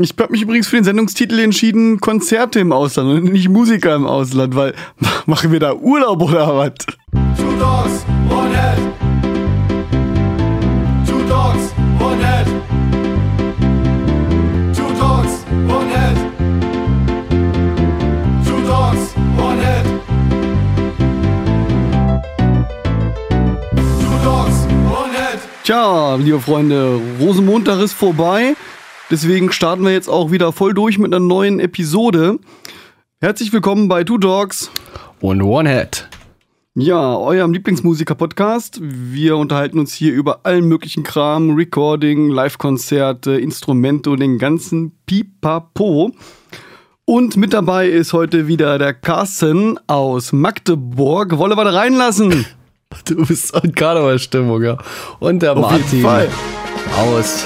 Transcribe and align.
Ich 0.00 0.14
habe 0.16 0.30
mich 0.30 0.42
übrigens 0.42 0.68
für 0.68 0.76
den 0.76 0.84
Sendungstitel 0.84 1.40
entschieden, 1.40 1.98
Konzerte 1.98 2.60
im 2.60 2.70
Ausland 2.70 3.10
und 3.10 3.32
nicht 3.32 3.48
Musiker 3.48 3.96
im 3.96 4.06
Ausland, 4.06 4.54
weil 4.54 4.72
machen 5.26 5.50
wir 5.50 5.58
da 5.58 5.74
Urlaub 5.74 6.22
oder 6.22 6.56
was? 6.56 6.74
Two 7.36 7.50
dogs, 7.58 8.04
one 8.30 8.54
head. 8.54 8.78
Two 11.04 11.18
dogs, 11.28 11.74
one 11.98 12.24
head. 12.24 12.46
Two 14.72 14.94
dogs, 14.96 15.44
one 15.66 15.90
head. 15.90 16.16
Two 18.44 18.62
dogs, 18.68 19.16
one 19.36 19.58
head. 19.58 19.84
Two 23.74 24.18
dogs, 24.22 24.64
one 24.88 25.12
head. 25.12 25.40
Tja, 25.64 26.14
liebe 26.14 26.38
Freunde, 26.38 27.00
Rosenmontag 27.18 27.80
ist 27.80 27.94
vorbei. 27.94 28.54
Deswegen 29.10 29.50
starten 29.52 29.84
wir 29.84 29.92
jetzt 29.92 30.08
auch 30.10 30.30
wieder 30.30 30.52
voll 30.52 30.74
durch 30.74 30.98
mit 30.98 31.14
einer 31.14 31.24
neuen 31.24 31.60
Episode. 31.60 32.38
Herzlich 33.22 33.50
willkommen 33.54 33.88
bei 33.88 34.04
Two 34.04 34.18
Dogs. 34.18 34.70
Und 35.20 35.40
One 35.40 35.68
Head. 35.68 36.06
Ja, 36.74 37.16
eurem 37.16 37.54
Lieblingsmusiker-Podcast. 37.54 38.80
Wir 38.82 39.38
unterhalten 39.38 39.78
uns 39.78 39.94
hier 39.94 40.12
über 40.12 40.40
allen 40.44 40.66
möglichen 40.66 41.04
Kram, 41.04 41.54
Recording, 41.54 42.28
Live-Konzerte, 42.28 43.32
Instrumente 43.32 44.10
und 44.10 44.20
den 44.20 44.38
ganzen 44.38 44.92
Pipapo. 45.06 46.12
Und 47.06 47.38
mit 47.38 47.54
dabei 47.54 47.88
ist 47.88 48.12
heute 48.12 48.46
wieder 48.46 48.78
der 48.78 48.92
Carsten 48.92 49.80
aus 49.86 50.34
Magdeburg. 50.34 51.38
Wolle 51.38 51.56
wir 51.56 51.64
da 51.64 51.70
reinlassen? 51.70 52.44
Du 53.04 53.16
bist 53.26 53.54
in 53.62 53.74
Karnevalstimmung, 53.74 54.62
ja. 54.62 54.78
Und 55.20 55.42
der 55.42 55.54
Auf 55.54 55.72
jeden 55.72 55.82
Martin 55.82 56.02
Fall. 56.02 56.28
aus 56.96 57.44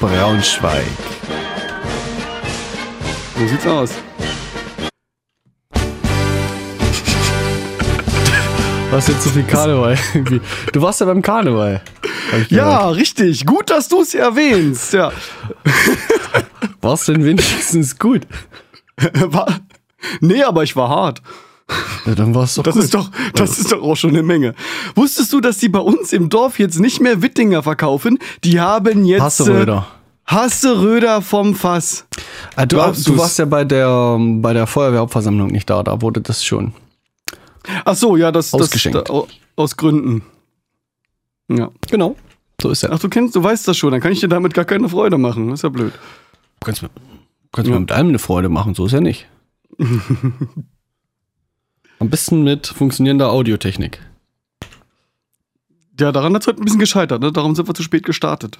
Braunschweig. 0.00 0.86
So 3.36 3.46
sieht's 3.46 3.66
aus. 3.66 3.90
Was 8.90 9.08
jetzt 9.08 9.24
so 9.24 9.30
viel 9.30 9.42
Karneval? 9.42 9.98
du 10.72 10.82
warst 10.82 11.00
ja 11.00 11.06
beim 11.06 11.20
Karneval. 11.20 11.82
Ja, 12.48 12.88
richtig. 12.90 13.44
Gut, 13.44 13.70
dass 13.70 13.88
du 13.88 14.02
es 14.02 14.14
erwähnst. 14.14 14.92
Ja. 14.92 15.12
War's 16.80 17.04
denn 17.06 17.24
wenigstens 17.24 17.98
gut? 17.98 18.26
War, 19.14 19.60
nee, 20.20 20.42
aber 20.42 20.62
ich 20.62 20.74
war 20.76 20.88
hart. 20.88 21.22
Ja, 22.06 22.14
dann 22.14 22.34
war's 22.34 22.54
doch 22.54 22.62
Das 22.62 22.74
gut. 22.74 22.84
ist 22.84 22.94
doch, 22.94 23.10
das 23.34 23.58
ist 23.58 23.72
doch 23.72 23.82
auch 23.82 23.94
schon 23.96 24.10
eine 24.10 24.22
Menge. 24.22 24.54
Wusstest 24.94 25.32
du, 25.32 25.40
dass 25.40 25.58
die 25.58 25.68
bei 25.68 25.80
uns 25.80 26.12
im 26.12 26.30
Dorf 26.30 26.58
jetzt 26.58 26.80
nicht 26.80 27.00
mehr 27.00 27.20
Wittinger 27.20 27.62
verkaufen? 27.62 28.18
Die 28.42 28.58
haben 28.58 29.04
jetzt 29.04 29.20
Hasseröder. 29.22 29.86
Äh, 29.86 29.97
Hasseröder 30.28 31.22
vom 31.22 31.54
Fass. 31.54 32.06
Ah, 32.54 32.66
du, 32.66 32.76
du 32.76 33.16
warst 33.18 33.38
ja 33.38 33.44
bei 33.46 33.64
der, 33.64 34.16
bei 34.20 34.52
der 34.52 34.66
Feuerwehrhauptversammlung 34.66 35.48
nicht 35.48 35.68
da, 35.70 35.82
da 35.82 36.00
wurde 36.02 36.20
das 36.20 36.44
schon. 36.44 36.72
Ach 37.84 37.94
so, 37.96 38.16
ja, 38.16 38.30
das, 38.30 38.50
das 38.50 38.60
Ausgeschenkt. 38.62 39.08
da, 39.08 39.12
au- 39.12 39.26
aus 39.56 39.76
Gründen. 39.76 40.22
Ja. 41.50 41.70
Genau. 41.90 42.14
So 42.60 42.70
ist 42.70 42.82
ja. 42.82 42.90
Ach, 42.92 42.98
du 42.98 43.08
kennst, 43.08 43.34
du 43.36 43.42
weißt 43.42 43.66
das 43.68 43.76
schon, 43.76 43.90
dann 43.90 44.00
kann 44.00 44.12
ich 44.12 44.20
dir 44.20 44.28
damit 44.28 44.52
gar 44.54 44.64
keine 44.66 44.88
Freude 44.88 45.16
machen. 45.18 45.48
Das 45.48 45.60
ist 45.60 45.62
ja 45.62 45.68
blöd. 45.70 45.92
Du 45.92 46.64
kannst 46.66 46.82
mir, 46.82 46.90
kannst 47.52 47.68
Ja. 47.68 47.74
mir 47.74 47.80
mit 47.80 47.92
allem 47.92 48.08
eine 48.08 48.18
Freude 48.18 48.48
machen, 48.48 48.74
so 48.74 48.86
ist 48.86 48.92
ja 48.92 49.00
nicht. 49.00 49.26
Am 52.00 52.10
besten 52.10 52.44
mit 52.44 52.66
funktionierender 52.66 53.30
Audiotechnik. 53.32 54.00
Ja, 55.98 56.12
daran 56.12 56.34
hat 56.34 56.42
es 56.42 56.46
heute 56.48 56.60
ein 56.62 56.64
bisschen 56.64 56.78
gescheitert, 56.78 57.20
ne? 57.22 57.32
Darum 57.32 57.54
sind 57.56 57.66
wir 57.68 57.74
zu 57.74 57.82
spät 57.82 58.04
gestartet. 58.04 58.58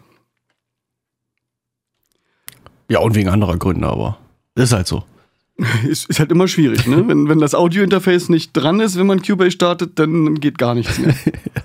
Ja, 2.89 3.00
und 3.00 3.14
wegen 3.14 3.28
anderer 3.28 3.56
Gründe, 3.56 3.86
aber 3.86 4.19
ist 4.55 4.72
halt 4.72 4.86
so. 4.86 5.05
Ist, 5.89 6.08
ist 6.08 6.20
halt 6.20 6.31
immer 6.31 6.47
schwierig, 6.47 6.86
ne? 6.86 7.08
wenn, 7.08 7.28
wenn 7.28 7.41
das 7.41 7.53
Audiointerface 7.53 8.28
nicht 8.28 8.53
dran 8.53 8.78
ist, 8.78 8.97
wenn 8.97 9.08
man 9.08 9.22
Cubase 9.22 9.50
startet, 9.50 9.98
dann 9.98 10.36
geht 10.36 10.56
gar 10.56 10.77
nichts 10.77 11.00
mehr. 11.00 11.12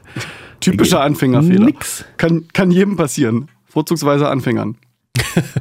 Typischer 0.59 1.01
Anfängerfehler. 1.01 1.65
Nix. 1.65 2.03
Kann, 2.17 2.47
kann 2.53 2.71
jedem 2.71 2.95
passieren. 2.95 3.49
Vorzugsweise 3.65 4.27
Anfängern. 4.29 4.77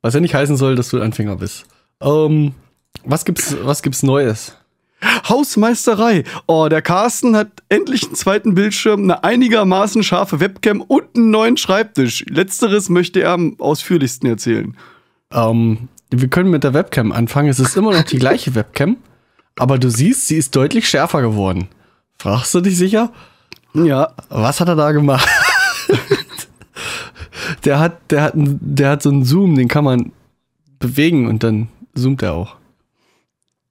Was 0.00 0.14
ja 0.14 0.20
nicht 0.20 0.34
heißen 0.34 0.56
soll, 0.56 0.74
dass 0.74 0.88
du 0.88 1.02
Anfänger 1.02 1.36
bist. 1.36 1.66
Ähm, 2.00 2.54
was 3.04 3.24
gibt's, 3.24 3.56
was 3.62 3.82
gibt's 3.82 4.02
Neues? 4.02 4.56
Hausmeisterei. 5.28 6.24
Oh, 6.46 6.68
der 6.68 6.82
Carsten 6.82 7.36
hat 7.36 7.48
endlich 7.68 8.04
einen 8.06 8.14
zweiten 8.14 8.54
Bildschirm, 8.54 9.02
eine 9.02 9.22
einigermaßen 9.24 10.02
scharfe 10.02 10.40
Webcam 10.40 10.80
und 10.80 11.04
einen 11.16 11.30
neuen 11.30 11.56
Schreibtisch. 11.56 12.24
Letzteres 12.28 12.88
möchte 12.88 13.20
er 13.20 13.32
am 13.32 13.56
ausführlichsten 13.58 14.28
erzählen. 14.28 14.76
Ähm, 15.32 15.88
wir 16.10 16.28
können 16.28 16.50
mit 16.50 16.64
der 16.64 16.74
Webcam 16.74 17.12
anfangen. 17.12 17.48
Es 17.48 17.60
ist 17.60 17.76
immer 17.76 17.92
noch 17.92 18.04
die 18.04 18.18
gleiche 18.18 18.54
Webcam, 18.54 18.96
aber 19.58 19.78
du 19.78 19.90
siehst, 19.90 20.28
sie 20.28 20.36
ist 20.36 20.54
deutlich 20.56 20.88
schärfer 20.88 21.20
geworden. 21.20 21.68
Fragst 22.18 22.54
du 22.54 22.60
dich 22.60 22.76
sicher? 22.76 23.12
Ja, 23.74 24.14
Was 24.30 24.60
hat 24.60 24.68
er 24.68 24.76
da 24.76 24.92
gemacht? 24.92 25.28
der 27.64 27.78
hat, 27.78 28.10
der 28.10 28.22
hat, 28.22 28.32
der 28.34 28.90
hat 28.90 29.02
so 29.02 29.10
einen 29.10 29.24
Zoom, 29.24 29.54
den 29.56 29.68
kann 29.68 29.84
man 29.84 30.12
bewegen 30.78 31.26
und 31.28 31.42
dann 31.42 31.68
zoomt 31.94 32.22
er 32.22 32.34
auch. 32.34 32.55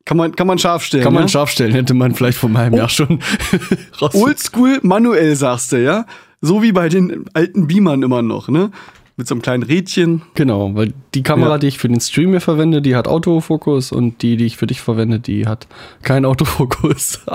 Kann 0.05 0.17
man, 0.17 0.35
kann 0.35 0.47
man 0.47 0.57
scharf 0.59 0.83
stellen. 0.83 1.03
Kann 1.03 1.13
man 1.13 1.23
ja? 1.23 1.27
scharf 1.29 1.49
stellen, 1.49 1.71
hätte 1.73 1.93
man 1.93 2.13
vielleicht 2.13 2.37
vor 2.37 2.49
meinem 2.49 2.75
Jahr 2.75 2.89
schon 2.89 3.19
raus. 4.01 4.13
Oldschool 4.15 4.79
manuell, 4.83 5.35
sagst 5.35 5.71
du, 5.71 5.81
ja? 5.83 6.05
So 6.41 6.61
wie 6.61 6.71
bei 6.71 6.89
den 6.89 7.25
alten 7.33 7.67
Beamern 7.67 8.03
immer 8.03 8.21
noch, 8.21 8.47
ne? 8.47 8.71
Mit 9.17 9.27
so 9.27 9.33
einem 9.33 9.41
kleinen 9.41 9.63
Rädchen. 9.63 10.21
Genau, 10.33 10.75
weil 10.75 10.93
die 11.13 11.23
Kamera, 11.23 11.51
Ja. 11.51 11.57
die 11.57 11.67
ich 11.67 11.77
für 11.79 11.87
den 11.87 12.01
Stream 12.01 12.31
hier 12.31 12.41
verwende, 12.41 12.81
die 12.81 12.95
hat 12.95 13.07
Autofokus 13.07 13.91
und 13.93 14.21
die, 14.21 14.35
die 14.37 14.45
ich 14.45 14.57
für 14.57 14.67
dich 14.67 14.81
verwende, 14.81 15.19
die 15.19 15.47
hat 15.47 15.67
keinen 16.03 16.25
Autofokus. 16.25 17.21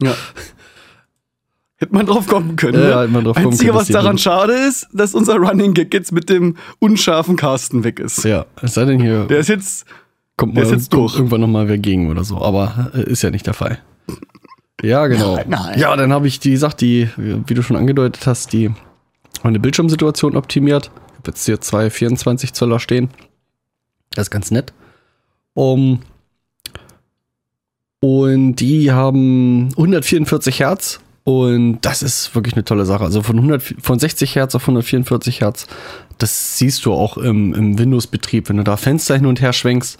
Ja. 0.00 0.14
Hätte 1.76 1.92
man 1.94 2.06
drauf 2.06 2.26
kommen 2.26 2.54
können. 2.56 2.80
Ja, 2.82 2.88
ne? 2.96 3.00
hätte 3.02 3.12
man 3.12 3.24
drauf 3.24 3.34
kommen 3.36 3.48
Einzige, 3.48 3.70
können, 3.70 3.74
was 3.78 3.82
dass 3.82 3.86
die 3.88 3.92
daran 3.94 4.18
schade 4.18 4.52
ist, 4.52 4.86
dass 4.92 5.14
unser 5.14 5.36
Running 5.36 5.74
Gag 5.74 5.92
jetzt 5.94 6.10
mit 6.12 6.28
dem 6.30 6.56
unscharfen 6.80 7.36
Carsten 7.36 7.84
weg 7.84 7.98
ist. 8.00 8.24
ja, 8.24 8.46
es 8.62 8.74
sei 8.74 8.84
denn 8.84 9.00
hier 9.00 9.24
Der 9.26 9.38
ist 9.38 9.48
jetzt, 9.48 9.86
kommt, 10.38 10.54
mal, 10.54 10.64
irgendwann 10.64 11.40
nochmal 11.42 11.68
wer 11.68 11.76
gegen 11.76 12.10
oder 12.10 12.24
so. 12.24 12.40
Aber 12.40 12.90
äh, 12.94 13.02
ist 13.02 13.22
ja 13.22 13.30
nicht 13.30 13.46
der 13.46 13.54
Fall. 13.54 13.78
Ja, 14.82 15.06
genau. 15.08 15.36
Nein, 15.36 15.46
nein. 15.48 15.78
Ja, 15.78 15.94
dann 15.96 16.12
habe 16.12 16.28
ich 16.28 16.40
die 16.40 16.52
gesagt, 16.52 16.80
die, 16.80 17.08
wie 17.16 17.54
du 17.54 17.62
schon 17.62 17.76
angedeutet 17.76 18.26
hast, 18.26 18.52
die 18.52 18.70
meine 19.42 19.60
Bildschirmsituation 19.60 20.36
optimiert. 20.36 20.90
Ich 20.94 21.18
habe 21.18 21.28
jetzt 21.28 21.44
hier 21.44 21.60
zwei 21.60 21.90
24 21.90 22.54
Zöller 22.54 22.78
stehen. 22.78 23.10
Das 24.14 24.28
ist 24.28 24.30
ganz 24.30 24.50
nett. 24.50 24.72
Um, 25.54 26.00
und 28.00 28.56
die 28.56 28.92
haben 28.92 29.70
144 29.70 30.60
Hertz 30.60 31.00
und 31.24 31.80
das 31.82 32.02
ist 32.02 32.34
wirklich 32.34 32.54
eine 32.54 32.64
tolle 32.64 32.86
Sache. 32.86 33.04
Also 33.04 33.22
von, 33.22 33.36
100, 33.36 33.74
von 33.80 33.98
60 33.98 34.36
Hertz 34.36 34.54
auf 34.54 34.62
144 34.62 35.40
Hertz, 35.40 35.66
das 36.18 36.56
siehst 36.56 36.86
du 36.86 36.92
auch 36.92 37.16
im, 37.16 37.52
im 37.54 37.78
Windows-Betrieb, 37.78 38.48
wenn 38.48 38.58
du 38.58 38.64
da 38.64 38.76
Fenster 38.76 39.16
hin 39.16 39.26
und 39.26 39.40
her 39.40 39.52
schwenkst. 39.52 39.98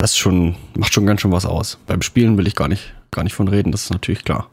Das 0.00 0.16
schon, 0.16 0.56
macht 0.78 0.94
schon 0.94 1.04
ganz 1.04 1.20
schön 1.20 1.30
was 1.30 1.44
aus. 1.44 1.76
Beim 1.86 2.00
Spielen 2.00 2.38
will 2.38 2.46
ich 2.46 2.54
gar 2.56 2.68
nicht, 2.68 2.94
gar 3.10 3.22
nicht 3.22 3.34
von 3.34 3.48
reden, 3.48 3.70
das 3.70 3.82
ist 3.84 3.90
natürlich 3.90 4.24
klar. 4.24 4.48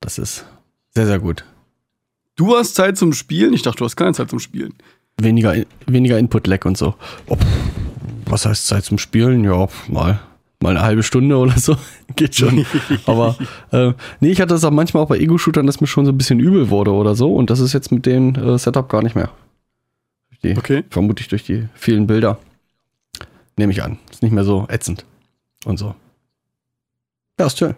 Das 0.00 0.18
ist 0.18 0.46
sehr, 0.90 1.06
sehr 1.06 1.20
gut. 1.20 1.44
du 2.34 2.56
hast 2.56 2.74
Zeit 2.74 2.98
zum 2.98 3.12
Spielen. 3.12 3.54
Ich 3.54 3.62
dachte, 3.62 3.78
du 3.78 3.84
hast 3.84 3.94
keine 3.94 4.14
Zeit 4.14 4.30
zum 4.30 4.40
Spielen. 4.40 4.74
Weniger, 5.16 5.54
weniger 5.86 6.18
Input-Lag 6.18 6.64
und 6.64 6.76
so. 6.76 6.96
Ob, 7.28 7.38
was 8.26 8.46
heißt 8.46 8.66
Zeit 8.66 8.84
zum 8.84 8.98
Spielen? 8.98 9.44
Ja, 9.44 9.68
mal, 9.86 10.18
mal 10.58 10.70
eine 10.70 10.82
halbe 10.82 11.04
Stunde 11.04 11.36
oder 11.36 11.56
so. 11.56 11.76
Geht 12.16 12.34
schon. 12.34 12.66
Aber 13.06 13.36
äh, 13.70 13.92
nee, 14.18 14.30
ich 14.30 14.40
hatte 14.40 14.54
das 14.54 14.64
auch 14.64 14.72
manchmal 14.72 15.04
auch 15.04 15.08
bei 15.08 15.18
Ego-Shootern, 15.18 15.66
dass 15.66 15.80
mir 15.80 15.86
schon 15.86 16.04
so 16.04 16.10
ein 16.10 16.18
bisschen 16.18 16.40
übel 16.40 16.68
wurde 16.68 16.90
oder 16.90 17.14
so. 17.14 17.32
Und 17.32 17.50
das 17.50 17.60
ist 17.60 17.74
jetzt 17.74 17.92
mit 17.92 18.06
dem 18.06 18.34
äh, 18.34 18.58
Setup 18.58 18.88
gar 18.88 19.02
nicht 19.04 19.14
mehr. 19.14 19.30
Die, 20.42 20.56
Okay. 20.56 20.82
Vermutlich 20.90 21.28
durch 21.28 21.44
die 21.44 21.68
vielen 21.74 22.08
Bilder. 22.08 22.38
Nehme 23.56 23.72
ich 23.72 23.84
an. 23.84 23.98
Ist 24.18 24.22
nicht 24.24 24.32
mehr 24.32 24.42
so 24.42 24.66
ätzend. 24.68 25.04
Und 25.64 25.76
so. 25.76 25.94
Ja, 27.38 27.46
ist 27.46 27.56
schön. 27.56 27.76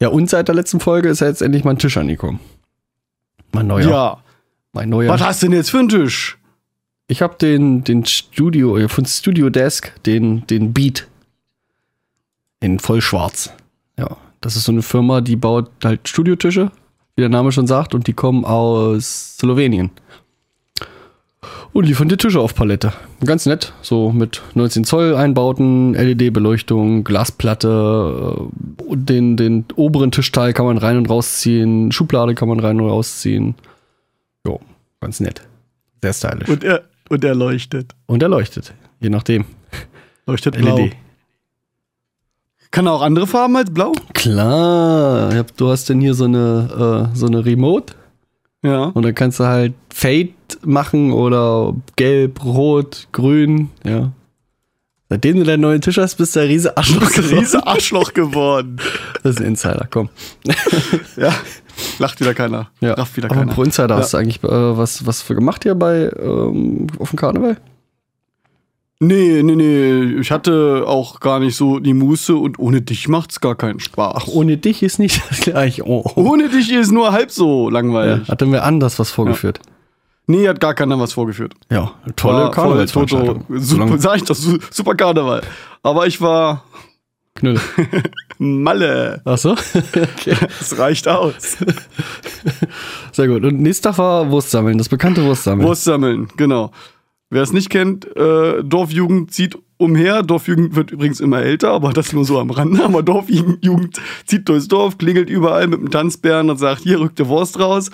Ja, 0.00 0.08
und 0.08 0.30
seit 0.30 0.48
der 0.48 0.54
letzten 0.54 0.80
Folge 0.80 1.10
ist 1.10 1.20
ja 1.20 1.26
jetzt 1.26 1.42
endlich 1.42 1.62
mein 1.62 1.76
Tisch 1.76 1.98
angekommen. 1.98 2.40
Mein 3.52 3.66
neuer. 3.66 3.90
Ja. 3.90 4.24
Mein 4.72 4.88
neuer. 4.88 5.12
Was 5.12 5.20
hast 5.20 5.42
du 5.42 5.48
denn 5.48 5.56
jetzt 5.56 5.70
für 5.70 5.80
einen 5.80 5.90
Tisch? 5.90 6.38
Ich 7.06 7.20
habe 7.20 7.36
den, 7.36 7.84
den 7.84 8.06
Studio, 8.06 8.78
äh, 8.78 8.88
von 8.88 9.04
Studio 9.04 9.50
Desk, 9.50 9.92
den, 10.04 10.46
den 10.46 10.72
Beat. 10.72 11.06
In 12.60 12.78
vollschwarz. 12.78 13.52
Ja, 13.98 14.16
das 14.40 14.56
ist 14.56 14.64
so 14.64 14.72
eine 14.72 14.80
Firma, 14.80 15.20
die 15.20 15.36
baut 15.36 15.70
halt 15.84 16.08
Studiotische, 16.08 16.72
wie 17.14 17.20
der 17.20 17.28
Name 17.28 17.52
schon 17.52 17.66
sagt, 17.66 17.94
und 17.94 18.06
die 18.06 18.14
kommen 18.14 18.46
aus 18.46 19.36
Slowenien. 19.36 19.90
Und 21.72 21.84
liefern 21.84 22.08
die 22.08 22.16
Tische 22.16 22.40
auf 22.40 22.54
Palette. 22.54 22.92
Ganz 23.24 23.46
nett, 23.46 23.72
so 23.80 24.10
mit 24.12 24.42
19 24.54 24.84
Zoll 24.84 25.14
Einbauten, 25.14 25.94
LED-Beleuchtung, 25.94 27.04
Glasplatte, 27.04 28.48
äh, 28.90 28.96
den, 28.96 29.36
den 29.36 29.64
oberen 29.76 30.10
Tischteil 30.10 30.52
kann 30.52 30.66
man 30.66 30.78
rein 30.78 30.96
und 30.96 31.08
rausziehen, 31.08 31.92
Schublade 31.92 32.34
kann 32.34 32.48
man 32.48 32.60
rein 32.60 32.80
und 32.80 32.88
rausziehen. 32.88 33.54
Jo, 34.46 34.60
ganz 35.00 35.20
nett. 35.20 35.42
Sehr 36.02 36.12
stylisch. 36.12 36.48
Und 36.48 36.64
er, 36.64 36.82
Und 37.08 37.24
er 37.24 37.34
leuchtet. 37.34 37.94
Und 38.06 38.22
er 38.22 38.28
leuchtet. 38.28 38.74
Je 39.00 39.08
nachdem. 39.08 39.44
Leuchtet 40.26 40.56
blau. 40.56 40.76
LED. 40.76 40.92
Kann 42.70 42.86
er 42.86 42.92
auch 42.92 43.02
andere 43.02 43.26
Farben 43.26 43.56
als 43.56 43.72
blau? 43.72 43.92
Klar. 44.12 45.34
Ja, 45.34 45.44
Du 45.56 45.70
hast 45.70 45.88
denn 45.88 46.00
hier 46.00 46.14
so 46.14 46.24
eine, 46.24 47.08
äh, 47.12 47.16
so 47.16 47.26
eine 47.26 47.44
Remote. 47.44 47.94
Ja. 48.62 48.84
Und 48.84 49.02
dann 49.04 49.14
kannst 49.14 49.40
du 49.40 49.44
halt 49.44 49.72
Fade 49.92 50.30
machen 50.66 51.12
oder 51.12 51.74
gelb, 51.96 52.44
rot, 52.44 53.08
grün. 53.12 53.70
Ja. 53.84 54.12
Seitdem 55.08 55.38
du 55.38 55.44
deinen 55.44 55.62
neuen 55.62 55.80
Tisch 55.80 55.98
hast, 55.98 56.16
bist 56.16 56.36
du 56.36 56.40
ein 56.40 56.46
riese 56.46 56.76
Arschloch 56.76 57.10
geworden. 57.12 57.38
Riese 57.38 57.66
Arschloch 57.66 58.14
geworden. 58.14 58.76
Das 59.22 59.32
ist 59.34 59.40
ein 59.40 59.46
Insider, 59.48 59.86
komm. 59.90 60.08
Ja. 61.16 61.32
Lacht 61.98 62.20
wieder 62.20 62.32
keiner. 62.34 62.70
Ja. 62.80 62.94
Rafft 62.94 63.16
wieder 63.16 63.26
Aber 63.30 63.40
keiner. 63.40 63.52
pro 63.52 63.62
Insider 63.64 63.94
Ja. 63.94 63.96
hast 64.00 64.12
du 64.14 64.18
eigentlich 64.18 64.42
äh, 64.44 64.48
was, 64.76 65.06
was 65.06 65.20
für 65.22 65.34
gemacht 65.34 65.62
hier 65.64 65.74
bei 65.74 66.10
ähm, 66.22 66.86
auf 66.98 67.10
dem 67.10 67.16
Karneval? 67.18 67.56
Nee, 69.02 69.42
nee, 69.42 69.56
nee. 69.56 70.20
Ich 70.20 70.30
hatte 70.30 70.84
auch 70.86 71.20
gar 71.20 71.40
nicht 71.40 71.56
so 71.56 71.78
die 71.80 71.94
Muße 71.94 72.36
und 72.36 72.58
ohne 72.58 72.82
dich 72.82 73.08
macht's 73.08 73.40
gar 73.40 73.54
keinen 73.54 73.80
Spaß. 73.80 74.12
Ach, 74.14 74.26
ohne 74.28 74.58
dich 74.58 74.82
ist 74.82 74.98
nicht 74.98 75.22
das 75.30 75.40
gleich. 75.40 75.82
Oh. 75.82 76.04
ohne 76.16 76.50
dich 76.50 76.70
ist 76.70 76.90
nur 76.92 77.10
halb 77.12 77.30
so 77.30 77.68
Ja, 77.68 77.72
langweilig. 77.74 78.28
hatten 78.28 78.52
wir 78.52 78.62
anders 78.64 78.98
was 78.98 79.10
vorgeführt. 79.10 79.60
Nee, 80.30 80.48
hat 80.48 80.60
gar 80.60 80.74
keiner 80.74 80.98
was 81.00 81.12
vorgeführt. 81.12 81.54
Ja, 81.70 81.92
tolle 82.16 82.50
Karnevalsveranstaltung. 82.50 83.44
Super, 83.48 83.98
sag 83.98 84.16
ich 84.22 84.26
su- 84.28 84.58
super 84.70 84.94
Karneval. 84.94 85.42
Aber 85.82 86.06
ich 86.06 86.20
war 86.20 86.64
Knülle. 87.34 87.60
Malle. 88.38 89.20
Ach 89.24 89.38
so? 89.38 89.52
okay. 89.52 90.36
Das 90.58 90.78
reicht 90.78 91.08
aus. 91.08 91.56
Sehr 93.12 93.28
gut. 93.28 93.44
Und 93.44 93.60
nächster 93.60 93.90
Tag 93.90 93.98
war 93.98 94.30
Wurstsammeln, 94.30 94.78
das 94.78 94.88
bekannte 94.88 95.24
Wurstsammeln. 95.24 95.66
Wurst 95.68 95.84
sammeln, 95.84 96.28
genau. 96.36 96.70
Wer 97.32 97.42
es 97.42 97.52
nicht 97.52 97.70
kennt, 97.70 98.04
äh, 98.16 98.62
Dorfjugend 98.64 99.32
zieht 99.32 99.56
umher. 99.76 100.22
Dorfjugend 100.22 100.74
wird 100.74 100.90
übrigens 100.90 101.20
immer 101.20 101.40
älter, 101.40 101.70
aber 101.70 101.92
das 101.92 102.12
nur 102.12 102.24
so 102.24 102.40
am 102.40 102.50
Rande. 102.50 102.84
Aber 102.84 103.02
Dorfjugend 103.04 104.00
zieht 104.26 104.48
durchs 104.48 104.66
Dorf, 104.68 104.98
klingelt 104.98 105.30
überall 105.30 105.68
mit 105.68 105.80
dem 105.80 105.90
Tanzbären 105.90 106.50
und 106.50 106.56
sagt, 106.58 106.82
hier 106.82 106.98
rückt 107.00 107.18
der 107.20 107.28
Wurst 107.28 107.58
raus. 107.60 107.90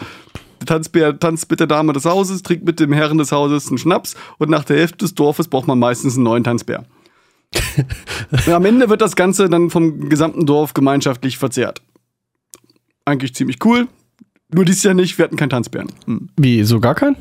Der 0.61 0.67
Tanzbär 0.67 1.19
tanzt 1.19 1.51
mit 1.51 1.61
der 1.61 1.67
Dame 1.67 1.93
des 1.93 2.05
Hauses, 2.05 2.43
trinkt 2.43 2.65
mit 2.65 2.81
dem 2.81 2.93
Herren 2.93 3.19
des 3.19 3.33
Hauses 3.33 3.69
einen 3.69 3.79
Schnaps 3.79 4.15
und 4.39 4.51
nach 4.51 4.65
der 4.65 4.79
Hälfte 4.79 4.99
des 4.99 5.15
Dorfes 5.15 5.49
braucht 5.49 5.67
man 5.67 5.79
meistens 5.79 6.15
einen 6.15 6.25
neuen 6.25 6.45
Tanzbär. 6.45 6.85
am 8.47 8.65
Ende 8.65 8.89
wird 8.89 9.01
das 9.01 9.17
Ganze 9.17 9.49
dann 9.49 9.71
vom 9.71 10.09
gesamten 10.09 10.47
Dorf 10.47 10.75
gemeinschaftlich 10.75 11.39
verzehrt. 11.39 11.83
Eigentlich 13.05 13.35
ziemlich 13.35 13.65
cool. 13.65 13.89
Nur 14.53 14.65
dies 14.65 14.83
Jahr 14.83 14.95
nicht, 14.95 15.19
wir 15.19 15.25
hatten 15.25 15.37
keinen 15.37 15.51
Tanzbären. 15.51 15.93
Hm. 16.07 16.29
Wie, 16.37 16.65
so 16.65 16.81
gar 16.81 16.95
kein? 16.95 17.17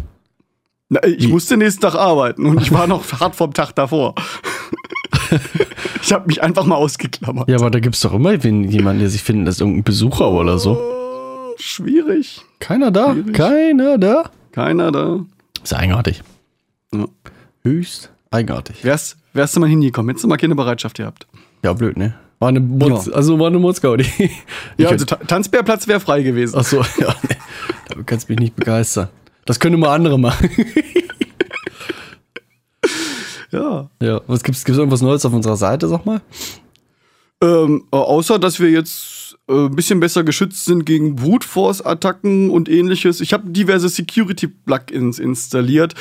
Na, 0.89 1.03
ich 1.03 1.27
musste 1.27 1.57
nächsten 1.57 1.81
Tag 1.81 1.95
arbeiten 1.95 2.45
und 2.45 2.61
ich 2.61 2.71
war 2.71 2.87
noch 2.87 3.11
hart 3.19 3.35
vom 3.35 3.53
Tag 3.53 3.73
davor. 3.73 4.13
ich 6.01 6.13
habe 6.13 6.27
mich 6.27 6.43
einfach 6.43 6.65
mal 6.65 6.75
ausgeklammert. 6.75 7.49
Ja, 7.49 7.57
aber 7.57 7.71
da 7.71 7.79
gibt's 7.79 8.01
doch 8.01 8.13
immer 8.13 8.33
jemanden, 8.33 8.99
der 8.99 9.09
sich 9.09 9.23
findet, 9.23 9.47
das 9.47 9.55
ist 9.55 9.61
irgendein 9.61 9.83
Besucher 9.83 10.29
oder 10.29 10.59
so. 10.59 11.04
Schwierig. 11.57 12.41
Keiner 12.59 12.91
da? 12.91 13.13
Schwierig. 13.13 13.33
Keiner 13.33 13.97
da? 13.97 14.29
Keiner 14.51 14.91
da. 14.91 15.19
Ist 15.63 15.73
eigenartig. 15.73 16.21
Ja. 16.93 17.05
Höchst 17.63 18.11
eigenartig. 18.31 18.83
Wärst, 18.83 19.17
wärst 19.33 19.55
du 19.55 19.59
mal 19.59 19.69
hingekommen, 19.69 20.09
hättest 20.09 20.23
du 20.23 20.27
mal 20.27 20.37
keine 20.37 20.55
Bereitschaft 20.55 20.97
gehabt. 20.97 21.27
Ja, 21.63 21.73
blöd, 21.73 21.97
ne? 21.97 22.15
War 22.39 22.49
eine 22.49 22.59
Mutz, 22.59 23.05
Ja. 23.07 23.13
also 23.13 23.39
war 23.39 23.47
eine 23.47 23.59
Mutzgaudi. 23.59 24.05
Ja, 24.77 24.89
also 24.89 25.05
Ta 25.05 25.15
Tanzbärplatz 25.15 25.87
wäre 25.87 25.99
frei 25.99 26.21
gewesen. 26.21 26.55
Ach 26.59 26.65
so, 26.65 26.77
ja. 26.99 27.15
Da 27.87 27.95
kannst 28.05 28.27
du 28.27 28.33
mich 28.33 28.39
nicht 28.39 28.55
begeistern. 28.55 29.07
Das 29.45 29.59
können 29.59 29.79
mal 29.79 29.93
andere 29.95 30.19
machen. 30.19 30.49
Ja. 33.51 33.89
Ja. 34.01 34.21
Was 34.27 34.43
gibt's, 34.43 34.65
gibt's 34.65 34.77
irgendwas 34.77 35.01
Neues 35.01 35.25
auf 35.25 35.31
unserer 35.33 35.55
Seite, 35.55 35.87
sag 35.87 36.05
mal? 36.05 36.19
Ähm, 37.41 37.85
äh, 37.91 37.95
außer, 37.95 38.37
dass 38.39 38.59
wir 38.59 38.69
jetzt 38.69 39.14
äh, 39.47 39.65
ein 39.65 39.75
bisschen 39.75 39.99
besser 39.99 40.23
geschützt 40.23 40.65
sind 40.65 40.85
gegen 40.85 41.15
Brute 41.15 41.47
Force-Attacken 41.47 42.49
und 42.49 42.69
ähnliches. 42.69 43.21
Ich 43.21 43.33
habe 43.33 43.49
diverse 43.49 43.89
Security-Plugins 43.89 45.19
installiert 45.19 45.93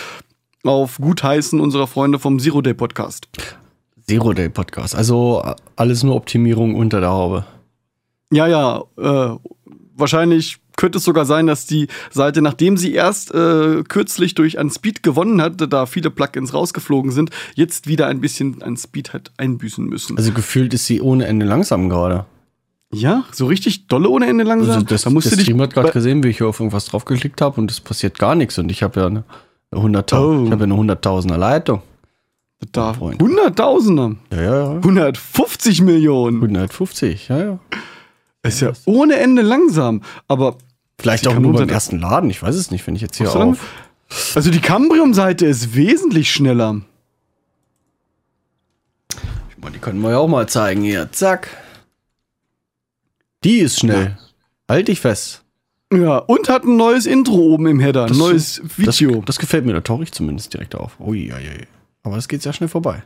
auf 0.65 0.97
Gutheißen 0.99 1.61
unserer 1.61 1.87
Freunde 1.87 2.19
vom 2.19 2.39
Zero 2.39 2.63
Day 2.63 2.75
Podcast. 2.75 3.29
Zero 4.07 4.33
Day 4.33 4.49
Podcast. 4.49 4.95
Also 4.95 5.43
alles 5.77 6.03
nur 6.03 6.15
Optimierung 6.15 6.75
unter 6.75 7.01
der 7.01 7.11
Haube. 7.11 7.45
Ja, 8.33 8.47
ja, 8.47 8.83
äh, 8.97 9.37
wahrscheinlich 9.95 10.59
könnte 10.77 10.99
es 10.99 11.05
sogar 11.05 11.25
sein, 11.25 11.47
dass 11.47 11.67
die 11.67 11.87
Seite, 12.11 12.43
nachdem 12.43 12.77
sie 12.77 12.95
erst 12.95 13.33
äh, 13.33 13.83
kürzlich 13.85 14.35
durch 14.35 14.59
an 14.59 14.71
Speed 14.71 15.03
gewonnen 15.03 15.41
hat, 15.41 15.73
da 15.73 15.87
viele 15.87 16.11
Plugins 16.11 16.53
rausgeflogen 16.53 17.13
sind, 17.13 17.31
jetzt 17.55 17.87
wieder 17.87 18.09
ein 18.09 18.21
bisschen 18.21 18.63
an 18.63 18.77
Speed 18.77 19.13
hat 19.13 19.33
einbüßen 19.37 19.85
müssen. 19.85 20.17
Also 20.17 20.33
gefühlt 20.33 20.75
ist 20.75 20.87
sie 20.87 21.01
ohne 21.01 21.27
Ende 21.27 21.47
langsam 21.47 21.89
gerade. 21.89 22.27
Ja, 22.95 23.25
so 23.33 23.47
richtig 23.47 23.87
dolle 23.89 24.09
ohne 24.09 24.27
Ende 24.27 24.45
langsam. 24.45 24.75
Also 24.75 24.87
das, 24.87 25.03
da 25.03 25.11
musst 25.11 25.27
der 25.27 25.33
du 25.33 25.37
dich 25.37 25.45
Stream 25.47 25.61
hat 25.61 25.75
gerade 25.75 25.91
gesehen, 25.93 26.23
wie 26.23 26.29
ich 26.29 26.39
hier 26.39 26.47
auf 26.49 26.61
irgendwas 26.61 26.87
draufgeklickt 26.87 27.41
habe 27.41 27.61
und 27.61 27.71
es 27.71 27.81
passiert 27.81 28.19
gar 28.19 28.35
nichts. 28.35 28.59
Und 28.59 28.71
ich 28.71 28.83
habe 28.83 29.01
ja 29.01 29.07
eine, 29.07 29.25
eine 29.71 29.81
100.000 30.01 30.17
Oh. 30.17 30.45
ich 30.47 30.51
habe 30.53 30.67
ja 30.67 30.73
eine 30.75 30.95
100.000er 30.95 31.37
Leitung. 31.37 31.83
da 32.73 32.95
Freund. 32.95 33.21
Hunderttausender, 33.21 34.17
Ja, 34.33 34.43
ja, 34.43 34.57
ja. 34.65 34.71
150 34.77 35.83
Millionen. 35.83 36.37
150, 36.43 37.29
ja, 37.29 37.39
ja. 37.39 37.59
Ist 38.43 38.61
ja 38.61 38.73
ohne 38.85 39.17
Ende 39.17 39.43
langsam. 39.43 40.03
Aber 40.29 40.57
Vielleicht 40.99 41.27
auch 41.27 41.39
nur 41.39 41.53
beim 41.55 41.69
ersten 41.69 41.99
Laden. 41.99 42.31
Ich 42.31 42.43
weiß 42.43 42.55
es 42.55 42.71
nicht, 42.71 42.87
wenn 42.87 42.95
ich 42.97 43.03
jetzt 43.03 43.17
hier 43.17 43.27
lang- 43.27 43.53
auf. 43.53 43.73
also 44.37 44.51
die 44.51 44.61
Cambrium-Seite 44.61 45.45
ist 45.47 45.75
wesentlich 45.75 46.31
schneller. 46.31 46.81
Die 49.73 49.79
können 49.79 50.01
wir 50.03 50.11
ja 50.11 50.19
auch 50.19 50.29
mal 50.29 50.47
zeigen 50.49 50.83
hier. 50.83 51.11
Zack. 51.13 51.49
Die 53.45 53.59
ist 53.59 53.81
schnell. 53.81 54.17
Halt 54.69 54.89
dich 54.89 55.01
fest. 55.01 55.43
Ja, 55.93 56.19
und 56.19 56.49
hat 56.49 56.65
ein 56.65 56.77
neues 56.77 57.07
Intro 57.07 57.35
oben 57.37 57.67
im 57.67 57.79
Header, 57.79 58.03
ein 58.05 58.09
Das- 58.09 58.19
neues 58.19 58.63
Video. 58.77 59.17
Das, 59.17 59.25
das 59.27 59.39
gefällt 59.39 59.65
mir, 59.67 59.75
da 59.75 59.81
tauche 59.81 60.03
ich 60.03 60.13
zumindest 60.13 60.53
direkt 60.55 60.75
auf. 60.75 60.99
Ui, 60.99 61.31
ui, 61.33 61.33
ui. 61.33 61.67
Aber 62.03 62.17
es 62.17 62.27
geht 62.27 62.43
sehr 62.43 62.53
schnell 62.53 62.69
vorbei. 62.69 63.03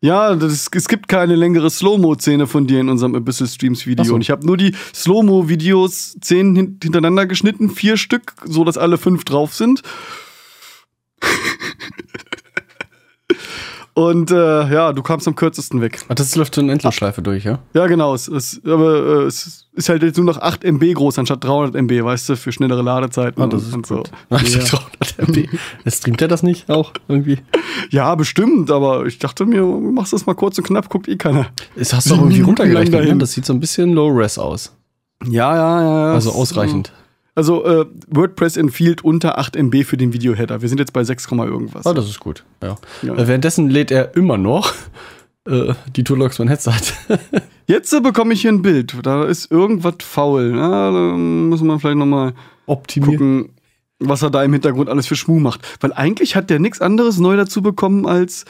Ja, 0.00 0.34
das, 0.36 0.68
es 0.72 0.88
gibt 0.88 1.08
keine 1.08 1.34
längere 1.34 1.68
Slow-Mo-Szene 1.70 2.46
von 2.46 2.66
dir 2.66 2.80
in 2.80 2.88
unserem 2.88 3.14
Abyssal 3.16 3.48
Streams 3.48 3.84
Video. 3.86 4.02
Ach 4.04 4.06
so. 4.08 4.14
Und 4.14 4.20
ich 4.20 4.30
habe 4.30 4.46
nur 4.46 4.56
die 4.56 4.74
Slow-Mo-Videos 4.94 6.16
zehn 6.20 6.54
hin 6.54 6.78
hintereinander 6.82 7.26
geschnitten, 7.26 7.68
vier 7.70 7.96
Stück, 7.96 8.34
so 8.44 8.64
dass 8.64 8.78
alle 8.78 8.96
fünf 8.96 9.24
drauf 9.24 9.54
sind. 9.54 9.82
Und 13.98 14.30
äh, 14.30 14.72
ja, 14.72 14.92
du 14.92 15.02
kamst 15.02 15.26
am 15.26 15.34
kürzesten 15.34 15.80
weg. 15.80 15.98
Ach, 16.08 16.14
das 16.14 16.36
läuft 16.36 16.54
so 16.54 16.60
eine 16.60 16.70
Endlosschleife 16.70 17.20
durch, 17.20 17.42
ja? 17.42 17.58
Ja, 17.74 17.88
genau. 17.88 18.14
Es, 18.14 18.28
es, 18.28 18.60
aber 18.64 19.24
äh, 19.24 19.26
es 19.26 19.66
ist 19.72 19.88
halt 19.88 20.04
jetzt 20.04 20.16
nur 20.16 20.24
noch 20.24 20.40
8 20.40 20.62
MB 20.62 20.94
groß 20.94 21.18
anstatt 21.18 21.42
300 21.42 21.74
MB, 21.74 22.04
weißt 22.04 22.28
du, 22.28 22.36
für 22.36 22.52
schnellere 22.52 22.82
Ladezeiten. 22.82 23.42
Ah, 23.42 23.48
das 23.48 23.64
und, 23.64 23.84
ist 23.84 23.90
und 23.90 23.98
gut. 23.98 24.10
so. 24.46 24.78
Ja. 25.26 25.50
Ja. 25.84 25.90
Streamt 25.90 26.22
er 26.22 26.28
das 26.28 26.44
nicht 26.44 26.70
auch 26.70 26.92
irgendwie? 27.08 27.40
ja, 27.90 28.14
bestimmt, 28.14 28.70
aber 28.70 29.04
ich 29.04 29.18
dachte 29.18 29.46
mir, 29.46 29.62
du 29.62 29.90
machst 29.90 30.12
das 30.12 30.26
mal 30.26 30.34
kurz 30.34 30.56
und 30.58 30.64
knapp, 30.68 30.88
guckt 30.90 31.08
eh 31.08 31.16
keiner. 31.16 31.46
Es 31.74 31.92
hast 31.92 32.08
du 32.08 32.14
auch 32.14 32.18
irgendwie 32.18 32.40
runtergerechnet, 32.42 33.04
ne? 33.04 33.16
Das 33.16 33.32
sieht 33.32 33.46
so 33.46 33.52
ein 33.52 33.58
bisschen 33.58 33.94
low-res 33.94 34.38
aus. 34.38 34.76
Ja, 35.26 35.56
ja, 35.56 35.82
ja. 35.82 36.14
Also 36.14 36.30
ausreichend. 36.30 36.92
Also 37.38 37.64
äh, 37.64 37.86
WordPress 38.08 38.56
empfiehlt 38.56 39.04
unter 39.04 39.38
8 39.38 39.54
MB 39.54 39.84
für 39.84 39.96
den 39.96 40.12
Videoheader. 40.12 40.60
Wir 40.60 40.68
sind 40.68 40.78
jetzt 40.80 40.92
bei 40.92 41.04
6, 41.04 41.30
irgendwas. 41.30 41.86
Ah, 41.86 41.94
das 41.94 42.08
ist 42.08 42.18
gut. 42.18 42.42
Ja. 42.60 42.74
Ja. 43.02 43.14
Äh, 43.14 43.28
währenddessen 43.28 43.70
lädt 43.70 43.92
er 43.92 44.16
immer 44.16 44.36
noch 44.36 44.74
äh, 45.44 45.72
die 45.94 46.02
Toolbox 46.02 46.38
von 46.38 46.48
Headset. 46.48 46.72
Jetzt 47.68 47.90
bekomme 48.02 48.34
ich 48.34 48.40
hier 48.40 48.50
ein 48.50 48.62
Bild. 48.62 48.96
Da 49.04 49.22
ist 49.22 49.52
irgendwas 49.52 49.94
faul. 50.00 50.50
Na, 50.50 50.90
da 50.90 51.16
müssen 51.16 51.68
wir 51.68 51.78
vielleicht 51.78 51.98
nochmal 51.98 52.34
gucken, 52.66 53.50
was 54.00 54.22
er 54.22 54.30
da 54.30 54.42
im 54.42 54.52
Hintergrund 54.52 54.88
alles 54.88 55.06
für 55.06 55.14
Schmuh 55.14 55.38
macht. 55.38 55.60
Weil 55.80 55.92
eigentlich 55.92 56.34
hat 56.34 56.50
der 56.50 56.58
nichts 56.58 56.80
anderes 56.80 57.20
neu 57.20 57.36
dazu 57.36 57.62
bekommen 57.62 58.04
als. 58.04 58.46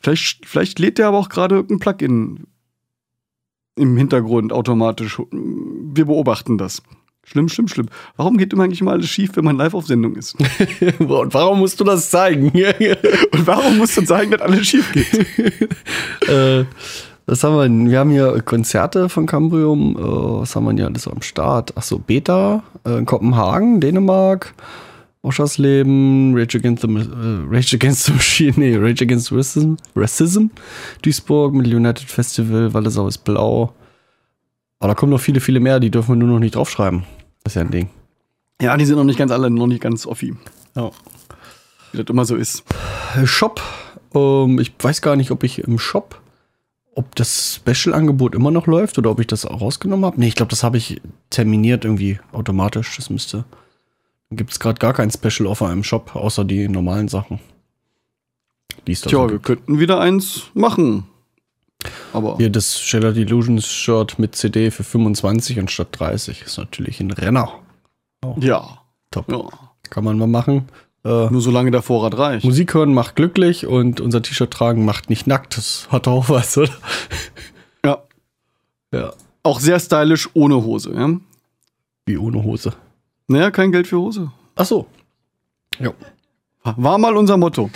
Vielleicht, 0.00 0.46
vielleicht 0.46 0.80
lädt 0.80 0.98
der 0.98 1.06
aber 1.06 1.18
auch 1.18 1.28
gerade 1.28 1.54
irgendein 1.54 1.78
Plugin 1.78 2.46
im 3.76 3.96
Hintergrund 3.96 4.52
automatisch. 4.52 5.22
Wir 5.30 6.06
beobachten 6.06 6.58
das. 6.58 6.82
Schlimm, 7.24 7.48
schlimm, 7.48 7.68
schlimm. 7.68 7.86
Warum 8.16 8.36
geht 8.36 8.52
immer 8.52 8.64
eigentlich 8.64 8.80
immer 8.80 8.92
alles 8.92 9.08
schief, 9.08 9.30
wenn 9.34 9.44
man 9.44 9.56
live 9.56 9.74
auf 9.74 9.86
Sendung 9.86 10.16
ist? 10.16 10.34
Und 10.98 11.32
warum 11.34 11.60
musst 11.60 11.78
du 11.78 11.84
das 11.84 12.10
zeigen? 12.10 12.46
Und 12.50 13.46
warum 13.46 13.78
musst 13.78 13.96
du 13.96 14.04
sagen, 14.04 14.32
dass 14.32 14.40
alles 14.40 14.66
schief 14.66 14.92
geht? 14.92 16.28
äh, 16.28 16.64
was 17.26 17.44
haben 17.44 17.54
wir 17.54 17.62
denn? 17.62 17.90
Wir 17.90 18.00
haben 18.00 18.10
hier 18.10 18.42
Konzerte 18.42 19.08
von 19.08 19.26
Cambrium. 19.26 19.96
Äh, 19.96 20.40
was 20.40 20.56
haben 20.56 20.64
wir 20.64 20.70
denn 20.70 20.78
hier 20.78 20.86
alles 20.86 21.06
am 21.06 21.22
Start? 21.22 21.76
Achso, 21.76 21.98
Beta 21.98 22.64
äh, 22.84 22.98
in 22.98 23.06
Kopenhagen, 23.06 23.80
Dänemark, 23.80 24.54
Oschersleben, 25.22 26.36
Rage 26.36 26.58
Against 26.58 26.82
the, 26.82 26.88
äh, 26.88 27.46
Rage 27.48 27.76
Against 27.76 28.06
the 28.06 28.12
Machine, 28.12 28.54
nee, 28.56 28.76
Rage 28.76 29.04
Against 29.04 29.30
Racism, 29.30 29.76
Racism, 29.94 30.46
Duisburg 31.02 31.54
mit 31.54 31.68
United 31.68 32.10
Festival, 32.10 32.74
Wallisau 32.74 33.06
ist 33.06 33.18
blau. 33.18 33.72
Aber 34.82 34.88
da 34.88 34.94
kommen 34.96 35.12
noch 35.12 35.20
viele, 35.20 35.38
viele 35.38 35.60
mehr, 35.60 35.78
die 35.78 35.92
dürfen 35.92 36.08
wir 36.08 36.16
nur 36.16 36.28
noch 36.28 36.40
nicht 36.40 36.56
draufschreiben. 36.56 37.04
Das 37.44 37.52
ist 37.52 37.54
ja 37.54 37.60
ein 37.62 37.70
Ding. 37.70 37.88
Ja, 38.60 38.76
die 38.76 38.84
sind 38.84 38.96
noch 38.96 39.04
nicht 39.04 39.16
ganz 39.16 39.30
alle, 39.30 39.48
noch 39.48 39.68
nicht 39.68 39.80
ganz 39.80 40.08
offi. 40.08 40.34
Ja. 40.74 40.90
Wie 41.92 41.98
das 41.98 42.06
immer 42.08 42.24
so 42.24 42.34
ist. 42.34 42.64
Shop. 43.24 43.62
Ähm, 44.12 44.58
ich 44.58 44.72
weiß 44.76 45.00
gar 45.00 45.14
nicht, 45.14 45.30
ob 45.30 45.44
ich 45.44 45.60
im 45.60 45.78
Shop, 45.78 46.20
ob 46.96 47.14
das 47.14 47.60
Special-Angebot 47.64 48.34
immer 48.34 48.50
noch 48.50 48.66
läuft 48.66 48.98
oder 48.98 49.12
ob 49.12 49.20
ich 49.20 49.28
das 49.28 49.46
auch 49.46 49.60
rausgenommen 49.60 50.04
habe. 50.04 50.18
Nee, 50.18 50.26
ich 50.26 50.34
glaube, 50.34 50.50
das 50.50 50.64
habe 50.64 50.78
ich 50.78 51.00
terminiert 51.30 51.84
irgendwie 51.84 52.18
automatisch. 52.32 52.96
Das 52.96 53.08
müsste. 53.08 53.44
Gibt 54.32 54.50
es 54.50 54.58
gerade 54.58 54.80
gar 54.80 54.94
kein 54.94 55.12
Special-Offer 55.12 55.70
im 55.70 55.84
Shop, 55.84 56.16
außer 56.16 56.42
die 56.42 56.66
normalen 56.66 57.06
Sachen. 57.06 57.38
Die 58.88 58.96
Tja, 58.96 59.30
wir 59.30 59.38
könnten 59.38 59.78
wieder 59.78 60.00
eins 60.00 60.50
machen. 60.54 61.04
Aber 62.12 62.36
Hier 62.36 62.50
das 62.50 62.80
Shattered 62.80 63.16
Illusions 63.16 63.66
Shirt 63.66 64.18
mit 64.18 64.36
CD 64.36 64.70
für 64.70 64.84
25 64.84 65.58
anstatt 65.58 65.88
30 65.98 66.42
ist 66.42 66.58
natürlich 66.58 67.00
ein 67.00 67.10
Renner. 67.10 67.52
ja. 68.38 68.78
Top. 69.10 69.30
ja. 69.30 69.42
Kann 69.90 70.04
man 70.04 70.16
mal 70.18 70.26
machen. 70.26 70.68
Äh, 71.04 71.28
Nur 71.30 71.40
solange 71.40 71.70
der 71.70 71.82
Vorrat 71.82 72.16
reicht. 72.16 72.44
Musik 72.44 72.72
hören 72.74 72.94
macht 72.94 73.16
glücklich 73.16 73.66
und 73.66 74.00
unser 74.00 74.22
T-Shirt 74.22 74.50
tragen 74.50 74.84
macht 74.84 75.10
nicht 75.10 75.26
nackt. 75.26 75.56
Das 75.56 75.88
hat 75.90 76.08
auch 76.08 76.28
was, 76.28 76.56
oder? 76.56 76.70
Ja. 77.84 77.98
Ja. 78.92 79.12
Auch 79.42 79.58
sehr 79.60 79.80
stylisch 79.80 80.30
ohne 80.34 80.62
Hose, 80.62 80.92
ja. 80.94 81.10
Wie 82.06 82.16
ohne 82.16 82.42
Hose. 82.42 82.72
Naja, 83.26 83.50
kein 83.50 83.72
Geld 83.72 83.86
für 83.88 83.98
Hose. 83.98 84.30
Ach 84.54 84.64
so. 84.64 84.86
Ja. 85.78 85.92
War 86.64 86.98
mal 86.98 87.16
unser 87.16 87.36
Motto. 87.36 87.70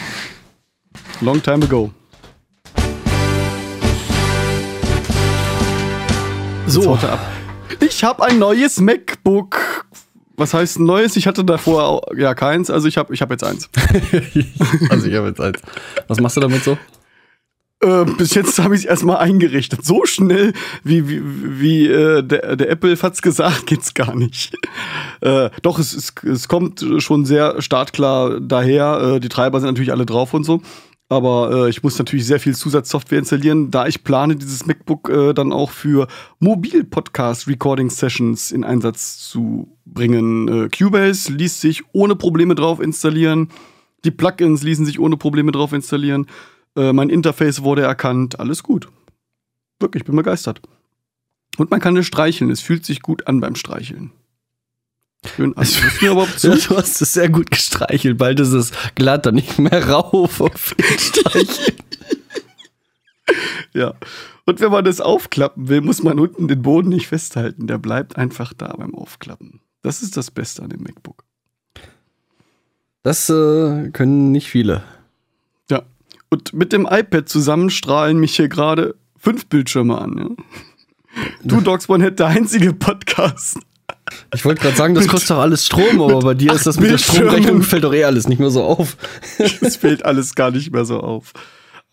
Long 1.21 1.43
time 1.43 1.65
ago. 1.65 1.91
So, 6.67 6.99
ich 7.81 8.03
habe 8.03 8.25
ein 8.25 8.39
neues 8.39 8.81
MacBook. 8.81 9.87
Was 10.37 10.53
heißt 10.53 10.81
ein 10.81 10.85
neues? 10.85 11.17
Ich 11.17 11.27
hatte 11.27 11.45
davor 11.45 11.85
auch, 11.85 12.03
ja 12.17 12.35
keins, 12.35 12.71
also 12.71 12.89
ich 12.89 12.99
habe 12.99 13.15
ich 13.15 13.23
hab 13.23 13.31
jetzt 13.31 13.45
eins. 13.45 13.71
also 14.91 15.07
ich 15.07 15.15
habe 15.15 15.29
jetzt 15.29 15.41
eins. 15.41 15.61
Was 16.09 16.21
machst 16.21 16.37
du 16.37 16.41
damit 16.41 16.63
so? 16.63 16.77
Äh, 17.83 18.05
bis 18.05 18.35
jetzt 18.35 18.59
habe 18.59 18.75
ich 18.75 18.83
es 18.83 18.87
erstmal 18.87 19.19
eingerichtet. 19.19 19.85
So 19.85 20.07
schnell, 20.07 20.55
wie, 20.83 21.09
wie, 21.09 21.23
wie 21.61 21.87
äh, 21.87 22.23
der, 22.23 22.57
der 22.57 22.71
Apple 22.71 22.97
hat's 23.01 23.23
gesagt, 23.23 23.67
geht's 23.67 23.95
gar 23.95 24.15
nicht. 24.15 24.57
Äh, 25.21 25.51
doch, 25.63 25.79
es, 25.79 25.95
es, 25.95 26.15
es 26.25 26.49
kommt 26.49 26.85
schon 26.99 27.25
sehr 27.25 27.61
startklar 27.63 28.41
daher. 28.41 29.17
Äh, 29.17 29.21
die 29.21 29.29
Treiber 29.29 29.61
sind 29.61 29.69
natürlich 29.69 29.93
alle 29.93 30.07
drauf 30.07 30.35
und 30.35 30.45
so. 30.45 30.63
Aber 31.09 31.67
äh, 31.67 31.71
ich 31.71 31.85
muss 31.85 31.97
natürlich 31.99 32.27
sehr 32.27 32.41
viel 32.41 32.57
Zusatzsoftware 32.57 33.21
installieren, 33.21 33.71
da 33.71 33.87
ich 33.87 34.03
plane, 34.03 34.35
dieses 34.35 34.67
MacBook 34.67 35.09
äh, 35.09 35.33
dann 35.35 35.53
auch 35.53 35.71
für 35.71 36.09
Mobil-Podcast-Recording-Sessions 36.41 38.51
in 38.51 38.65
Einsatz 38.65 39.19
zu 39.19 39.79
bringen. 39.85 40.49
Äh, 40.49 40.69
Cubase 40.69 41.33
ließ 41.33 41.61
sich 41.61 41.85
ohne 41.93 42.17
Probleme 42.17 42.57
drauf 42.57 42.81
installieren. 42.81 43.51
Die 44.05 44.11
Plugins 44.11 44.65
ließen 44.65 44.85
sich 44.85 44.99
ohne 44.99 45.17
Probleme 45.17 45.53
drauf 45.53 45.73
installieren. 45.73 46.27
Äh, 46.77 46.93
mein 46.93 47.11
Interface 47.11 47.63
wurde 47.63 47.83
erkannt. 47.83 48.41
Alles 48.41 48.65
gut. 48.65 48.89
Wirklich, 49.79 50.05
bin 50.05 50.17
begeistert. 50.17 50.61
Und 51.57 51.71
man 51.71 51.79
kann 51.81 51.97
es 51.97 52.07
streicheln. 52.07 52.51
Es 52.51 52.61
fühlt 52.61 52.85
sich 52.85 53.01
gut 53.01 53.29
an 53.29 53.39
beim 53.41 53.55
Streicheln. 53.55 54.11
Schön 55.35 55.57
an. 55.57 55.67
Du 56.01 56.05
mir 56.05 56.13
überhaupt 56.13 56.39
zu? 56.39 56.51
Du 56.51 56.77
hast 56.77 57.01
es 57.01 57.13
sehr 57.13 57.29
gut 57.29 57.51
gestreichelt. 57.51 58.19
Bald 58.19 58.41
ist 58.41 58.53
es 58.53 58.73
glatt 58.95 59.27
und 59.27 59.35
nicht 59.35 59.59
mehr 59.59 59.81
den 59.81 60.99
Streicheln. 60.99 61.77
Ja. 63.73 63.95
Und 64.47 64.61
wenn 64.61 64.71
man 64.71 64.85
das 64.85 65.01
aufklappen 65.01 65.69
will, 65.69 65.83
muss 65.83 66.03
man 66.03 66.19
unten 66.19 66.49
den 66.49 66.63
Boden 66.63 66.89
nicht 66.89 67.09
festhalten. 67.09 67.67
Der 67.67 67.77
bleibt 67.77 68.17
einfach 68.17 68.55
da 68.55 68.69
beim 68.69 68.95
Aufklappen. 68.95 69.61
Das 69.83 70.03
ist 70.03 70.17
das 70.17 70.31
Beste 70.31 70.63
an 70.63 70.71
dem 70.71 70.83
MacBook. 70.83 71.25
Das 73.03 73.29
äh, 73.29 73.91
können 73.91 74.33
nicht 74.33 74.49
viele. 74.49 74.83
Ja. 75.71 75.83
Und 76.31 76.55
mit 76.55 76.73
dem 76.73 76.89
iPad 76.91 77.29
zusammen 77.29 77.69
strahlen 77.69 78.19
mich 78.19 78.37
hier 78.37 78.49
gerade 78.49 78.95
fünf 79.19 79.47
Bildschirme 79.47 79.99
an. 79.99 80.17
Ja? 80.19 80.29
Du 81.43 81.61
Dogs 81.61 81.89
One 81.89 82.05
Head, 82.05 82.19
der 82.19 82.27
einzige 82.27 82.73
Podcast. 82.73 83.59
Ich 84.35 84.45
wollte 84.45 84.63
gerade 84.63 84.77
sagen, 84.77 84.95
das 84.95 85.09
kostet 85.09 85.31
doch 85.31 85.39
alles 85.39 85.67
Strom, 85.67 86.01
aber 86.01 86.21
bei 86.21 86.35
dir 86.35 86.53
ist 86.53 86.67
das 86.67 86.79
mit 86.79 86.91
der. 86.91 86.99
Stromrechnung 86.99 87.63
fällt 87.63 87.85
doch 87.85 87.93
eh 87.93 88.05
alles 88.05 88.29
nicht 88.29 88.39
mehr 88.39 88.51
so 88.51 88.63
auf. 88.63 88.97
Es 89.61 89.77
fällt 89.77 90.05
alles 90.05 90.35
gar 90.35 90.51
nicht 90.51 90.73
mehr 90.73 90.85
so 90.85 91.01
auf. 91.01 91.33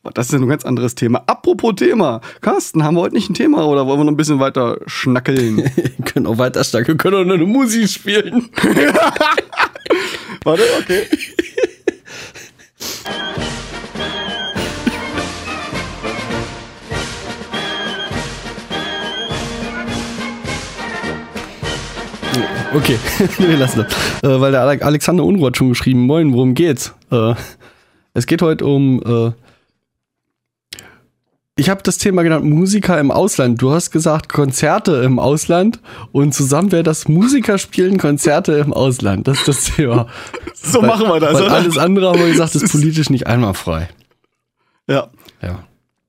Aber 0.04 0.12
das 0.12 0.28
ist 0.28 0.34
ja 0.34 0.40
ein 0.40 0.50
ganz 0.50 0.66
anderes 0.66 0.96
Thema. 0.96 1.24
Apropos 1.28 1.76
Thema. 1.76 2.20
Carsten, 2.42 2.84
haben 2.84 2.96
wir 2.96 3.02
heute 3.02 3.16
nicht 3.16 3.30
ein 3.30 3.36
Thema 3.36 3.66
oder 3.66 3.88
wollen 3.88 4.00
wir 4.02 4.04
noch 4.04 4.12
ein 4.12 4.18
bisschen 4.18 4.40
weiter 4.40 4.78
schnackeln? 4.86 5.58
Wir 5.76 6.06
können 6.06 6.28
auch 6.28 6.38
weiter 6.38 6.64
stark, 6.64 6.88
wir 6.88 6.98
können 6.98 7.16
auch 7.16 7.24
nur 7.24 7.36
eine 7.36 7.46
Musik 7.46 7.90
spielen. 7.90 8.50
Warte, 10.44 10.64
okay. 10.80 11.08
Okay, 22.74 22.98
wir 23.38 23.58
lassen 23.58 23.86
das. 23.86 23.94
Äh, 24.24 24.42
weil 24.42 24.52
der 24.52 24.62
Ale- 24.62 24.82
Alexander 24.82 25.24
Unruh 25.24 25.48
hat 25.48 25.58
schon 25.58 25.70
geschrieben, 25.70 26.06
moin, 26.06 26.34
worum 26.34 26.54
geht's? 26.54 26.94
Äh, 27.12 27.36
es 28.14 28.26
geht 28.28 28.42
heute 28.42 28.66
um, 28.66 29.02
äh, 29.06 29.32
ich 31.56 31.70
habe 31.70 31.84
das 31.84 32.00
Thema 32.00 32.24
genannt, 32.24 32.46
Musiker 32.46 33.00
im 33.00 33.12
Ausland. 33.12 33.62
Du 33.62 33.72
hast 33.72 33.92
gesagt, 33.92 34.28
Konzerte 34.30 35.04
im 35.04 35.20
Ausland 35.20 35.80
und 36.12 36.34
zusammen 36.34 36.72
wäre 36.72 36.82
das 36.82 37.08
Musiker 37.08 37.60
spielen 37.60 38.00
Konzerte 38.00 38.54
im 38.54 38.74
Ausland. 38.74 39.28
Das 39.28 39.38
ist 39.40 39.48
das 39.48 39.64
Thema. 39.76 40.08
So 40.56 40.82
Weil- 40.82 40.88
machen 40.88 41.08
wir 41.08 41.20
das, 41.20 41.36
Weil 41.36 41.44
oder? 41.44 41.54
alles 41.54 41.78
andere 41.78 42.10
haben 42.10 42.20
wir 42.20 42.28
gesagt, 42.30 42.56
ist 42.56 42.72
politisch 42.72 43.10
nicht 43.12 43.28
einwandfrei. 43.28 43.90
Ja. 44.88 45.10
Ja. 45.44 45.60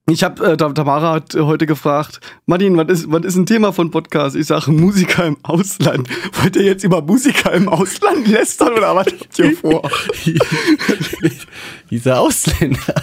Ich 0.06 0.22
habe, 0.22 0.44
äh, 0.52 0.56
Tam- 0.58 0.74
Tamara 0.74 1.12
hat 1.14 1.34
äh, 1.34 1.40
heute 1.40 1.64
gefragt, 1.66 2.20
Martin, 2.44 2.76
was 2.76 2.88
ist, 2.88 3.10
was 3.10 3.24
ist 3.24 3.36
ein 3.36 3.46
Thema 3.46 3.72
von 3.72 3.90
Podcast? 3.90 4.36
Ich 4.36 4.46
sage 4.48 4.70
Musiker 4.70 5.24
im 5.26 5.38
Ausland. 5.42 6.08
Wollt 6.42 6.56
ihr 6.56 6.62
jetzt 6.64 6.84
über 6.84 7.00
Musiker 7.00 7.52
im 7.54 7.70
Ausland 7.70 8.28
lästern 8.28 8.74
oder 8.74 8.94
was 8.94 9.06
habt 9.06 9.38
ihr 9.38 9.56
vor? 9.56 9.90
Dieser 11.90 12.20
Ausländer. 12.20 12.94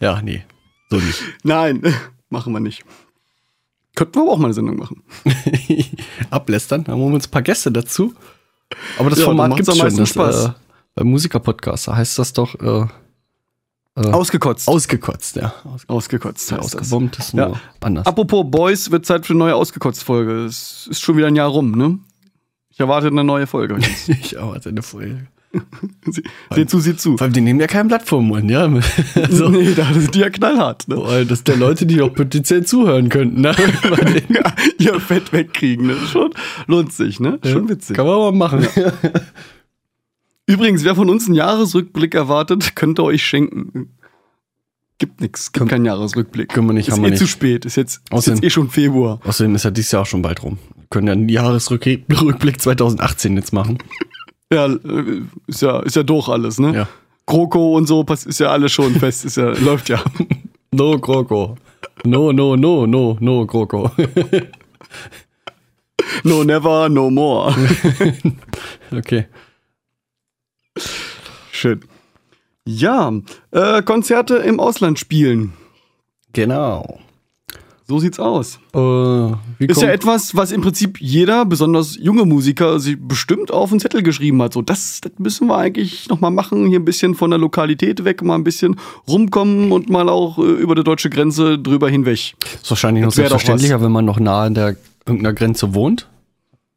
Ja, 0.00 0.20
nee, 0.22 0.44
so 0.90 0.96
nicht. 0.96 1.22
Nein, 1.44 1.82
machen 2.30 2.52
wir 2.52 2.60
nicht. 2.60 2.84
Könnten 3.94 4.16
wir 4.16 4.22
aber 4.22 4.32
auch 4.32 4.38
mal 4.38 4.44
eine 4.46 4.54
Sendung 4.54 4.76
machen. 4.76 5.02
ablästern. 6.30 6.84
Dann 6.84 6.96
holen 6.96 7.10
wir 7.10 7.14
uns 7.16 7.26
ein 7.26 7.30
paar 7.32 7.42
Gäste 7.42 7.72
dazu. 7.72 8.14
Aber 8.98 9.08
das 9.10 9.18
Ja, 9.18 9.24
Format 9.24 9.56
gibt 9.56 9.62
es 9.62 9.68
am 9.70 9.76
schon. 9.76 9.84
meisten 9.86 10.00
Das, 10.00 10.10
Spaß. 10.10 10.44
äh, 10.46 10.52
beim 10.94 11.06
Musiker-Podcast 11.08 11.88
da 11.88 11.96
heißt 11.96 12.18
das 12.18 12.32
doch 12.34 12.54
äh, 12.60 12.86
Ausgekotzt. 14.06 14.68
ausgekotzt, 14.68 15.36
ja. 15.36 15.52
Aus, 15.64 15.82
Ausgekotzt. 15.88 16.52
das. 16.52 16.58
ausgebombt 16.58 17.18
ist 17.18 17.34
nur 17.34 17.48
Ja. 17.48 17.52
anders. 17.80 18.06
Apropos 18.06 18.44
Boys, 18.50 18.90
wird 18.90 19.06
Zeit 19.06 19.26
für 19.26 19.32
eine 19.32 19.38
neue 19.40 19.54
Ausgekotzt-Folge. 19.54 20.44
Es 20.44 20.86
ist 20.90 21.00
schon 21.00 21.16
wieder 21.16 21.26
ein 21.28 21.36
Jahr 21.36 21.48
rum, 21.48 21.72
ne? 21.72 21.98
Ich 22.70 22.80
erwarte 22.80 23.08
eine 23.08 23.24
neue 23.24 23.46
Folge. 23.46 23.78
ich 24.06 24.36
erwarte 24.36 24.68
eine 24.68 24.82
Folge. 24.82 25.26
Sie- 26.04 26.22
Seht 26.54 26.68
zu, 26.68 26.78
seht 26.78 27.00
zu. 27.00 27.16
Vor 27.16 27.24
allem, 27.24 27.32
die 27.32 27.40
nehmen 27.40 27.58
ja 27.58 27.66
kein 27.66 27.88
Blatt 27.88 28.02
vom 28.06 28.28
Mund, 28.28 28.50
ja. 28.50 28.64
Also, 29.14 29.48
Nee, 29.48 29.72
da 29.74 29.92
sind 29.94 30.14
die 30.14 30.18
ja 30.20 30.28
knallhart. 30.28 30.86
Ne? 30.88 30.96
weil 30.98 31.24
das 31.24 31.42
der 31.42 31.56
Leute, 31.56 31.86
die 31.86 31.96
doch 31.96 32.12
potenziell 32.12 32.64
zuhören 32.66 33.08
könnten, 33.08 33.40
ne? 33.40 33.54
Ja, 34.28 34.52
ihr 34.78 35.00
Fett 35.00 35.32
wegkriegen, 35.32 35.86
ne? 35.86 35.96
Schon 36.12 36.34
lohnt 36.66 36.92
sich, 36.92 37.18
ne? 37.18 37.38
Schon 37.44 37.68
witzig. 37.68 37.96
Kann 37.96 38.06
man 38.06 38.18
mal 38.18 38.32
machen. 38.32 38.66
Übrigens, 40.48 40.82
wer 40.82 40.94
von 40.96 41.10
uns 41.10 41.26
einen 41.26 41.34
Jahresrückblick 41.34 42.14
erwartet, 42.14 42.74
könnt 42.74 42.98
ihr 42.98 43.04
euch 43.04 43.22
schenken. 43.22 43.90
Gibt 44.98 45.20
nix, 45.20 45.52
gibt 45.52 45.68
keinen 45.68 45.84
Jahresrückblick. 45.84 46.48
Können 46.48 46.66
wir 46.66 46.72
nicht, 46.72 46.88
ist 46.88 46.94
haben 46.96 47.04
eh 47.04 47.10
wir 47.10 47.16
zu 47.16 47.24
nicht. 47.24 47.30
spät. 47.30 47.64
Ist 47.64 47.76
jetzt, 47.76 47.98
ist 47.98 48.12
Außerdem- 48.12 48.34
jetzt 48.36 48.44
eh 48.44 48.50
schon 48.50 48.68
Februar. 48.70 49.20
Außerdem 49.24 49.54
ist 49.54 49.64
ja 49.64 49.70
dieses 49.70 49.92
Jahr 49.92 50.02
auch 50.02 50.06
schon 50.06 50.22
bald 50.22 50.42
rum. 50.42 50.58
Wir 50.74 50.86
können 50.90 51.06
ja 51.06 51.12
einen 51.12 51.28
Jahresrückblick 51.28 52.06
2018 52.60 53.36
jetzt 53.36 53.52
machen. 53.52 53.78
Ja, 54.52 54.66
äh, 54.66 55.22
ist 55.46 55.62
ja, 55.62 55.80
ist 55.80 55.94
ja 55.96 56.02
durch 56.02 56.28
alles, 56.28 56.58
ne? 56.58 56.74
Ja. 56.74 56.88
Kroko 57.26 57.76
und 57.76 57.86
so 57.86 58.04
ist 58.08 58.40
ja 58.40 58.48
alles 58.48 58.72
schon 58.72 58.94
fest. 58.94 59.26
Ist 59.26 59.36
ja, 59.36 59.50
läuft 59.60 59.90
ja. 59.90 60.02
No, 60.72 60.98
Kroko. 60.98 61.56
No, 62.04 62.32
no, 62.32 62.56
no, 62.56 62.86
no, 62.86 63.18
no, 63.20 63.46
Kroko. 63.46 63.90
No, 66.24 66.42
never, 66.42 66.88
no 66.88 67.10
more. 67.10 67.54
okay. 68.92 69.26
Schön. 71.50 71.80
Ja, 72.64 73.12
äh, 73.50 73.82
Konzerte 73.82 74.36
im 74.36 74.60
Ausland 74.60 74.98
spielen. 74.98 75.54
Genau. 76.32 77.00
So 77.90 77.98
sieht's 77.98 78.20
aus. 78.20 78.58
Äh, 78.74 79.64
Ist 79.64 79.80
ja 79.80 79.88
etwas, 79.88 80.36
was 80.36 80.52
im 80.52 80.60
Prinzip 80.60 81.00
jeder, 81.00 81.46
besonders 81.46 81.96
junge 81.98 82.26
Musiker, 82.26 82.78
sich 82.80 82.98
bestimmt 83.00 83.50
auf 83.50 83.70
den 83.70 83.80
Zettel 83.80 84.02
geschrieben 84.02 84.42
hat. 84.42 84.52
So, 84.52 84.60
das, 84.60 85.00
das 85.00 85.12
müssen 85.16 85.46
wir 85.46 85.56
eigentlich 85.56 86.06
noch 86.10 86.20
mal 86.20 86.28
machen. 86.28 86.66
Hier 86.66 86.80
ein 86.80 86.84
bisschen 86.84 87.14
von 87.14 87.30
der 87.30 87.38
Lokalität 87.38 88.04
weg, 88.04 88.22
mal 88.22 88.34
ein 88.34 88.44
bisschen 88.44 88.76
rumkommen 89.08 89.72
und 89.72 89.88
mal 89.88 90.10
auch 90.10 90.36
äh, 90.36 90.42
über 90.42 90.74
die 90.74 90.84
deutsche 90.84 91.08
Grenze 91.08 91.58
drüber 91.58 91.88
hinweg. 91.88 92.34
ist 92.62 92.68
wahrscheinlich 92.68 93.02
noch 93.04 93.12
selbstverständlicher, 93.12 93.80
wenn 93.80 93.92
man 93.92 94.04
noch 94.04 94.20
nah 94.20 94.42
an 94.42 94.52
der 94.52 94.76
irgendeiner 95.06 95.32
Grenze 95.32 95.72
wohnt. 95.72 96.08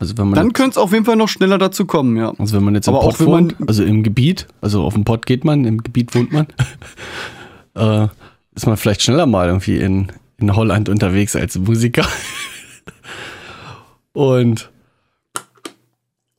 Also 0.01 0.17
wenn 0.17 0.29
man 0.29 0.35
Dann 0.35 0.53
könnte 0.53 0.71
es 0.71 0.77
auf 0.77 0.93
jeden 0.93 1.05
Fall 1.05 1.15
noch 1.15 1.29
schneller 1.29 1.59
dazu 1.59 1.85
kommen, 1.85 2.17
ja. 2.17 2.33
also 2.39 2.57
wenn 2.57 2.63
man 2.63 2.73
jetzt 2.73 2.87
im 2.87 2.95
aber 2.95 3.03
auch 3.03 3.15
Pott 3.15 3.27
wohnt, 3.27 3.55
also 3.67 3.83
im 3.83 4.01
Gebiet, 4.01 4.47
also 4.59 4.83
auf 4.83 4.95
dem 4.95 5.05
Pott 5.05 5.27
geht 5.27 5.45
man, 5.45 5.63
im 5.63 5.83
Gebiet 5.83 6.15
wohnt 6.15 6.31
man, 6.31 6.47
äh, 7.75 8.07
ist 8.55 8.65
man 8.65 8.77
vielleicht 8.77 9.03
schneller 9.03 9.27
mal 9.27 9.45
irgendwie 9.45 9.77
in, 9.77 10.11
in 10.39 10.55
Holland 10.55 10.89
unterwegs 10.89 11.35
als 11.35 11.55
Musiker. 11.55 12.07
Und 14.13 14.71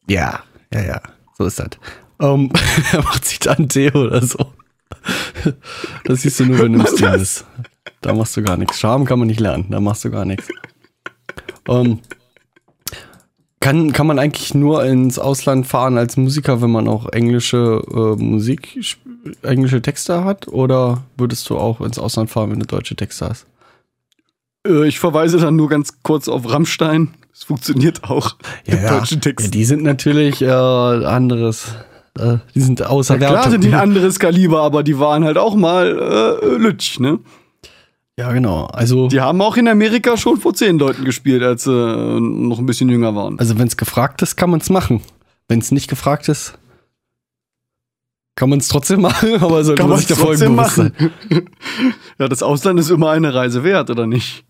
ja, 0.09 0.41
ja, 0.75 0.83
ja, 0.83 1.01
so 1.39 1.45
ist 1.45 1.61
das. 1.61 1.71
Ähm, 2.19 2.51
er 2.93 3.03
macht 3.05 3.25
sich 3.25 3.39
dann 3.39 3.69
Tee 3.69 3.93
oder 3.93 4.27
so. 4.27 4.39
Das 6.03 6.23
siehst 6.23 6.41
du 6.41 6.47
nur, 6.47 6.59
wenn 6.59 6.73
du 6.73 6.81
im 6.81 6.85
das? 6.85 6.97
bist. 6.97 7.47
Da 8.01 8.13
machst 8.13 8.37
du 8.37 8.43
gar 8.43 8.57
nichts. 8.57 8.81
Charme 8.81 9.05
kann 9.05 9.21
man 9.21 9.29
nicht 9.29 9.39
lernen, 9.39 9.67
da 9.71 9.79
machst 9.79 10.05
du 10.05 10.11
gar 10.11 10.25
nichts. 10.25 10.49
Ähm, 11.69 12.01
kann, 13.63 13.93
kann 13.93 14.07
man 14.07 14.19
eigentlich 14.19 14.55
nur 14.55 14.85
ins 14.85 15.19
Ausland 15.19 15.67
fahren 15.67 15.97
als 15.97 16.17
Musiker, 16.19 16.61
wenn 16.61 16.71
man 16.71 16.89
auch 16.89 17.09
englische 17.13 17.83
äh, 17.91 18.23
Musik, 18.23 18.79
englische 19.43 19.81
Texte 19.81 20.25
hat? 20.25 20.49
Oder 20.49 21.05
würdest 21.17 21.49
du 21.49 21.57
auch 21.57 21.81
ins 21.81 21.99
Ausland 21.99 22.29
fahren, 22.29 22.51
wenn 22.51 22.59
du 22.61 22.67
deutsche 22.67 22.97
Texte 22.97 23.29
hast? 23.31 23.47
Äh, 24.67 24.87
ich 24.89 24.99
verweise 24.99 25.39
dann 25.39 25.57
nur 25.57 25.69
ganz 25.69 26.03
kurz 26.03 26.29
auf 26.29 26.51
Rammstein. 26.53 27.15
Es 27.33 27.45
funktioniert 27.45 28.05
auch 28.05 28.37
mit 28.67 28.83
deutschen 28.83 29.19
Ja, 29.19 29.21
Texten. 29.23 29.51
die 29.53 29.65
sind 29.65 29.83
natürlich 29.85 30.43
äh, 30.43 30.47
anderes. 30.51 31.75
Äh, 32.19 32.39
die 32.55 32.61
sind 32.61 32.85
außer 32.85 33.17
Klar 33.17 33.33
Wert. 33.35 33.51
sind 33.51 33.65
die 33.65 33.69
ein 33.69 33.75
anderes 33.81 34.19
Kaliber, 34.19 34.61
aber 34.63 34.83
die 34.83 34.99
waren 34.99 35.25
halt 35.25 35.39
auch 35.39 35.55
mal 35.55 36.39
äh, 36.43 36.57
Lütsch, 36.57 37.01
ne? 37.01 37.21
Ja, 38.19 38.31
genau. 38.33 38.67
Also, 38.67 39.09
Die 39.09 39.21
haben 39.21 39.41
auch 39.41 39.57
in 39.57 39.69
Amerika 39.69 40.17
schon 40.17 40.39
vor 40.39 40.53
zehn 40.55 40.79
Leuten 40.79 41.05
gespielt, 41.05 41.43
als 41.43 41.65
sie 41.65 41.73
äh, 41.73 42.21
noch 42.21 42.59
ein 42.59 42.67
bisschen 42.67 42.89
jünger 42.89 43.15
waren. 43.15 43.39
also 43.39 43.59
wenn 43.59 43.67
es 43.67 43.77
gefragt 43.77 44.21
ist, 44.23 44.37
kann 44.37 44.51
man 44.51 44.61
es 44.61 44.69
machen. 44.69 45.01
Wenn 45.49 45.61
es 45.61 45.73
nicht 45.73 45.89
gefragt 45.89 46.29
ist, 46.29 46.59
kann 48.35 48.51
man 48.51 48.59
es 48.59 48.69
trotzdem 48.69 49.01
machen, 49.01 49.35
aber 49.43 49.65
sollte 49.65 49.81
Kann 49.81 49.91
man 49.91 49.99
sich 49.99 50.09
der 50.09 50.17
Folgen 50.17 50.57
trotzdem 50.57 50.93
bewusst 50.93 51.01
machen. 51.31 51.47
ja, 52.19 52.29
das 52.29 52.43
Ausland 52.43 52.79
ist 52.81 52.91
immer 52.91 53.11
eine 53.11 53.33
Reise 53.35 53.65
wert, 53.65 53.91
oder 53.91 54.07
nicht? 54.07 54.45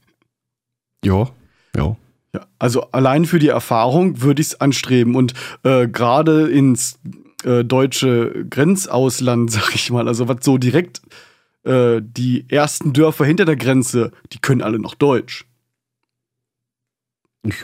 Ja, 1.04 1.28
ja. 1.76 1.96
Ja, 2.34 2.46
also 2.58 2.90
allein 2.92 3.26
für 3.26 3.38
die 3.38 3.48
Erfahrung 3.48 4.22
würde 4.22 4.40
ich 4.40 4.48
es 4.48 4.60
anstreben 4.60 5.16
und 5.16 5.34
äh, 5.64 5.86
gerade 5.86 6.48
ins 6.48 6.98
äh, 7.44 7.62
deutsche 7.62 8.46
Grenzausland, 8.48 9.50
sag 9.52 9.74
ich 9.74 9.90
mal, 9.90 10.08
also 10.08 10.28
was 10.28 10.38
so 10.40 10.58
direkt 10.58 11.02
äh, 11.64 12.00
die 12.02 12.44
ersten 12.48 12.92
Dörfer 12.92 13.24
hinter 13.24 13.44
der 13.44 13.56
Grenze, 13.56 14.12
die 14.32 14.38
können 14.38 14.62
alle 14.62 14.78
noch 14.78 14.94
Deutsch. 14.94 15.46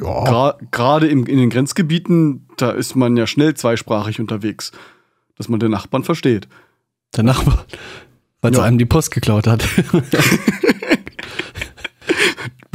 Ja, 0.00 0.56
gerade 0.72 1.06
in 1.06 1.24
den 1.24 1.50
Grenzgebieten, 1.50 2.48
da 2.56 2.70
ist 2.72 2.96
man 2.96 3.16
ja 3.16 3.26
schnell 3.28 3.54
zweisprachig 3.54 4.18
unterwegs, 4.18 4.72
dass 5.36 5.48
man 5.48 5.60
den 5.60 5.70
Nachbarn 5.70 6.02
versteht. 6.04 6.48
der 7.16 7.22
Nachbar, 7.24 7.64
weil 8.40 8.52
Ja. 8.54 8.58
er 8.60 8.64
einem 8.64 8.78
die 8.78 8.86
Post 8.86 9.12
geklaut 9.12 9.46
hat. 9.46 9.64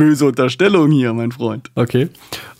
Böse 0.03 0.25
Unterstellung 0.25 0.91
hier, 0.91 1.13
mein 1.13 1.31
Freund. 1.31 1.69
Okay. 1.75 2.09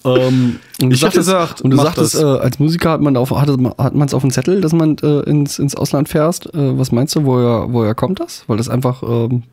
Ähm, 0.05 0.59
und 0.81 0.89
du 0.89 0.93
Ich 0.93 0.99
sagtest, 0.99 1.27
gesagt, 1.27 1.61
und 1.61 1.71
du 1.71 1.77
sagtest, 1.77 2.15
das. 2.15 2.21
äh, 2.21 2.25
als 2.25 2.59
Musiker 2.59 2.91
hat 2.91 3.01
man 3.01 3.15
auf, 3.17 3.31
hat, 3.31 3.47
hat 3.49 3.95
man 3.95 4.07
es 4.07 4.13
auf 4.13 4.21
dem 4.21 4.31
Zettel, 4.31 4.61
dass 4.61 4.73
man 4.73 4.97
äh, 5.01 5.21
ins, 5.29 5.59
ins 5.59 5.75
Ausland 5.75 6.09
fährst. 6.09 6.47
Äh, 6.53 6.77
was 6.77 6.91
meinst 6.91 7.15
du, 7.15 7.25
woher, 7.25 7.67
woher 7.69 7.95
kommt 7.95 8.19
das? 8.19 8.43
Weil 8.47 8.57
das 8.57 8.69
einfach, 8.69 9.03
ähm, 9.03 9.43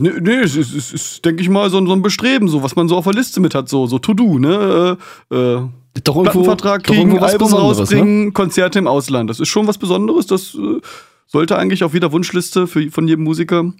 Nee, 0.00 0.10
nee 0.20 0.38
es 0.38 0.56
ist, 0.56 0.74
es 0.74 0.92
ist 0.92 1.24
denke 1.24 1.40
ich 1.42 1.48
mal, 1.48 1.70
so, 1.70 1.78
ein- 1.78 1.86
so 1.86 1.92
ein 1.92 2.02
Bestreben, 2.02 2.48
so 2.48 2.62
was 2.64 2.74
man 2.74 2.88
so 2.88 2.96
auf 2.96 3.04
der 3.04 3.12
Liste 3.12 3.38
mit 3.40 3.54
hat, 3.54 3.68
so, 3.68 3.86
so 3.86 3.98
To-Do, 4.00 4.38
ne? 4.40 4.96
Äh, 5.30 5.34
äh, 5.34 5.60
doch 6.02 6.16
irgendwo, 6.16 6.22
Plattenvertrag 6.22 6.82
doch 6.82 6.88
kriegen, 6.88 7.10
irgendwo 7.10 7.20
was 7.20 7.32
Album 7.32 7.50
ne? 7.52 7.56
rausbringen, 7.58 8.32
Konzerte 8.32 8.80
im 8.80 8.88
Ausland. 8.88 9.30
Das 9.30 9.38
ist 9.38 9.48
schon 9.48 9.68
was 9.68 9.78
Besonderes. 9.78 10.26
Das 10.26 10.54
äh, 10.56 10.80
sollte 11.28 11.56
eigentlich 11.56 11.84
auf 11.84 11.94
jeder 11.94 12.10
Wunschliste 12.10 12.66
für, 12.66 12.90
von 12.90 13.06
jedem 13.06 13.22
Musiker 13.22 13.72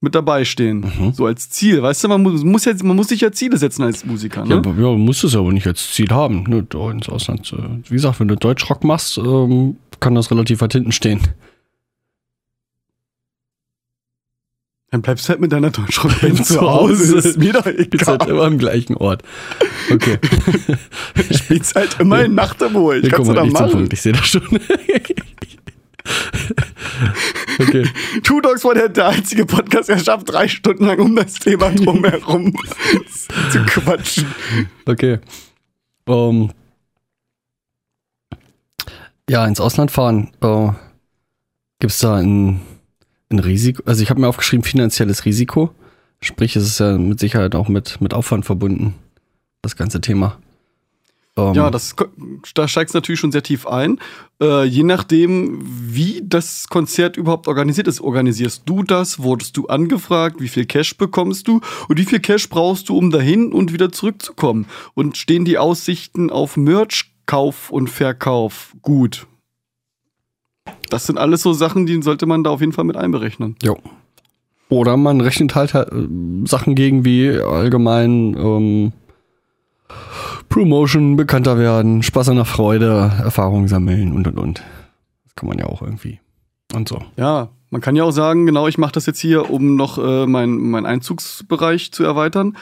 mit 0.00 0.14
dabei 0.14 0.44
stehen. 0.46 0.80
Mhm. 0.98 1.12
So 1.12 1.26
als 1.26 1.50
Ziel. 1.50 1.82
Weißt 1.82 2.02
du, 2.04 2.08
man 2.08 2.22
muss, 2.22 2.42
muss 2.42 2.64
jetzt, 2.64 2.82
man 2.82 2.96
muss 2.96 3.08
sich 3.08 3.20
ja 3.20 3.30
Ziele 3.32 3.58
setzen 3.58 3.82
als 3.82 4.04
Musiker. 4.04 4.40
Ja, 4.40 4.46
Ne? 4.46 4.54
aber, 4.56 4.70
ja, 4.80 4.96
musst 4.96 5.24
es 5.24 5.36
aber 5.36 5.52
nicht 5.52 5.66
als 5.66 5.92
Ziel 5.92 6.08
haben, 6.10 6.44
ne, 6.44 6.66
ins 6.90 7.08
Ausland. 7.08 7.54
Wie 7.88 7.94
gesagt, 7.94 8.18
wenn 8.20 8.28
du 8.28 8.36
Deutschrock 8.36 8.82
machst, 8.82 9.18
ähm, 9.18 9.76
kann 10.00 10.14
das 10.14 10.30
relativ 10.30 10.62
weit 10.62 10.72
hinten 10.72 10.92
stehen. 10.92 11.20
Dann 14.92 15.02
bleibst 15.02 15.26
du 15.26 15.28
halt 15.30 15.40
mit 15.40 15.52
deiner 15.52 15.70
Deutschrockband 15.70 16.44
Zu 16.46 16.60
Hause. 16.62 17.18
Ist 17.18 17.38
mir 17.38 17.52
doch 17.52 17.62
Bist 17.64 18.08
halt 18.08 18.22
egal. 18.22 18.28
immer 18.34 18.42
am 18.44 18.58
gleichen 18.58 18.96
Ort. 18.96 19.22
Okay. 19.92 20.18
Spielst 21.30 21.76
halt 21.76 22.00
immer 22.00 22.24
in. 22.24 22.34
Ich 23.04 23.12
halt 23.28 23.38
da 23.38 23.42
nicht 23.44 23.56
zum 23.56 23.66
machen. 23.66 23.72
Punkt, 23.78 23.92
ich 23.92 24.00
sehe 24.02 24.12
das 24.14 24.26
schon. 24.26 24.42
okay. 27.60 27.86
Two 28.22 28.40
Dogs 28.40 28.64
war 28.64 28.74
der, 28.74 28.88
der 28.88 29.08
einzige 29.08 29.46
Podcast, 29.46 29.88
der 29.88 29.98
schafft 29.98 30.30
drei 30.30 30.48
Stunden 30.48 30.86
lang 30.86 30.98
um 31.00 31.16
das 31.16 31.34
Thema 31.34 31.70
drumherum 31.70 32.54
zu 33.50 33.64
quatschen. 33.66 34.26
Okay. 34.86 35.18
Ähm, 36.06 36.50
ja, 39.28 39.46
ins 39.46 39.60
Ausland 39.60 39.90
fahren. 39.90 40.30
Äh, 40.40 40.70
Gibt 41.78 41.92
es 41.92 41.98
da 41.98 42.16
ein, 42.16 42.60
ein 43.30 43.38
Risiko? 43.38 43.82
Also 43.86 44.02
ich 44.02 44.10
habe 44.10 44.20
mir 44.20 44.28
aufgeschrieben, 44.28 44.64
finanzielles 44.64 45.24
Risiko. 45.24 45.74
Sprich, 46.20 46.56
es 46.56 46.64
ist 46.64 46.80
ja 46.80 46.98
mit 46.98 47.20
Sicherheit 47.20 47.54
auch 47.54 47.68
mit, 47.68 48.00
mit 48.00 48.12
Aufwand 48.12 48.44
verbunden, 48.44 48.94
das 49.62 49.76
ganze 49.76 50.00
Thema. 50.00 50.38
Ähm, 51.48 51.54
Ja, 51.54 51.70
das, 51.70 51.96
da 52.54 52.68
steigst 52.68 52.94
du 52.94 52.98
natürlich 52.98 53.20
schon 53.20 53.32
sehr 53.32 53.42
tief 53.42 53.66
ein. 53.66 53.98
Äh, 54.40 54.64
je 54.64 54.82
nachdem, 54.82 55.58
wie 55.62 56.22
das 56.24 56.68
Konzert 56.68 57.16
überhaupt 57.16 57.48
organisiert 57.48 57.88
ist. 57.88 58.00
Organisierst 58.00 58.62
du 58.66 58.82
das? 58.82 59.22
Wurdest 59.22 59.56
du 59.56 59.66
angefragt? 59.66 60.40
Wie 60.40 60.48
viel 60.48 60.66
Cash 60.66 60.96
bekommst 60.96 61.48
du? 61.48 61.60
Und 61.88 61.98
wie 61.98 62.04
viel 62.04 62.20
Cash 62.20 62.48
brauchst 62.48 62.88
du, 62.88 62.96
um 62.96 63.10
dahin 63.10 63.52
und 63.52 63.72
wieder 63.72 63.92
zurückzukommen? 63.92 64.66
Und 64.94 65.16
stehen 65.16 65.44
die 65.44 65.58
Aussichten 65.58 66.30
auf 66.30 66.56
Merch-Kauf 66.56 67.70
und 67.70 67.88
Verkauf 67.88 68.74
gut? 68.82 69.26
Das 70.88 71.06
sind 71.06 71.18
alles 71.18 71.42
so 71.42 71.52
Sachen, 71.52 71.86
die 71.86 72.00
sollte 72.02 72.26
man 72.26 72.44
da 72.44 72.50
auf 72.50 72.60
jeden 72.60 72.72
Fall 72.72 72.84
mit 72.84 72.96
einberechnen. 72.96 73.56
Jo. 73.62 73.78
Oder 74.68 74.96
man 74.96 75.20
rechnet 75.20 75.56
halt, 75.56 75.74
halt 75.74 75.90
Sachen 76.44 76.76
gegen 76.76 77.04
wie 77.04 77.28
allgemein 77.28 78.36
ähm, 78.38 78.92
Promotion, 80.50 81.16
bekannter 81.16 81.58
werden, 81.58 82.02
Spaß 82.02 82.28
an 82.28 82.36
der 82.36 82.44
Freude, 82.44 83.12
Erfahrung 83.22 83.68
sammeln 83.68 84.12
und 84.12 84.26
und 84.26 84.36
und. 84.36 84.62
Das 85.24 85.36
kann 85.36 85.48
man 85.48 85.58
ja 85.58 85.66
auch 85.66 85.80
irgendwie. 85.80 86.20
Und 86.74 86.88
so. 86.88 87.02
Ja, 87.16 87.50
man 87.70 87.80
kann 87.80 87.94
ja 87.96 88.02
auch 88.02 88.10
sagen, 88.10 88.46
genau, 88.46 88.66
ich 88.66 88.76
mache 88.76 88.92
das 88.92 89.06
jetzt 89.06 89.20
hier, 89.20 89.48
um 89.48 89.76
noch 89.76 89.96
äh, 89.96 90.26
meinen 90.26 90.70
mein 90.70 90.86
Einzugsbereich 90.86 91.92
zu 91.92 92.02
erweitern. 92.02 92.56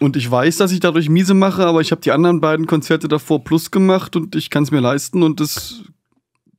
Und 0.00 0.16
ich 0.16 0.30
weiß, 0.30 0.56
dass 0.56 0.72
ich 0.72 0.80
dadurch 0.80 1.08
miese 1.08 1.34
mache, 1.34 1.66
aber 1.66 1.80
ich 1.80 1.90
habe 1.90 2.00
die 2.00 2.12
anderen 2.12 2.40
beiden 2.40 2.66
Konzerte 2.66 3.08
davor 3.08 3.44
plus 3.44 3.72
gemacht 3.72 4.14
und 4.14 4.34
ich 4.36 4.48
kann 4.48 4.62
es 4.62 4.70
mir 4.70 4.80
leisten 4.80 5.22
und 5.22 5.40
das 5.40 5.82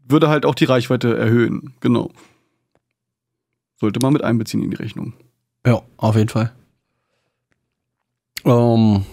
würde 0.06 0.28
halt 0.28 0.46
auch 0.46 0.54
die 0.54 0.66
Reichweite 0.66 1.18
erhöhen. 1.18 1.74
Genau. 1.80 2.12
Sollte 3.78 4.00
man 4.02 4.14
mit 4.14 4.24
einbeziehen 4.24 4.62
in 4.62 4.70
die 4.70 4.76
Rechnung. 4.76 5.14
Ja, 5.66 5.82
auf 5.96 6.16
jeden 6.18 6.30
Fall. 6.30 6.52
Ähm, 8.44 9.06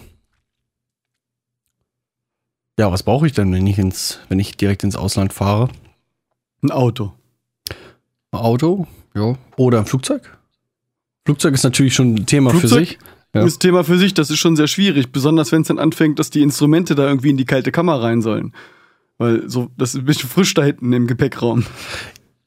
ja, 2.79 2.89
was 2.93 3.03
brauche 3.03 3.27
ich 3.27 3.33
denn, 3.33 3.51
wenn 3.51 3.67
ich 3.67 3.77
ins, 3.77 4.19
wenn 4.29 4.39
ich 4.39 4.55
direkt 4.55 4.85
ins 4.85 4.95
Ausland 4.95 5.33
fahre? 5.33 5.67
Ein 6.63 6.71
Auto. 6.71 7.11
Ein 8.31 8.39
Auto, 8.39 8.87
ja. 9.13 9.35
Oder 9.57 9.79
ein 9.79 9.85
Flugzeug? 9.85 10.37
Flugzeug 11.25 11.55
ist 11.55 11.63
natürlich 11.63 11.93
schon 11.93 12.15
ein 12.15 12.25
Thema 12.25 12.51
für 12.51 12.59
Flugzeug? 12.59 12.87
sich. 12.87 12.99
Ja. 13.35 13.43
Das 13.43 13.59
Thema 13.59 13.83
für 13.83 13.97
sich, 13.97 14.13
das 14.13 14.29
ist 14.29 14.39
schon 14.39 14.55
sehr 14.55 14.67
schwierig, 14.67 15.11
besonders 15.11 15.51
wenn 15.51 15.63
es 15.63 15.67
dann 15.67 15.77
anfängt, 15.77 16.19
dass 16.19 16.29
die 16.29 16.41
Instrumente 16.41 16.95
da 16.95 17.05
irgendwie 17.05 17.31
in 17.31 17.37
die 17.37 17.45
kalte 17.45 17.73
Kammer 17.73 18.01
rein 18.01 18.21
sollen. 18.21 18.53
Weil 19.17 19.49
so, 19.49 19.69
das 19.77 19.93
ist 19.93 19.99
ein 19.99 20.05
bisschen 20.05 20.29
frisch 20.29 20.53
da 20.53 20.63
hinten 20.63 20.93
im 20.93 21.05
Gepäckraum. 21.05 21.65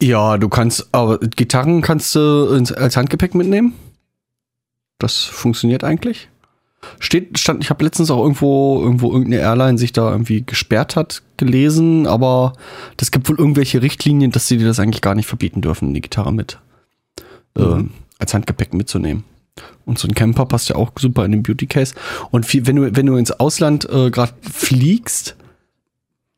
Ja, 0.01 0.39
du 0.39 0.49
kannst, 0.49 0.89
aber 0.93 1.19
Gitarren 1.19 1.83
kannst 1.83 2.15
du 2.15 2.65
als 2.75 2.97
Handgepäck 2.97 3.35
mitnehmen. 3.35 3.75
Das 4.99 5.25
funktioniert 5.25 5.85
eigentlich. 5.85 6.31
Steht, 6.99 7.39
stand, 7.39 7.63
ich 7.63 7.71
habe 7.71 7.85
letztens 7.85 8.11
auch 8.11 8.23
irgendwo, 8.23 8.81
irgendwo 8.83 9.13
irgendeine 9.13 9.43
Airline 9.43 9.79
sich 9.79 9.93
da 9.93 10.11
irgendwie 10.11 10.45
gesperrt 10.45 10.97
hat, 10.97 11.23
gelesen, 11.37 12.07
aber 12.07 12.55
das 12.97 13.11
gibt 13.11 13.29
wohl 13.29 13.39
irgendwelche 13.39 13.83
Richtlinien, 13.83 14.33
dass 14.33 14.49
sie 14.49 14.59
dir 14.59 14.67
das 14.67 14.81
eigentlich 14.81 15.01
gar 15.01 15.15
nicht 15.15 15.27
verbieten 15.27 15.61
dürfen, 15.61 15.95
die 15.95 16.01
Gitarre 16.01 16.33
mit 16.33 16.59
ähm, 17.57 17.91
als 18.19 18.35
Handgepäck 18.35 18.75
mitzunehmen. 18.75 19.25
Und 19.85 19.99
so 19.99 20.09
ein 20.09 20.15
Camper 20.15 20.47
passt 20.47 20.69
ja 20.69 20.77
auch 20.77 20.93
super 20.99 21.25
in 21.25 21.33
den 21.33 21.43
Beauty 21.43 21.67
Case. 21.67 21.95
Und 22.31 22.47
viel, 22.47 22.67
wenn 22.67 22.77
du, 22.77 22.97
wenn 22.97 23.07
du 23.07 23.17
ins 23.17 23.33
Ausland 23.33 23.89
äh, 23.91 24.11
gerade 24.11 24.33
fliegst, 24.41 25.37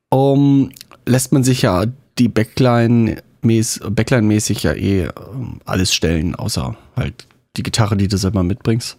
um, 0.08 0.70
lässt 1.06 1.32
man 1.32 1.44
sich 1.44 1.62
ja 1.62 1.84
die 2.18 2.28
Backline 2.28 3.22
mäß, 3.42 3.80
Backline-mäßig 3.88 4.62
ja 4.62 4.72
eh 4.72 5.04
ähm, 5.04 5.60
alles 5.64 5.94
stellen, 5.94 6.34
außer 6.34 6.76
halt 6.96 7.26
die 7.56 7.62
Gitarre, 7.62 7.96
die 7.96 8.08
du 8.08 8.16
selber 8.16 8.42
mitbringst. 8.42 8.96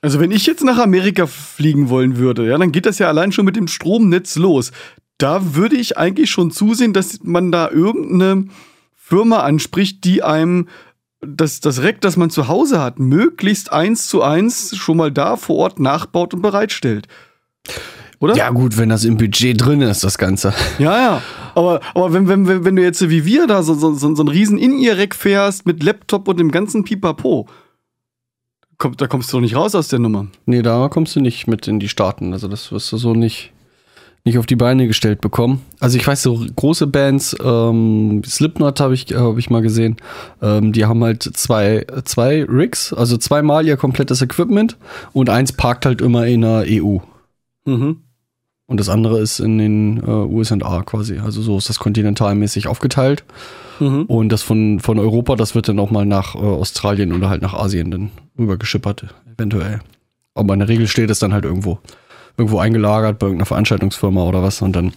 Also 0.00 0.20
wenn 0.20 0.30
ich 0.30 0.46
jetzt 0.46 0.62
nach 0.62 0.78
Amerika 0.78 1.26
fliegen 1.26 1.88
wollen 1.88 2.16
würde, 2.16 2.46
ja, 2.46 2.56
dann 2.56 2.72
geht 2.72 2.86
das 2.86 2.98
ja 2.98 3.08
allein 3.08 3.32
schon 3.32 3.44
mit 3.44 3.56
dem 3.56 3.68
Stromnetz 3.68 4.36
los. 4.36 4.70
Da 5.18 5.54
würde 5.56 5.76
ich 5.76 5.98
eigentlich 5.98 6.30
schon 6.30 6.52
zusehen, 6.52 6.92
dass 6.92 7.20
man 7.22 7.50
da 7.50 7.70
irgendeine 7.70 8.46
Firma 8.94 9.40
anspricht, 9.40 10.04
die 10.04 10.22
einem 10.22 10.68
das, 11.20 11.58
das 11.60 11.82
Rack, 11.82 12.00
das 12.00 12.16
man 12.16 12.30
zu 12.30 12.46
Hause 12.46 12.80
hat, 12.80 13.00
möglichst 13.00 13.72
eins 13.72 14.08
zu 14.08 14.22
eins 14.22 14.76
schon 14.76 14.96
mal 14.96 15.10
da 15.10 15.36
vor 15.36 15.56
Ort 15.56 15.80
nachbaut 15.80 16.32
und 16.32 16.42
bereitstellt. 16.42 17.08
Oder? 18.20 18.36
Ja, 18.36 18.50
gut, 18.50 18.78
wenn 18.78 18.88
das 18.88 19.04
im 19.04 19.16
Budget 19.16 19.64
drin 19.64 19.80
ist, 19.80 20.02
das 20.02 20.18
Ganze. 20.18 20.52
Ja, 20.78 20.98
ja. 21.00 21.22
Aber, 21.54 21.80
aber 21.94 22.12
wenn, 22.12 22.28
wenn, 22.28 22.64
wenn 22.64 22.76
du 22.76 22.82
jetzt 22.82 23.08
wie 23.08 23.24
wir 23.24 23.46
da 23.46 23.62
so, 23.62 23.74
so, 23.74 23.94
so, 23.94 24.14
so 24.14 24.22
einen 24.22 24.28
riesen 24.28 24.58
In-Ear-Rack 24.58 25.14
fährst 25.14 25.66
mit 25.66 25.82
Laptop 25.82 26.28
und 26.28 26.38
dem 26.38 26.50
ganzen 26.50 26.84
Pipapo, 26.84 27.48
komm, 28.78 28.96
da 28.96 29.06
kommst 29.06 29.32
du 29.32 29.36
doch 29.36 29.42
nicht 29.42 29.56
raus 29.56 29.74
aus 29.74 29.88
der 29.88 29.98
Nummer. 29.98 30.28
Nee, 30.46 30.62
da 30.62 30.88
kommst 30.88 31.14
du 31.16 31.20
nicht 31.20 31.46
mit 31.46 31.68
in 31.68 31.80
die 31.80 31.88
Staaten. 31.88 32.32
Also 32.32 32.48
das 32.48 32.72
wirst 32.72 32.90
du 32.92 32.96
so 32.96 33.12
nicht, 33.12 33.52
nicht 34.24 34.38
auf 34.38 34.46
die 34.46 34.56
Beine 34.56 34.86
gestellt 34.86 35.20
bekommen. 35.20 35.62
Also 35.80 35.98
ich 35.98 36.06
weiß, 36.06 36.22
so 36.22 36.44
große 36.56 36.86
Bands, 36.86 37.36
ähm, 37.44 38.22
Slipknot 38.24 38.80
habe 38.80 38.94
ich, 38.94 39.06
hab 39.14 39.36
ich 39.36 39.50
mal 39.50 39.62
gesehen, 39.62 39.96
ähm, 40.40 40.72
die 40.72 40.86
haben 40.86 41.02
halt 41.02 41.22
zwei, 41.22 41.86
zwei 42.04 42.44
Rigs, 42.44 42.92
also 42.92 43.16
zweimal 43.16 43.66
ihr 43.66 43.76
komplettes 43.76 44.22
Equipment 44.22 44.76
und 45.12 45.28
eins 45.28 45.52
parkt 45.52 45.84
halt 45.84 46.00
immer 46.00 46.26
in 46.26 46.42
der 46.42 46.64
EU. 46.68 46.98
Mhm. 47.64 48.02
Und 48.68 48.78
das 48.78 48.90
andere 48.90 49.18
ist 49.18 49.40
in 49.40 49.56
den 49.56 49.96
äh, 50.06 50.10
USA 50.10 50.82
quasi. 50.82 51.18
Also 51.18 51.40
so 51.40 51.56
ist 51.56 51.70
das 51.70 51.78
kontinentalmäßig 51.78 52.68
aufgeteilt. 52.68 53.24
Mhm. 53.80 54.02
Und 54.02 54.28
das 54.28 54.42
von, 54.42 54.78
von 54.78 54.98
Europa, 54.98 55.36
das 55.36 55.54
wird 55.54 55.70
dann 55.70 55.78
auch 55.78 55.90
mal 55.90 56.04
nach 56.04 56.34
äh, 56.34 56.38
Australien 56.38 57.14
oder 57.14 57.30
halt 57.30 57.40
nach 57.40 57.54
Asien 57.54 57.90
dann 57.90 58.10
rübergeschippert, 58.38 59.06
eventuell. 59.34 59.80
Aber 60.34 60.52
in 60.52 60.60
der 60.60 60.68
Regel 60.68 60.86
steht 60.86 61.08
es 61.08 61.18
dann 61.18 61.32
halt 61.32 61.44
irgendwo, 61.44 61.78
irgendwo 62.36 62.58
eingelagert 62.58 63.18
bei 63.18 63.28
irgendeiner 63.28 63.46
Veranstaltungsfirma 63.46 64.22
oder 64.22 64.42
was 64.42 64.60
und 64.60 64.76
dann 64.76 64.92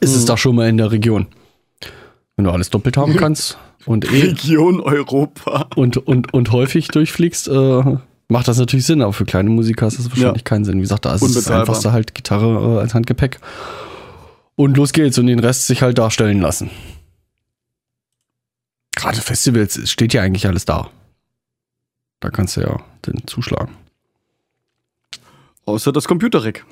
ist 0.00 0.14
es 0.14 0.26
da 0.26 0.36
schon 0.36 0.54
mal 0.54 0.68
in 0.68 0.76
der 0.76 0.92
Region. 0.92 1.26
Wenn 2.36 2.44
du 2.44 2.50
alles 2.50 2.68
doppelt 2.68 2.98
haben 2.98 3.16
kannst 3.16 3.56
und 3.86 4.04
eh 4.12 4.26
Region 4.26 4.80
Europa. 4.80 5.68
und, 5.74 5.96
und, 5.96 6.34
und 6.34 6.52
häufig 6.52 6.88
durchfliegst, 6.88 7.48
äh, 7.48 7.96
macht 8.28 8.48
das 8.48 8.58
natürlich 8.58 8.86
Sinn, 8.86 9.02
aber 9.02 9.12
für 9.12 9.24
kleine 9.24 9.50
Musiker 9.50 9.86
ist 9.86 9.98
das 9.98 10.10
wahrscheinlich 10.10 10.42
Ja. 10.42 10.44
keinen 10.44 10.64
Sinn. 10.64 10.78
Wie 10.78 10.82
gesagt, 10.82 11.04
da 11.04 11.14
ist 11.14 11.22
es 11.22 11.50
einfachste 11.50 11.92
halt 11.92 12.14
Gitarre 12.14 12.76
äh, 12.76 12.80
als 12.80 12.94
Handgepäck. 12.94 13.38
Und 14.56 14.76
los 14.76 14.92
geht's 14.92 15.18
und 15.18 15.26
den 15.26 15.40
Rest 15.40 15.66
sich 15.66 15.82
halt 15.82 15.98
darstellen 15.98 16.40
lassen. 16.40 16.70
Gerade 18.96 19.20
Festivals 19.20 19.76
es 19.76 19.90
steht 19.90 20.14
ja 20.14 20.22
eigentlich 20.22 20.46
alles 20.46 20.64
da. 20.64 20.90
Da 22.20 22.30
kannst 22.30 22.56
du 22.56 22.60
ja 22.62 22.80
den 23.06 23.26
zuschlagen. 23.26 23.74
Außer 25.66 25.92
das 25.92 26.06
Computerrack. 26.06 26.64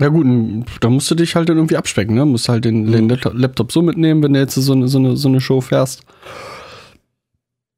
Ja 0.00 0.08
gut, 0.08 0.26
da 0.80 0.88
musst 0.88 1.10
du 1.10 1.14
dich 1.14 1.36
halt 1.36 1.48
dann 1.48 1.56
irgendwie 1.58 1.76
abspecken, 1.76 2.14
ne? 2.14 2.24
Musst 2.24 2.48
halt 2.48 2.64
den, 2.64 2.90
den 2.90 3.08
Laptop- 3.08 3.34
Laptop 3.34 3.72
so 3.72 3.82
mitnehmen, 3.82 4.22
wenn 4.22 4.32
du 4.32 4.40
jetzt 4.40 4.54
so 4.54 4.72
eine, 4.72 4.88
so 4.88 4.98
eine, 4.98 5.16
so 5.16 5.28
eine 5.28 5.40
Show 5.40 5.60
fährst. 5.60 6.02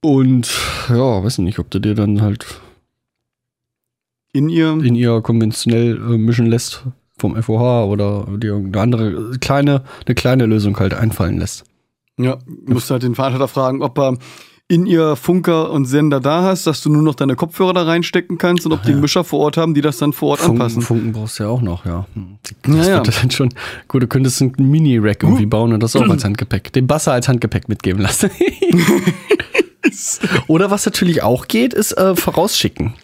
Und 0.00 0.48
ja, 0.88 1.24
weiß 1.24 1.38
nicht, 1.38 1.58
ob 1.58 1.70
du 1.70 1.80
dir 1.80 1.94
dann 1.94 2.22
halt 2.22 2.46
In 4.34 4.48
ihr. 4.48 4.72
in 4.82 4.96
ihr 4.96 5.20
konventionell 5.22 5.96
äh, 5.96 6.18
mischen 6.18 6.46
lässt 6.46 6.84
vom 7.16 7.40
FOH 7.40 7.86
oder 7.86 8.26
dir 8.36 8.48
irgendeine 8.48 8.82
andere 8.82 9.38
kleine, 9.38 9.84
eine 10.04 10.14
kleine 10.16 10.46
Lösung 10.46 10.78
halt 10.78 10.92
einfallen 10.92 11.38
lässt. 11.38 11.64
Ja, 12.18 12.38
musst 12.66 12.90
halt 12.90 13.04
den 13.04 13.14
Veranstalter 13.14 13.48
fragen, 13.48 13.80
ob 13.80 13.96
er 13.98 14.18
in 14.66 14.86
ihr 14.86 15.14
Funker 15.14 15.70
und 15.70 15.84
Sender 15.84 16.20
da 16.20 16.42
hast, 16.42 16.66
dass 16.66 16.80
du 16.82 16.90
nur 16.90 17.02
noch 17.02 17.14
deine 17.14 17.36
Kopfhörer 17.36 17.74
da 17.74 17.82
reinstecken 17.84 18.38
kannst 18.38 18.64
und 18.66 18.72
ob 18.72 18.82
die 18.82 18.92
einen 18.92 19.00
Mischer 19.02 19.22
vor 19.22 19.40
Ort 19.40 19.56
haben, 19.56 19.74
die 19.74 19.82
das 19.82 19.98
dann 19.98 20.12
vor 20.12 20.30
Ort 20.30 20.40
Funken, 20.40 20.62
anpassen. 20.62 20.82
Funken 20.82 21.12
brauchst 21.12 21.38
du 21.38 21.44
ja 21.44 21.48
auch 21.50 21.60
noch, 21.60 21.84
ja. 21.84 22.06
Hm. 22.14 22.38
Ja, 22.66 22.78
Das 22.78 22.88
ja. 22.88 22.94
wird 22.96 23.22
dann 23.22 23.30
schon. 23.30 23.50
Gut, 23.88 24.02
du 24.02 24.06
könntest 24.06 24.40
ein 24.40 24.52
Mini-Rack 24.58 25.22
irgendwie 25.22 25.46
bauen 25.46 25.72
und 25.72 25.82
das 25.82 25.94
auch 25.94 26.08
als 26.08 26.24
Handgepäck. 26.24 26.72
Den 26.72 26.86
Basser 26.86 27.12
als 27.12 27.28
Handgepäck 27.28 27.68
mitgeben 27.68 28.00
lassen. 28.02 28.30
Oder 30.48 30.70
was 30.70 30.86
natürlich 30.86 31.22
auch 31.22 31.46
geht, 31.46 31.74
ist 31.74 31.92
äh, 31.92 32.16
vorausschicken. 32.16 32.94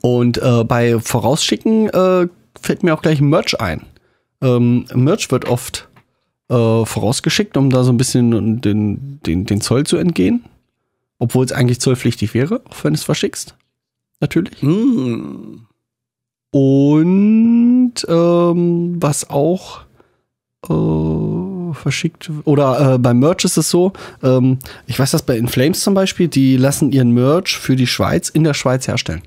Und 0.00 0.38
äh, 0.38 0.64
bei 0.64 0.98
Vorausschicken 1.00 1.88
äh, 1.88 2.28
fällt 2.60 2.82
mir 2.82 2.94
auch 2.94 3.02
gleich 3.02 3.20
Merch 3.20 3.60
ein. 3.60 3.82
Ähm, 4.40 4.86
Merch 4.94 5.30
wird 5.30 5.46
oft 5.48 5.88
äh, 6.48 6.84
vorausgeschickt, 6.84 7.56
um 7.56 7.70
da 7.70 7.84
so 7.84 7.92
ein 7.92 7.96
bisschen 7.96 8.60
den, 8.60 9.20
den, 9.20 9.44
den 9.44 9.60
Zoll 9.60 9.84
zu 9.84 9.96
entgehen. 9.96 10.44
Obwohl 11.18 11.44
es 11.44 11.52
eigentlich 11.52 11.80
zollpflichtig 11.80 12.32
wäre, 12.34 12.62
auch 12.68 12.84
wenn 12.84 12.94
es 12.94 13.02
verschickst. 13.02 13.56
Natürlich. 14.20 14.62
Hm. 14.62 15.66
Und 16.50 17.94
ähm, 18.08 18.96
was 19.00 19.28
auch 19.28 19.80
äh, 20.68 21.74
verschickt 21.74 22.30
oder 22.44 22.94
äh, 22.94 22.98
beim 22.98 23.18
Merch 23.18 23.44
ist 23.44 23.56
es 23.58 23.68
so, 23.68 23.92
ähm, 24.22 24.58
ich 24.86 24.98
weiß 24.98 25.10
das 25.10 25.22
bei 25.22 25.36
Inflames 25.36 25.80
zum 25.80 25.94
Beispiel, 25.94 26.28
die 26.28 26.56
lassen 26.56 26.90
ihren 26.92 27.12
Merch 27.12 27.58
für 27.58 27.76
die 27.76 27.86
Schweiz 27.86 28.28
in 28.28 28.44
der 28.44 28.54
Schweiz 28.54 28.88
herstellen. 28.88 29.22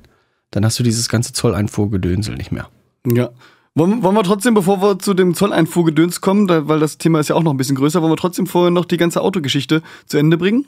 Dann 0.52 0.66
hast 0.66 0.78
du 0.78 0.84
dieses 0.84 1.10
ganze 1.10 1.34
Zolleinfuhrgedönsel 1.34 2.36
nicht 2.36 2.52
mehr. 2.52 2.70
Ja. 3.06 3.32
Wollen, 3.74 4.04
wollen 4.04 4.16
wir 4.16 4.24
trotzdem, 4.24 4.54
bevor 4.54 4.82
wir 4.82 5.00
zu 5.00 5.14
dem 5.14 5.34
Zolleinfuhrgedöns 5.34 6.20
kommen, 6.20 6.48
da, 6.48 6.68
weil 6.68 6.80
das 6.80 6.98
Thema 6.98 7.22
ist 7.22 7.30
ja 7.30 7.36
auch 7.36 7.44
noch 7.44 7.52
ein 7.52 7.58
bisschen 7.58 7.78
größer, 7.78 8.02
wollen 8.02 8.12
wir 8.12 8.18
trotzdem 8.18 8.46
vorher 8.46 8.70
noch 8.70 8.84
die 8.84 8.98
ganze 8.98 9.22
Autogeschichte 9.22 9.82
zu 10.06 10.18
Ende 10.18 10.38
bringen? 10.38 10.66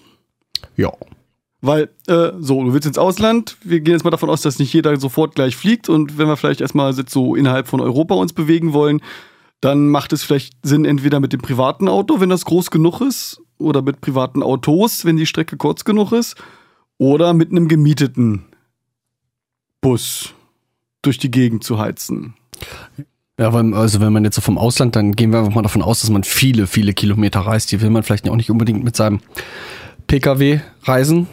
Ja. 0.77 0.91
Weil, 1.59 1.89
äh, 2.07 2.31
so, 2.39 2.63
du 2.63 2.73
willst 2.73 2.87
ins 2.87 2.97
Ausland, 2.97 3.57
wir 3.63 3.81
gehen 3.81 3.93
jetzt 3.93 4.05
mal 4.05 4.09
davon 4.09 4.29
aus, 4.29 4.41
dass 4.41 4.59
nicht 4.59 4.71
jeder 4.71 4.97
sofort 4.97 5.35
gleich 5.35 5.57
fliegt 5.57 5.89
und 5.89 6.17
wenn 6.17 6.27
wir 6.27 6.37
vielleicht 6.37 6.61
erstmal 6.61 6.93
so 6.93 7.35
innerhalb 7.35 7.67
von 7.67 7.81
Europa 7.81 8.15
uns 8.15 8.31
bewegen 8.31 8.71
wollen, 8.71 9.01
dann 9.59 9.89
macht 9.89 10.13
es 10.13 10.23
vielleicht 10.23 10.55
Sinn, 10.63 10.85
entweder 10.85 11.19
mit 11.19 11.33
dem 11.33 11.41
privaten 11.41 11.89
Auto, 11.89 12.19
wenn 12.21 12.29
das 12.29 12.45
groß 12.45 12.71
genug 12.71 13.01
ist, 13.01 13.41
oder 13.57 13.81
mit 13.81 14.01
privaten 14.01 14.43
Autos, 14.43 15.05
wenn 15.05 15.17
die 15.17 15.25
Strecke 15.25 15.57
kurz 15.57 15.85
genug 15.85 16.11
ist, 16.11 16.35
oder 16.97 17.33
mit 17.33 17.51
einem 17.51 17.67
gemieteten 17.67 18.45
Bus 19.83 20.33
durch 21.03 21.19
die 21.19 21.29
Gegend 21.29 21.63
zu 21.63 21.77
heizen. 21.77 22.33
Ja, 23.39 23.53
weil, 23.53 23.73
also 23.73 23.99
wenn 23.99 24.13
man 24.13 24.23
jetzt 24.23 24.35
so 24.35 24.41
vom 24.41 24.57
Ausland, 24.57 24.95
dann 24.95 25.11
gehen 25.11 25.31
wir 25.31 25.39
einfach 25.39 25.53
mal 25.53 25.61
davon 25.61 25.81
aus, 25.81 26.01
dass 26.01 26.09
man 26.09 26.23
viele, 26.23 26.65
viele 26.65 26.93
Kilometer 26.93 27.41
reist. 27.41 27.71
Die 27.71 27.81
will 27.81 27.89
man 27.89 28.03
vielleicht 28.03 28.27
auch 28.29 28.35
nicht 28.35 28.49
unbedingt 28.49 28.83
mit 28.83 28.95
seinem 28.95 29.19
Pkw 30.07 30.61
reisen. 30.83 31.27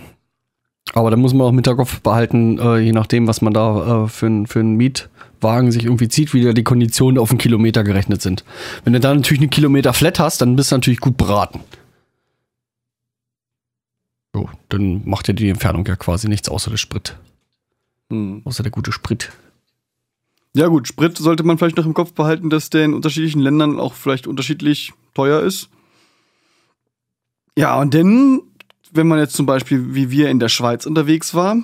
Aber 0.93 1.11
da 1.11 1.17
muss 1.17 1.35
man 1.35 1.43
auch 1.43 1.51
im 1.51 1.57
Hinterkopf 1.57 2.01
behalten, 2.01 2.59
äh, 2.59 2.79
je 2.79 2.93
nachdem, 2.93 3.27
was 3.27 3.43
man 3.43 3.53
da 3.53 4.05
äh, 4.05 4.09
für, 4.09 4.45
für 4.47 4.61
einen 4.61 4.77
Mietwagen 4.77 5.71
sich 5.71 5.85
irgendwie 5.85 6.09
zieht, 6.09 6.35
wie 6.35 6.43
da 6.43 6.53
die 6.53 6.65
Konditionen 6.65 7.19
auf 7.19 7.31
einen 7.31 7.39
Kilometer 7.39 7.85
gerechnet 7.85 8.23
sind. 8.23 8.45
Wenn 8.83 8.95
du 8.95 9.01
da 9.01 9.15
natürlich 9.15 9.43
einen 9.43 9.51
Kilometer 9.51 9.93
flat 9.93 10.19
hast, 10.19 10.41
dann 10.41 10.57
bist 10.57 10.73
du 10.73 10.77
natürlich 10.77 11.01
gut 11.01 11.17
beraten. 11.17 11.61
So, 14.35 14.49
dann 14.69 15.03
macht 15.05 15.29
ja 15.29 15.35
die 15.35 15.49
Entfernung 15.49 15.87
ja 15.87 15.97
quasi 15.97 16.29
nichts 16.29 16.49
außer 16.49 16.71
der 16.71 16.79
Sprit. 16.79 17.17
Hm. 18.11 18.43
Außer 18.45 18.63
der 18.63 18.73
gute 18.73 18.93
Sprit. 18.93 19.31
Ja 20.55 20.67
gut, 20.67 20.89
Sprit 20.89 21.17
sollte 21.17 21.45
man 21.45 21.59
vielleicht 21.59 21.77
noch 21.77 21.87
im 21.87 21.95
Kopf 21.95 22.13
behalten, 22.13 22.51
dass 22.51 22.71
der 22.71 22.85
in 22.85 22.95
unterschiedlichen 22.95 23.41
Ländern 23.41 23.79
auch 23.79 23.95
vielleicht 23.95 24.27
unterschiedlich 24.27 24.93
teuer 25.15 25.41
ist. 25.43 25.69
Ja, 27.57 27.79
und 27.81 27.95
dann, 27.95 28.43
wenn 28.93 29.07
man 29.07 29.19
jetzt 29.19 29.35
zum 29.35 29.47
Beispiel 29.47 29.95
wie 29.95 30.11
wir 30.11 30.29
in 30.29 30.41
der 30.41 30.49
Schweiz 30.49 30.87
unterwegs 30.87 31.35
war, 31.35 31.57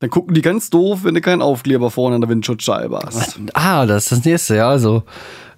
dann 0.00 0.10
gucken 0.10 0.34
die 0.34 0.42
ganz 0.42 0.70
doof, 0.70 1.00
wenn 1.02 1.14
du 1.14 1.20
keinen 1.20 1.42
Aufkleber 1.42 1.90
vorne 1.90 2.14
an 2.14 2.20
der 2.20 2.30
Windschutzscheibe 2.30 3.00
hast. 3.04 3.38
Ah, 3.54 3.84
das 3.84 4.04
ist 4.04 4.12
das 4.12 4.24
nächste, 4.24 4.56
ja. 4.56 4.68
Also, 4.68 5.02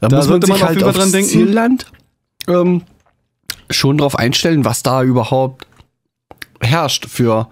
da, 0.01 0.09
Da 0.09 0.17
muss 0.17 0.27
man 0.27 0.41
sollte 0.41 0.47
sich 0.47 0.55
man 0.55 0.63
auf 0.63 0.69
halt 0.69 0.83
aufs 0.85 0.99
dran 0.99 1.13
denken. 1.13 1.31
Zielland 1.31 1.93
ähm, 2.49 2.83
schon 3.69 3.99
drauf 3.99 4.19
einstellen, 4.19 4.65
was 4.65 4.83
da 4.83 5.03
überhaupt 5.03 5.67
herrscht 6.61 7.07
für 7.07 7.49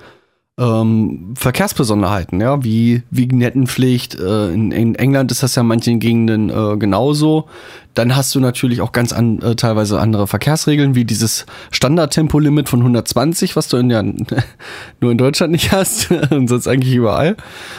ähm, 0.58 1.34
Verkehrsbesonderheiten, 1.36 2.40
ja, 2.40 2.64
wie 2.64 3.02
Vignettenpflicht. 3.10 4.16
Äh, 4.16 4.52
in, 4.52 4.72
in 4.72 4.96
England 4.96 5.30
ist 5.30 5.42
das 5.44 5.54
ja 5.54 5.62
in 5.62 5.68
manchen 5.68 6.00
Gegenden 6.00 6.50
äh, 6.50 6.76
genauso. 6.76 7.48
Dann 7.94 8.16
hast 8.16 8.34
du 8.34 8.40
natürlich 8.40 8.80
auch 8.80 8.90
ganz 8.90 9.12
an, 9.12 9.40
äh, 9.40 9.54
teilweise 9.54 10.00
andere 10.00 10.26
Verkehrsregeln, 10.26 10.96
wie 10.96 11.04
dieses 11.04 11.46
Standardtempolimit 11.70 12.68
von 12.68 12.80
120, 12.80 13.54
was 13.54 13.68
du 13.68 13.76
in 13.76 13.88
der, 13.88 14.02
nur 15.00 15.12
in 15.12 15.18
Deutschland 15.18 15.52
nicht 15.52 15.70
hast 15.70 16.10
und 16.30 16.48
sonst 16.48 16.66
eigentlich 16.66 16.94
überall. 16.94 17.36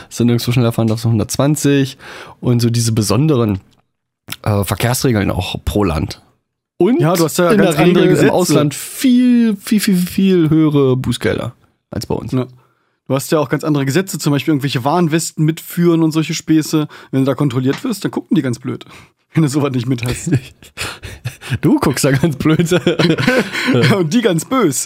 Dass 0.07 0.17
du 0.17 0.23
nirgendwo 0.23 0.53
schneller 0.53 0.71
fahren 0.71 0.87
darfst, 0.87 1.05
120 1.05 1.97
und 2.39 2.61
so 2.61 2.69
diese 2.69 2.93
besonderen 2.93 3.59
äh, 4.43 4.63
Verkehrsregeln 4.63 5.31
auch 5.31 5.57
pro 5.65 5.83
Land. 5.83 6.21
Und 6.77 7.01
Ja, 7.01 7.13
du 7.13 7.25
hast 7.25 7.37
ja 7.37 7.51
in 7.51 7.57
der 7.57 7.77
Regel 7.77 8.15
im. 8.15 8.29
Ausland 8.29 8.73
viel, 8.73 9.57
viel, 9.57 9.81
viel, 9.81 9.97
viel 9.97 10.49
höhere 10.49 10.95
Bußgelder 10.95 11.53
als 11.91 12.05
bei 12.05 12.15
uns. 12.15 12.31
Ja. 12.31 12.47
Du 13.09 13.15
hast 13.15 13.31
ja 13.31 13.39
auch 13.39 13.49
ganz 13.49 13.63
andere 13.63 13.87
Gesetze, 13.87 14.19
zum 14.19 14.31
Beispiel 14.31 14.51
irgendwelche 14.51 14.83
Warnwesten 14.83 15.43
mitführen 15.43 16.03
und 16.03 16.11
solche 16.11 16.35
Späße. 16.35 16.87
Wenn 17.09 17.21
du 17.21 17.25
da 17.25 17.33
kontrolliert 17.33 17.83
wirst, 17.83 18.05
dann 18.05 18.11
gucken 18.11 18.35
die 18.35 18.43
ganz 18.43 18.59
blöd, 18.59 18.85
wenn 19.33 19.41
du 19.41 19.49
sowas 19.49 19.71
nicht 19.73 19.87
mit 19.87 20.05
hast. 20.05 20.31
Du 21.61 21.79
guckst 21.79 22.05
da 22.05 22.11
ganz 22.11 22.35
blöd. 22.35 22.71
und 23.97 24.13
die 24.13 24.21
ganz 24.21 24.45
bös. 24.45 24.85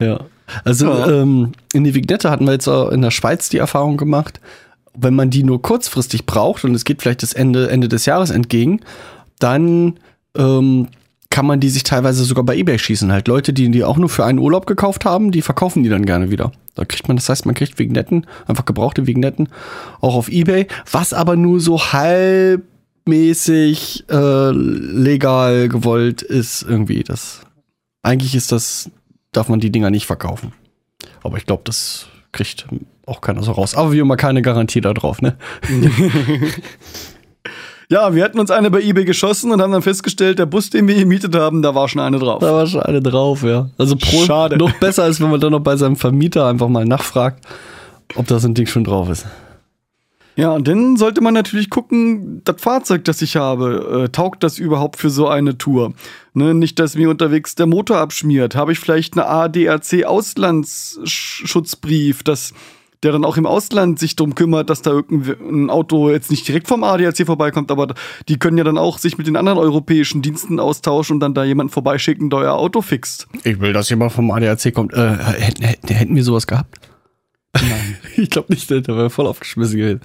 Ja. 0.00 0.20
Also 0.62 0.86
Ja. 0.86 1.22
Ähm, 1.22 1.50
in 1.72 1.82
die 1.82 1.92
Vignette 1.92 2.30
hatten 2.30 2.44
wir 2.44 2.52
jetzt 2.52 2.68
auch 2.68 2.90
in 2.90 3.02
der 3.02 3.10
Schweiz 3.10 3.48
die 3.48 3.58
Erfahrung 3.58 3.96
gemacht, 3.96 4.40
wenn 4.96 5.16
man 5.16 5.30
die 5.30 5.42
nur 5.42 5.60
kurzfristig 5.60 6.24
braucht 6.24 6.64
und 6.64 6.72
es 6.76 6.84
geht 6.84 7.02
vielleicht 7.02 7.24
das 7.24 7.32
Ende, 7.32 7.68
Ende 7.68 7.88
des 7.88 8.06
Jahres 8.06 8.30
entgegen, 8.30 8.78
dann 9.40 9.98
ähm, 10.36 10.86
kann 11.34 11.46
man 11.46 11.58
die 11.58 11.68
sich 11.68 11.82
teilweise 11.82 12.22
sogar 12.22 12.44
bei 12.44 12.56
Ebay 12.56 12.78
schießen. 12.78 13.10
Halt 13.10 13.26
Leute, 13.26 13.52
die 13.52 13.68
die 13.68 13.82
auch 13.82 13.96
nur 13.96 14.08
für 14.08 14.24
einen 14.24 14.38
Urlaub 14.38 14.66
gekauft 14.66 15.04
haben, 15.04 15.32
die 15.32 15.42
verkaufen 15.42 15.82
die 15.82 15.88
dann 15.88 16.06
gerne 16.06 16.30
wieder. 16.30 16.52
Da 16.76 16.84
kriegt 16.84 17.08
man, 17.08 17.16
das 17.16 17.28
heißt, 17.28 17.44
man 17.44 17.56
kriegt 17.56 17.76
Vignetten, 17.76 18.24
einfach 18.46 18.64
gebrauchte 18.64 19.08
Vignetten, 19.08 19.48
auch 20.00 20.14
auf 20.14 20.28
Ebay, 20.28 20.68
was 20.88 21.12
aber 21.12 21.34
nur 21.34 21.58
so 21.58 21.92
halbmäßig 21.92 22.62
äh, 24.08 24.50
legal 24.52 25.68
gewollt 25.68 26.22
ist 26.22 26.62
irgendwie. 26.62 27.02
Das 27.02 27.40
eigentlich 28.04 28.36
ist 28.36 28.52
das, 28.52 28.92
darf 29.32 29.48
man 29.48 29.58
die 29.58 29.72
Dinger 29.72 29.90
nicht 29.90 30.06
verkaufen. 30.06 30.52
Aber 31.24 31.36
ich 31.36 31.46
glaube, 31.46 31.62
das 31.64 32.06
kriegt 32.30 32.68
auch 33.06 33.20
keiner 33.20 33.42
so 33.42 33.50
raus. 33.50 33.74
Aber 33.74 33.90
wie 33.90 33.98
immer 33.98 34.16
keine 34.16 34.40
Garantie 34.40 34.80
da 34.80 34.94
drauf, 34.94 35.20
ne? 35.20 35.36
Ja, 37.90 38.14
wir 38.14 38.24
hatten 38.24 38.38
uns 38.38 38.50
eine 38.50 38.70
bei 38.70 38.80
eBay 38.80 39.04
geschossen 39.04 39.52
und 39.52 39.60
haben 39.60 39.72
dann 39.72 39.82
festgestellt, 39.82 40.38
der 40.38 40.46
Bus, 40.46 40.70
den 40.70 40.88
wir 40.88 40.94
gemietet 40.94 41.36
haben, 41.36 41.60
da 41.62 41.74
war 41.74 41.88
schon 41.88 42.00
eine 42.00 42.18
drauf. 42.18 42.40
Da 42.40 42.52
war 42.52 42.66
schon 42.66 42.82
eine 42.82 43.02
drauf, 43.02 43.42
ja. 43.42 43.68
Also 43.76 43.96
pro, 43.96 44.24
Schade. 44.24 44.56
noch 44.56 44.72
besser 44.78 45.06
ist, 45.06 45.20
wenn 45.20 45.30
man 45.30 45.40
dann 45.40 45.52
noch 45.52 45.60
bei 45.60 45.76
seinem 45.76 45.96
Vermieter 45.96 46.46
einfach 46.46 46.68
mal 46.68 46.86
nachfragt, 46.86 47.44
ob 48.14 48.26
das 48.26 48.44
ein 48.44 48.54
Ding 48.54 48.66
schon 48.66 48.84
drauf 48.84 49.10
ist. 49.10 49.26
Ja, 50.36 50.50
und 50.50 50.66
dann 50.66 50.96
sollte 50.96 51.20
man 51.20 51.32
natürlich 51.32 51.70
gucken, 51.70 52.42
das 52.44 52.60
Fahrzeug, 52.60 53.04
das 53.04 53.22
ich 53.22 53.36
habe, 53.36 54.06
äh, 54.06 54.08
taugt 54.08 54.42
das 54.42 54.58
überhaupt 54.58 54.96
für 54.96 55.10
so 55.10 55.28
eine 55.28 55.56
Tour? 55.58 55.92
Ne, 56.32 56.54
nicht, 56.54 56.80
dass 56.80 56.96
mir 56.96 57.08
unterwegs 57.08 57.54
der 57.54 57.66
Motor 57.66 57.98
abschmiert. 57.98 58.56
Habe 58.56 58.72
ich 58.72 58.80
vielleicht 58.80 59.16
eine 59.16 59.26
ADAC 59.26 60.04
Auslandsschutzbrief, 60.04 62.24
dass 62.24 62.52
der 63.04 63.12
dann 63.12 63.24
auch 63.24 63.36
im 63.36 63.46
Ausland 63.46 63.98
sich 63.98 64.16
drum 64.16 64.34
kümmert, 64.34 64.70
dass 64.70 64.82
da 64.82 64.90
irgendein 64.90 65.70
Auto 65.70 66.10
jetzt 66.10 66.30
nicht 66.30 66.48
direkt 66.48 66.66
vom 66.66 66.82
ADAC 66.82 67.26
vorbeikommt, 67.26 67.70
aber 67.70 67.94
die 68.28 68.38
können 68.38 68.58
ja 68.58 68.64
dann 68.64 68.78
auch 68.78 68.98
sich 68.98 69.18
mit 69.18 69.26
den 69.26 69.36
anderen 69.36 69.58
europäischen 69.58 70.22
Diensten 70.22 70.58
austauschen 70.58 71.14
und 71.14 71.20
dann 71.20 71.34
da 71.34 71.44
jemanden 71.44 71.72
vorbeischicken, 71.72 72.30
der 72.30 72.40
euer 72.40 72.54
Auto 72.54 72.82
fixt. 72.82 73.28
Ich 73.44 73.60
will, 73.60 73.72
dass 73.72 73.90
jemand 73.90 74.12
vom 74.12 74.30
ADAC 74.30 74.72
kommt. 74.74 74.94
Äh, 74.94 75.16
hätten, 75.16 75.92
hätten, 75.92 76.16
wir 76.16 76.24
sowas 76.24 76.46
gehabt? 76.46 76.80
Nein. 77.54 77.96
ich 78.16 78.30
glaube 78.30 78.52
nicht, 78.52 78.68
der 78.70 78.86
wäre 78.86 79.10
voll 79.10 79.26
aufgeschmissen 79.26 79.76
gewesen. 79.76 80.00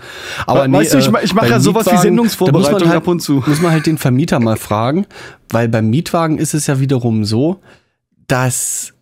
Aber 0.45 0.63
Aber 0.63 0.73
weißt 0.73 0.93
du, 0.93 0.97
ich, 0.99 1.07
ich 1.07 1.33
mache 1.33 1.45
bei 1.45 1.51
ja 1.51 1.59
sowas 1.59 1.91
wie 1.91 1.97
Sendungsvorbereitung 1.97 2.63
da 2.63 2.73
muss 2.73 2.81
man 2.81 2.89
halt, 2.89 3.01
ab 3.01 3.07
und 3.07 3.21
zu. 3.21 3.43
Muss 3.45 3.61
man 3.61 3.71
halt 3.71 3.85
den 3.85 3.97
Vermieter 3.97 4.39
mal 4.39 4.57
fragen, 4.57 5.07
weil 5.49 5.69
beim 5.69 5.89
Mietwagen 5.89 6.37
ist 6.37 6.53
es 6.53 6.67
ja 6.67 6.79
wiederum 6.79 7.23
so, 7.23 7.61
dass 8.27 8.93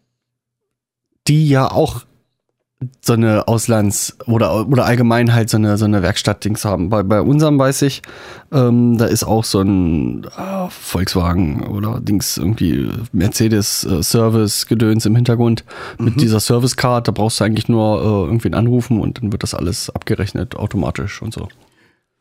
die 1.28 1.50
ja 1.50 1.70
auch 1.70 2.07
so 3.02 3.14
eine 3.14 3.48
Auslands- 3.48 4.16
oder, 4.28 4.68
oder 4.68 4.86
allgemein 4.86 5.34
halt 5.34 5.50
so 5.50 5.58
eine, 5.58 5.78
so 5.78 5.86
eine 5.86 6.04
Werkstattdings 6.04 6.64
haben. 6.64 6.90
Bei, 6.90 7.02
bei 7.02 7.22
unserem 7.22 7.58
weiß 7.58 7.82
ich, 7.82 8.04
ähm, 8.52 8.98
da 9.00 9.06
ist 9.06 9.24
auch 9.24 9.44
so 9.44 9.62
ein 9.62 10.28
ah, 10.36 10.70
Volkswagen 10.70 11.64
oder 11.64 12.00
Dings 12.00 12.38
irgendwie 12.38 12.92
Mercedes 13.12 13.84
äh, 13.84 14.04
Service 14.04 14.68
Gedöns 14.68 15.08
im 15.08 15.16
Hintergrund 15.16 15.64
mit 15.98 16.22
dieser 16.22 16.40
Service 16.40 16.76
Card. 16.76 17.08
Da 17.08 17.12
brauchst 17.12 17.40
du 17.40 17.46
eigentlich 17.46 17.68
nur 17.68 18.00
äh, 18.00 18.26
irgendwen 18.26 18.54
anrufen 18.54 19.00
und 19.00 19.22
dann 19.22 19.32
wird 19.32 19.42
das 19.42 19.56
alles 19.56 19.90
abgerechnet 19.90 20.56
automatisch 20.56 21.22
und 21.24 21.34
so. 21.34 21.48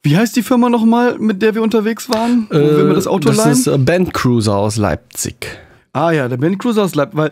Wie 0.03 0.17
heißt 0.17 0.37
die 0.37 0.43
Firma 0.43 0.71
nochmal, 0.71 1.19
mit 1.19 1.43
der 1.43 1.55
wir 1.55 1.63
unterwegs 1.63 2.09
waren? 2.09 2.47
Wo 2.49 2.55
will 2.55 2.85
man 2.85 2.95
das 2.95 3.07
Auto 3.07 3.29
das 3.29 3.39
leihen? 3.39 3.53
ist 3.53 3.67
äh, 3.67 3.77
Band 3.77 4.15
Cruiser 4.15 4.57
aus 4.57 4.77
Leipzig. 4.77 5.49
Ah 5.93 6.13
ja, 6.13 6.29
der 6.29 6.39
Band 6.39 6.59
Cruiser 6.59 6.85
aus 6.85 6.95
Leipzig, 6.95 7.17
weil 7.19 7.31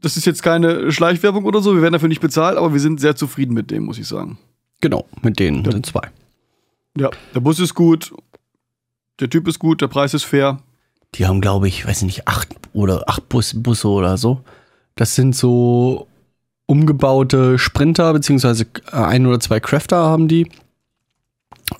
das 0.00 0.16
ist 0.16 0.26
jetzt 0.26 0.42
keine 0.42 0.92
Schleichwerbung 0.92 1.44
oder 1.44 1.60
so, 1.60 1.74
wir 1.74 1.82
werden 1.82 1.94
dafür 1.94 2.08
nicht 2.08 2.20
bezahlt, 2.20 2.56
aber 2.56 2.72
wir 2.72 2.80
sind 2.80 3.00
sehr 3.00 3.16
zufrieden 3.16 3.54
mit 3.54 3.70
dem, 3.70 3.84
muss 3.84 3.98
ich 3.98 4.06
sagen. 4.06 4.38
Genau, 4.80 5.06
mit 5.22 5.38
denen 5.38 5.64
sind 5.64 5.86
zwei. 5.86 6.08
Ja, 6.96 7.10
der 7.34 7.40
Bus 7.40 7.58
ist 7.60 7.74
gut, 7.74 8.12
der 9.20 9.30
Typ 9.30 9.48
ist 9.48 9.58
gut, 9.58 9.80
der 9.80 9.88
Preis 9.88 10.14
ist 10.14 10.24
fair. 10.24 10.58
Die 11.14 11.26
haben, 11.26 11.40
glaube 11.40 11.68
ich, 11.68 11.86
weiß 11.86 12.02
nicht, 12.02 12.28
acht 12.28 12.48
oder 12.72 13.08
acht 13.08 13.28
Bus, 13.28 13.54
Busse 13.54 13.88
oder 13.88 14.16
so. 14.16 14.42
Das 14.94 15.14
sind 15.14 15.34
so 15.34 16.06
umgebaute 16.66 17.58
Sprinter, 17.58 18.12
beziehungsweise 18.12 18.66
äh, 18.92 18.96
ein 18.96 19.26
oder 19.26 19.40
zwei 19.40 19.58
Crafter 19.58 19.96
haben 19.96 20.28
die. 20.28 20.48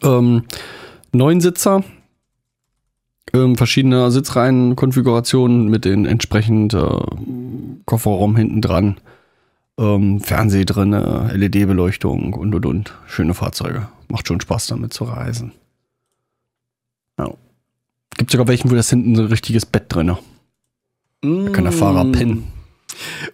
Ähm, 0.03 0.45
neun 1.13 1.41
Sitzer. 1.41 1.85
Ähm, 3.35 3.57
verschiedene 3.57 4.11
Sitzreihenkonfigurationen 4.11 5.69
mit 5.69 5.85
den 5.85 6.07
entsprechend 6.07 6.73
äh, 6.73 7.01
Kofferraum 7.85 8.37
hinten 8.37 8.61
dran. 8.61 8.97
Ähm, 9.79 10.21
Fernseh 10.21 10.65
drin, 10.65 10.91
LED-Beleuchtung 10.93 12.33
und 12.35 12.55
und 12.55 12.67
und. 12.67 12.95
Schöne 13.07 13.35
Fahrzeuge. 13.35 13.89
Macht 14.09 14.27
schon 14.29 14.41
Spaß 14.41 14.67
damit 14.69 14.93
zu 14.93 15.05
reisen. 15.05 15.53
Ja. 17.19 17.31
Gibt 18.17 18.31
sogar 18.31 18.49
welchen, 18.49 18.71
wo 18.71 18.75
das 18.75 18.91
hinten 18.91 19.15
so 19.15 19.23
ein 19.23 19.29
richtiges 19.29 19.67
Bett 19.67 19.85
drin. 19.89 20.17
Da 21.23 21.51
kann 21.51 21.65
der 21.65 21.73
Fahrer 21.73 22.05
Mm. 22.05 22.13
pennen. 22.13 22.45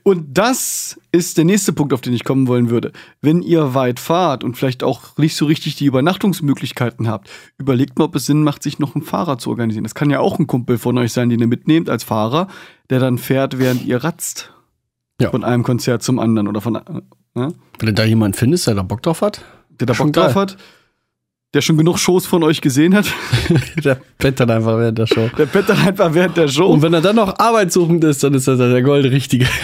Und 0.03 0.37
das 0.37 1.01
ist 1.13 1.39
der 1.39 1.45
nächste 1.47 1.73
Punkt, 1.73 1.95
auf 1.95 2.03
den 2.03 2.13
ich 2.13 2.25
kommen 2.25 2.49
wollen 2.49 2.69
würde. 2.69 2.93
Wenn 3.23 3.41
ihr 3.41 3.73
weit 3.75 3.99
fahrt 3.99 4.45
und 4.45 4.57
vielleicht 4.59 4.83
auch 4.83 5.17
nicht 5.17 5.37
so 5.37 5.47
richtig 5.47 5.77
die 5.77 5.87
Übernachtungsmöglichkeiten 5.87 7.09
habt, 7.09 7.31
überlegt 7.57 7.99
mal, 7.99 8.07
ob 8.07 8.17
es 8.17 8.27
Sinn 8.27 8.43
macht, 8.43 8.63
sich 8.63 8.79
noch 8.79 8.95
einen 8.95 9.05
Fahrer 9.05 9.39
zu 9.39 9.49
organisieren. 9.51 9.85
Das 9.85 9.95
kann 9.95 10.11
ja 10.11 10.21
auch 10.21 10.39
ein 10.39 10.47
Kumpel 10.47 10.77
von 10.77 10.99
euch 10.99 11.13
sein, 11.13 11.31
den 11.31 11.41
ihr 11.41 11.47
mitnehmt 11.47 11.89
als 11.89 12.05
Fahrer, 12.05 12.49
der 12.91 13.01
dann 13.01 13.19
fährt, 13.19 13.59
während 13.59 13.85
ihr 13.85 14.03
ratzt. 14.05 14.53
Ja. 15.21 15.31
Von 15.31 15.45
einem 15.45 15.63
Konzert 15.63 16.03
zum 16.03 16.19
anderen 16.19 16.49
oder 16.49 16.61
von. 16.61 16.77
äh, 16.77 16.81
Ne? 17.37 17.53
Wenn 17.81 17.87
du 17.87 17.93
da 17.93 18.05
jemanden 18.05 18.39
findest, 18.39 18.69
der 18.69 18.77
da 18.77 18.83
Bock 18.83 19.03
drauf 19.03 19.21
hat, 19.21 19.43
der 19.69 19.89
da 19.89 19.95
Bock 19.95 20.13
drauf 20.13 20.35
geil. 20.35 20.43
hat, 20.43 20.57
der 21.53 21.63
schon 21.63 21.77
genug 21.77 21.99
Shows 21.99 22.27
von 22.27 22.45
euch 22.45 22.61
gesehen 22.61 22.95
hat, 22.95 23.07
der 23.85 23.99
dann 24.31 24.51
einfach 24.51 24.79
während 24.79 24.99
der 24.99 25.09
Show. 25.09 25.29
der 25.37 25.47
dann 25.47 25.79
einfach 25.79 26.15
während 26.15 26.37
der 26.37 26.47
Show. 26.47 26.67
Und 26.69 26.83
wenn 26.83 26.95
er 26.95 27.01
dann 27.01 27.17
noch 27.17 27.37
arbeitssuchend 27.41 28.05
ist, 28.05 28.23
dann 28.23 28.35
ist 28.35 28.47
er 28.47 28.57
der 28.57 28.83
Goldrichtige. 28.83 29.49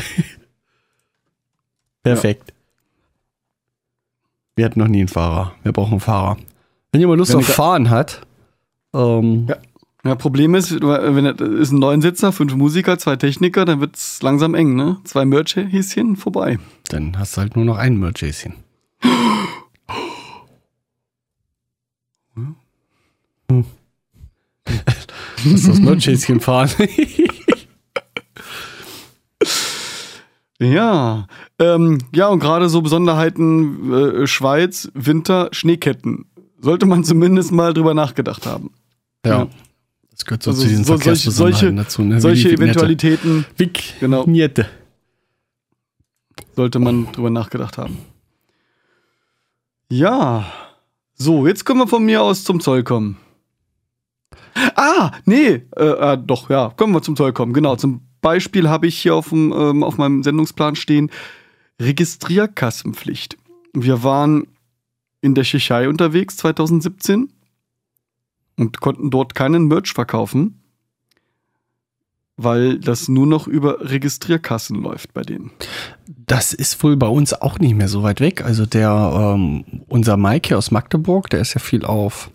Perfekt. 2.03 2.53
Wir 4.57 4.65
hatten 4.65 4.79
noch 4.81 4.89
nie 4.89 5.01
einen 5.01 5.09
Fahrer. 5.09 5.53
Wir 5.63 5.73
brauchen 5.73 5.93
einen 5.93 6.01
Fahrer. 6.01 6.37
Wenn 6.93 7.01
jemand 7.01 7.19
Lust 7.19 7.33
Wenn 7.33 7.41
auf 7.41 7.47
Fahren 7.47 7.91
hat, 7.91 8.23
ähm, 8.95 9.47
Ja. 9.49 9.57
Ja, 10.05 10.15
Problem 10.15 10.55
ist, 10.55 10.81
wenn 10.81 11.27
es 11.27 11.41
ist 11.41 11.73
ein 11.73 11.79
Neunsitzer, 11.79 12.33
fünf 12.33 12.55
Musiker, 12.55 12.99
zwei 12.99 13.17
Techniker, 13.17 13.67
dann 13.67 13.81
wird 13.81 13.97
es 13.97 14.23
langsam 14.23 14.55
eng, 14.55 14.75
ne? 14.75 14.97
Zwei 15.05 15.25
Merch-Häschen 15.27 16.17
vorbei. 16.17 16.59
dann 16.89 17.19
hast 17.19 17.37
du 17.37 17.43
halt 17.43 17.55
nur 17.57 17.65
noch 17.67 17.77
ein 17.77 17.97
Merchäschen. 17.99 18.55
Hm. 23.51 23.65
Lass 25.45 25.63
das 25.65 25.81
Merchäschen 25.81 26.39
fahren. 26.41 26.71
Ja, 30.61 31.27
ähm, 31.59 31.99
ja, 32.15 32.29
und 32.29 32.39
gerade 32.41 32.69
so 32.69 32.83
Besonderheiten 32.83 33.93
äh, 33.93 34.27
Schweiz, 34.27 34.91
Winter, 34.95 35.49
Schneeketten. 35.53 36.27
Sollte 36.61 36.85
man 36.85 37.03
zumindest 37.03 37.51
mal 37.51 37.73
drüber 37.73 37.95
nachgedacht 37.95 38.47
haben. 38.47 38.71
ja. 39.25 39.41
Ja. 39.41 39.49
Das 40.21 40.27
gehört 40.27 40.43
so 40.43 40.51
Also 40.51 40.63
zu 40.63 40.69
diesen 40.69 40.85
so- 40.85 40.99
solche- 40.99 41.31
solche- 41.31 41.73
dazu. 41.73 42.03
Ne? 42.03 42.21
Solche 42.21 42.51
Vignette. 42.51 42.63
Eventualitäten 42.65 43.47
Vic, 43.57 43.95
Genau. 44.01 44.27
Vignette. 44.27 44.67
sollte 46.55 46.79
man 46.79 47.11
drüber 47.13 47.31
nachgedacht 47.31 47.79
haben. 47.79 47.97
Ja, 49.91 50.45
so, 51.15 51.47
jetzt 51.47 51.65
können 51.65 51.79
wir 51.81 51.87
von 51.89 52.05
mir 52.05 52.23
aus 52.23 52.45
zum 52.45 52.61
Zoll 52.61 52.83
kommen. 52.85 53.17
Ah, 54.75 55.13
nee, 55.25 55.63
äh, 55.77 55.85
äh, 55.85 56.19
doch, 56.23 56.51
ja, 56.51 56.71
können 56.77 56.93
wir 56.93 57.01
zum 57.01 57.17
Zoll 57.17 57.33
kommen. 57.33 57.55
Genau, 57.55 57.77
zum 57.77 58.03
Beispiel 58.21 58.69
habe 58.69 58.89
ich 58.89 58.99
hier 59.01 59.15
auf, 59.15 59.31
dem, 59.31 59.53
ähm, 59.57 59.83
auf 59.83 59.97
meinem 59.97 60.23
Sendungsplan 60.23 60.77
stehen 60.77 61.11
Registrierkassenpflicht. 61.81 63.39
Wir 63.73 64.03
waren 64.03 64.49
in 65.23 65.35
der 65.35 65.45
Tschechei 65.45 65.89
unterwegs 65.89 66.37
2017 66.37 67.33
und 68.61 68.81
konnten 68.81 69.11
dort 69.11 69.35
keinen 69.35 69.69
Merch 69.69 69.93
verkaufen, 69.95 70.61
weil 72.37 72.79
das 72.79 73.09
nur 73.09 73.27
noch 73.27 73.47
über 73.47 73.91
Registrierkassen 73.91 74.81
läuft 74.83 75.15
bei 75.15 75.23
denen. 75.23 75.51
Das 76.07 76.53
ist 76.53 76.83
wohl 76.85 76.97
bei 76.97 77.09
uns 77.09 77.33
auch 77.33 77.59
nicht 77.59 77.75
mehr 77.75 77.89
so 77.89 78.03
weit 78.03 78.21
weg. 78.21 78.45
Also 78.45 78.67
der, 78.67 79.35
ähm, 79.35 79.65
unser 79.89 80.19
Mike 80.19 80.49
hier 80.49 80.59
aus 80.59 80.71
Magdeburg, 80.71 81.31
der 81.31 81.41
ist 81.41 81.55
ja 81.55 81.61
viel 81.61 81.85
auf 81.85 82.31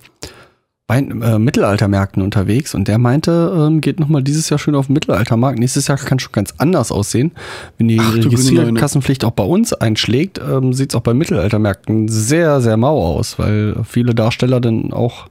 Wein, 0.88 1.22
äh, 1.24 1.40
Mittelaltermärkten 1.40 2.22
unterwegs 2.22 2.76
und 2.76 2.88
der 2.88 3.00
meinte, 3.00 3.52
ähm, 3.58 3.82
geht 3.82 4.00
nochmal 4.00 4.22
dieses 4.22 4.50
Jahr 4.50 4.60
schön 4.60 4.76
auf 4.76 4.88
den 4.88 4.94
Mittelaltermarkt. 4.94 5.58
Nächstes 5.58 5.88
Jahr 5.88 5.98
kann 5.98 6.20
schon 6.20 6.32
ganz 6.32 6.54
anders 6.60 6.92
aussehen. 6.92 7.32
Wenn 7.78 7.88
die 7.88 7.98
Registrierkassenpflicht 7.98 9.26
auch 9.26 9.32
bei 9.32 9.44
uns 9.44 9.74
einschlägt, 9.74 10.40
ähm, 10.40 10.74
sieht 10.74 10.92
es 10.92 10.96
auch 10.96 11.02
bei 11.02 11.16
Mittelaltermärkten 11.16 12.08
sehr, 12.08 12.62
sehr 12.62 12.78
mau 12.78 13.02
aus, 13.02 13.40
weil 13.40 13.84
viele 13.84 14.14
Darsteller 14.14 14.60
dann 14.60 14.94
auch 14.94 15.28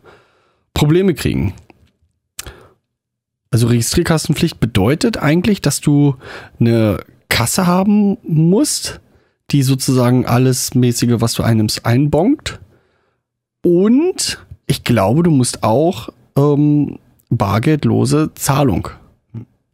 Probleme 0.74 1.14
kriegen. 1.14 1.54
Also 3.50 3.68
Registrierkassenpflicht 3.68 4.58
bedeutet 4.58 5.16
eigentlich, 5.16 5.60
dass 5.60 5.80
du 5.80 6.16
eine 6.58 6.98
Kasse 7.28 7.66
haben 7.66 8.18
musst, 8.24 9.00
die 9.50 9.62
sozusagen 9.62 10.26
alles 10.26 10.74
mäßige, 10.74 11.20
was 11.20 11.34
du 11.34 11.44
einnimmst, 11.44 11.86
einbongt. 11.86 12.60
Und 13.62 14.44
ich 14.66 14.84
glaube, 14.84 15.22
du 15.22 15.30
musst 15.30 15.62
auch 15.62 16.08
ähm, 16.36 16.98
bargeldlose 17.30 18.32
Zahlung 18.34 18.88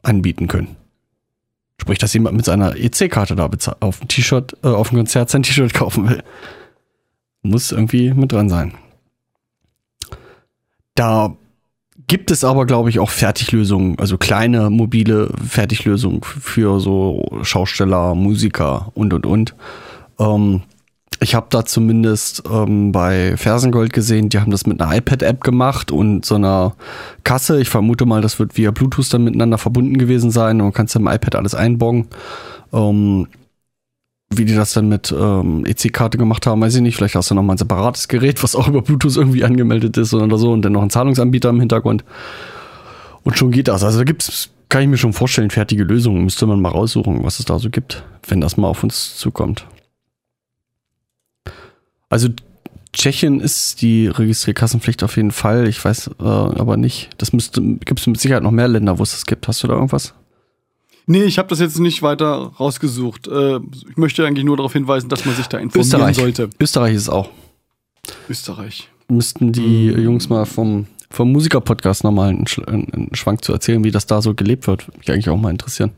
anbieten 0.02 0.46
können. 0.46 0.76
Sprich, 1.80 1.98
dass 1.98 2.12
jemand 2.12 2.36
mit 2.36 2.44
seiner 2.44 2.76
EC-Karte 2.76 3.36
da 3.36 3.48
auf 3.80 4.02
ein 4.02 4.08
T-Shirt, 4.08 4.56
äh, 4.62 4.68
auf 4.68 4.92
ein 4.92 4.96
Konzert 4.96 5.30
sein 5.30 5.42
T-Shirt 5.42 5.72
kaufen 5.72 6.08
will. 6.08 6.22
Muss 7.42 7.72
irgendwie 7.72 8.12
mit 8.12 8.32
dran 8.32 8.50
sein. 8.50 8.74
Da 11.00 11.34
gibt 12.08 12.30
es 12.30 12.44
aber, 12.44 12.66
glaube 12.66 12.90
ich, 12.90 12.98
auch 12.98 13.08
Fertiglösungen, 13.08 13.98
also 13.98 14.18
kleine 14.18 14.68
mobile 14.68 15.30
Fertiglösungen 15.48 16.20
für 16.22 16.78
so 16.78 17.40
Schausteller, 17.40 18.14
Musiker 18.14 18.92
und 18.92 19.14
und 19.14 19.24
und. 19.24 19.54
Ähm, 20.18 20.60
ich 21.18 21.34
habe 21.34 21.46
da 21.48 21.64
zumindest 21.64 22.42
ähm, 22.52 22.92
bei 22.92 23.34
Fersengold 23.38 23.94
gesehen, 23.94 24.28
die 24.28 24.40
haben 24.40 24.50
das 24.50 24.66
mit 24.66 24.78
einer 24.78 24.94
iPad-App 24.94 25.42
gemacht 25.42 25.90
und 25.90 26.26
so 26.26 26.34
einer 26.34 26.74
Kasse. 27.24 27.62
Ich 27.62 27.70
vermute 27.70 28.04
mal, 28.04 28.20
das 28.20 28.38
wird 28.38 28.58
via 28.58 28.70
Bluetooth 28.70 29.10
dann 29.10 29.24
miteinander 29.24 29.56
verbunden 29.56 29.96
gewesen 29.96 30.30
sein 30.30 30.60
und 30.60 30.74
kannst 30.74 30.96
im 30.96 31.06
iPad 31.06 31.34
alles 31.34 31.54
einbongen. 31.54 32.08
Ähm, 32.74 33.26
wie 34.32 34.44
die 34.44 34.54
das 34.54 34.72
dann 34.72 34.88
mit 34.88 35.12
ähm, 35.16 35.64
EC-Karte 35.66 36.16
gemacht 36.16 36.46
haben, 36.46 36.60
weiß 36.60 36.76
ich 36.76 36.82
nicht. 36.82 36.96
Vielleicht 36.96 37.16
hast 37.16 37.30
du 37.30 37.34
noch 37.34 37.42
mal 37.42 37.54
ein 37.54 37.58
separates 37.58 38.06
Gerät, 38.06 38.42
was 38.42 38.54
auch 38.54 38.68
über 38.68 38.80
Bluetooth 38.82 39.16
irgendwie 39.16 39.44
angemeldet 39.44 39.96
ist 39.96 40.14
oder 40.14 40.38
so 40.38 40.52
und 40.52 40.62
dann 40.62 40.72
noch 40.72 40.82
ein 40.82 40.90
Zahlungsanbieter 40.90 41.50
im 41.50 41.58
Hintergrund. 41.58 42.04
Und 43.22 43.36
schon 43.36 43.50
geht 43.50 43.68
das. 43.68 43.82
Also 43.82 43.98
da 43.98 44.04
gibt's, 44.04 44.50
kann 44.68 44.82
ich 44.82 44.88
mir 44.88 44.98
schon 44.98 45.12
vorstellen, 45.12 45.50
fertige 45.50 45.82
Lösungen. 45.82 46.22
Müsste 46.22 46.46
man 46.46 46.60
mal 46.60 46.70
raussuchen, 46.70 47.24
was 47.24 47.40
es 47.40 47.44
da 47.44 47.58
so 47.58 47.70
gibt, 47.70 48.04
wenn 48.28 48.40
das 48.40 48.56
mal 48.56 48.68
auf 48.68 48.84
uns 48.84 49.16
zukommt. 49.16 49.66
Also 52.08 52.28
Tschechien 52.92 53.40
ist 53.40 53.82
die 53.82 54.06
Registrierkassenpflicht 54.06 55.02
auf 55.02 55.16
jeden 55.16 55.32
Fall. 55.32 55.68
Ich 55.68 55.84
weiß 55.84 56.10
äh, 56.20 56.24
aber 56.24 56.76
nicht. 56.76 57.10
Das 57.18 57.32
müsste, 57.32 57.60
gibt 57.60 57.98
es 58.00 58.06
mit 58.06 58.20
Sicherheit 58.20 58.44
noch 58.44 58.50
mehr 58.52 58.68
Länder, 58.68 58.98
wo 58.98 59.02
es 59.02 59.10
das 59.10 59.26
gibt. 59.26 59.48
Hast 59.48 59.62
du 59.62 59.66
da 59.66 59.74
irgendwas? 59.74 60.14
Nee, 61.10 61.24
ich 61.24 61.38
habe 61.38 61.48
das 61.48 61.58
jetzt 61.58 61.80
nicht 61.80 62.02
weiter 62.02 62.52
rausgesucht. 62.60 63.26
Äh, 63.26 63.56
ich 63.56 63.96
möchte 63.96 64.24
eigentlich 64.24 64.44
nur 64.44 64.56
darauf 64.56 64.74
hinweisen, 64.74 65.08
dass 65.08 65.24
man 65.24 65.34
sich 65.34 65.48
da 65.48 65.58
informieren 65.58 65.84
Österreich. 65.84 66.14
sollte. 66.14 66.50
Österreich 66.60 66.94
ist 66.94 67.02
es 67.02 67.08
auch. 67.08 67.30
Österreich. 68.28 68.88
Müssten 69.08 69.50
die 69.50 69.86
Jungs 69.86 70.28
mal 70.28 70.46
vom, 70.46 70.86
vom 71.10 71.32
Musiker-Podcast 71.32 72.04
nochmal 72.04 72.28
einen, 72.28 72.44
einen, 72.68 73.08
Schwank 73.14 73.44
zu 73.44 73.52
erzählen, 73.52 73.82
wie 73.82 73.90
das 73.90 74.06
da 74.06 74.22
so 74.22 74.34
gelebt 74.34 74.68
wird. 74.68 74.86
Würde 74.86 74.98
mich 74.98 75.10
eigentlich 75.10 75.28
auch 75.30 75.36
mal 75.36 75.50
interessieren. 75.50 75.90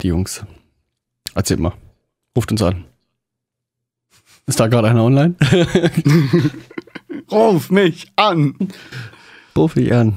Die 0.00 0.06
Jungs. 0.06 0.42
Erzählt 1.34 1.60
mal. 1.60 1.74
Ruft 2.34 2.50
uns 2.50 2.62
an. 2.62 2.86
Ist 4.46 4.60
da 4.60 4.68
gerade 4.68 4.88
einer 4.88 5.04
online? 5.04 5.34
Ruf 7.30 7.70
mich 7.70 8.10
an! 8.16 8.54
Ruf 9.54 9.74
dich 9.74 9.92
an. 9.92 10.16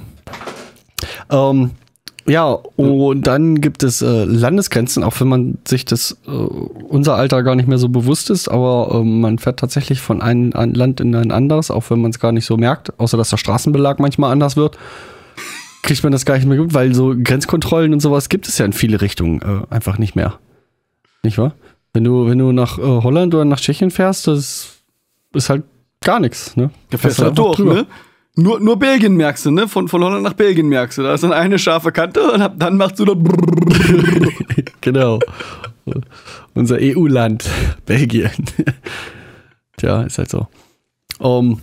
Ähm, 1.29 1.71
ja, 2.25 2.51
und 2.75 3.25
dann 3.25 3.62
gibt 3.62 3.84
es 3.84 4.01
äh, 4.01 4.25
Landesgrenzen, 4.25 5.03
auch 5.03 5.19
wenn 5.19 5.27
man 5.27 5.57
sich 5.67 5.86
das 5.86 6.17
äh, 6.27 6.29
unser 6.29 7.15
Alter 7.15 7.43
gar 7.43 7.55
nicht 7.55 7.67
mehr 7.67 7.77
so 7.77 7.89
bewusst 7.89 8.29
ist, 8.29 8.47
aber 8.47 8.91
ähm, 8.93 9.21
man 9.21 9.39
fährt 9.39 9.60
tatsächlich 9.60 10.01
von 10.01 10.21
einem 10.21 10.53
ein 10.53 10.73
Land 10.73 10.99
in 11.01 11.15
ein 11.15 11.31
anderes, 11.31 11.71
auch 11.71 11.89
wenn 11.89 12.01
man 12.01 12.12
es 12.12 12.19
gar 12.19 12.31
nicht 12.31 12.45
so 12.45 12.57
merkt, 12.57 12.99
außer 12.99 13.17
dass 13.17 13.29
der 13.29 13.38
Straßenbelag 13.38 13.99
manchmal 13.99 14.31
anders 14.31 14.55
wird, 14.55 14.77
kriegt 15.81 16.03
man 16.03 16.12
das 16.12 16.25
gar 16.25 16.36
nicht 16.36 16.47
mehr 16.47 16.57
gut, 16.57 16.73
weil 16.73 16.93
so 16.93 17.15
Grenzkontrollen 17.21 17.93
und 17.93 18.01
sowas 18.01 18.29
gibt 18.29 18.47
es 18.47 18.57
ja 18.57 18.65
in 18.65 18.73
viele 18.73 19.01
Richtungen 19.01 19.41
äh, 19.41 19.73
einfach 19.73 19.97
nicht 19.97 20.15
mehr. 20.15 20.36
Nicht 21.23 21.38
wahr? 21.38 21.55
Wenn 21.93 22.03
du, 22.03 22.27
wenn 22.27 22.38
du 22.38 22.51
nach 22.51 22.77
äh, 22.77 22.81
Holland 22.81 23.34
oder 23.34 23.45
nach 23.45 23.60
Tschechien 23.60 23.91
fährst, 23.91 24.27
das 24.27 24.77
ist 25.34 25.49
halt 25.49 25.63
gar 26.01 26.19
nichts, 26.19 26.55
ne? 26.55 26.69
Da 26.89 26.97
fährst 26.97 27.19
du 27.19 27.23
einfach 27.23 27.36
durch, 27.36 27.57
drüber. 27.57 27.73
ne? 27.73 27.88
Nur, 28.36 28.60
nur 28.62 28.80
Belgien 28.80 29.15
merkst 29.15 29.46
du, 29.46 29.52
ne? 29.52 29.67
Von, 29.67 29.88
von 29.88 30.04
Holland 30.04 30.24
nach 30.24 30.34
Belgien 30.34 30.67
merkst 30.70 30.98
du. 30.98 31.04
Da 31.04 31.13
ist 31.13 31.24
dann 31.24 31.34
eine 31.34 31.60
scharfe 31.60 31.91
Kante 31.91 32.32
und 32.32 32.41
ab 32.41 32.54
dann 32.58 32.78
machst 32.78 33.00
du 33.00 33.06
da. 33.06 33.13
genau. 34.82 35.20
Unser 36.54 36.78
EU-Land, 36.80 37.50
Belgien. 37.86 38.32
Tja, 39.78 40.04
ist 40.04 40.17
halt 40.17 40.30
so. 40.30 40.48
Um, 41.20 41.60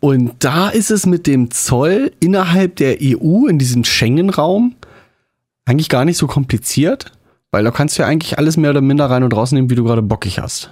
und 0.00 0.34
da 0.40 0.68
ist 0.68 0.90
es 0.90 1.06
mit 1.06 1.26
dem 1.26 1.50
Zoll 1.50 2.12
innerhalb 2.20 2.76
der 2.76 2.98
EU 3.00 3.46
in 3.46 3.58
diesem 3.58 3.84
Schengen-Raum 3.84 4.74
eigentlich 5.64 5.88
gar 5.88 6.04
nicht 6.04 6.16
so 6.16 6.26
kompliziert, 6.26 7.12
weil 7.50 7.64
da 7.64 7.70
kannst 7.70 7.98
du 7.98 8.02
ja 8.02 8.08
eigentlich 8.08 8.38
alles 8.38 8.56
mehr 8.56 8.70
oder 8.70 8.80
minder 8.80 9.10
rein 9.10 9.22
und 9.22 9.34
rausnehmen, 9.34 9.70
wie 9.70 9.74
du 9.74 9.84
gerade 9.84 10.02
bockig 10.02 10.38
hast. 10.38 10.70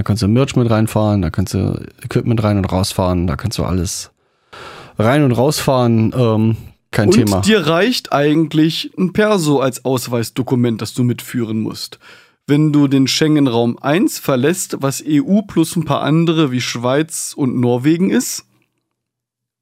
Da 0.00 0.04
kannst 0.04 0.22
du 0.22 0.28
Merch 0.28 0.56
mit 0.56 0.70
reinfahren, 0.70 1.20
da 1.20 1.28
kannst 1.28 1.52
du 1.52 1.78
Equipment 2.02 2.42
rein 2.42 2.56
und 2.56 2.64
rausfahren, 2.64 3.26
da 3.26 3.36
kannst 3.36 3.58
du 3.58 3.64
alles 3.64 4.10
rein 4.98 5.22
und 5.24 5.32
rausfahren. 5.32 6.14
Ähm, 6.16 6.56
kein 6.90 7.08
Und 7.08 7.16
Thema. 7.16 7.40
dir 7.42 7.66
reicht 7.66 8.10
eigentlich 8.10 8.92
ein 8.96 9.12
Perso 9.12 9.60
als 9.60 9.84
Ausweisdokument, 9.84 10.80
das 10.80 10.94
du 10.94 11.02
mitführen 11.02 11.60
musst. 11.60 11.98
Wenn 12.46 12.72
du 12.72 12.88
den 12.88 13.08
Schengen-Raum 13.08 13.76
1 13.78 14.18
verlässt, 14.18 14.78
was 14.80 15.04
EU 15.06 15.42
plus 15.42 15.76
ein 15.76 15.84
paar 15.84 16.00
andere 16.00 16.50
wie 16.50 16.62
Schweiz 16.62 17.34
und 17.36 17.60
Norwegen 17.60 18.08
ist, 18.08 18.46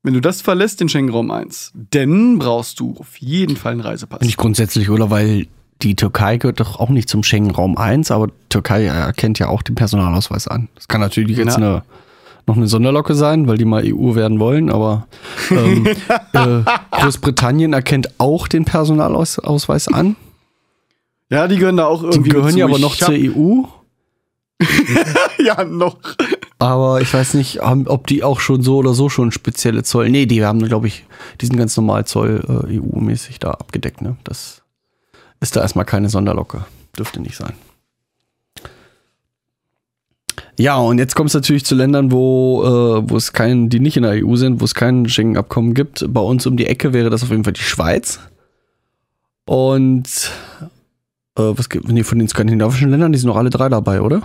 wenn 0.05 0.15
du 0.15 0.21
das 0.21 0.41
verlässt, 0.41 0.79
den 0.81 0.89
Schengen-Raum 0.89 1.33
1, 1.33 1.73
dann 1.91 2.39
brauchst 2.39 2.79
du 2.79 2.95
auf 2.97 3.17
jeden 3.17 3.57
Fall 3.57 3.73
einen 3.73 3.81
Reisepass. 3.81 4.21
Nicht 4.21 4.37
grundsätzlich, 4.37 4.89
oder? 4.89 5.11
Weil 5.11 5.49
die 5.83 5.95
Türkei 5.95 6.37
gehört 6.39 6.61
doch 6.61 6.81
auch 6.81 6.89
nicht 6.89 7.09
zum 7.09 7.23
Schengen-Raum 7.23 7.77
1, 7.77 8.11
aber 8.11 8.29
Türkei 8.49 8.87
erkennt 8.87 9.39
ja 9.39 9.49
auch 9.49 9.63
den 9.63 9.75
Personalausweis 9.75 10.49
an. 10.49 10.69
Das 10.75 10.89
kann 10.89 11.01
natürlich 11.01 11.37
jetzt 11.37 11.59
Na. 11.59 11.67
eine, 11.67 11.83
noch 12.47 12.57
eine 12.57 12.67
Sonderlocke 12.67 13.15
sein, 13.15 13.47
weil 13.47 13.59
die 13.59 13.65
mal 13.65 13.83
EU 13.85 14.15
werden 14.15 14.41
wollen, 14.41 14.71
aber 14.71 15.07
ähm, 15.51 15.87
äh, 16.33 16.63
Großbritannien 16.91 17.73
erkennt 17.73 18.19
auch 18.19 18.49
den 18.49 18.65
Personalausweis 18.65 19.89
an. 19.89 20.17
Ja, 21.31 21.47
die 21.47 21.59
gehören 21.59 21.77
da 21.77 21.87
auch 21.87 22.01
Die 22.01 22.07
irgendwie 22.07 22.31
gehören 22.31 22.47
dazu. 22.47 22.59
ja 22.59 22.65
aber 22.65 22.79
noch 22.79 22.97
zur 22.97 23.15
EU. 23.15 23.63
Ja, 25.41 25.63
noch. 25.65 25.99
Aber 26.59 27.01
ich 27.01 27.15
weiß 27.15 27.35
nicht, 27.35 27.61
ob 27.63 28.09
die 28.09 28.25
auch 28.25 28.41
schon 28.41 28.63
so 28.63 28.79
oder 28.79 28.93
so 28.93 29.09
schon 29.09 29.31
spezielle 29.31 29.85
Zoll. 29.85 30.11
Nee, 30.11 30.27
die 30.27 30.45
haben, 30.45 30.59
glaube 30.65 30.89
ich, 30.89 31.05
diesen 31.41 31.57
ganz 31.57 31.77
normal 31.77 32.07
Zoll 32.07 32.43
äh, 32.49 32.79
EU-mäßig 32.79 33.39
da 33.39 33.53
abgedeckt. 33.53 34.03
Ne? 34.03 34.17
Das 34.25 34.63
ist 35.41 35.57
da 35.57 35.61
erstmal 35.61 35.85
keine 35.85 36.09
Sonderlocke. 36.09 36.65
Dürfte 36.97 37.21
nicht 37.21 37.37
sein. 37.37 37.55
Ja, 40.57 40.77
und 40.77 40.99
jetzt 40.99 41.15
kommt 41.15 41.29
es 41.29 41.35
natürlich 41.35 41.65
zu 41.65 41.77
Ländern, 41.77 42.11
wo, 42.11 42.65
äh, 42.65 43.09
wo 43.09 43.17
es 43.17 43.33
keinen, 43.33 43.69
die 43.69 43.79
nicht 43.79 43.97
in 43.97 44.03
der 44.03 44.25
EU 44.25 44.35
sind, 44.35 44.61
wo 44.61 44.65
es 44.65 44.75
kein 44.75 45.09
Schengen-Abkommen 45.09 45.73
gibt. 45.73 46.05
Bei 46.09 46.21
uns 46.21 46.47
um 46.47 46.57
die 46.57 46.67
Ecke 46.67 46.93
wäre 46.93 47.11
das 47.11 47.23
auf 47.23 47.31
jeden 47.31 47.45
Fall 47.45 47.53
die 47.53 47.61
Schweiz. 47.61 48.19
Und 49.47 50.33
äh, 51.39 51.43
was 51.43 51.69
gibt 51.69 51.89
nee, 51.89 52.03
von 52.03 52.19
den 52.19 52.29
skandinavischen 52.29 52.91
Ländern, 52.91 53.13
die 53.13 53.19
sind 53.19 53.29
noch 53.29 53.37
alle 53.37 53.51
drei 53.51 53.69
dabei, 53.69 54.01
oder? 54.01 54.23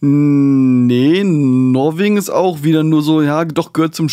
Nee, 0.00 1.24
Norwegen 1.24 2.16
ist 2.16 2.30
auch 2.30 2.62
wieder 2.62 2.82
nur 2.82 3.02
so, 3.02 3.22
ja, 3.22 3.44
doch 3.44 3.72
gehört 3.72 3.94
zum 3.94 4.08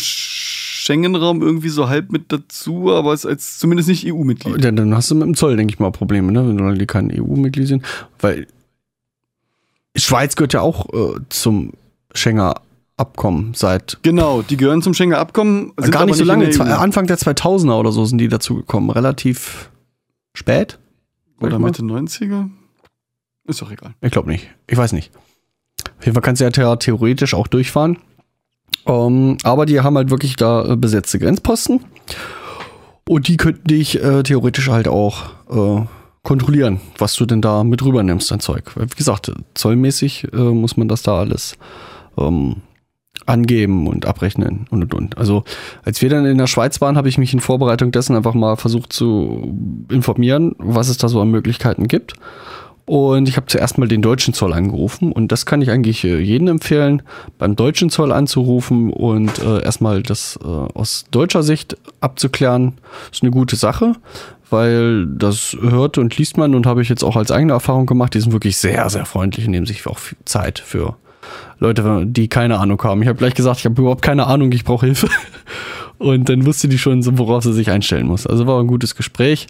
Schengen-Raum 0.80 1.42
irgendwie 1.42 1.68
so 1.68 1.88
halb 1.88 2.10
mit 2.10 2.32
dazu, 2.32 2.90
aber 2.90 3.12
ist 3.12 3.26
als 3.26 3.58
zumindest 3.58 3.88
nicht 3.88 4.06
E 4.06 4.12
EU-Mitglied. 4.12 4.64
Ja, 4.64 4.70
dann 4.70 4.94
hast 4.94 5.10
du 5.10 5.14
mit 5.14 5.26
dem 5.26 5.34
Zoll, 5.34 5.56
denke 5.56 5.74
ich 5.74 5.78
mal, 5.78 5.90
Probleme, 5.92 6.32
ne? 6.32 6.46
wenn 6.56 6.78
die 6.78 6.86
kein 6.86 7.10
EU-Mitglied 7.12 7.68
sind. 7.68 7.84
Weil 8.18 8.46
Schweiz 9.96 10.36
gehört 10.36 10.52
ja 10.54 10.60
auch 10.62 10.88
äh, 10.92 11.20
zum 11.28 11.72
Schenger 12.14 12.54
Abkommen 12.96 13.54
seit 13.54 13.98
Genau, 14.02 14.42
die 14.42 14.56
gehören 14.58 14.82
zum 14.82 14.92
Schengener 14.92 15.18
Abkommen. 15.18 15.72
sind 15.78 15.90
gar 15.90 16.04
nicht 16.04 16.16
so 16.16 16.24
lange. 16.24 16.48
der 16.48 16.60
EU. 16.66 16.74
Anfang 16.74 17.06
der 17.06 17.16
2000er 17.18 17.78
oder 17.78 17.92
so 17.92 18.04
sind 18.04 18.18
die 18.18 18.28
dazu 18.28 18.56
gekommen. 18.56 18.90
Relativ 18.90 19.70
spät. 20.34 20.78
Oder 21.40 21.58
mal. 21.58 21.68
Mitte 21.68 21.82
90er? 21.82 22.50
Ist 23.46 23.62
doch 23.62 23.70
egal. 23.70 23.94
Ich 24.02 24.10
glaube 24.12 24.30
nicht. 24.30 24.48
Ich 24.66 24.76
weiß 24.76 24.92
nicht. 24.92 25.12
Auf 25.98 26.04
jeden 26.04 26.14
Fall 26.14 26.22
kannst 26.22 26.40
du 26.42 26.44
ja 26.46 26.50
the- 26.72 26.78
theoretisch 26.78 27.32
auch 27.32 27.46
durchfahren. 27.46 27.98
Ähm, 28.86 29.36
aber 29.42 29.66
die 29.66 29.80
haben 29.80 29.96
halt 29.96 30.10
wirklich 30.10 30.36
da 30.36 30.72
äh, 30.72 30.76
besetzte 30.76 31.18
Grenzposten. 31.18 31.80
Und 33.08 33.28
die 33.28 33.36
könnten 33.36 33.66
dich 33.66 34.02
äh, 34.02 34.22
theoretisch 34.22 34.68
halt 34.68 34.86
auch 34.86 35.30
äh, 35.50 35.84
kontrollieren, 36.22 36.80
was 36.98 37.14
du 37.14 37.26
denn 37.26 37.42
da 37.42 37.64
mit 37.64 37.84
rübernimmst, 37.84 38.30
dein 38.30 38.40
Zeug. 38.40 38.72
Wie 38.76 38.86
gesagt, 38.86 39.32
zollmäßig 39.54 40.28
äh, 40.32 40.36
muss 40.36 40.76
man 40.76 40.88
das 40.88 41.02
da 41.02 41.18
alles 41.18 41.56
ähm, 42.18 42.56
angeben 43.26 43.86
und 43.86 44.06
abrechnen 44.06 44.66
und 44.70 44.82
und 44.82 44.94
und. 44.94 45.18
Also 45.18 45.44
als 45.82 46.02
wir 46.02 46.08
dann 46.08 46.24
in 46.26 46.38
der 46.38 46.46
Schweiz 46.46 46.80
waren, 46.80 46.96
habe 46.96 47.08
ich 47.08 47.18
mich 47.18 47.32
in 47.32 47.40
Vorbereitung 47.40 47.90
dessen 47.92 48.16
einfach 48.16 48.34
mal 48.34 48.56
versucht 48.56 48.92
zu 48.92 49.54
informieren, 49.90 50.54
was 50.58 50.88
es 50.88 50.98
da 50.98 51.08
so 51.08 51.20
an 51.20 51.30
Möglichkeiten 51.30 51.88
gibt. 51.88 52.14
Und 52.86 53.28
ich 53.28 53.36
habe 53.36 53.46
zuerst 53.46 53.78
mal 53.78 53.86
den 53.86 54.02
deutschen 54.02 54.34
Zoll 54.34 54.52
angerufen 54.52 55.12
und 55.12 55.30
das 55.30 55.46
kann 55.46 55.62
ich 55.62 55.70
eigentlich 55.70 56.04
äh, 56.04 56.18
jedem 56.18 56.48
empfehlen, 56.48 57.02
beim 57.38 57.54
deutschen 57.54 57.88
Zoll 57.88 58.10
anzurufen 58.10 58.92
und 58.92 59.38
äh, 59.38 59.62
erstmal 59.62 60.02
das 60.02 60.38
äh, 60.42 60.46
aus 60.46 61.04
deutscher 61.10 61.42
Sicht 61.42 61.76
abzuklären. 62.00 62.74
Ist 63.12 63.22
eine 63.22 63.30
gute 63.30 63.54
Sache, 63.54 63.92
weil 64.50 65.06
das 65.06 65.56
hört 65.60 65.98
und 65.98 66.16
liest 66.18 66.36
man 66.36 66.54
und 66.54 66.66
habe 66.66 66.82
ich 66.82 66.88
jetzt 66.88 67.04
auch 67.04 67.16
als 67.16 67.30
eigene 67.30 67.52
Erfahrung 67.52 67.86
gemacht. 67.86 68.14
Die 68.14 68.20
sind 68.20 68.32
wirklich 68.32 68.56
sehr, 68.56 68.90
sehr 68.90 69.06
freundlich 69.06 69.46
und 69.46 69.52
nehmen 69.52 69.66
sich 69.66 69.86
auch 69.86 69.98
Zeit 70.24 70.58
für 70.58 70.96
Leute, 71.58 72.04
die 72.06 72.28
keine 72.28 72.58
Ahnung 72.58 72.82
haben. 72.82 73.02
Ich 73.02 73.08
habe 73.08 73.18
gleich 73.18 73.34
gesagt, 73.34 73.60
ich 73.60 73.66
habe 73.66 73.80
überhaupt 73.80 74.02
keine 74.02 74.26
Ahnung, 74.26 74.50
ich 74.52 74.64
brauche 74.64 74.86
Hilfe. 74.86 75.08
Und 75.98 76.30
dann 76.30 76.46
wusste 76.46 76.66
die 76.66 76.78
schon, 76.78 77.02
so, 77.02 77.18
worauf 77.18 77.44
sie 77.44 77.52
sich 77.52 77.70
einstellen 77.70 78.06
muss. 78.06 78.26
Also 78.26 78.46
war 78.46 78.58
ein 78.58 78.66
gutes 78.66 78.94
Gespräch. 78.94 79.48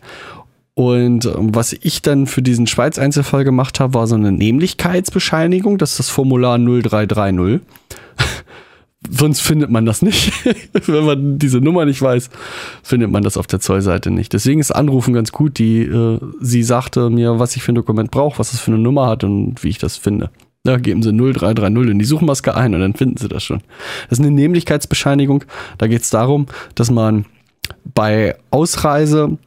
Und 0.75 1.27
ähm, 1.27 1.55
was 1.55 1.73
ich 1.73 2.03
dann 2.03 2.27
für 2.27 2.43
diesen 2.43 2.67
Schweiz-Einzelfall 2.67 3.45
gemacht 3.45 3.81
habe, 3.81 3.95
war 3.95 4.07
so 4.07 4.15
eine 4.15 4.33
Nämlichkeitsbescheinigung. 4.33 5.79
Das 5.79 5.93
ist 5.93 5.99
das 5.99 6.11
Formular 6.11 6.59
0330. 6.59 7.61
Sonst 9.11 9.41
findet 9.41 9.71
man 9.71 9.87
das 9.87 10.03
nicht. 10.03 10.33
Wenn 10.87 11.05
man 11.05 11.39
diese 11.39 11.59
Nummer 11.59 11.87
nicht 11.87 12.01
weiß, 12.01 12.31
findet 12.83 13.11
man 13.11 13.23
das 13.23 13.37
auf 13.37 13.47
der 13.47 13.61
Zollseite 13.61 14.11
nicht. 14.11 14.33
Deswegen 14.33 14.61
ist 14.61 14.71
Anrufen 14.71 15.15
ganz 15.15 15.33
gut. 15.33 15.59
Die, 15.59 15.83
äh, 15.83 16.19
sie 16.41 16.63
sagte 16.63 17.11
mir, 17.11 17.39
was 17.39 17.57
ich 17.57 17.63
für 17.63 17.73
ein 17.73 17.77
Dokument 17.77 18.11
brauche, 18.11 18.39
was 18.39 18.53
es 18.53 18.61
für 18.61 18.71
eine 18.71 18.81
Nummer 18.81 19.07
hat 19.07 19.25
und 19.25 19.63
wie 19.65 19.69
ich 19.69 19.79
das 19.79 19.97
finde. 19.97 20.31
Da 20.65 20.77
geben 20.77 21.03
sie 21.03 21.13
0330 21.13 21.91
in 21.91 21.99
die 21.99 22.05
Suchmaske 22.05 22.55
ein 22.55 22.75
und 22.75 22.81
dann 22.81 22.95
finden 22.95 23.17
sie 23.17 23.29
das 23.29 23.43
schon. 23.43 23.63
Das 24.09 24.19
ist 24.19 24.25
eine 24.25 24.35
Nämlichkeitsbescheinigung. 24.35 25.45
Da 25.79 25.87
geht 25.87 26.03
es 26.03 26.11
darum, 26.11 26.47
dass 26.75 26.91
man 26.91 27.25
bei 27.95 28.37
Ausreise 28.51 29.39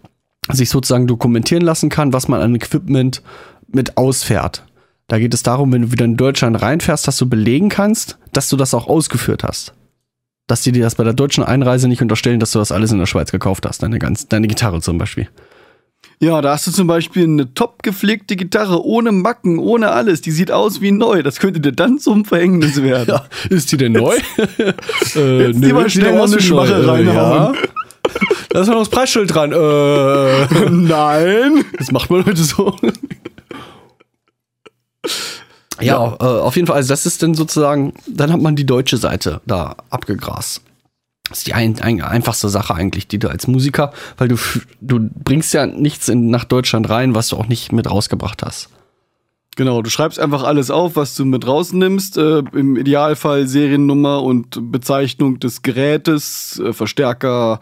sich 0.52 0.70
sozusagen 0.70 1.08
dokumentieren 1.08 1.64
lassen 1.64 1.90
kann, 1.90 2.14
was 2.14 2.28
man 2.28 2.42
an 2.42 2.56
Equipment 2.56 3.22
mit 3.68 3.98
ausfährt. 3.98 4.66
Da 5.08 5.20
geht 5.20 5.34
es 5.34 5.44
darum, 5.44 5.72
wenn 5.72 5.84
du 5.84 5.92
wieder 5.92 6.06
in 6.06 6.18
Deutschland 6.18 6.62
reinfährst, 6.62 7.08
dass 7.08 7.18
du 7.18 7.28
belegen 7.28 7.70
kannst, 7.70 8.18
dass 8.32 8.50
du 8.50 8.58
das 8.58 8.74
auch 8.74 8.88
ausgeführt 8.88 9.44
hast. 9.44 9.74
Dass 10.48 10.62
die 10.62 10.72
dir 10.72 10.84
das 10.84 10.96
bei 10.96 11.04
der 11.04 11.14
deutschen 11.14 11.44
Einreise 11.44 11.88
nicht 11.88 12.02
unterstellen, 12.02 12.40
dass 12.40 12.52
du 12.52 12.60
das 12.60 12.72
alles 12.72 12.92
in 12.92 13.00
der 13.00 13.06
Schweiz 13.06 13.32
gekauft 13.32 13.66
hast. 13.66 13.84
Deine, 13.84 14.00
ganz, 14.00 14.28
deine 14.28 14.48
Gitarre 14.48 14.82
zum 14.82 14.98
Beispiel. 14.98 15.30
Ja, 16.20 16.42
da 16.42 16.54
hast 16.54 16.68
du 16.68 16.72
zum 16.72 16.88
Beispiel 16.88 17.24
eine 17.24 17.54
top 17.54 17.84
gepflegte 17.84 18.36
Gitarre 18.36 18.86
ohne 18.86 19.12
Macken, 19.12 19.60
ohne 19.60 19.92
alles. 19.92 20.22
Die 20.22 20.32
sieht 20.32 20.52
aus 20.52 20.80
wie 20.80 20.92
neu. 20.92 21.22
Das 21.22 21.40
könnte 21.40 21.60
dir 21.60 21.74
dann 21.74 22.00
zum 22.00 22.24
Verhängnis 22.26 22.82
werden. 22.82 23.10
Ja, 23.10 23.26
ist 23.50 23.72
die 23.72 23.78
denn 23.78 23.94
neu? 23.94 24.16
äh, 25.16 25.48
Jetzt 25.48 25.60
nö, 25.60 25.74
mal 25.74 25.90
schnell 25.90 26.14
mal 26.14 26.26
eine 26.26 26.42
schwache 26.42 26.88
reinhauen. 26.88 27.54
Ja. 27.56 27.62
Da 28.54 28.62
ist 28.62 28.68
noch 28.68 28.78
das 28.78 28.90
Preisschild 28.90 29.34
dran. 29.34 29.52
Äh, 29.52 30.70
Nein. 30.70 31.66
Das 31.76 31.92
macht 31.92 32.12
man 32.12 32.24
heute 32.24 32.44
so. 32.44 32.76
Ja, 35.82 35.84
ja. 35.84 36.18
Äh, 36.20 36.42
auf 36.42 36.56
jeden 36.56 36.68
Fall. 36.68 36.76
Also 36.76 36.90
das 36.90 37.08
ist 37.08 37.24
dann 37.24 37.34
sozusagen, 37.34 37.96
dann 38.06 38.32
hat 38.32 38.40
man 38.40 38.56
die 38.56 38.68
deutsche 38.68 38.98
Seite 38.98 39.42
da 39.48 39.76
abgegrast. 39.90 40.62
Das 41.28 41.40
ist 41.40 41.48
die 41.48 41.56
ein, 41.56 41.82
ein, 41.82 42.00
einfachste 42.04 42.48
Sache 42.48 42.76
eigentlich, 42.76 43.08
die 43.08 43.18
du 43.18 43.28
als 43.28 43.48
Musiker, 43.48 43.92
weil 44.20 44.28
du, 44.28 44.38
du 44.82 45.00
bringst 45.00 45.52
ja 45.56 45.66
nichts 45.66 46.08
in, 46.08 46.30
nach 46.30 46.44
Deutschland 46.44 46.88
rein, 46.92 47.16
was 47.16 47.30
du 47.30 47.38
auch 47.38 47.48
nicht 47.48 47.72
mit 47.72 47.90
rausgebracht 47.90 48.44
hast. 48.44 48.70
Genau, 49.56 49.82
du 49.82 49.90
schreibst 49.90 50.20
einfach 50.20 50.44
alles 50.44 50.70
auf, 50.70 50.96
was 50.96 51.16
du 51.16 51.26
mit 51.26 51.48
rausnimmst. 51.48 52.18
Äh, 52.18 52.44
Im 52.54 52.76
Idealfall 52.78 53.48
Seriennummer 53.48 54.22
und 54.22 54.72
Bezeichnung 54.72 55.40
des 55.40 55.64
Gerätes, 55.64 56.62
äh, 56.64 56.72
Verstärker, 56.72 57.60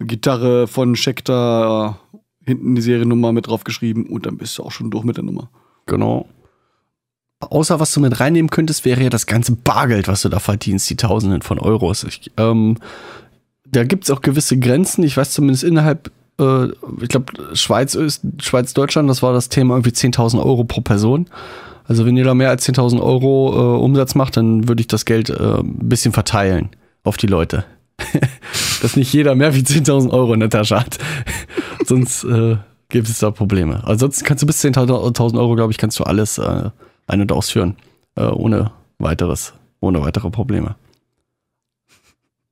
Gitarre 0.00 0.66
von 0.66 0.96
Schecter, 0.96 1.98
äh, 2.14 2.16
hinten 2.46 2.74
die 2.74 2.82
Seriennummer 2.82 3.32
mit 3.32 3.46
draufgeschrieben 3.46 4.06
und 4.06 4.26
dann 4.26 4.36
bist 4.36 4.58
du 4.58 4.62
auch 4.62 4.72
schon 4.72 4.90
durch 4.90 5.04
mit 5.04 5.16
der 5.16 5.24
Nummer. 5.24 5.50
Genau. 5.86 6.26
Außer 7.40 7.80
was 7.80 7.92
du 7.92 8.00
mit 8.00 8.20
reinnehmen 8.20 8.50
könntest, 8.50 8.84
wäre 8.84 9.02
ja 9.02 9.10
das 9.10 9.26
ganze 9.26 9.52
Bargeld, 9.52 10.08
was 10.08 10.22
du 10.22 10.28
da 10.28 10.38
verdienst, 10.38 10.90
die 10.90 10.96
Tausenden 10.96 11.42
von 11.42 11.58
Euros. 11.58 12.04
Ich, 12.04 12.30
ähm, 12.36 12.76
da 13.66 13.84
gibt 13.84 14.04
es 14.04 14.10
auch 14.10 14.20
gewisse 14.20 14.58
Grenzen. 14.58 15.04
Ich 15.04 15.16
weiß 15.16 15.32
zumindest 15.32 15.64
innerhalb, 15.64 16.10
äh, 16.38 16.66
ich 17.00 17.08
glaube, 17.08 17.32
Schweiz, 17.54 17.96
Schweiz, 18.42 18.74
Deutschland, 18.74 19.08
das 19.08 19.22
war 19.22 19.32
das 19.32 19.48
Thema 19.48 19.74
irgendwie 19.74 19.90
10.000 19.90 20.38
Euro 20.38 20.64
pro 20.64 20.82
Person. 20.82 21.26
Also 21.84 22.04
wenn 22.04 22.16
ihr 22.16 22.24
da 22.24 22.34
mehr 22.34 22.50
als 22.50 22.68
10.000 22.68 23.00
Euro 23.00 23.52
äh, 23.54 23.82
Umsatz 23.82 24.14
macht, 24.14 24.36
dann 24.36 24.68
würde 24.68 24.80
ich 24.80 24.86
das 24.86 25.06
Geld 25.06 25.30
äh, 25.30 25.60
ein 25.60 25.88
bisschen 25.88 26.12
verteilen 26.12 26.70
auf 27.04 27.16
die 27.16 27.26
Leute. 27.26 27.64
Dass 28.82 28.96
nicht 28.96 29.12
jeder 29.12 29.34
mehr 29.34 29.54
wie 29.54 29.60
10.000 29.60 30.10
Euro 30.10 30.32
in 30.34 30.40
der 30.40 30.50
Tasche 30.50 30.80
hat. 30.80 30.98
Sonst 31.84 32.24
äh, 32.24 32.56
gibt 32.88 33.08
es 33.08 33.18
da 33.18 33.30
Probleme. 33.30 33.82
Ansonsten 33.84 34.24
kannst 34.24 34.42
du 34.42 34.46
bis 34.46 34.62
10.000 34.64 35.38
Euro, 35.38 35.54
glaube 35.54 35.72
ich, 35.72 35.78
kannst 35.78 35.98
du 35.98 36.04
alles 36.04 36.38
äh, 36.38 36.70
ein- 37.06 37.20
und 37.20 37.32
ausführen. 37.32 37.76
Äh, 38.16 38.24
ohne 38.24 38.72
weiteres, 38.98 39.52
ohne 39.80 40.00
weitere 40.00 40.30
Probleme. 40.30 40.76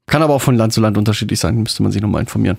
Kann 0.06 0.22
aber 0.22 0.34
auch 0.34 0.42
von 0.42 0.56
Land 0.56 0.72
zu 0.72 0.80
Land 0.80 0.96
unterschiedlich 0.96 1.38
sein, 1.38 1.56
müsste 1.56 1.82
man 1.82 1.92
sich 1.92 2.00
nochmal 2.00 2.22
informieren. 2.22 2.58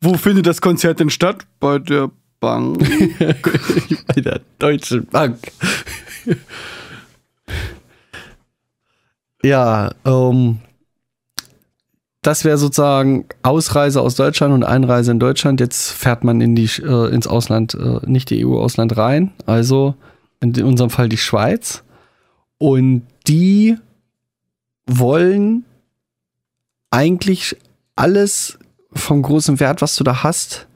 Wo 0.00 0.14
findet 0.14 0.46
das 0.46 0.60
Konzert 0.60 1.00
denn 1.00 1.10
statt? 1.10 1.46
Bei 1.58 1.78
der 1.78 2.10
Bank. 2.38 2.78
Bei 4.06 4.20
der 4.20 4.40
Deutschen 4.58 5.06
Bank. 5.06 5.38
ja, 9.42 9.90
ähm, 10.04 10.58
das 12.22 12.44
wäre 12.44 12.58
sozusagen 12.58 13.26
Ausreise 13.42 14.02
aus 14.02 14.14
Deutschland 14.14 14.52
und 14.52 14.62
Einreise 14.62 15.10
in 15.10 15.18
Deutschland. 15.18 15.60
Jetzt 15.60 15.90
fährt 15.90 16.22
man 16.22 16.40
in 16.40 16.54
die, 16.54 16.70
äh, 16.82 17.12
ins 17.12 17.26
Ausland, 17.26 17.74
äh, 17.74 18.00
nicht 18.04 18.30
die 18.30 18.44
EU-Ausland 18.44 18.96
rein. 18.96 19.32
Also 19.46 19.94
in 20.40 20.62
unserem 20.62 20.90
Fall 20.90 21.08
die 21.08 21.16
Schweiz. 21.16 21.82
Und 22.58 23.02
die 23.26 23.76
wollen 24.86 25.64
eigentlich 26.90 27.56
alles 27.96 28.58
vom 28.92 29.22
großen 29.22 29.60
Wert, 29.60 29.82
was 29.82 29.96
du 29.96 30.04
da 30.04 30.22
hast, 30.22 30.66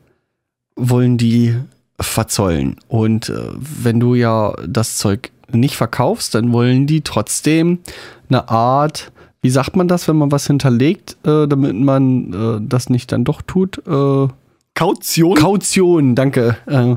wollen 0.77 1.19
die 1.19 1.57
verzollen. 2.01 2.77
Und 2.89 3.29
äh, 3.29 3.51
wenn 3.55 4.01
du 4.01 4.15
ja 4.15 4.55
das 4.67 4.97
Zeug 4.97 5.31
nicht 5.53 5.77
verkaufst, 5.77 6.35
dann 6.35 6.53
wollen 6.53 6.87
die 6.87 7.03
trotzdem 7.03 7.81
eine 8.29 8.49
Art, 8.49 9.13
wie 9.45 9.51
sagt 9.51 9.77
man 9.77 9.89
das, 9.89 10.09
wenn 10.09 10.17
man 10.17 10.33
was 10.33 10.47
hinterlegt, 10.47 11.19
äh, 11.27 11.47
damit 11.47 11.75
man 11.75 12.33
äh, 12.33 12.67
das 12.67 12.89
nicht 12.89 13.13
dann 13.13 13.25
doch 13.25 13.43
tut? 13.43 13.77
Äh, 13.87 14.29
Kaution? 14.75 15.35
Kaution, 15.35 16.15
danke. 16.15 16.57
Äh, 16.65 16.97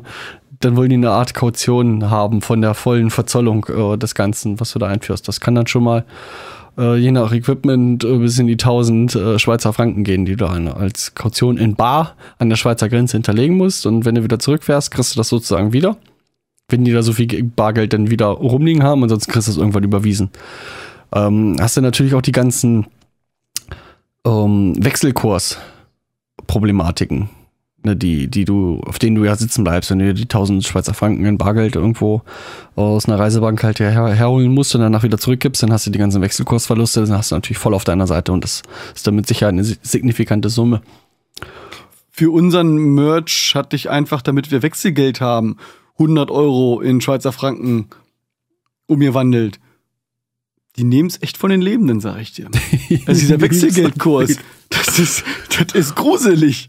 dann 0.61 0.77
wollen 0.77 0.89
die 0.89 0.95
eine 0.95 1.11
Art 1.11 1.33
Kaution 1.33 2.09
haben 2.09 2.41
von 2.41 2.61
der 2.61 2.73
vollen 2.73 3.09
Verzollung 3.09 3.65
äh, 3.65 3.97
des 3.97 4.15
Ganzen, 4.15 4.61
was 4.61 4.71
du 4.71 4.79
da 4.79 4.87
einführst. 4.87 5.27
Das 5.27 5.41
kann 5.41 5.55
dann 5.55 5.67
schon 5.67 5.83
mal 5.83 6.05
äh, 6.77 6.95
je 6.95 7.11
nach 7.11 7.33
Equipment 7.33 7.99
bis 7.99 8.39
in 8.39 8.47
die 8.47 8.53
1000 8.53 9.15
äh, 9.15 9.39
Schweizer 9.39 9.73
Franken 9.73 10.05
gehen, 10.05 10.23
die 10.23 10.37
du 10.37 10.45
dann 10.45 10.69
als 10.69 11.15
Kaution 11.15 11.57
in 11.57 11.75
Bar 11.75 12.15
an 12.39 12.47
der 12.47 12.55
Schweizer 12.55 12.87
Grenze 12.87 13.17
hinterlegen 13.17 13.57
musst. 13.57 13.85
Und 13.85 14.05
wenn 14.05 14.15
du 14.15 14.23
wieder 14.23 14.39
zurückfährst, 14.39 14.89
kriegst 14.91 15.13
du 15.13 15.19
das 15.19 15.27
sozusagen 15.27 15.73
wieder. 15.73 15.97
Wenn 16.69 16.85
die 16.85 16.93
da 16.93 17.01
so 17.01 17.11
viel 17.11 17.43
Bargeld 17.43 17.91
dann 17.91 18.09
wieder 18.09 18.27
rumliegen 18.27 18.83
haben, 18.83 19.03
ansonsten 19.03 19.33
kriegst 19.33 19.49
du 19.49 19.51
es 19.51 19.57
irgendwann 19.57 19.83
überwiesen. 19.83 20.29
Ähm, 21.13 21.55
hast 21.59 21.77
du 21.77 21.81
natürlich 21.81 22.13
auch 22.13 22.21
die 22.21 22.31
ganzen 22.31 22.85
ähm, 24.25 24.73
Wechselkurs-Problematiken 24.83 27.29
ne, 27.87 27.95
die, 27.95 28.27
die 28.27 28.45
du, 28.45 28.79
auf 28.85 28.99
denen 28.99 29.15
du 29.15 29.23
ja 29.23 29.35
sitzen 29.35 29.63
bleibst, 29.63 29.89
wenn 29.89 29.99
du 29.99 30.05
dir 30.05 30.13
die 30.13 30.23
1000 30.23 30.63
Schweizer 30.63 30.93
Franken 30.93 31.25
in 31.25 31.39
Bargeld 31.39 31.75
irgendwo 31.75 32.21
aus 32.75 33.07
einer 33.07 33.17
Reisebank 33.17 33.63
halt 33.63 33.79
her, 33.79 33.91
herholen 33.91 34.53
musst 34.53 34.75
und 34.75 34.81
danach 34.81 35.03
wieder 35.03 35.17
zurückgibst, 35.17 35.63
dann 35.63 35.73
hast 35.73 35.87
du 35.87 35.91
die 35.91 35.97
ganzen 35.97 36.21
Wechselkursverluste, 36.21 37.05
dann 37.05 37.17
hast 37.17 37.31
du 37.31 37.35
natürlich 37.35 37.57
voll 37.57 37.73
auf 37.73 37.83
deiner 37.83 38.05
Seite 38.05 38.31
und 38.31 38.43
das 38.43 38.61
ist 38.93 39.07
damit 39.07 39.27
sicher 39.27 39.47
eine 39.47 39.63
signifikante 39.63 40.49
Summe. 40.49 40.81
Für 42.11 42.31
unseren 42.31 42.75
Merch 42.75 43.53
hatte 43.55 43.75
ich 43.75 43.89
einfach, 43.89 44.21
damit 44.21 44.51
wir 44.51 44.61
Wechselgeld 44.61 45.21
haben, 45.21 45.57
100 45.93 46.29
Euro 46.29 46.81
in 46.81 47.01
Schweizer 47.01 47.31
Franken 47.31 47.87
umgewandelt. 48.87 49.59
Die 50.77 50.83
nehmen 50.83 51.09
es 51.09 51.21
echt 51.21 51.37
von 51.37 51.49
den 51.49 51.61
Lebenden, 51.61 51.99
sag 51.99 52.19
ich 52.21 52.33
dir. 52.33 52.49
Also 53.05 53.19
dieser 53.21 53.41
Wechselgeldkurs, 53.41 54.37
das 54.69 54.99
ist, 54.99 55.23
das 55.57 55.73
ist 55.73 55.95
gruselig. 55.95 56.67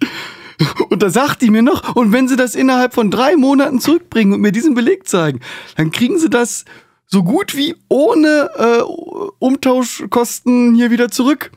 Und 0.90 1.02
da 1.02 1.10
sagt 1.10 1.42
die 1.42 1.50
mir 1.50 1.62
noch, 1.62 1.94
und 1.94 2.12
wenn 2.12 2.26
sie 2.26 2.36
das 2.36 2.54
innerhalb 2.54 2.94
von 2.94 3.10
drei 3.10 3.36
Monaten 3.36 3.80
zurückbringen 3.80 4.32
und 4.32 4.40
mir 4.40 4.50
diesen 4.50 4.74
Beleg 4.74 5.06
zeigen, 5.06 5.40
dann 5.76 5.92
kriegen 5.92 6.18
sie 6.18 6.28
das 6.28 6.64
so 7.06 7.22
gut 7.22 7.56
wie 7.56 7.76
ohne 7.88 8.50
äh, 8.56 8.82
Umtauschkosten 9.38 10.74
hier 10.74 10.90
wieder 10.90 11.10
zurück. 11.10 11.52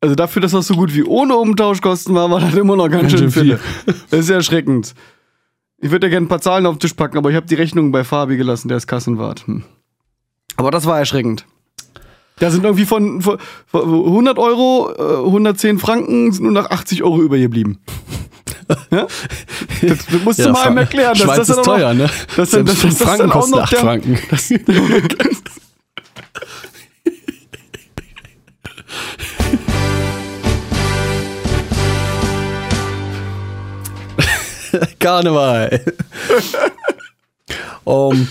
Also 0.00 0.14
dafür, 0.14 0.40
dass 0.40 0.52
das 0.52 0.66
so 0.66 0.74
gut 0.74 0.94
wie 0.94 1.04
ohne 1.04 1.36
Umtauschkosten 1.36 2.14
war, 2.14 2.30
war 2.30 2.40
das 2.40 2.54
immer 2.54 2.76
noch 2.76 2.88
ganz, 2.88 3.12
ganz 3.12 3.18
schön 3.18 3.30
viel. 3.30 3.60
Das 4.10 4.20
ist 4.20 4.30
erschreckend. 4.30 4.94
Ich 5.78 5.90
würde 5.90 6.06
ja 6.06 6.10
gerne 6.10 6.26
ein 6.26 6.28
paar 6.28 6.40
Zahlen 6.40 6.66
auf 6.66 6.76
den 6.76 6.80
Tisch 6.80 6.94
packen, 6.94 7.18
aber 7.18 7.30
ich 7.30 7.36
habe 7.36 7.46
die 7.46 7.54
Rechnung 7.54 7.92
bei 7.92 8.02
Fabi 8.02 8.36
gelassen, 8.36 8.68
der 8.68 8.78
ist 8.78 8.86
Kassenwart. 8.86 9.46
Hm. 9.46 9.64
Aber 10.60 10.70
das 10.70 10.84
war 10.84 10.98
erschreckend. 10.98 11.46
Da 12.38 12.50
sind 12.50 12.64
irgendwie 12.64 12.84
von, 12.84 13.22
von, 13.22 13.38
von 13.66 13.80
100 13.82 14.38
Euro, 14.38 14.92
äh, 14.94 15.24
110 15.24 15.78
Franken, 15.78 16.32
sind 16.32 16.42
nur 16.44 16.52
noch 16.52 16.70
80 16.70 17.02
Euro 17.02 17.22
übergeblieben. 17.22 17.78
ja? 18.90 19.06
Das, 19.80 20.04
das 20.04 20.22
musst 20.22 20.38
ja, 20.38 20.48
du 20.48 20.52
mal 20.52 20.66
einem 20.66 20.76
erklären. 20.76 21.16
Schweiz 21.16 21.38
dass 21.38 21.46
das 21.48 21.56
ist 21.56 21.64
teuer, 21.64 21.94
ne? 21.94 22.10
Das, 22.36 22.50
das, 22.50 22.62
das, 22.62 22.82
das, 22.82 22.98
das 22.98 23.08
Franken 23.08 23.30
kostet 23.30 23.58
8 23.58 23.76
Franken. 23.76 24.18
Das, 24.30 24.52
Karneval. 34.98 35.80
um, 37.84 38.28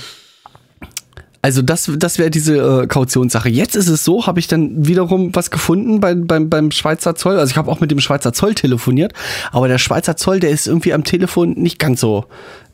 also 1.42 1.62
das, 1.62 1.90
das 1.98 2.20
wäre 2.20 2.30
diese 2.30 2.58
äh, 2.58 2.88
Kautionssache. 2.88 3.50
Jetzt 3.50 3.76
ist 3.76 3.88
es 3.88 4.04
so, 4.04 4.28
habe 4.28 4.40
ich 4.40 4.48
dann 4.48 4.86
wiederum 4.88 5.34
was 5.34 5.52
gefunden 5.52 6.00
bei, 6.00 6.14
beim, 6.14 6.50
beim 6.50 6.72
Schweizer 6.72 7.16
Zoll. 7.16 7.38
Also 7.38 7.52
ich 7.52 7.58
habe 7.58 7.72
auch 7.72 7.80
mit 7.80 7.92
dem 7.92 8.00
Schweizer 8.02 8.34
Zoll 8.34 8.56
telefoniert, 8.56 9.14
aber 9.52 9.68
der 9.68 9.78
Schweizer 9.78 10.18
Zoll, 10.18 10.40
der 10.40 10.50
ist 10.50 10.68
irgendwie 10.68 10.94
am 10.94 11.04
Telefon 11.04 11.54
nicht 11.54 11.80
ganz 11.80 12.02
so 12.02 12.26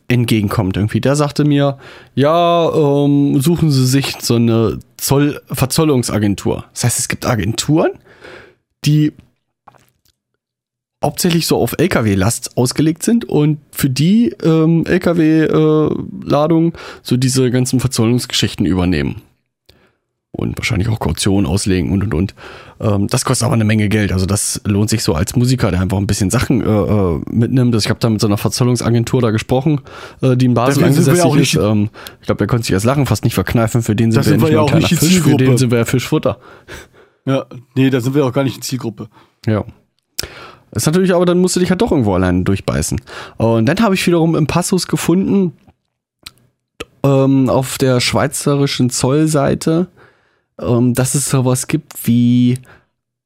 entgegenkommt 0.07 0.77
irgendwie. 0.77 1.01
Der 1.01 1.15
sagte 1.15 1.45
mir, 1.45 1.77
ja, 2.15 2.71
ähm, 2.73 3.39
suchen 3.39 3.71
Sie 3.71 3.85
sich 3.85 4.15
so 4.21 4.35
eine 4.35 4.79
Zoll 4.97 5.41
Verzollungsagentur. 5.51 6.65
Das 6.73 6.85
heißt, 6.85 6.99
es 6.99 7.07
gibt 7.07 7.25
Agenturen, 7.25 7.91
die 8.83 9.13
hauptsächlich 11.05 11.45
so 11.45 11.57
auf 11.57 11.75
LKW-Last 11.77 12.57
ausgelegt 12.57 13.03
sind 13.03 13.25
und 13.25 13.59
für 13.71 13.89
die 13.89 14.35
ähm, 14.43 14.85
LKW-Ladung 14.85 16.73
so 17.03 17.15
diese 17.15 17.51
ganzen 17.51 17.79
Verzollungsgeschichten 17.79 18.65
übernehmen. 18.65 19.21
Und 20.31 20.57
wahrscheinlich 20.57 20.89
auch 20.89 20.99
Kaution 20.99 21.45
auslegen 21.45 21.93
und 21.93 22.03
und 22.03 22.13
und. 22.13 22.35
Ähm, 22.81 23.07
das 23.07 23.23
kostet 23.23 23.45
aber 23.45 23.53
eine 23.53 23.63
Menge 23.63 23.87
Geld. 23.87 24.11
Also 24.11 24.25
das 24.25 24.59
lohnt 24.65 24.89
sich 24.89 25.01
so 25.01 25.13
als 25.13 25.37
Musiker, 25.37 25.71
der 25.71 25.79
einfach 25.79 25.97
ein 25.97 26.07
bisschen 26.07 26.29
Sachen 26.29 26.59
äh, 26.61 26.65
äh 26.65 27.21
mitnimmt. 27.31 27.73
Also 27.73 27.85
ich 27.85 27.89
habe 27.89 28.01
da 28.01 28.09
mit 28.09 28.19
so 28.19 28.27
einer 28.27 28.37
Verzollungsagentur 28.37 29.21
da 29.21 29.31
gesprochen, 29.31 29.79
äh, 30.21 30.35
die 30.35 30.47
in 30.47 30.53
Basel 30.53 30.89
nicht- 30.89 31.53
ist. 31.53 31.55
Ähm, 31.55 31.89
ich 32.19 32.25
glaube, 32.25 32.39
der 32.39 32.47
konnte 32.47 32.65
sich 32.65 32.73
das 32.73 32.83
Lachen 32.83 33.05
fast 33.05 33.23
nicht 33.23 33.33
verkneifen. 33.33 33.81
Für 33.81 33.95
den 33.95 34.11
sind 34.11 34.25
Da 34.25 34.25
wir 34.25 34.31
sind 34.31 34.41
nicht 34.41 34.49
wir 34.49 34.55
ja 34.55 34.59
nur 34.59 34.69
ein 34.69 34.83
auch 34.83 34.89
nicht 34.89 34.99
Fisch, 34.99 35.21
für 35.21 35.37
den 35.37 35.57
sind 35.57 35.71
wir 35.71 35.77
ja 35.77 35.85
Fischfutter. 35.85 36.39
Ja, 37.25 37.45
nee, 37.75 37.89
da 37.89 38.01
sind 38.01 38.13
wir 38.13 38.25
auch 38.25 38.33
gar 38.33 38.43
nicht 38.43 38.57
die 38.57 38.61
Zielgruppe. 38.61 39.07
Ja. 39.47 39.63
Das 40.75 40.83
ist 40.83 40.87
natürlich, 40.87 41.15
aber 41.15 41.25
dann 41.25 41.39
musst 41.39 41.55
du 41.55 41.61
dich 41.61 41.69
halt 41.69 41.81
doch 41.81 41.91
irgendwo 41.91 42.15
alleine 42.15 42.43
durchbeißen. 42.43 42.99
Und 43.37 43.65
dann 43.65 43.79
habe 43.79 43.95
ich 43.95 44.05
wiederum 44.05 44.35
im 44.35 44.45
Passus 44.45 44.87
gefunden, 44.87 45.53
ähm, 47.01 47.49
auf 47.49 47.77
der 47.77 48.01
schweizerischen 48.01 48.89
Zollseite, 48.89 49.87
ähm, 50.59 50.93
dass 50.93 51.15
es 51.15 51.29
sowas 51.29 51.67
gibt 51.67 52.05
wie 52.05 52.59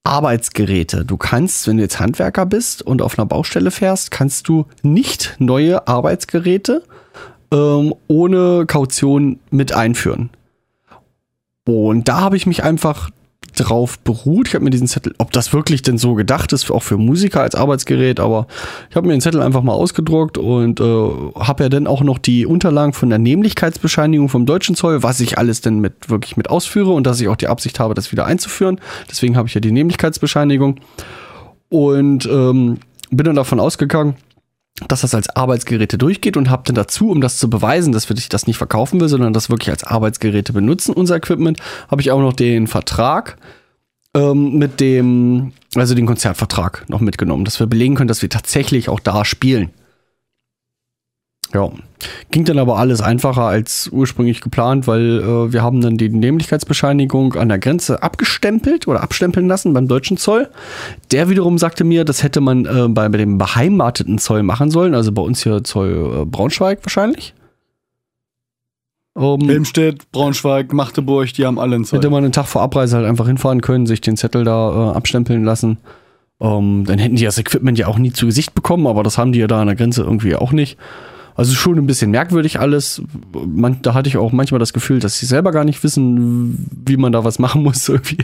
Arbeitsgeräte. 0.03 1.05
Du 1.05 1.17
kannst, 1.17 1.67
wenn 1.67 1.77
du 1.77 1.83
jetzt 1.83 1.99
Handwerker 1.99 2.45
bist 2.45 2.83
und 2.83 3.01
auf 3.01 3.17
einer 3.17 3.25
Baustelle 3.25 3.71
fährst, 3.71 4.11
kannst 4.11 4.47
du 4.47 4.67
nicht 4.83 5.35
neue 5.39 5.87
Arbeitsgeräte 5.87 6.83
ähm, 7.51 7.95
ohne 8.07 8.65
Kaution 8.67 9.39
mit 9.49 9.73
einführen. 9.73 10.29
Und 11.65 12.07
da 12.07 12.21
habe 12.21 12.37
ich 12.37 12.45
mich 12.45 12.63
einfach 12.63 13.09
drauf 13.55 13.99
beruht. 13.99 14.47
Ich 14.47 14.55
habe 14.55 14.63
mir 14.63 14.69
diesen 14.69 14.87
Zettel, 14.87 15.13
ob 15.17 15.31
das 15.31 15.53
wirklich 15.53 15.81
denn 15.81 15.97
so 15.97 16.13
gedacht 16.15 16.53
ist, 16.53 16.69
auch 16.71 16.83
für 16.83 16.97
Musiker 16.97 17.41
als 17.41 17.55
Arbeitsgerät, 17.55 18.19
aber 18.19 18.47
ich 18.89 18.95
habe 18.95 19.07
mir 19.07 19.13
den 19.13 19.21
Zettel 19.21 19.41
einfach 19.41 19.63
mal 19.63 19.73
ausgedruckt 19.73 20.37
und 20.37 20.79
äh, 20.79 20.83
habe 20.83 21.63
ja 21.63 21.69
dann 21.69 21.87
auch 21.87 22.01
noch 22.01 22.17
die 22.17 22.45
Unterlagen 22.45 22.93
von 22.93 23.09
der 23.09 23.19
Nämlichkeitsbescheinigung 23.19 24.29
vom 24.29 24.45
deutschen 24.45 24.75
Zoll, 24.75 25.03
was 25.03 25.19
ich 25.19 25.37
alles 25.37 25.61
denn 25.61 25.79
mit 25.79 26.09
wirklich 26.09 26.37
mit 26.37 26.49
ausführe 26.49 26.91
und 26.91 27.05
dass 27.05 27.19
ich 27.19 27.27
auch 27.27 27.35
die 27.35 27.47
Absicht 27.47 27.79
habe, 27.79 27.93
das 27.93 28.11
wieder 28.11 28.25
einzuführen. 28.25 28.79
Deswegen 29.09 29.35
habe 29.35 29.47
ich 29.47 29.53
ja 29.53 29.61
die 29.61 29.71
Nämlichkeitsbescheinigung 29.71 30.79
und 31.69 32.25
ähm, 32.25 32.77
bin 33.11 33.25
dann 33.25 33.35
davon 33.35 33.59
ausgegangen, 33.59 34.15
dass 34.87 35.01
das 35.01 35.13
als 35.13 35.29
Arbeitsgeräte 35.35 35.97
durchgeht 35.97 36.37
und 36.37 36.49
habe 36.49 36.63
dann 36.65 36.75
dazu, 36.75 37.09
um 37.09 37.21
das 37.21 37.37
zu 37.37 37.49
beweisen, 37.49 37.91
dass 37.91 38.09
wir 38.09 38.15
das 38.15 38.47
nicht 38.47 38.57
verkaufen 38.57 38.99
will, 38.99 39.09
sondern 39.09 39.33
das 39.33 39.49
wirklich 39.49 39.69
als 39.69 39.83
Arbeitsgeräte 39.83 40.53
benutzen, 40.53 40.93
unser 40.93 41.17
Equipment, 41.17 41.59
habe 41.89 42.01
ich 42.01 42.11
auch 42.11 42.21
noch 42.21 42.33
den 42.33 42.67
Vertrag 42.67 43.37
ähm, 44.15 44.57
mit 44.57 44.79
dem, 44.79 45.51
also 45.75 45.95
den 45.95 46.05
Konzertvertrag 46.05 46.85
noch 46.89 47.01
mitgenommen, 47.01 47.45
dass 47.45 47.59
wir 47.59 47.67
belegen 47.67 47.95
können, 47.95 48.07
dass 48.07 48.21
wir 48.21 48.29
tatsächlich 48.29 48.89
auch 48.89 48.99
da 48.99 49.25
spielen. 49.25 49.71
Ja, 51.53 51.71
ging 52.29 52.45
dann 52.45 52.59
aber 52.59 52.77
alles 52.77 53.01
einfacher 53.01 53.43
als 53.43 53.89
ursprünglich 53.91 54.41
geplant, 54.41 54.85
weil 54.85 55.19
äh, 55.19 55.51
wir 55.51 55.63
haben 55.63 55.81
dann 55.81 55.97
die 55.97 56.09
Nämlichkeitsbescheinigung 56.09 57.33
an 57.33 57.49
der 57.49 57.57
Grenze 57.57 58.03
abgestempelt 58.03 58.87
oder 58.87 59.01
abstempeln 59.01 59.47
lassen 59.47 59.73
beim 59.73 59.87
deutschen 59.87 60.17
Zoll. 60.17 60.49
Der 61.11 61.29
wiederum 61.29 61.57
sagte 61.57 61.83
mir, 61.83 62.05
das 62.05 62.21
hätte 62.21 62.39
man 62.39 62.65
äh, 62.65 62.87
bei, 62.89 63.09
bei 63.09 63.17
dem 63.17 63.37
beheimateten 63.37 64.19
Zoll 64.19 64.43
machen 64.43 64.69
sollen, 64.69 64.93
also 64.93 65.11
bei 65.11 65.23
uns 65.23 65.41
hier 65.41 65.63
Zoll 65.63 66.21
äh, 66.21 66.25
Braunschweig 66.25 66.79
wahrscheinlich. 66.83 67.33
Um, 69.15 69.49
Helmstedt, 69.49 70.11
Braunschweig, 70.11 70.71
Magdeburg, 70.71 71.33
die 71.33 71.45
haben 71.45 71.59
alle 71.59 71.75
einen 71.75 71.83
Zoll. 71.83 71.99
hätte 71.99 72.11
man 72.11 72.23
einen 72.23 72.31
Tag 72.31 72.45
vor 72.45 72.61
Abreise 72.61 72.97
halt 72.97 73.07
einfach 73.07 73.27
hinfahren 73.27 73.61
können, 73.61 73.87
sich 73.87 74.01
den 74.01 74.15
Zettel 74.15 74.43
da 74.43 74.91
äh, 74.91 74.95
abstempeln 74.95 75.43
lassen. 75.43 75.77
Ähm, 76.39 76.85
dann 76.87 76.99
hätten 76.99 77.15
die 77.15 77.25
das 77.25 77.37
Equipment 77.37 77.77
ja 77.77 77.87
auch 77.87 77.97
nie 77.97 78.13
zu 78.13 78.27
Gesicht 78.27 78.53
bekommen, 78.55 78.87
aber 78.87 79.03
das 79.03 79.17
haben 79.17 79.33
die 79.33 79.39
ja 79.39 79.47
da 79.47 79.59
an 79.59 79.67
der 79.67 79.75
Grenze 79.75 80.03
irgendwie 80.03 80.35
auch 80.35 80.51
nicht. 80.53 80.77
Also 81.39 81.55
schon 81.55 81.77
ein 81.77 81.87
bisschen 81.87 82.11
merkwürdig 82.11 82.59
alles. 82.59 83.01
Man, 83.31 83.81
da 83.81 83.93
hatte 83.93 84.09
ich 84.09 84.17
auch 84.17 84.33
manchmal 84.33 84.59
das 84.59 84.73
Gefühl, 84.73 84.99
dass 84.99 85.19
sie 85.19 85.25
selber 85.25 85.53
gar 85.53 85.63
nicht 85.63 85.81
wissen, 85.85 86.67
wie 86.85 86.97
man 86.97 87.13
da 87.13 87.23
was 87.23 87.39
machen 87.39 87.63
muss. 87.63 87.87
Irgendwie 87.89 88.17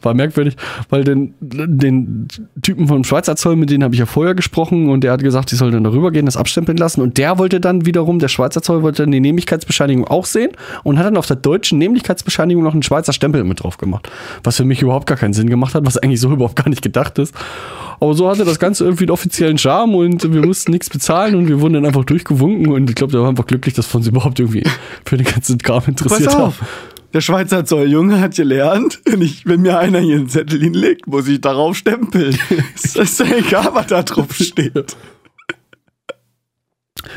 war 0.00 0.14
merkwürdig, 0.14 0.56
weil 0.88 1.04
den, 1.04 1.34
den 1.40 2.26
Typen 2.62 2.88
vom 2.88 3.04
Schweizer 3.04 3.36
Zoll, 3.36 3.56
mit 3.56 3.68
denen 3.68 3.84
habe 3.84 3.94
ich 3.94 3.98
ja 3.98 4.06
vorher 4.06 4.34
gesprochen 4.34 4.88
und 4.88 5.04
der 5.04 5.12
hat 5.12 5.22
gesagt, 5.22 5.52
ich 5.52 5.58
soll 5.58 5.72
dann 5.72 5.84
darüber 5.84 6.10
gehen, 6.10 6.24
das 6.24 6.38
abstempeln 6.38 6.78
lassen. 6.78 7.02
Und 7.02 7.18
der 7.18 7.36
wollte 7.36 7.60
dann 7.60 7.84
wiederum, 7.84 8.18
der 8.18 8.28
Schweizer 8.28 8.62
Zoll 8.62 8.80
wollte 8.80 9.02
dann 9.02 9.12
die 9.12 9.20
Nämlichkeitsbescheinigung 9.20 10.08
auch 10.08 10.24
sehen 10.24 10.52
und 10.84 10.98
hat 10.98 11.04
dann 11.04 11.18
auf 11.18 11.26
der 11.26 11.36
deutschen 11.36 11.76
Nämlichkeitsbescheinigung 11.76 12.64
noch 12.64 12.72
einen 12.72 12.82
Schweizer 12.82 13.12
Stempel 13.12 13.44
mit 13.44 13.62
drauf 13.62 13.76
gemacht. 13.76 14.10
Was 14.42 14.56
für 14.56 14.64
mich 14.64 14.80
überhaupt 14.80 15.06
gar 15.06 15.18
keinen 15.18 15.34
Sinn 15.34 15.50
gemacht 15.50 15.74
hat, 15.74 15.84
was 15.84 15.98
eigentlich 15.98 16.20
so 16.20 16.30
überhaupt 16.32 16.56
gar 16.56 16.70
nicht 16.70 16.80
gedacht 16.80 17.18
ist. 17.18 17.34
Aber 18.00 18.14
so 18.14 18.28
hatte 18.28 18.44
das 18.44 18.58
Ganze 18.58 18.84
irgendwie 18.84 19.04
einen 19.04 19.10
offiziellen 19.10 19.58
Charme 19.58 19.94
und 19.94 20.32
wir 20.32 20.44
mussten 20.44 20.72
nichts 20.72 20.90
bezahlen 20.90 21.34
und 21.34 21.48
wir 21.48 21.60
wurden 21.60 21.74
dann 21.74 21.86
einfach 21.86 22.04
durchgewunken 22.04 22.72
und 22.72 22.88
ich 22.88 22.96
glaube, 22.96 23.12
der 23.12 23.22
war 23.22 23.28
einfach 23.28 23.46
glücklich, 23.46 23.74
dass 23.74 23.92
wir 23.92 23.96
uns 23.96 24.06
überhaupt 24.06 24.38
irgendwie 24.40 24.64
für 25.04 25.16
den 25.16 25.26
ganzen 25.26 25.58
Kram 25.58 25.82
interessiert 25.86 26.24
Pass 26.24 26.34
haben. 26.34 26.44
auf. 26.44 26.60
Der 27.14 27.20
Schweizer 27.20 27.64
Zolljunge 27.64 28.20
hat 28.20 28.34
gelernt, 28.34 29.00
wenn, 29.04 29.22
ich, 29.22 29.46
wenn 29.46 29.62
mir 29.62 29.78
einer 29.78 30.00
hier 30.00 30.16
einen 30.16 30.28
Zettel 30.28 30.60
hinlegt, 30.60 31.06
muss 31.06 31.28
ich 31.28 31.40
darauf 31.40 31.76
stempeln. 31.76 32.36
Es 32.74 32.96
ist 32.96 33.20
ja 33.20 33.26
egal, 33.36 33.70
was 33.72 33.86
da 33.86 34.02
drauf 34.02 34.34
steht. 34.34 34.96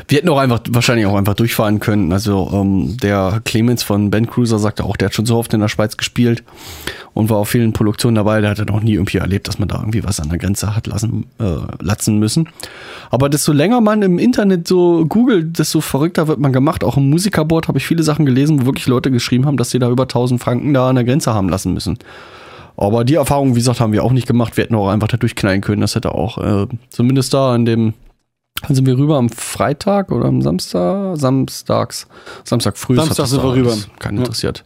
Wir 0.06 0.18
hätten 0.18 0.28
auch 0.28 0.38
einfach, 0.38 0.60
wahrscheinlich 0.70 1.06
auch 1.06 1.16
einfach 1.16 1.34
durchfahren 1.34 1.80
können. 1.80 2.12
Also 2.12 2.50
ähm, 2.52 2.96
der 2.98 3.40
Clemens 3.44 3.82
von 3.82 4.10
Band 4.10 4.30
Cruiser 4.30 4.58
sagte 4.58 4.84
auch, 4.84 4.96
der 4.96 5.06
hat 5.06 5.14
schon 5.14 5.26
so 5.26 5.36
oft 5.36 5.52
in 5.54 5.60
der 5.60 5.68
Schweiz 5.68 5.96
gespielt 5.96 6.42
und 7.14 7.30
war 7.30 7.38
auf 7.38 7.48
vielen 7.48 7.72
Produktionen 7.72 8.14
dabei. 8.14 8.40
Der 8.40 8.50
hatte 8.50 8.64
noch 8.64 8.80
nie 8.80 8.94
irgendwie 8.94 9.18
erlebt, 9.18 9.48
dass 9.48 9.58
man 9.58 9.68
da 9.68 9.76
irgendwie 9.76 10.04
was 10.04 10.20
an 10.20 10.28
der 10.28 10.38
Grenze 10.38 10.74
hat 10.76 10.86
lassen, 10.86 11.26
äh, 11.38 11.56
latzen 11.80 12.18
müssen. 12.18 12.48
Aber 13.10 13.28
desto 13.28 13.52
länger 13.52 13.80
man 13.80 14.02
im 14.02 14.18
Internet 14.18 14.68
so 14.68 15.06
googelt, 15.06 15.58
desto 15.58 15.80
verrückter 15.80 16.28
wird 16.28 16.38
man 16.38 16.52
gemacht. 16.52 16.84
Auch 16.84 16.96
im 16.96 17.10
Musikerboard 17.10 17.68
habe 17.68 17.78
ich 17.78 17.86
viele 17.86 18.02
Sachen 18.02 18.26
gelesen, 18.26 18.62
wo 18.62 18.66
wirklich 18.66 18.86
Leute 18.86 19.10
geschrieben 19.10 19.46
haben, 19.46 19.56
dass 19.56 19.70
sie 19.70 19.78
da 19.78 19.90
über 19.90 20.04
1000 20.04 20.42
Franken 20.42 20.74
da 20.74 20.88
an 20.88 20.94
der 20.96 21.04
Grenze 21.04 21.34
haben 21.34 21.48
lassen 21.48 21.74
müssen. 21.74 21.98
Aber 22.76 23.04
die 23.04 23.16
Erfahrung, 23.16 23.56
wie 23.56 23.58
gesagt, 23.58 23.80
haben 23.80 23.92
wir 23.92 24.04
auch 24.04 24.12
nicht 24.12 24.28
gemacht. 24.28 24.56
Wir 24.56 24.64
hätten 24.64 24.76
auch 24.76 24.88
einfach 24.88 25.08
da 25.08 25.16
durchknallen 25.16 25.60
können. 25.60 25.80
Das 25.80 25.96
hätte 25.96 26.14
auch, 26.14 26.38
äh, 26.38 26.66
zumindest 26.90 27.34
da 27.34 27.52
an 27.52 27.64
dem, 27.64 27.94
dann 28.62 28.74
sind 28.74 28.86
wir 28.86 28.96
rüber 28.98 29.16
am 29.18 29.28
Freitag 29.28 30.10
oder 30.12 30.26
am 30.26 30.42
Samstag? 30.42 31.16
Samstags. 31.16 32.06
Samstag 32.44 32.76
früh. 32.76 32.96
Samstag 32.96 33.26
sind 33.26 33.42
wir 33.42 33.52
rüber. 33.54 33.76
Keinen 33.98 34.16
Ja. 34.18 34.22
interessiert. 34.22 34.64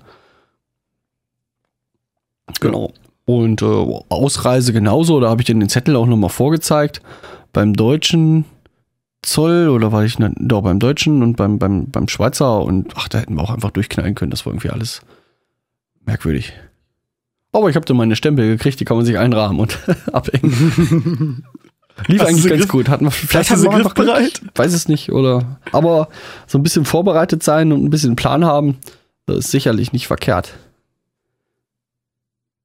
Genau. 2.61 2.93
Und 3.25 3.63
äh, 3.63 3.65
Ausreise 4.09 4.73
genauso, 4.73 5.21
da 5.21 5.31
habe 5.31 5.41
ich 5.43 5.47
dir 5.47 5.55
den 5.55 5.69
Zettel 5.69 5.97
auch 5.97 6.07
nochmal 6.07 6.31
vorgezeigt. 6.31 7.01
Beim 7.53 7.75
deutschen 7.75 8.45
Zoll 9.23 9.69
oder 9.69 9.93
war 9.93 10.05
ich 10.05 10.19
ne, 10.19 10.33
doch 10.39 10.63
beim 10.63 10.81
deutschen 10.81 11.23
und 11.23 11.37
beim, 11.37 11.59
beim, 11.59 11.87
beim 11.87 12.09
Schweizer 12.09 12.61
und 12.63 12.93
ach, 12.97 13.09
da 13.09 13.19
hätten 13.19 13.37
wir 13.37 13.43
auch 13.43 13.51
einfach 13.51 13.71
durchknallen 13.71 14.15
können. 14.17 14.31
Das 14.33 14.45
war 14.45 14.53
irgendwie 14.53 14.71
alles 14.71 15.03
merkwürdig. 16.05 16.53
Aber 17.53 17.69
ich 17.69 17.77
habe 17.77 17.87
da 17.87 17.95
meine 17.95 18.17
Stempel 18.17 18.49
gekriegt, 18.49 18.81
die 18.81 18.85
kann 18.85 18.97
man 18.97 19.07
sich 19.07 19.19
einrahmen 19.19 19.61
und 19.61 19.79
abhängen. 20.13 21.45
Lief 22.07 22.21
Hast 22.21 22.29
eigentlich 22.29 22.47
ganz 22.49 22.61
griff- 22.63 22.69
gut. 22.71 22.89
Hatten 22.89 23.05
wir, 23.05 23.11
vielleicht 23.11 23.49
sie 23.51 23.55
einfach 23.69 23.95
Glück. 23.95 24.07
griffbereit? 24.09 24.43
Weiß 24.55 24.73
es 24.73 24.89
nicht, 24.89 25.13
oder. 25.13 25.59
Aber 25.73 26.09
so 26.47 26.59
ein 26.59 26.63
bisschen 26.63 26.85
vorbereitet 26.85 27.43
sein 27.43 27.71
und 27.73 27.85
ein 27.85 27.91
bisschen 27.91 28.17
Plan 28.17 28.45
haben, 28.45 28.79
das 29.27 29.39
ist 29.39 29.51
sicherlich 29.51 29.93
nicht 29.93 30.07
verkehrt. 30.07 30.55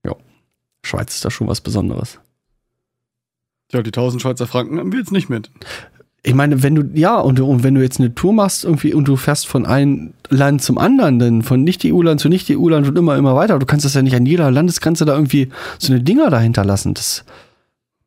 Ja. 0.05 0.15
Schweiz 0.83 1.15
ist 1.15 1.25
da 1.25 1.31
schon 1.31 1.47
was 1.47 1.61
Besonderes. 1.61 2.19
Ja, 3.71 3.81
die 3.81 3.89
1000 3.89 4.21
Schweizer 4.21 4.47
Franken 4.47 4.79
haben 4.79 4.91
wir 4.91 4.99
jetzt 4.99 5.11
nicht 5.11 5.29
mit. 5.29 5.51
Ich 6.23 6.33
meine, 6.33 6.63
wenn 6.63 6.75
du, 6.75 6.83
ja, 6.99 7.17
und, 7.19 7.39
und 7.39 7.63
wenn 7.63 7.75
du 7.75 7.81
jetzt 7.81 7.99
eine 7.99 8.13
Tour 8.15 8.33
machst 8.33 8.63
irgendwie 8.65 8.93
und 8.93 9.07
du 9.07 9.15
fährst 9.17 9.47
von 9.47 9.65
einem 9.65 10.13
Land 10.29 10.61
zum 10.61 10.77
anderen, 10.77 11.19
dann 11.19 11.41
von 11.41 11.63
Nicht-EU-Land 11.63 12.19
zu 12.19 12.27
Nicht-EU-Land 12.29 12.87
und 12.87 12.97
immer, 12.97 13.15
immer 13.17 13.35
weiter, 13.35 13.59
du 13.59 13.65
kannst 13.65 13.85
das 13.85 13.93
ja 13.93 14.01
nicht 14.01 14.15
an 14.15 14.25
jeder 14.25 14.49
Landesgrenze 14.51 15.05
da 15.05 15.13
irgendwie 15.13 15.49
so 15.79 15.93
eine 15.93 16.01
Dinger 16.01 16.29
dahinter 16.29 16.65
lassen. 16.65 16.93
Das, 16.93 17.23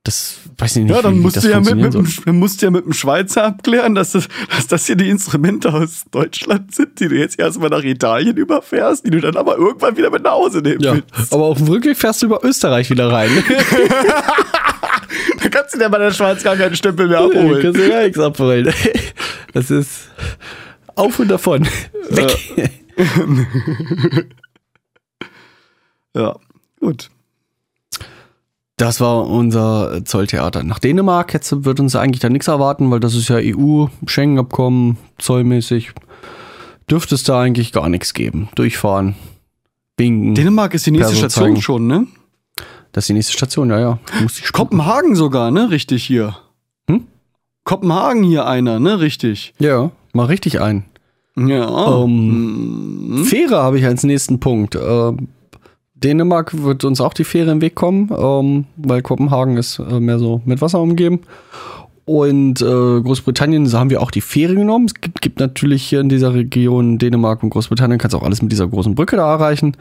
das 0.02 0.36
weiß 0.56 0.76
ich 0.76 0.84
nicht. 0.84 0.94
Ja, 0.94 1.02
dann 1.02 1.14
wie 1.16 1.20
musst, 1.20 1.42
du 1.44 1.48
ja 1.50 1.60
mit, 1.60 1.74
mit, 1.76 1.92
dem- 1.94 2.06
dann 2.24 2.38
musst 2.38 2.60
du 2.62 2.66
ja 2.66 2.70
mit 2.70 2.84
dem 2.86 2.92
Schweizer 2.94 3.44
abklären, 3.44 3.94
dass 3.94 4.12
das, 4.12 4.28
dass 4.54 4.66
das 4.66 4.86
hier 4.86 4.96
die 4.96 5.08
Instrumente 5.10 5.72
aus 5.72 6.04
Deutschland 6.10 6.74
sind, 6.74 6.98
die 7.00 7.08
du 7.08 7.16
jetzt 7.16 7.38
erstmal 7.38 7.68
nach 7.68 7.82
Italien 7.82 8.36
überfährst, 8.36 9.04
die 9.06 9.10
du 9.10 9.20
dann 9.20 9.36
aber 9.36 9.56
irgendwann 9.58 9.96
wieder 9.98 10.10
mit 10.10 10.22
nach 10.22 10.32
Hause 10.32 10.60
nehmen 10.60 10.80
Ja, 10.80 10.94
willst. 10.94 11.32
aber 11.32 11.44
auf 11.44 11.58
dem 11.58 11.68
Rückweg 11.68 11.96
fährst 11.98 12.22
du 12.22 12.26
über 12.26 12.42
Österreich 12.44 12.88
wieder 12.90 13.12
rein. 13.12 13.30
Da 15.42 15.48
kannst 15.48 15.74
du 15.74 15.78
dir 15.78 15.88
bei 15.88 15.98
der 15.98 16.10
Schweiz 16.12 16.42
gar 16.42 16.54
keinen 16.56 16.76
Stempel 16.76 17.08
mehr 17.08 17.18
abholen. 17.20 17.62
kannst 17.62 17.78
du 17.80 17.88
ja 17.88 18.02
nichts 18.02 18.18
abholen. 18.18 18.72
Das 19.54 19.70
ist 19.70 20.10
auf 20.94 21.18
und 21.18 21.28
davon. 21.28 21.66
Weg. 22.10 22.70
Ja, 26.14 26.36
gut. 26.80 27.08
Das 28.80 28.98
war 28.98 29.26
unser 29.26 30.06
Zolltheater. 30.06 30.62
Nach 30.64 30.78
Dänemark 30.78 31.34
jetzt 31.34 31.66
wird 31.66 31.80
uns 31.80 31.94
eigentlich 31.96 32.20
da 32.20 32.30
nichts 32.30 32.48
erwarten, 32.48 32.90
weil 32.90 32.98
das 32.98 33.14
ist 33.14 33.28
ja 33.28 33.36
EU, 33.38 33.88
Schengen-Abkommen, 34.06 34.96
zollmäßig. 35.18 35.92
Dürfte 36.90 37.14
es 37.14 37.22
da 37.22 37.42
eigentlich 37.42 37.72
gar 37.72 37.90
nichts 37.90 38.14
geben. 38.14 38.48
Durchfahren, 38.54 39.16
winken. 39.98 40.34
Dänemark 40.34 40.72
ist 40.72 40.86
die 40.86 40.92
nächste 40.92 41.12
Perso 41.12 41.18
Station 41.28 41.48
zeigen. 41.50 41.60
schon, 41.62 41.86
ne? 41.88 42.06
Das 42.92 43.04
ist 43.04 43.08
die 43.08 43.12
nächste 43.12 43.34
Station, 43.34 43.68
ja, 43.68 43.78
ja. 43.78 43.98
Muss 44.22 44.38
ich 44.38 44.50
Kopenhagen 44.50 45.14
sogar, 45.14 45.50
ne? 45.50 45.70
Richtig 45.70 46.02
hier. 46.04 46.36
Hm? 46.88 47.04
Kopenhagen 47.64 48.22
hier 48.22 48.46
einer, 48.46 48.80
ne? 48.80 48.98
Richtig. 49.00 49.52
Ja, 49.58 49.90
mal 50.14 50.24
richtig 50.24 50.62
ein. 50.62 50.84
Ja. 51.36 52.02
Ähm, 52.02 53.08
Mhm. 53.10 53.24
Fähre 53.24 53.56
habe 53.62 53.78
ich 53.78 53.84
als 53.84 54.04
nächsten 54.04 54.40
Punkt. 54.40 54.74
Ähm, 54.74 55.28
Dänemark 56.02 56.62
wird 56.62 56.84
uns 56.84 57.00
auch 57.00 57.14
die 57.14 57.24
Fähre 57.24 57.50
im 57.50 57.60
Weg 57.60 57.74
kommen, 57.74 58.10
ähm, 58.16 58.64
weil 58.76 59.02
Kopenhagen 59.02 59.56
ist 59.56 59.78
äh, 59.78 60.00
mehr 60.00 60.18
so 60.18 60.40
mit 60.44 60.60
Wasser 60.60 60.80
umgeben. 60.80 61.20
Und 62.06 62.60
äh, 62.60 62.64
Großbritannien 62.64 63.66
so 63.66 63.78
haben 63.78 63.90
wir 63.90 64.02
auch 64.02 64.10
die 64.10 64.20
Fähre 64.20 64.54
genommen. 64.54 64.86
Es 64.86 64.94
gibt, 64.94 65.22
gibt 65.22 65.38
natürlich 65.38 65.82
hier 65.82 66.00
in 66.00 66.08
dieser 66.08 66.34
Region 66.34 66.98
Dänemark 66.98 67.42
und 67.42 67.50
Großbritannien, 67.50 67.98
kannst 67.98 68.16
auch 68.16 68.22
alles 68.22 68.42
mit 68.42 68.50
dieser 68.50 68.66
großen 68.66 68.94
Brücke 68.94 69.16
da 69.16 69.30
erreichen. 69.30 69.76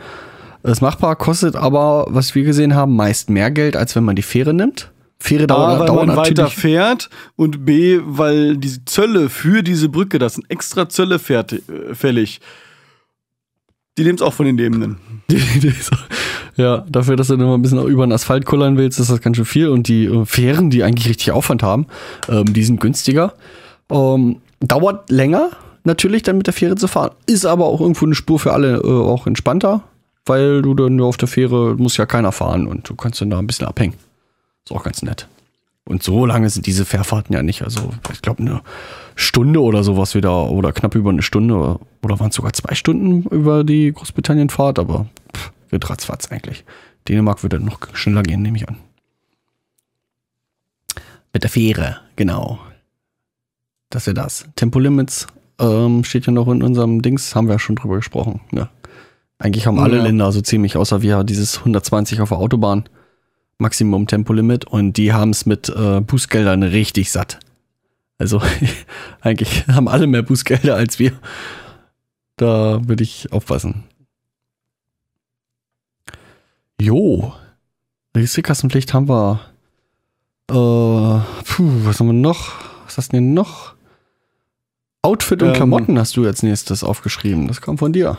Das 0.62 0.82
machbar 0.82 1.16
kostet 1.16 1.56
aber, 1.56 2.06
was 2.10 2.36
wir 2.36 2.44
gesehen 2.44 2.76
haben, 2.76 2.96
meist 2.96 3.30
mehr 3.30 3.50
Geld, 3.50 3.78
als 3.78 3.96
wenn 3.96 4.04
man 4.04 4.16
die 4.16 4.22
Fähre 4.22 4.54
nimmt. 4.54 4.92
Fähre 5.18 5.46
A, 5.46 5.48
dauert, 5.48 5.80
weil 5.80 5.88
dauert 5.88 6.08
man 6.08 6.18
weiter 6.18 6.48
fährt 6.48 7.10
und 7.36 7.66
B, 7.66 8.00
weil 8.04 8.58
die 8.58 8.86
Zölle 8.86 9.30
für 9.30 9.64
diese 9.64 9.90
Brücke, 9.90 10.20
das 10.20 10.36
sind 10.36 10.50
extra 10.50 10.88
Zölle 10.88 11.20
fertig, 11.20 11.64
äh, 11.70 11.96
fällig. 11.96 12.42
Die 14.00 14.06
nehmen 14.06 14.16
es 14.16 14.22
auch 14.22 14.34
von 14.34 14.46
den 14.46 14.58
Lebenden. 14.58 14.98
Ja, 16.56 16.84
dafür, 16.90 17.16
dass 17.16 17.28
du 17.28 17.38
nur 17.38 17.58
ein 17.58 17.62
bisschen 17.62 17.82
über 17.88 18.06
den 18.06 18.12
Asphalt 18.12 18.46
kullern 18.46 18.76
willst, 18.76 19.00
ist 19.00 19.10
das 19.10 19.22
ganz 19.22 19.38
schön 19.38 19.46
viel. 19.46 19.70
Und 19.70 19.88
die 19.88 20.08
äh, 20.08 20.26
Fähren, 20.26 20.70
die 20.70 20.84
eigentlich 20.84 21.08
richtig 21.08 21.32
Aufwand 21.32 21.64
haben, 21.64 21.88
ähm, 22.28 22.52
die 22.52 22.66
sind 22.66 22.82
günstiger. 22.82 23.34
Ähm, 23.90 24.42
dauert 24.60 25.10
länger, 25.10 25.52
natürlich, 25.86 26.24
dann 26.24 26.38
mit 26.38 26.48
der 26.48 26.54
Fähre 26.54 26.76
zu 26.76 26.90
fahren. 26.90 27.12
Ist 27.28 27.46
aber 27.46 27.66
auch 27.66 27.80
irgendwo 27.80 28.06
eine 28.06 28.14
Spur 28.14 28.40
für 28.40 28.52
alle 28.52 28.80
äh, 28.80 28.88
auch 28.88 29.26
entspannter, 29.26 29.84
weil 30.26 30.62
du 30.62 30.74
dann 30.74 30.98
nur 30.98 31.08
auf 31.08 31.16
der 31.16 31.30
Fähre 31.30 31.76
muss 31.76 31.96
ja 31.96 32.06
keiner 32.06 32.34
fahren 32.34 32.68
und 32.68 32.90
du 32.90 32.96
kannst 32.96 33.22
dann 33.22 33.30
da 33.30 33.40
ein 33.40 33.48
bisschen 33.48 33.68
abhängen. 33.68 33.94
Ist 34.66 34.74
auch 34.74 34.84
ganz 34.84 35.02
nett. 35.02 35.30
Und 35.86 36.04
so 36.04 36.26
lange 36.26 36.50
sind 36.50 36.68
diese 36.68 36.86
Fährfahrten 36.86 37.34
ja 37.34 37.42
nicht. 37.42 37.64
Also, 37.64 37.92
ich 38.12 38.22
glaube, 38.22 38.42
eine 38.42 38.62
Stunde 39.16 39.62
oder 39.62 39.84
sowas 39.84 40.14
wieder, 40.14 40.50
oder 40.52 40.72
knapp 40.72 40.96
über 40.96 41.10
eine 41.10 41.24
Stunde, 41.24 41.56
oder 41.56 42.20
waren 42.20 42.30
es 42.30 42.36
sogar 42.36 42.54
zwei 42.54 42.76
Stunden 42.76 43.24
über 43.24 43.64
die 43.64 43.92
Großbritannien-Fahrt, 43.92 44.78
aber 44.78 45.08
pff, 45.36 45.52
wird 45.70 45.90
ratzfatz 45.90 46.32
eigentlich. 46.32 46.64
Dänemark 47.08 47.42
würde 47.42 47.60
noch 47.60 47.80
schneller 47.94 48.22
gehen, 48.24 48.42
nehme 48.42 48.58
ich 48.58 48.70
an. 48.70 48.78
Mit 51.34 51.44
der 51.44 51.50
Fähre, 51.50 51.98
genau. 52.16 52.60
Das 53.90 54.06
wäre 54.06 54.14
das. 54.16 54.46
Tempolimits 54.56 55.28
ähm, 55.60 56.04
steht 56.04 56.26
ja 56.26 56.32
noch 56.32 56.48
in 56.48 56.64
unserem 56.64 57.02
Dings, 57.02 57.36
haben 57.36 57.48
wir 57.48 57.54
ja 57.54 57.60
schon 57.60 57.76
drüber 57.76 57.96
gesprochen. 57.96 58.42
Ne? 58.52 58.70
Eigentlich 59.40 59.68
haben 59.68 59.80
alle 59.80 59.98
Ja. 59.98 60.04
Länder 60.04 60.32
so 60.32 60.42
ziemlich, 60.42 60.78
außer 60.78 61.02
wir, 61.02 61.24
dieses 61.24 61.60
120 61.60 62.22
auf 62.22 62.30
der 62.30 62.38
Autobahn. 62.38 62.86
Maximum 63.60 64.08
Tempolimit 64.08 64.66
und 64.66 64.94
die 64.94 65.14
haben 65.14 65.32
es 65.32 65.46
mit 65.46 65.70
äh, 65.70 66.02
Bußgeldern 66.02 66.64
richtig 66.64 67.12
satt. 67.12 67.40
Also 68.18 68.42
eigentlich 69.22 69.68
haben 69.68 69.88
alle 69.88 70.08
mehr 70.08 70.24
Bußgelder 70.24 70.76
als 70.76 70.98
wir. 70.98 71.12
Da 72.38 72.80
würde 72.88 73.04
ich 73.04 73.32
aufpassen. 73.32 73.84
Jo. 76.82 77.34
Registrierkassenpflicht 78.16 78.94
haben 78.94 79.10
wir. 79.10 79.42
Äh, 80.50 80.54
puh, 80.54 81.72
was 81.84 82.00
haben 82.00 82.08
wir 82.08 82.14
noch? 82.14 82.54
Was 82.86 82.98
hast 82.98 83.12
du 83.12 83.18
denn 83.18 83.34
noch? 83.34 83.76
Outfit 85.02 85.42
und 85.42 85.50
Ähm. 85.50 85.56
Klamotten 85.56 86.00
hast 86.00 86.16
du 86.18 86.26
als 86.26 86.44
nächstes 86.44 86.84
aufgeschrieben. 86.84 87.48
Das 87.48 87.62
kam 87.62 87.78
von 87.78 87.94
dir. 87.94 88.18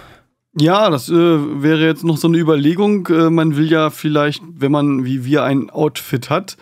Ja, 0.59 0.91
das 0.91 1.09
äh, 1.09 1.13
wäre 1.15 1.87
jetzt 1.87 2.05
noch 2.05 2.17
so 2.17 2.27
eine 2.27 2.39
Überlegung. 2.39 3.07
Äh, 3.07 3.31
man 3.31 3.57
will 3.57 3.71
ja 3.71 3.91
vielleicht, 3.91 4.43
wenn 4.53 4.73
man 4.73 5.05
wie 5.05 5.25
wir 5.25 5.45
ein 5.45 5.71
Outfit 5.71 6.29
hat, 6.29 6.57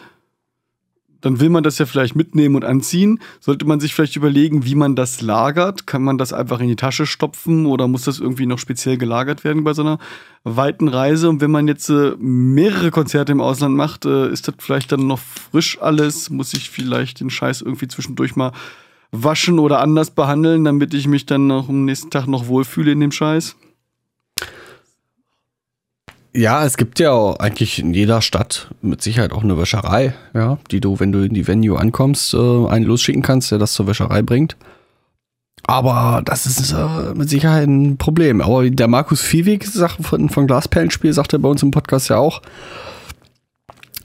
dann 1.21 1.41
will 1.41 1.49
man 1.49 1.65
das 1.65 1.79
ja 1.79 1.87
vielleicht 1.87 2.15
mitnehmen 2.15 2.55
und 2.55 2.65
anziehen. 2.65 3.19
Sollte 3.41 3.65
man 3.65 3.81
sich 3.81 3.95
vielleicht 3.95 4.15
überlegen, 4.17 4.65
wie 4.67 4.75
man 4.75 4.95
das 4.95 5.21
lagert. 5.21 5.87
Kann 5.87 6.03
man 6.03 6.19
das 6.19 6.33
einfach 6.33 6.61
in 6.61 6.69
die 6.69 6.77
Tasche 6.77 7.07
stopfen 7.07 7.67
oder 7.67 7.89
muss 7.89 8.05
das 8.05 8.21
irgendwie 8.21 8.47
noch 8.47 8.59
speziell 8.59 8.99
gelagert 8.99 9.43
werden 9.43 9.65
bei 9.65 9.73
so 9.73 9.83
einer 9.83 9.99
weiten 10.45 10.89
Reise? 10.89 11.29
Und 11.29 11.41
wenn 11.41 11.51
man 11.51 11.67
jetzt 11.67 11.89
äh, 11.89 12.13
mehrere 12.19 12.91
Konzerte 12.91 13.33
im 13.33 13.41
Ausland 13.41 13.75
macht, 13.75 14.05
äh, 14.05 14.31
ist 14.31 14.49
das 14.49 14.55
vielleicht 14.59 14.93
dann 14.93 15.07
noch 15.07 15.19
frisch 15.19 15.81
alles? 15.81 16.29
Muss 16.29 16.53
ich 16.53 16.71
vielleicht 16.71 17.21
den 17.21 17.31
Scheiß 17.31 17.63
irgendwie 17.63 17.89
zwischendurch 17.89 18.37
mal 18.37 18.53
waschen 19.11 19.59
oder 19.59 19.81
anders 19.81 20.11
behandeln, 20.11 20.65
damit 20.65 20.93
ich 20.93 21.09
mich 21.09 21.25
dann 21.25 21.47
noch 21.47 21.71
am 21.71 21.87
nächsten 21.87 22.11
Tag 22.11 22.27
noch 22.27 22.49
wohlfühle 22.49 22.93
in 22.93 23.01
dem 23.01 23.13
Scheiß? 23.13 23.57
Ja, 26.39 26.65
es 26.65 26.77
gibt 26.77 27.01
ja 27.01 27.11
auch 27.11 27.41
eigentlich 27.41 27.81
in 27.81 27.93
jeder 27.93 28.23
Stadt 28.23 28.69
mit 28.81 29.03
Sicherheit 29.03 29.33
auch 29.33 29.43
eine 29.43 29.59
Wäscherei, 29.59 30.15
ja, 30.35 30.59
die 30.71 30.79
du, 30.79 31.01
wenn 31.01 31.11
du 31.11 31.25
in 31.25 31.35
die 31.35 31.49
Venue 31.49 31.77
ankommst, 31.77 32.33
äh, 32.33 32.37
einen 32.37 32.85
losschicken 32.85 33.23
kannst, 33.23 33.51
der 33.51 33.59
das 33.59 33.73
zur 33.73 33.89
Wäscherei 33.89 34.23
bringt. 34.23 34.57
Aber 35.67 36.23
das 36.25 36.47
ist 36.47 36.71
äh, 36.71 37.13
mit 37.17 37.29
Sicherheit 37.29 37.67
ein 37.67 37.97
Problem. 37.99 38.41
Aber 38.41 38.71
der 38.71 38.87
Markus 38.87 39.21
Viehweg 39.21 39.67
von, 40.01 40.29
von 40.29 40.47
Glasperlenspiel, 40.47 41.13
sagt 41.13 41.33
er 41.33 41.41
bei 41.41 41.49
uns 41.49 41.65
im 41.65 41.73
Podcast 41.73 42.09
ja 42.09 42.19
auch. 42.19 42.41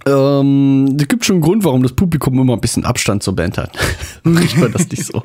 Ähm, 0.07 0.97
es 0.99 1.07
gibt 1.07 1.25
schon 1.25 1.35
einen 1.35 1.43
Grund, 1.43 1.63
warum 1.63 1.83
das 1.83 1.93
Publikum 1.93 2.39
immer 2.39 2.53
ein 2.53 2.61
bisschen 2.61 2.83
Abstand 2.83 3.21
zur 3.21 3.35
Band 3.35 3.59
hat. 3.59 3.77
Riecht 4.25 4.57
man 4.57 4.71
das 4.71 4.89
nicht 4.89 5.05
so? 5.05 5.21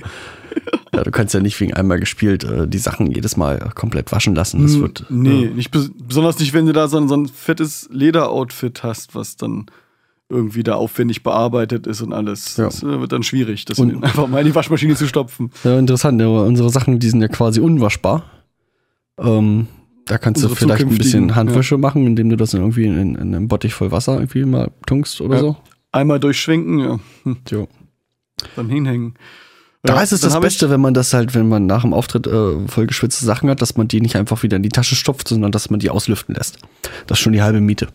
Ja, 0.94 1.02
du 1.04 1.10
kannst 1.10 1.34
ja 1.34 1.40
nicht 1.40 1.60
wegen 1.60 1.74
einmal 1.74 2.00
gespielt 2.00 2.44
äh, 2.44 2.66
die 2.66 2.78
Sachen 2.78 3.10
jedes 3.10 3.36
Mal 3.36 3.58
komplett 3.74 4.10
waschen 4.12 4.34
lassen. 4.34 4.62
Das 4.62 4.78
wird. 4.80 5.04
Nee, 5.10 5.44
äh, 5.44 5.50
nicht 5.50 5.70
bes 5.70 5.90
besonders 6.02 6.38
nicht, 6.38 6.52
wenn 6.54 6.66
du 6.66 6.72
da 6.72 6.88
so 6.88 6.96
ein, 6.96 7.08
so 7.08 7.16
ein 7.16 7.28
fettes 7.28 7.88
Lederoutfit 7.92 8.82
hast, 8.82 9.14
was 9.14 9.36
dann 9.36 9.66
irgendwie 10.30 10.62
da 10.62 10.74
aufwendig 10.74 11.22
bearbeitet 11.22 11.86
ist 11.86 12.00
und 12.02 12.12
alles. 12.12 12.56
Ja. 12.56 12.64
Das 12.66 12.82
äh, 12.82 13.00
wird 13.00 13.12
dann 13.12 13.22
schwierig, 13.22 13.64
das 13.66 13.78
Und- 13.78 13.90
in- 13.90 14.02
einfach 14.04 14.26
mal 14.28 14.40
in 14.40 14.46
die 14.46 14.54
Waschmaschine 14.54 14.94
zu 14.94 15.06
stopfen. 15.06 15.50
Ja, 15.64 15.78
interessant. 15.78 16.20
Ja, 16.20 16.28
unsere 16.28 16.70
Sachen, 16.70 16.98
die 16.98 17.08
sind 17.10 17.20
ja 17.22 17.28
quasi 17.28 17.60
unwaschbar. 17.60 18.24
Ähm, 19.18 19.66
da 20.06 20.16
kannst 20.18 20.42
du 20.42 20.48
Unsere 20.48 20.58
vielleicht 20.66 20.84
ein 20.86 20.96
bisschen 20.96 21.34
Handwäsche 21.34 21.76
machen, 21.76 22.06
indem 22.06 22.30
du 22.30 22.36
das 22.36 22.54
in 22.54 22.60
irgendwie 22.60 22.84
in, 22.86 23.14
in 23.14 23.34
einem 23.34 23.48
Bottich 23.48 23.74
voll 23.74 23.90
Wasser 23.90 24.14
irgendwie 24.14 24.44
mal 24.44 24.70
tunkst 24.86 25.20
oder 25.20 25.34
Ja. 25.36 25.40
so. 25.40 25.56
Einmal 25.92 26.20
durchschwenken, 26.20 26.78
ja, 26.78 26.98
hm, 27.24 27.36
Jo. 27.50 27.68
dann 28.56 28.68
hinhängen. 28.68 29.14
Da 29.84 29.94
Ja, 29.96 30.02
ist 30.02 30.12
es 30.12 30.20
das 30.22 30.38
Beste, 30.40 30.70
wenn 30.70 30.80
man 30.80 30.92
das 30.92 31.14
halt, 31.14 31.34
wenn 31.34 31.48
man 31.48 31.66
nach 31.66 31.82
dem 31.82 31.94
Auftritt 31.94 32.26
äh, 32.26 32.66
voll 32.68 32.86
geschwitzte 32.86 33.24
Sachen 33.24 33.48
hat, 33.48 33.62
dass 33.62 33.76
man 33.76 33.86
die 33.86 34.00
nicht 34.00 34.16
einfach 34.16 34.42
wieder 34.42 34.56
in 34.56 34.62
die 34.64 34.68
Tasche 34.70 34.96
stopft, 34.96 35.28
sondern 35.28 35.52
dass 35.52 35.70
man 35.70 35.78
die 35.78 35.90
auslüften 35.90 36.34
lässt. 36.34 36.58
Das 37.06 37.18
ist 37.18 37.22
schon 37.22 37.32
die 37.32 37.42
halbe 37.42 37.60
Miete. 37.60 37.86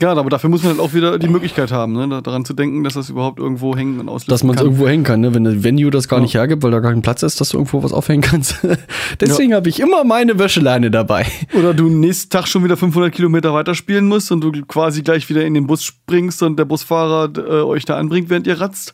Ja, 0.00 0.12
aber 0.12 0.28
dafür 0.28 0.50
muss 0.50 0.62
man 0.64 0.72
halt 0.72 0.80
auch 0.80 0.92
wieder 0.92 1.18
die 1.20 1.28
Möglichkeit 1.28 1.70
haben, 1.70 1.92
ne, 1.92 2.08
da- 2.08 2.20
daran 2.20 2.44
zu 2.44 2.52
denken, 2.52 2.82
dass 2.82 2.94
das 2.94 3.10
überhaupt 3.10 3.38
irgendwo 3.38 3.76
hängen 3.76 4.00
und 4.00 4.08
auslösen 4.08 4.30
Dass 4.30 4.42
man 4.42 4.56
es 4.56 4.60
irgendwo 4.62 4.88
hängen 4.88 5.04
kann, 5.04 5.20
ne? 5.20 5.32
wenn 5.34 5.44
das 5.44 5.62
Venue 5.62 5.90
das 5.92 6.08
gar 6.08 6.18
Ja. 6.18 6.24
nicht 6.24 6.34
hergibt, 6.34 6.64
weil 6.64 6.72
da 6.72 6.80
gar 6.80 6.90
kein 6.92 7.00
Platz 7.00 7.22
ist, 7.22 7.40
dass 7.40 7.50
du 7.50 7.58
irgendwo 7.58 7.82
was 7.84 7.92
aufhängen 7.92 8.20
kannst. 8.20 8.56
Deswegen 9.20 9.54
habe 9.54 9.68
ich 9.68 9.78
immer 9.78 10.02
meine 10.02 10.36
Wäscheleine 10.38 10.90
dabei. 10.90 11.26
Oder 11.56 11.72
du 11.74 11.88
nächsten 11.88 12.28
Tag 12.28 12.48
schon 12.48 12.64
wieder 12.64 12.76
500 12.76 13.12
Kilometer 13.14 13.54
weiterspielen 13.54 14.06
musst 14.08 14.32
und 14.32 14.40
du 14.42 14.50
quasi 14.66 15.02
gleich 15.02 15.28
wieder 15.30 15.44
in 15.46 15.54
den 15.54 15.68
Bus 15.68 15.84
springst 15.84 16.42
und 16.42 16.58
der 16.58 16.64
Busfahrer 16.64 17.30
äh, 17.38 17.62
euch 17.62 17.84
da 17.84 17.96
anbringt, 17.96 18.28
während 18.30 18.48
ihr 18.48 18.60
ratzt. 18.60 18.92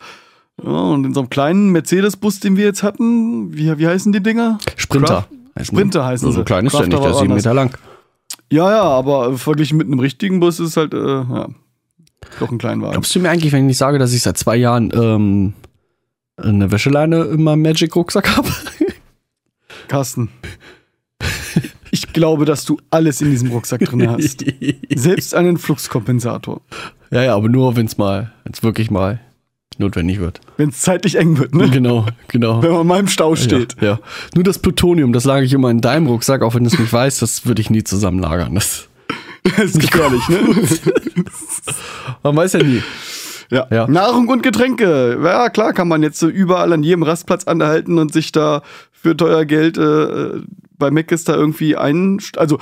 Ja, 0.62 0.70
und 0.70 1.04
in 1.04 1.14
so 1.14 1.20
einem 1.20 1.30
kleinen 1.30 1.70
Mercedes-Bus, 1.70 2.40
den 2.40 2.56
wir 2.56 2.64
jetzt 2.64 2.82
hatten, 2.82 3.54
wie, 3.56 3.76
wie 3.78 3.86
heißen 3.86 4.12
die 4.12 4.22
Dinger? 4.22 4.58
Sprinter. 4.76 5.26
Craft- 5.54 5.64
Sprinter 5.66 6.04
heißen 6.06 6.26
so 6.26 6.32
sie. 6.32 6.38
So 6.38 6.44
klein 6.44 6.66
ist 6.66 6.72
der 6.72 6.80
Craft 6.80 6.88
nicht, 6.90 7.02
der 7.02 7.10
ist 7.10 7.18
sieben. 7.18 7.34
Meter 7.34 7.54
lang. 7.54 7.76
Ja, 8.50 8.70
ja, 8.70 8.82
aber 8.82 9.36
verglichen 9.38 9.76
mit 9.78 9.86
einem 9.86 9.98
richtigen 10.00 10.40
Bus 10.40 10.58
ist 10.60 10.76
halt, 10.76 10.94
äh, 10.94 10.98
ja, 10.98 11.48
doch 12.38 12.50
ein 12.50 12.58
Kleinwagen. 12.58 12.92
Glaubst 12.92 13.14
du 13.14 13.20
mir 13.20 13.30
eigentlich, 13.30 13.52
wenn 13.52 13.68
ich 13.68 13.76
sage, 13.78 13.98
dass 13.98 14.12
ich 14.12 14.22
seit 14.22 14.38
zwei 14.38 14.56
Jahren 14.56 14.90
ähm, 14.94 15.52
eine 16.36 16.70
Wäscheleine 16.70 17.24
in 17.24 17.42
meinem 17.42 17.62
Magic-Rucksack 17.62 18.36
habe? 18.36 18.48
Carsten. 19.88 20.28
Ich 21.90 22.12
glaube, 22.12 22.44
dass 22.44 22.64
du 22.64 22.78
alles 22.90 23.20
in 23.20 23.30
diesem 23.30 23.50
Rucksack 23.50 23.80
drin 23.80 24.08
hast. 24.08 24.44
Selbst 24.94 25.34
einen 25.34 25.58
Fluxkompensator. 25.58 26.60
ja, 27.10 27.22
ja, 27.24 27.34
aber 27.34 27.48
nur, 27.48 27.74
wenn 27.76 27.86
es 27.86 27.98
mal, 27.98 28.32
wenn 28.44 28.52
es 28.52 28.62
wirklich 28.62 28.90
mal 28.90 29.20
notwendig 29.78 30.18
wird. 30.18 30.40
Wenn 30.56 30.70
es 30.70 30.80
zeitlich 30.80 31.16
eng 31.16 31.38
wird, 31.38 31.54
ne? 31.54 31.70
Genau, 31.70 32.06
genau. 32.28 32.62
Wenn 32.62 32.72
man 32.72 32.86
mal 32.86 33.00
im 33.00 33.08
Stau 33.08 33.36
steht. 33.36 33.76
Ja, 33.80 33.88
ja. 33.88 33.98
Nur 34.34 34.44
das 34.44 34.58
Plutonium, 34.58 35.12
das 35.12 35.24
lage 35.24 35.46
ich 35.46 35.52
immer 35.52 35.70
in 35.70 35.80
deinem 35.80 36.06
Rucksack, 36.06 36.42
auch 36.42 36.54
wenn 36.54 36.64
du 36.64 36.70
es 36.70 36.78
nicht 36.78 36.92
weißt, 36.92 37.22
das 37.22 37.46
würde 37.46 37.62
ich 37.62 37.70
nie 37.70 37.84
zusammenlagern. 37.84 38.54
Das, 38.54 38.88
Das 39.56 39.70
ist 39.70 39.80
gefährlich, 39.80 40.28
ne? 40.28 40.38
man 42.22 42.36
weiß 42.36 42.52
ja 42.54 42.62
nie. 42.62 42.82
Ja. 43.50 43.66
Ja. 43.70 43.86
Nahrung 43.88 44.28
und 44.28 44.42
Getränke. 44.42 45.18
Ja, 45.22 45.48
klar, 45.48 45.72
kann 45.72 45.88
man 45.88 46.02
jetzt 46.02 46.18
so 46.20 46.28
überall 46.28 46.72
an 46.72 46.82
jedem 46.82 47.02
Rastplatz 47.02 47.44
anhalten 47.44 47.98
und 47.98 48.12
sich 48.12 48.32
da 48.32 48.62
für 48.92 49.16
teuer 49.16 49.44
Geld 49.44 49.78
äh, 49.78 50.40
bei 50.78 50.90
Mc's 50.90 51.24
da 51.24 51.34
irgendwie 51.34 51.76
ein. 51.76 52.20
Also, 52.36 52.58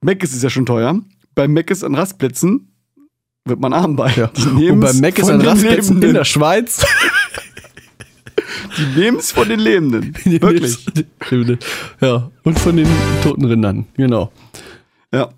Mc's 0.00 0.32
ist 0.32 0.42
ja 0.42 0.50
schon 0.50 0.64
teuer. 0.64 1.00
Bei 1.34 1.48
Mc's 1.48 1.84
an 1.84 1.94
Rastplätzen 1.94 2.69
wird 3.50 3.60
man 3.60 3.74
arm 3.74 3.96
bei. 3.96 4.30
Die 4.58 4.70
Und 4.70 4.80
beim 4.80 4.98
Mac 5.00 5.18
ist 5.18 5.28
ein 5.28 5.40
den 5.40 5.48
Rastplätzen 5.48 6.02
in 6.02 6.14
der 6.14 6.24
Schweiz. 6.24 6.86
Die 8.78 9.00
nehmen 9.00 9.18
es 9.18 9.32
von 9.32 9.48
den 9.48 9.60
Lebenden. 9.60 10.14
Wirklich. 10.24 10.78
Ja, 12.00 12.30
und 12.42 12.58
von 12.58 12.76
den 12.76 12.88
toten 13.22 13.44
Rindern, 13.44 13.86
genau. 13.96 14.32
Ja. 15.12 15.30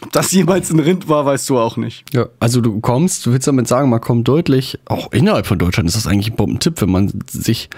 Ob 0.00 0.12
das 0.12 0.30
jemals 0.30 0.70
ein 0.70 0.78
Rind 0.78 1.08
war, 1.08 1.26
weißt 1.26 1.50
du 1.50 1.58
auch 1.58 1.76
nicht. 1.76 2.04
Ja, 2.14 2.26
also 2.38 2.60
du 2.60 2.78
kommst, 2.80 3.26
du 3.26 3.32
willst 3.32 3.48
damit 3.48 3.66
sagen, 3.66 3.90
man 3.90 4.00
kommt 4.00 4.28
deutlich, 4.28 4.78
auch 4.84 5.10
innerhalb 5.10 5.46
von 5.46 5.58
Deutschland 5.58 5.88
ist 5.88 5.96
das 5.96 6.06
eigentlich 6.06 6.30
ein 6.30 6.36
Bombentipp, 6.36 6.80
wenn 6.80 6.90
man 6.90 7.12
sich 7.28 7.68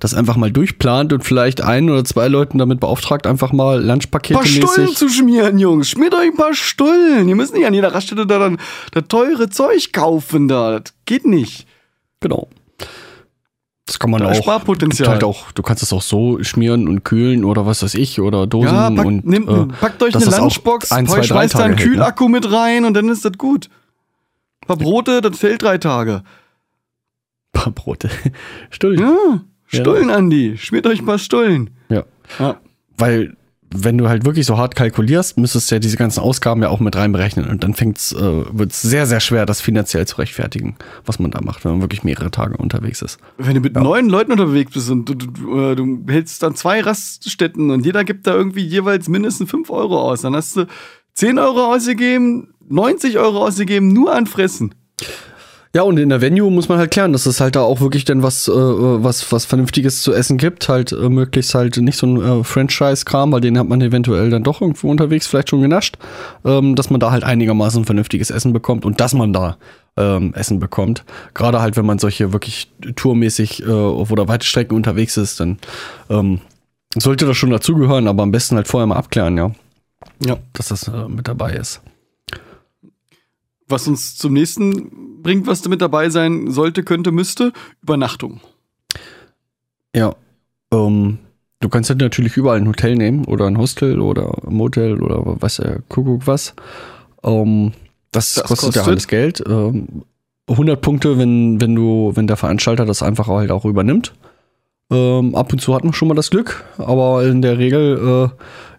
das 0.00 0.14
einfach 0.14 0.36
mal 0.36 0.50
durchplant 0.50 1.12
und 1.12 1.22
vielleicht 1.22 1.60
ein 1.60 1.90
oder 1.90 2.02
zwei 2.04 2.28
Leuten 2.28 2.56
damit 2.56 2.80
beauftragt, 2.80 3.26
einfach 3.26 3.52
mal 3.52 3.80
Ein 3.80 3.86
Lunchpakete 3.88 4.34
paar 4.38 4.46
Stullen 4.46 4.84
mäßig. 4.84 4.96
zu 4.96 5.10
schmieren, 5.10 5.58
Jungs. 5.58 5.90
Schmiert 5.90 6.14
euch 6.14 6.30
ein 6.30 6.36
paar 6.36 6.54
Stullen. 6.54 7.28
Ihr 7.28 7.36
müsst 7.36 7.52
nicht 7.52 7.66
an 7.66 7.74
jeder 7.74 7.92
Raststätte 7.92 8.26
da 8.26 8.38
dann 8.38 8.56
das 8.92 9.04
teure 9.08 9.50
Zeug 9.50 9.92
kaufen 9.92 10.48
da. 10.48 10.80
Das 10.80 10.94
geht 11.04 11.26
nicht. 11.26 11.66
Genau. 12.20 12.48
Das 13.86 14.00
kann 14.00 14.10
man 14.10 14.20
Da 14.20 14.30
auch. 14.30 14.34
Sparpotenzial. 14.34 15.08
Halt 15.08 15.24
auch. 15.24 15.52
Du 15.52 15.62
kannst 15.62 15.82
es 15.82 15.92
auch 15.92 16.02
so 16.02 16.42
schmieren 16.42 16.88
und 16.88 17.04
kühlen 17.04 17.44
oder 17.44 17.66
was 17.66 17.84
weiß 17.84 17.94
ich 17.94 18.20
oder 18.20 18.46
Dosen 18.48 18.74
Ja, 18.74 18.90
packt, 18.90 19.06
und 19.06 19.24
nehmt, 19.26 19.48
äh, 19.48 19.66
packt 19.80 20.02
euch 20.02 20.14
eine 20.14 20.24
Lunchbox, 20.24 20.90
ein, 20.90 21.06
zwei, 21.06 21.22
schmeißt 21.22 21.54
da 21.54 21.60
einen 21.60 21.76
hält, 21.76 21.86
ne? 21.86 21.92
Kühlakku 21.92 22.28
mit 22.28 22.50
rein 22.50 22.84
und 22.84 22.94
dann 22.94 23.08
ist 23.08 23.24
das 23.24 23.32
gut. 23.38 23.70
Ein 24.62 24.66
paar 24.66 24.76
Brote, 24.76 25.20
das 25.20 25.40
hält 25.40 25.62
drei 25.62 25.78
Tage. 25.78 26.24
Paar 27.52 27.72
Brote. 27.72 28.10
Stullen. 28.70 28.98
Ja, 28.98 29.40
Stullen, 29.66 30.10
Andi. 30.10 30.58
Schmiert 30.58 30.86
euch 30.88 31.00
ein 31.00 31.06
paar 31.06 31.18
Stullen. 31.20 31.70
Ja. 31.88 32.04
Ja. 32.40 32.56
Weil, 32.98 33.36
wenn 33.74 33.98
du 33.98 34.08
halt 34.08 34.24
wirklich 34.24 34.46
so 34.46 34.58
hart 34.58 34.76
kalkulierst, 34.76 35.38
müsstest 35.38 35.70
du 35.70 35.76
ja 35.76 35.78
diese 35.78 35.96
ganzen 35.96 36.20
Ausgaben 36.20 36.62
ja 36.62 36.68
auch 36.68 36.80
mit 36.80 36.96
reinberechnen. 36.96 37.48
Und 37.48 37.64
dann 37.64 37.74
fängt's, 37.74 38.12
äh, 38.12 38.44
wird 38.50 38.72
es 38.72 38.82
sehr, 38.82 39.06
sehr 39.06 39.20
schwer, 39.20 39.46
das 39.46 39.60
finanziell 39.60 40.06
zu 40.06 40.16
rechtfertigen, 40.16 40.76
was 41.04 41.18
man 41.18 41.30
da 41.30 41.40
macht, 41.40 41.64
wenn 41.64 41.72
man 41.72 41.80
wirklich 41.80 42.04
mehrere 42.04 42.30
Tage 42.30 42.56
unterwegs 42.56 43.02
ist. 43.02 43.18
Wenn 43.38 43.54
du 43.54 43.60
mit 43.60 43.74
neun 43.74 44.08
Leuten 44.08 44.32
unterwegs 44.32 44.72
bist 44.72 44.90
und 44.90 45.08
du, 45.08 45.14
du, 45.14 45.26
du, 45.26 45.60
äh, 45.60 45.76
du 45.76 46.04
hältst 46.08 46.42
dann 46.42 46.54
zwei 46.54 46.80
Raststätten 46.80 47.70
und 47.70 47.84
jeder 47.84 48.04
gibt 48.04 48.26
da 48.26 48.34
irgendwie 48.34 48.64
jeweils 48.64 49.08
mindestens 49.08 49.50
fünf 49.50 49.70
Euro 49.70 50.00
aus, 50.00 50.22
dann 50.22 50.34
hast 50.34 50.56
du 50.56 50.66
10 51.14 51.38
Euro 51.38 51.72
ausgegeben, 51.72 52.54
90 52.68 53.18
Euro 53.18 53.46
ausgegeben, 53.46 53.88
nur 53.88 54.14
an 54.14 54.26
Fressen. 54.26 54.74
Ja, 55.76 55.82
und 55.82 55.98
in 55.98 56.08
der 56.08 56.22
Venue 56.22 56.50
muss 56.50 56.70
man 56.70 56.78
halt 56.78 56.90
klären, 56.90 57.12
dass 57.12 57.26
es 57.26 57.38
halt 57.38 57.54
da 57.54 57.60
auch 57.60 57.82
wirklich 57.82 58.06
dann 58.06 58.22
was, 58.22 58.48
äh, 58.48 58.52
was, 58.54 59.30
was 59.30 59.44
Vernünftiges 59.44 60.00
zu 60.00 60.14
essen 60.14 60.38
gibt. 60.38 60.70
Halt 60.70 60.90
äh, 60.92 61.10
möglichst 61.10 61.54
halt 61.54 61.76
nicht 61.76 61.98
so 61.98 62.06
ein 62.06 62.16
äh, 62.40 62.44
Franchise-Kram, 62.44 63.30
weil 63.30 63.42
den 63.42 63.58
hat 63.58 63.68
man 63.68 63.82
eventuell 63.82 64.30
dann 64.30 64.42
doch 64.42 64.62
irgendwo 64.62 64.88
unterwegs 64.90 65.26
vielleicht 65.26 65.50
schon 65.50 65.60
genascht. 65.60 65.98
Ähm, 66.46 66.76
dass 66.76 66.88
man 66.88 66.98
da 66.98 67.10
halt 67.10 67.24
einigermaßen 67.24 67.84
vernünftiges 67.84 68.30
Essen 68.30 68.54
bekommt 68.54 68.86
und 68.86 69.02
dass 69.02 69.12
man 69.12 69.34
da 69.34 69.58
ähm, 69.98 70.32
Essen 70.32 70.60
bekommt. 70.60 71.04
Gerade 71.34 71.60
halt, 71.60 71.76
wenn 71.76 71.84
man 71.84 71.98
solche 71.98 72.32
wirklich 72.32 72.72
tourmäßig 72.94 73.62
äh, 73.62 73.66
oder 73.66 74.28
weite 74.28 74.46
Strecken 74.46 74.76
unterwegs 74.76 75.18
ist, 75.18 75.40
dann 75.40 75.58
ähm, 76.08 76.40
sollte 76.96 77.26
das 77.26 77.36
schon 77.36 77.50
dazugehören, 77.50 78.08
aber 78.08 78.22
am 78.22 78.32
besten 78.32 78.56
halt 78.56 78.66
vorher 78.66 78.86
mal 78.86 78.96
abklären, 78.96 79.36
ja, 79.36 79.50
Ja. 80.24 80.38
dass 80.54 80.68
das 80.68 80.88
äh, 80.88 81.06
mit 81.06 81.28
dabei 81.28 81.52
ist. 81.52 81.82
Was 83.68 83.88
uns 83.88 84.16
zum 84.16 84.32
nächsten 84.32 85.22
bringt, 85.22 85.46
was 85.46 85.62
da 85.62 85.68
mit 85.68 85.80
dabei 85.80 86.08
sein 86.08 86.50
sollte, 86.50 86.82
könnte, 86.84 87.10
müsste, 87.10 87.52
Übernachtung. 87.82 88.40
Ja. 89.94 90.14
Ähm, 90.72 91.18
du 91.60 91.68
kannst 91.68 91.90
halt 91.90 92.00
natürlich 92.00 92.36
überall 92.36 92.58
ein 92.58 92.68
Hotel 92.68 92.96
nehmen 92.96 93.24
oder 93.24 93.46
ein 93.46 93.58
Hostel 93.58 94.00
oder 94.00 94.32
ein 94.46 94.54
Motel 94.54 95.02
oder 95.02 95.22
was 95.40 95.56
der 95.56 95.80
Kuckuck 95.88 96.26
was. 96.26 96.54
Ähm, 97.24 97.72
das, 98.12 98.34
Das 98.34 98.46
kostet, 98.46 98.76
ja 98.76 98.84
alles 98.84 99.08
Geld. 99.08 99.42
Ähm, 99.46 100.04
100 100.48 100.80
Punkte, 100.80 101.18
wenn, 101.18 101.60
wenn 101.60 101.74
du, 101.74 102.12
wenn 102.14 102.26
der 102.26 102.36
Veranstalter 102.36 102.84
das 102.84 103.02
einfach 103.02 103.26
halt 103.26 103.50
auch 103.50 103.64
übernimmt. 103.64 104.14
Ähm, 104.90 105.34
ab 105.34 105.52
und 105.52 105.58
zu 105.58 105.74
hat 105.74 105.82
man 105.82 105.92
schon 105.92 106.06
mal 106.06 106.14
das 106.14 106.30
Glück, 106.30 106.64
aber 106.78 107.24
in 107.24 107.42
der 107.42 107.58
Regel 107.58 108.30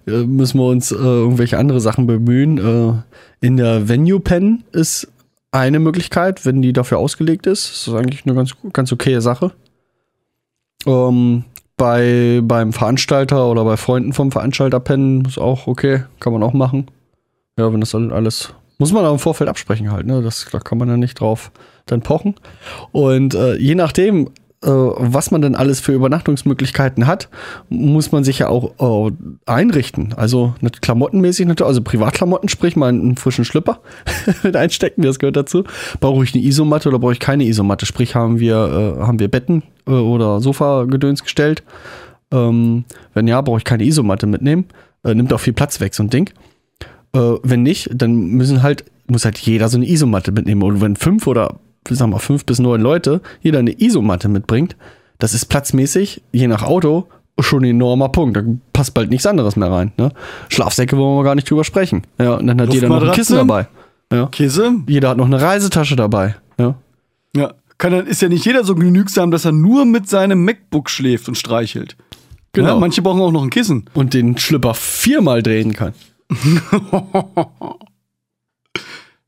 äh, 0.08 0.24
müssen 0.24 0.60
wir 0.60 0.68
uns 0.68 0.92
äh, 0.92 0.96
irgendwelche 0.96 1.58
andere 1.58 1.80
Sachen 1.80 2.08
bemühen. 2.08 2.58
Äh, 2.58 3.46
in 3.46 3.58
der 3.58 3.88
Venue 3.88 4.20
pennen 4.20 4.64
ist 4.72 5.08
eine 5.52 5.80
Möglichkeit, 5.80 6.46
wenn 6.46 6.62
die 6.62 6.74
dafür 6.74 7.00
ausgelegt 7.00 7.48
ist. 7.48 7.70
Das 7.70 7.88
ist 7.88 7.94
eigentlich 7.94 8.26
eine 8.26 8.36
ganz, 8.36 8.56
ganz 8.74 8.92
okaye 8.92 9.22
Sache. 9.22 9.52
Ähm, 10.86 11.44
bei, 11.76 12.42
beim 12.44 12.74
Veranstalter 12.74 13.50
oder 13.50 13.64
bei 13.64 13.78
Freunden 13.78 14.14
vom 14.14 14.32
Veranstalter 14.32 14.80
pennen 14.80 15.26
ist 15.26 15.38
auch 15.38 15.68
okay, 15.68 16.04
kann 16.20 16.34
man 16.34 16.44
auch 16.44 16.54
machen. 16.54 16.88
Ja, 17.58 17.72
wenn 17.72 17.80
das 17.80 17.92
dann 17.92 18.12
alles. 18.12 18.54
Muss 18.80 18.92
man 18.92 19.04
aber 19.04 19.14
im 19.14 19.20
Vorfeld 19.20 19.50
absprechen 19.50 19.92
halt, 19.92 20.06
ne? 20.06 20.22
Das, 20.22 20.48
da 20.52 20.60
kann 20.60 20.78
man 20.78 20.88
ja 20.88 20.98
nicht 20.98 21.20
drauf 21.20 21.52
dann 21.86 22.02
pochen. 22.02 22.36
Und 22.92 23.34
äh, 23.34 23.56
je 23.58 23.76
nachdem, 23.76 24.30
was 24.62 25.30
man 25.30 25.42
denn 25.44 25.56
alles 25.56 25.80
für 25.80 25.94
Übernachtungsmöglichkeiten 25.94 27.06
hat, 27.06 27.30
muss 27.70 28.12
man 28.12 28.24
sich 28.24 28.40
ja 28.40 28.48
auch 28.48 29.08
äh, 29.08 29.12
einrichten. 29.46 30.14
Also 30.18 30.56
nicht 30.62 30.82
klamottenmäßig, 30.82 31.46
natürlich, 31.46 31.68
also 31.68 31.82
Privatklamotten, 31.84 32.50
sprich 32.50 32.76
mal 32.76 32.90
einen 32.90 33.18
frischen 33.18 33.46
Schlüpper 33.46 33.82
mit 34.44 34.56
einstecken, 34.56 35.04
das 35.04 35.20
gehört 35.20 35.36
dazu. 35.36 35.64
Brauche 36.00 36.24
ich 36.24 36.34
eine 36.34 36.44
Isomatte 36.44 36.90
oder 36.90 36.98
brauche 36.98 37.14
ich 37.14 37.20
keine 37.20 37.46
Isomatte? 37.46 37.86
Sprich, 37.86 38.16
haben 38.16 38.40
wir, 38.40 38.98
äh, 38.98 39.02
haben 39.02 39.20
wir 39.20 39.28
Betten 39.28 39.62
äh, 39.86 39.92
oder 39.92 40.42
Sofa-Gedöns 40.42 41.24
gestellt? 41.24 41.64
Ähm, 42.32 42.86
wenn 43.14 43.28
ja, 43.28 43.42
brauche 43.42 43.60
ich 43.60 43.64
keine 43.64 43.84
Isomatte 43.84 44.26
mitnehmen. 44.26 44.66
Äh, 45.04 45.14
nimmt 45.14 45.32
auch 45.34 45.40
viel 45.40 45.54
Platz 45.54 45.80
weg, 45.80 45.94
so 45.94 46.04
ein 46.04 46.10
Ding. 46.10 46.30
Äh, 47.14 47.20
wenn 47.44 47.64
nicht, 47.64 47.90
dann 47.94 48.16
müssen 48.16 48.64
halt, 48.64 48.86
muss 49.08 49.26
halt 49.26 49.38
jeder 49.38 49.70
so 49.70 49.78
eine 49.78 49.88
Isomatte 49.88 50.32
mitnehmen. 50.32 50.64
Und 50.64 50.82
wenn 50.82 50.96
fünf 50.96 51.28
oder, 51.28 51.60
sagen 51.96 52.12
wir 52.12 52.16
mal, 52.16 52.20
fünf 52.20 52.46
bis 52.46 52.60
neun 52.60 52.82
Leute 52.82 53.22
jeder 53.42 53.60
eine 53.60 53.80
Isomatte 53.82 54.28
mitbringt, 54.30 54.76
das 55.20 55.34
ist 55.34 55.46
platzmäßig, 55.46 56.22
je 56.32 56.48
nach 56.48 56.64
Auto, 56.64 57.08
schon 57.40 57.64
ein 57.64 57.72
enormer 57.72 58.10
Punkt. 58.10 58.38
Da 58.38 58.42
passt 58.74 58.94
bald 58.94 59.10
nichts 59.10 59.26
anderes 59.26 59.56
mehr 59.56 59.72
rein. 59.72 59.92
Ne? 59.98 60.12
Schlafsäcke 60.50 60.98
wollen 60.98 61.18
wir 61.20 61.24
gar 61.24 61.36
nicht 61.36 61.50
drüber 61.50 61.64
sprechen. 61.64 62.04
Ja, 62.20 62.36
und 62.36 62.48
dann 62.48 62.60
hat 62.62 62.74
jeder 62.74 62.90
noch 62.90 63.02
ein? 63.04 63.12
Kissen 63.12 63.36
dabei. 63.36 63.68
Ja. 64.12 64.28
Käse? 64.28 64.76
Jeder 64.88 65.10
hat 65.10 65.18
noch 65.18 65.26
eine 65.26 65.40
Reisetasche 65.42 65.96
dabei. 65.96 66.36
Ja. 66.60 66.76
Ja. 67.36 67.54
Kann, 67.78 67.92
dann- 67.92 68.08
ist 68.08 68.22
ja 68.22 68.30
nicht 68.30 68.46
jeder 68.46 68.64
so 68.64 68.74
genügsam, 68.74 69.30
dass 69.32 69.46
er 69.46 69.52
nur 69.52 69.86
mit 69.86 70.10
seinem 70.10 70.44
MacBook 70.46 70.90
schläft 70.90 71.28
und 71.28 71.36
streichelt. 71.38 71.96
Genau. 72.54 72.70
Ja, 72.70 72.76
manche 72.80 73.04
brauchen 73.04 73.22
auch 73.22 73.32
noch 73.32 73.44
ein 73.44 73.52
Kissen. 73.52 73.86
Und 73.94 74.16
den 74.16 74.38
Schlüpper 74.38 74.74
viermal 74.74 75.44
drehen 75.44 75.74
kann. 75.74 75.94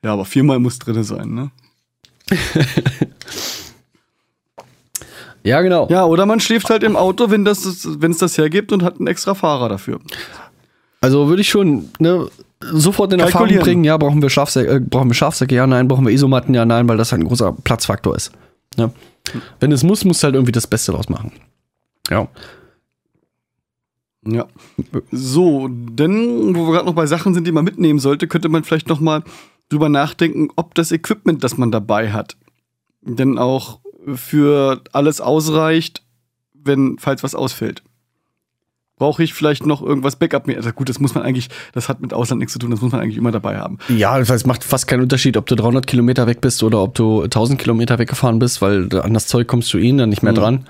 Ja, 0.03 0.13
aber 0.13 0.23
viermal 0.25 0.59
muss 0.59 0.79
drin 0.79 1.03
sein, 1.03 1.33
ne? 1.33 1.51
Ja, 5.43 5.61
genau. 5.61 5.87
Ja, 5.89 6.05
oder 6.05 6.25
man 6.25 6.39
schläft 6.39 6.69
halt 6.69 6.83
im 6.83 6.95
Auto, 6.95 7.31
wenn 7.31 7.45
das, 7.45 7.87
wenn 8.01 8.11
es 8.11 8.17
das 8.17 8.37
hergibt 8.37 8.71
und 8.71 8.83
hat 8.83 8.97
einen 8.97 9.07
extra 9.07 9.33
Fahrer 9.33 9.69
dafür. 9.69 9.99
Also 11.01 11.29
würde 11.29 11.41
ich 11.41 11.49
schon 11.49 11.89
ne, 11.99 12.27
sofort 12.59 13.13
in 13.13 13.19
Erfahrung 13.19 13.57
bringen, 13.59 13.83
ja, 13.83 13.97
brauchen 13.97 14.21
wir 14.21 14.29
Schafsäcke, 14.29 14.69
äh, 14.69 14.79
brauchen 14.79 15.09
wir 15.09 15.13
Schafsäcke, 15.13 15.55
ja, 15.55 15.65
nein, 15.65 15.87
brauchen 15.87 16.05
wir 16.05 16.13
Isomatten, 16.13 16.53
ja, 16.53 16.65
nein, 16.65 16.87
weil 16.89 16.97
das 16.97 17.11
halt 17.11 17.21
ein 17.21 17.27
großer 17.27 17.53
Platzfaktor 17.63 18.15
ist. 18.15 18.31
Ne? 18.77 18.91
Wenn 19.59 19.71
es 19.71 19.83
muss, 19.83 20.03
muss 20.03 20.23
halt 20.23 20.35
irgendwie 20.35 20.51
das 20.51 20.67
Beste 20.67 20.91
draus 20.91 21.07
machen. 21.09 21.31
Ja. 22.09 22.27
Ja. 24.25 24.47
So, 25.11 25.69
denn, 25.69 26.55
wo 26.55 26.67
wir 26.67 26.73
gerade 26.73 26.85
noch 26.85 26.93
bei 26.93 27.05
Sachen 27.05 27.33
sind, 27.33 27.47
die 27.47 27.53
man 27.53 27.63
mitnehmen 27.63 27.99
sollte, 27.99 28.27
könnte 28.27 28.49
man 28.49 28.65
vielleicht 28.65 28.89
noch 28.89 28.99
mal 28.99 29.23
drüber 29.69 29.89
nachdenken, 29.89 30.49
ob 30.55 30.75
das 30.75 30.91
Equipment, 30.91 31.43
das 31.43 31.57
man 31.57 31.71
dabei 31.71 32.11
hat, 32.11 32.37
denn 33.01 33.37
auch 33.37 33.79
für 34.15 34.81
alles 34.91 35.21
ausreicht, 35.21 36.03
wenn, 36.53 36.97
falls 36.99 37.23
was 37.23 37.35
ausfällt. 37.35 37.83
Brauche 38.97 39.23
ich 39.23 39.33
vielleicht 39.33 39.65
noch 39.65 39.81
irgendwas 39.81 40.17
Backup? 40.17 40.49
Also 40.49 40.71
gut, 40.71 40.89
das 40.89 40.99
muss 40.99 41.15
man 41.15 41.23
eigentlich, 41.23 41.47
das 41.71 41.87
hat 41.87 42.01
mit 42.01 42.13
Ausland 42.13 42.39
nichts 42.39 42.51
zu 42.51 42.59
tun, 42.59 42.69
das 42.69 42.81
muss 42.81 42.91
man 42.91 42.99
eigentlich 42.99 43.15
immer 43.15 43.31
dabei 43.31 43.57
haben. 43.57 43.77
Ja, 43.87 44.19
es 44.19 44.45
macht 44.45 44.61
fast 44.65 44.87
keinen 44.87 45.03
Unterschied, 45.03 45.37
ob 45.37 45.45
du 45.45 45.55
300 45.55 45.87
Kilometer 45.87 46.27
weg 46.27 46.41
bist 46.41 46.61
oder 46.63 46.81
ob 46.83 46.95
du 46.95 47.21
1000 47.21 47.57
Kilometer 47.57 47.97
weggefahren 47.97 48.39
bist, 48.39 48.61
weil 48.61 48.89
an 48.99 49.13
das 49.13 49.27
Zeug 49.27 49.47
kommst 49.47 49.73
du 49.73 49.77
eh 49.77 49.95
dann 49.95 50.09
nicht 50.09 50.21
mehr 50.21 50.33
Mhm. 50.33 50.37
dran. 50.37 50.67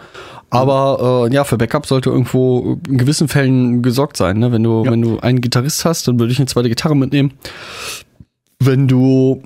Aber 0.51 1.27
äh, 1.27 1.33
ja, 1.33 1.43
für 1.43 1.57
Backup 1.57 1.87
sollte 1.87 2.11
irgendwo 2.11 2.79
in 2.87 2.99
gewissen 2.99 3.27
Fällen 3.27 3.81
gesorgt 3.81 4.15
sein. 4.17 4.37
Ne? 4.37 4.51
Wenn, 4.51 4.61
du, 4.63 4.83
Ja. 4.85 4.91
wenn 4.91 5.01
du 5.01 5.19
einen 5.19 5.41
Gitarrist 5.41 5.85
hast, 5.85 6.07
dann 6.07 6.19
würde 6.19 6.31
ich 6.31 6.37
eine 6.39 6.47
zweite 6.47 6.69
Gitarre 6.69 6.95
mitnehmen. 6.95 7.33
Wenn 8.59 8.87
du 8.87 9.41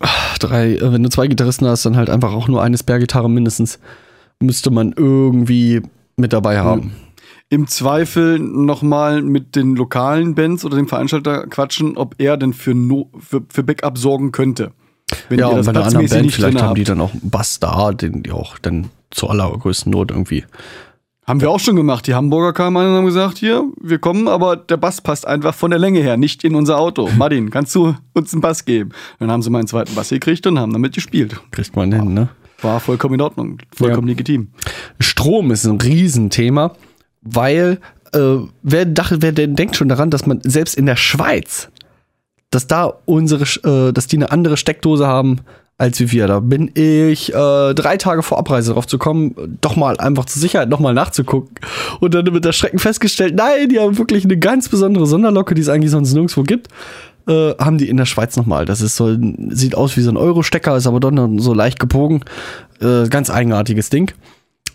ah, 0.00 0.08
drei, 0.38 0.76
äh, 0.76 0.92
wenn 0.92 1.02
du 1.02 1.10
zwei 1.10 1.26
Gitarristen 1.26 1.66
hast, 1.66 1.84
dann 1.84 1.96
halt 1.96 2.10
einfach 2.10 2.32
auch 2.32 2.48
nur 2.48 2.62
eine 2.62 2.78
Spare-Gitarre 2.78 3.28
mindestens. 3.28 3.78
Müsste 4.40 4.70
man 4.70 4.92
irgendwie 4.96 5.82
mit 6.16 6.32
dabei 6.32 6.60
haben. 6.60 6.92
Im 7.48 7.66
Zweifel 7.66 8.38
nochmal 8.38 9.22
mit 9.22 9.56
den 9.56 9.76
lokalen 9.76 10.34
Bands 10.34 10.64
oder 10.64 10.76
dem 10.76 10.88
Veranstalter 10.88 11.46
quatschen, 11.46 11.96
ob 11.96 12.14
er 12.18 12.36
denn 12.36 12.54
für, 12.54 12.74
no, 12.74 13.10
für, 13.18 13.42
für 13.48 13.62
Backup 13.62 13.98
sorgen 13.98 14.32
könnte. 14.32 14.72
wenn 15.28 15.38
ja, 15.38 15.50
ihr 15.50 15.58
und 15.58 15.66
bei 15.66 15.70
einer 15.70 15.84
anderen 15.84 16.08
Band 16.08 16.32
vielleicht 16.32 16.62
haben 16.62 16.74
die 16.74 16.84
dann 16.84 17.00
auch 17.00 17.12
einen 17.12 17.28
Bass 17.28 17.60
da, 17.60 17.92
den 17.92 18.22
die 18.22 18.32
auch 18.32 18.58
dann 18.58 18.88
zur 19.10 19.30
allergrößten 19.30 19.92
Not 19.92 20.10
irgendwie. 20.10 20.44
Haben 21.24 21.40
wir 21.40 21.50
auch 21.50 21.60
schon 21.60 21.76
gemacht. 21.76 22.06
Die 22.08 22.14
Hamburger 22.14 22.52
kamen 22.52 22.76
an 22.76 22.88
und 22.88 22.96
haben 22.96 23.04
gesagt, 23.04 23.38
hier, 23.38 23.64
wir 23.80 23.98
kommen, 23.98 24.26
aber 24.26 24.56
der 24.56 24.76
Bass 24.76 25.00
passt 25.00 25.24
einfach 25.24 25.54
von 25.54 25.70
der 25.70 25.78
Länge 25.78 26.00
her, 26.00 26.16
nicht 26.16 26.42
in 26.42 26.56
unser 26.56 26.78
Auto. 26.78 27.08
Martin, 27.16 27.50
kannst 27.50 27.74
du 27.76 27.94
uns 28.12 28.32
einen 28.32 28.42
Bass 28.42 28.64
geben? 28.64 28.90
Dann 29.20 29.30
haben 29.30 29.42
sie 29.42 29.50
meinen 29.50 29.68
zweiten 29.68 29.94
Bass 29.94 30.08
gekriegt 30.08 30.46
und 30.48 30.58
haben 30.58 30.72
damit 30.72 30.94
gespielt. 30.94 31.40
Kriegt 31.52 31.76
man 31.76 31.92
hin, 31.92 32.12
ne? 32.12 32.28
War 32.60 32.80
vollkommen 32.80 33.14
in 33.14 33.20
Ordnung, 33.20 33.58
vollkommen 33.74 34.06
legitim. 34.06 34.48
Strom 35.00 35.50
ist 35.50 35.64
ein 35.64 35.80
Riesenthema, 35.80 36.74
weil 37.22 37.80
äh, 38.12 38.36
wer, 38.62 38.84
dachte, 38.86 39.22
wer 39.22 39.32
denn 39.32 39.56
denkt 39.56 39.76
schon 39.76 39.88
daran, 39.88 40.10
dass 40.10 40.26
man 40.26 40.40
selbst 40.42 40.76
in 40.76 40.86
der 40.86 40.96
Schweiz, 40.96 41.70
dass 42.50 42.66
da 42.66 42.92
unsere, 43.04 43.44
äh, 43.68 43.92
dass 43.92 44.06
die 44.06 44.16
eine 44.16 44.30
andere 44.30 44.56
Steckdose 44.56 45.06
haben 45.06 45.40
als 45.82 46.00
wie 46.00 46.12
wir. 46.12 46.26
Da 46.26 46.40
bin 46.40 46.70
ich 46.74 47.34
äh, 47.34 47.74
drei 47.74 47.96
Tage 47.96 48.22
vor 48.22 48.38
Abreise 48.38 48.72
drauf 48.72 48.86
zu 48.86 48.98
kommen, 48.98 49.58
doch 49.60 49.76
mal 49.76 49.98
einfach 49.98 50.24
zur 50.24 50.40
Sicherheit 50.40 50.68
nochmal 50.68 50.94
nachzugucken 50.94 51.54
und 52.00 52.14
dann 52.14 52.24
mit 52.24 52.44
der 52.44 52.52
Schrecken 52.52 52.78
festgestellt, 52.78 53.34
nein, 53.34 53.68
die 53.68 53.78
haben 53.78 53.98
wirklich 53.98 54.24
eine 54.24 54.38
ganz 54.38 54.68
besondere 54.68 55.06
Sonderlocke, 55.06 55.54
die 55.54 55.62
es 55.62 55.68
eigentlich 55.68 55.90
sonst 55.90 56.12
nirgendwo 56.12 56.42
gibt. 56.42 56.68
Äh, 57.28 57.54
haben 57.56 57.78
die 57.78 57.88
in 57.88 57.96
der 57.96 58.06
Schweiz 58.06 58.36
nochmal. 58.36 58.64
Das 58.64 58.80
ist 58.80 58.96
so, 58.96 59.16
sieht 59.50 59.76
aus 59.76 59.96
wie 59.96 60.00
so 60.00 60.10
ein 60.10 60.16
Euro-Stecker, 60.16 60.76
ist 60.76 60.88
aber 60.88 60.98
doch 60.98 61.12
so 61.36 61.54
leicht 61.54 61.78
gebogen. 61.78 62.24
Äh, 62.80 63.08
ganz 63.08 63.30
eigenartiges 63.30 63.90
Ding 63.90 64.12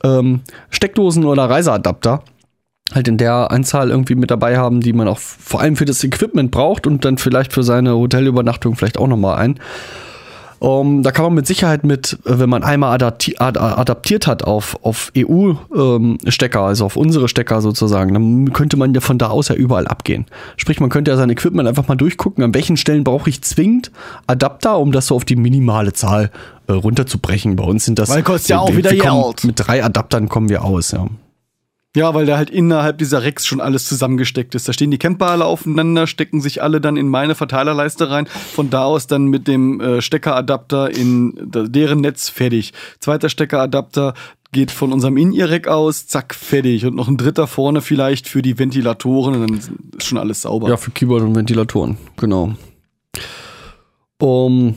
ähm, 0.03 0.41
Steckdosen 0.69 1.25
oder 1.25 1.49
Reiseadapter 1.49 2.23
halt 2.93 3.07
in 3.07 3.17
der 3.17 3.51
Anzahl 3.51 3.89
irgendwie 3.89 4.15
mit 4.15 4.31
dabei 4.31 4.57
haben, 4.57 4.79
die 4.79 4.93
man 4.93 5.09
auch 5.09 5.19
vor 5.19 5.59
allem 5.59 5.75
für 5.75 5.85
das 5.85 6.03
Equipment 6.03 6.51
braucht 6.51 6.87
und 6.87 7.03
dann 7.03 7.17
vielleicht 7.17 7.51
für 7.51 7.63
seine 7.63 7.95
Hotelübernachtung 7.95 8.75
vielleicht 8.75 8.97
auch 8.97 9.07
nochmal 9.07 9.37
ein. 9.39 9.59
Ähm, 10.61 11.03
da 11.03 11.11
kann 11.11 11.25
man 11.25 11.33
mit 11.35 11.47
Sicherheit 11.47 11.83
mit, 11.83 12.17
äh, 12.25 12.39
wenn 12.39 12.49
man 12.49 12.63
einmal 12.63 12.93
adapti 12.93 13.35
ad 13.37 13.59
adaptiert 13.59 14.27
hat 14.27 14.43
auf, 14.43 14.77
auf 14.83 15.11
EU-Stecker, 15.15 16.61
also 16.61 16.85
auf 16.85 16.95
unsere 16.95 17.27
Stecker 17.27 17.61
sozusagen, 17.61 18.13
dann 18.13 18.53
könnte 18.53 18.77
man 18.77 18.93
ja 18.93 19.01
von 19.01 19.17
da 19.17 19.27
aus 19.27 19.49
ja 19.49 19.55
überall 19.55 19.87
abgehen. 19.87 20.25
Sprich, 20.55 20.79
man 20.79 20.89
könnte 20.89 21.11
ja 21.11 21.17
sein 21.17 21.29
Equipment 21.29 21.67
einfach 21.67 21.87
mal 21.87 21.95
durchgucken, 21.95 22.43
an 22.43 22.53
welchen 22.53 22.77
Stellen 22.77 23.03
brauche 23.03 23.29
ich 23.29 23.41
zwingend 23.43 23.91
Adapter, 24.25 24.79
um 24.79 24.91
das 24.91 25.07
so 25.07 25.15
auf 25.15 25.25
die 25.25 25.35
minimale 25.35 25.93
Zahl 25.93 26.31
äh, 26.67 26.73
runterzubrechen. 26.73 27.55
Bei 27.55 27.63
uns 27.63 27.85
sind 27.85 27.99
das. 27.99 28.09
Weil 28.09 28.23
kostet 28.23 28.49
ja 28.49 28.59
auch 28.59 28.75
wieder 28.75 28.91
Geld. 28.91 29.43
Mit 29.43 29.55
drei 29.57 29.83
Adaptern 29.83 30.29
kommen 30.29 30.49
wir 30.49 30.63
aus, 30.63 30.91
ja. 30.91 31.07
Ja, 31.95 32.13
weil 32.13 32.25
da 32.27 32.37
halt 32.37 32.49
innerhalb 32.49 32.99
dieser 32.99 33.23
Racks 33.23 33.47
schon 33.47 33.59
alles 33.59 33.85
zusammengesteckt 33.85 34.53
ist. 34.53 34.67
Da 34.67 34.73
stehen 34.73 34.91
die 34.91 34.99
Camper 34.99 35.27
alle 35.27 35.45
aufeinander, 35.45 36.05
stecken 36.05 36.41
sich 36.41 36.61
alle 36.61 36.79
dann 36.79 36.95
in 36.95 37.09
meine 37.09 37.33
Verteilerleiste 37.33 38.09
rein. 38.11 38.27
Von 38.27 38.69
da 38.69 38.83
aus 38.83 39.07
dann 39.07 39.25
mit 39.25 39.47
dem 39.47 39.81
äh, 39.81 40.01
Steckeradapter 40.01 40.95
in 40.95 41.33
deren 41.39 42.01
Netz 42.01 42.29
fertig. 42.29 42.73
Zweiter 42.99 43.29
Steckeradapter 43.29 44.13
geht 44.51 44.71
von 44.71 44.93
unserem 44.93 45.17
In-Ear-Rack 45.17 45.67
aus, 45.67 46.07
zack, 46.07 46.35
fertig. 46.35 46.85
Und 46.85 46.95
noch 46.95 47.07
ein 47.07 47.17
dritter 47.17 47.47
vorne 47.47 47.81
vielleicht 47.81 48.27
für 48.27 48.41
die 48.41 48.59
Ventilatoren 48.59 49.35
und 49.35 49.49
dann 49.49 49.57
ist 49.97 50.05
schon 50.05 50.17
alles 50.17 50.41
sauber. 50.41 50.69
Ja, 50.69 50.77
für 50.77 50.91
Keyboard 50.91 51.23
und 51.23 51.35
Ventilatoren, 51.35 51.97
genau. 52.15 52.53
Um, 54.19 54.75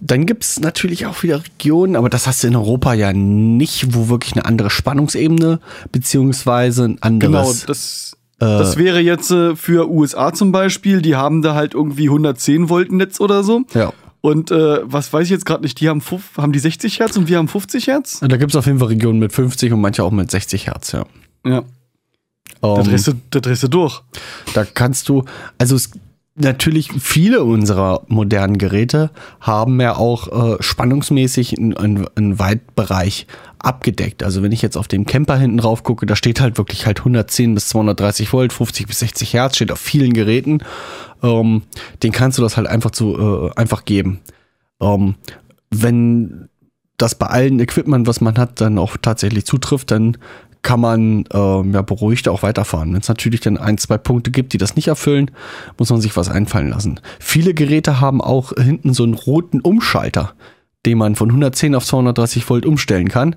dann 0.00 0.26
gibt 0.26 0.44
es 0.44 0.60
natürlich 0.60 1.06
auch 1.06 1.22
wieder 1.22 1.42
Regionen, 1.44 1.96
aber 1.96 2.08
das 2.10 2.26
hast 2.26 2.42
du 2.42 2.48
in 2.48 2.56
Europa 2.56 2.94
ja 2.94 3.12
nicht, 3.12 3.94
wo 3.94 4.08
wirklich 4.08 4.32
eine 4.34 4.44
andere 4.44 4.70
Spannungsebene 4.70 5.60
beziehungsweise 5.92 6.96
ein 7.00 7.18
Genau, 7.20 7.38
anderes. 7.38 7.64
das, 7.66 8.16
das 8.38 8.76
wäre 8.76 9.00
jetzt 9.00 9.30
äh, 9.30 9.54
für 9.56 9.90
USA 9.90 10.32
zum 10.32 10.52
Beispiel, 10.52 11.02
die 11.02 11.16
haben 11.16 11.42
da 11.42 11.54
halt 11.54 11.74
irgendwie 11.74 12.04
110 12.08 12.68
Volt 12.68 12.92
Netz 12.92 13.20
oder 13.20 13.42
so. 13.44 13.62
ja. 13.74 13.92
Und 14.20 14.50
äh, 14.50 14.80
was 14.82 15.12
weiß 15.12 15.24
ich 15.26 15.30
jetzt 15.30 15.46
gerade 15.46 15.62
nicht, 15.62 15.78
die 15.80 15.88
haben, 15.88 16.02
haben 16.36 16.50
die 16.52 16.58
60 16.58 16.98
Hertz 16.98 17.16
und 17.16 17.28
wir 17.28 17.38
haben 17.38 17.46
50 17.46 17.86
Hertz? 17.86 18.18
Da 18.20 18.36
gibt 18.36 18.50
es 18.50 18.56
auf 18.56 18.66
jeden 18.66 18.80
Fall 18.80 18.88
Regionen 18.88 19.20
mit 19.20 19.32
50 19.32 19.72
und 19.72 19.80
manche 19.80 20.02
auch 20.02 20.10
mit 20.10 20.28
60 20.28 20.66
Hertz, 20.66 20.90
ja. 20.90 21.06
Ja, 21.46 21.62
da 22.60 22.68
Um, 22.68 22.82
drehst, 22.82 23.06
du, 23.06 23.12
da 23.30 23.38
drehst 23.38 23.62
du 23.62 23.68
durch. 23.68 24.02
Da 24.54 24.64
kannst 24.64 25.08
du, 25.08 25.24
also 25.58 25.76
es, 25.76 25.90
natürlich 26.38 26.90
viele 27.00 27.44
unserer 27.44 28.02
modernen 28.08 28.58
Geräte 28.58 29.10
haben 29.40 29.80
ja 29.80 29.96
auch 29.96 30.56
äh, 30.56 30.62
spannungsmäßig 30.62 31.58
einen, 31.58 32.06
einen, 32.16 32.38
Weitbereich 32.38 33.26
abgedeckt. 33.58 34.22
Also 34.22 34.42
wenn 34.42 34.52
ich 34.52 34.62
jetzt 34.62 34.76
auf 34.76 34.88
dem 34.88 35.06
Camper 35.06 35.36
hinten 35.36 35.58
drauf 35.58 35.82
gucke, 35.82 36.06
da 36.06 36.16
steht 36.16 36.40
halt 36.40 36.58
wirklich 36.58 36.86
halt 36.86 37.00
110 37.00 37.54
bis 37.54 37.68
230 37.68 38.32
Volt, 38.32 38.52
50 38.52 38.86
bis 38.86 39.00
60 39.00 39.34
Hertz, 39.34 39.56
steht 39.56 39.72
auf 39.72 39.80
vielen 39.80 40.12
Geräten. 40.12 40.60
Ähm, 41.22 41.62
den 42.02 42.12
kannst 42.12 42.38
du 42.38 42.42
das 42.42 42.56
halt 42.56 42.66
einfach 42.66 42.90
zu 42.90 43.50
äh, 43.50 43.58
einfach 43.58 43.84
geben. 43.84 44.20
Ähm, 44.80 45.16
wenn 45.70 46.48
das 46.96 47.14
bei 47.14 47.26
allen 47.26 47.60
Equipment, 47.60 48.06
was 48.06 48.20
man 48.20 48.38
hat, 48.38 48.60
dann 48.60 48.78
auch 48.78 48.96
tatsächlich 49.00 49.46
zutrifft, 49.46 49.90
dann 49.90 50.18
kann 50.68 50.80
man 50.80 51.24
ähm, 51.32 51.72
ja 51.72 51.80
beruhigt 51.80 52.28
auch 52.28 52.42
weiterfahren. 52.42 52.92
Wenn 52.92 53.00
es 53.00 53.08
natürlich 53.08 53.40
dann 53.40 53.56
ein, 53.56 53.78
zwei 53.78 53.96
Punkte 53.96 54.30
gibt, 54.30 54.52
die 54.52 54.58
das 54.58 54.76
nicht 54.76 54.88
erfüllen, 54.88 55.30
muss 55.78 55.88
man 55.88 56.02
sich 56.02 56.14
was 56.14 56.28
einfallen 56.28 56.68
lassen. 56.68 57.00
Viele 57.18 57.54
Geräte 57.54 58.02
haben 58.02 58.20
auch 58.20 58.52
hinten 58.52 58.92
so 58.92 59.02
einen 59.02 59.14
roten 59.14 59.62
Umschalter, 59.62 60.34
den 60.84 60.98
man 60.98 61.14
von 61.14 61.30
110 61.30 61.74
auf 61.74 61.86
230 61.86 62.50
Volt 62.50 62.66
umstellen 62.66 63.08
kann. 63.08 63.36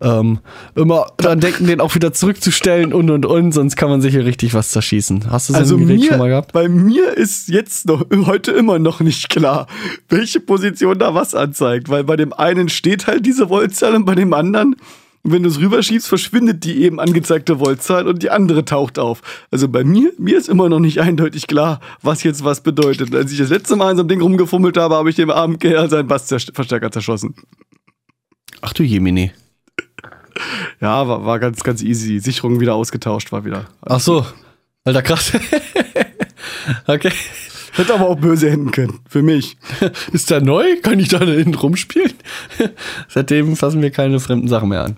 Ähm, 0.00 0.38
immer 0.74 1.08
dran 1.18 1.40
denken, 1.42 1.66
den 1.66 1.82
auch 1.82 1.94
wieder 1.94 2.14
zurückzustellen 2.14 2.94
und 2.94 3.10
und 3.10 3.26
und, 3.26 3.52
sonst 3.52 3.76
kann 3.76 3.90
man 3.90 4.00
sich 4.00 4.14
hier 4.14 4.24
richtig 4.24 4.54
was 4.54 4.70
zerschießen. 4.70 5.30
Hast 5.30 5.50
du 5.50 5.52
so 5.52 5.58
Also 5.58 5.76
ein 5.76 5.86
Gerät 5.86 6.00
mir, 6.00 6.08
schon 6.08 6.18
mal 6.18 6.30
gehabt? 6.30 6.52
bei 6.54 6.70
mir 6.70 7.14
ist 7.14 7.50
jetzt 7.50 7.88
noch 7.88 8.06
heute 8.24 8.52
immer 8.52 8.78
noch 8.78 9.00
nicht 9.00 9.28
klar, 9.28 9.66
welche 10.08 10.40
Position 10.40 10.98
da 10.98 11.14
was 11.14 11.34
anzeigt, 11.34 11.90
weil 11.90 12.04
bei 12.04 12.16
dem 12.16 12.32
einen 12.32 12.70
steht 12.70 13.06
halt 13.06 13.26
diese 13.26 13.50
Voltzahl 13.50 13.94
und 13.94 14.06
bei 14.06 14.14
dem 14.14 14.32
anderen, 14.32 14.76
wenn 15.22 15.42
du 15.42 15.48
es 15.48 15.58
rüberschiebst, 15.58 16.08
verschwindet 16.08 16.64
die 16.64 16.82
eben 16.82 16.98
angezeigte 16.98 17.58
Voltzahl 17.58 18.08
und 18.08 18.22
die 18.22 18.30
andere 18.30 18.64
taucht 18.64 18.98
auf. 18.98 19.20
Also 19.50 19.68
bei 19.68 19.84
mir, 19.84 20.12
mir 20.18 20.38
ist 20.38 20.48
immer 20.48 20.68
noch 20.68 20.80
nicht 20.80 21.00
eindeutig 21.00 21.46
klar, 21.46 21.80
was 22.02 22.22
jetzt 22.22 22.44
was 22.44 22.62
bedeutet. 22.62 23.14
Als 23.14 23.32
ich 23.32 23.38
das 23.38 23.50
letzte 23.50 23.76
Mal 23.76 23.90
an 23.90 23.96
so 23.96 24.02
einem 24.02 24.08
Ding 24.08 24.20
rumgefummelt 24.22 24.76
habe, 24.76 24.94
habe 24.94 25.10
ich 25.10 25.16
dem 25.16 25.30
armen 25.30 25.58
Kerl 25.58 25.90
seinen 25.90 26.08
Bassverstärker 26.08 26.90
zerschossen. 26.90 27.34
Ach 28.62 28.72
du 28.72 28.82
Jemini. 28.82 29.32
Ja, 30.80 31.06
war, 31.06 31.26
war 31.26 31.38
ganz, 31.38 31.62
ganz 31.62 31.82
easy. 31.82 32.18
Sicherung 32.18 32.60
wieder 32.60 32.74
ausgetauscht, 32.74 33.32
war 33.32 33.44
wieder. 33.44 33.66
Ach 33.82 34.00
so. 34.00 34.24
Alter, 34.84 35.02
krass. 35.02 35.32
okay. 36.86 37.12
Hätte 37.80 37.94
aber 37.94 38.10
auch 38.10 38.18
böse 38.18 38.50
enden 38.50 38.72
können. 38.72 39.00
Für 39.08 39.22
mich. 39.22 39.56
Ist 40.12 40.30
der 40.30 40.42
neu? 40.42 40.76
Kann 40.82 41.00
ich 41.00 41.08
da 41.08 41.18
hinten 41.20 41.54
rumspielen? 41.54 42.12
Seitdem 43.08 43.56
fassen 43.56 43.80
wir 43.80 43.90
keine 43.90 44.20
fremden 44.20 44.48
Sachen 44.48 44.68
mehr 44.68 44.84
an. 44.84 44.96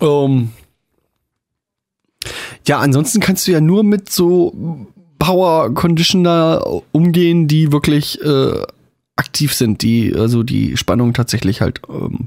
Ähm. 0.00 0.50
ja, 2.66 2.80
ansonsten 2.80 3.20
kannst 3.20 3.46
du 3.46 3.52
ja 3.52 3.60
nur 3.60 3.84
mit 3.84 4.10
so 4.10 4.88
Power 5.20 5.72
Conditioner 5.72 6.82
umgehen, 6.90 7.46
die 7.46 7.70
wirklich 7.70 8.20
äh, 8.20 8.62
aktiv 9.14 9.54
sind, 9.54 9.80
die 9.82 10.12
also 10.12 10.42
die 10.42 10.76
Spannung 10.76 11.14
tatsächlich 11.14 11.60
halt 11.60 11.82
ähm, 11.88 12.26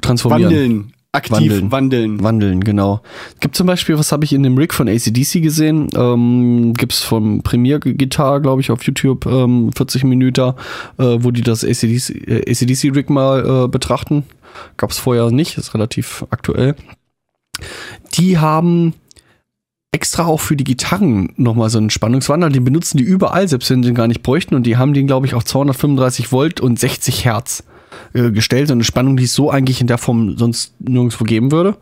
transformieren. 0.00 0.50
Wandeln. 0.50 0.92
Aktiv 1.14 1.50
Wandeln. 1.50 1.70
wandeln. 1.70 2.22
Wandeln, 2.22 2.64
genau. 2.64 3.02
Gibt 3.40 3.54
zum 3.54 3.66
Beispiel, 3.66 3.98
was 3.98 4.12
habe 4.12 4.24
ich 4.24 4.32
in 4.32 4.42
dem 4.42 4.56
Rig 4.56 4.72
von 4.72 4.88
ACDC 4.88 5.42
gesehen? 5.42 5.88
Ähm, 5.94 6.72
Gibt 6.72 6.94
es 6.94 7.02
vom 7.02 7.42
Premier 7.42 7.80
Gitarre, 7.80 8.40
glaube 8.40 8.62
ich, 8.62 8.70
auf 8.70 8.82
YouTube, 8.82 9.26
ähm, 9.26 9.70
40 9.76 10.04
Minuten, 10.04 10.54
äh, 10.96 11.18
wo 11.20 11.30
die 11.30 11.42
das 11.42 11.64
ACDC, 11.64 12.28
äh, 12.28 12.50
ACDC 12.50 12.96
Rig 12.96 13.10
mal 13.10 13.64
äh, 13.64 13.68
betrachten. 13.68 14.24
Gab 14.78 14.90
es 14.90 14.98
vorher 14.98 15.30
nicht, 15.30 15.58
ist 15.58 15.74
relativ 15.74 16.24
aktuell. 16.30 16.76
Die 18.14 18.38
haben 18.38 18.94
extra 19.92 20.24
auch 20.24 20.40
für 20.40 20.56
die 20.56 20.64
Gitarren 20.64 21.34
nochmal 21.36 21.68
so 21.68 21.76
einen 21.76 21.90
Spannungswandler. 21.90 22.48
Die 22.48 22.60
benutzen 22.60 22.96
die 22.96 23.04
überall, 23.04 23.46
selbst 23.48 23.68
wenn 23.68 23.82
sie 23.82 23.90
den 23.90 23.94
gar 23.94 24.08
nicht 24.08 24.22
bräuchten. 24.22 24.54
Und 24.54 24.62
die 24.62 24.78
haben 24.78 24.94
den, 24.94 25.06
glaube 25.06 25.26
ich, 25.26 25.34
auf 25.34 25.44
235 25.44 26.32
Volt 26.32 26.62
und 26.62 26.78
60 26.78 27.26
Hertz 27.26 27.64
äh, 28.12 28.30
gestellt. 28.30 28.68
So 28.68 28.74
eine 28.74 28.84
Spannung, 28.84 29.16
die 29.16 29.24
es 29.24 29.34
so 29.34 29.50
eigentlich 29.50 29.80
in 29.80 29.86
der 29.86 29.98
Form 29.98 30.36
sonst 30.36 30.74
nirgendwo 30.80 31.24
geben 31.24 31.50
würde. 31.52 31.76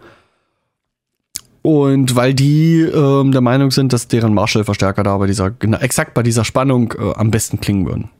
Und 1.62 2.16
weil 2.16 2.32
die 2.32 2.80
ähm, 2.80 3.32
der 3.32 3.42
Meinung 3.42 3.70
sind, 3.70 3.92
dass 3.92 4.08
deren 4.08 4.32
Marshall-Verstärker 4.32 5.02
da 5.02 5.18
bei 5.18 5.26
dieser, 5.26 5.50
genau, 5.50 5.78
exakt 5.78 6.14
bei 6.14 6.22
dieser 6.22 6.44
Spannung 6.44 6.94
äh, 6.98 7.12
am 7.14 7.30
besten 7.30 7.60
klingen 7.60 7.86
würden. 7.86 8.10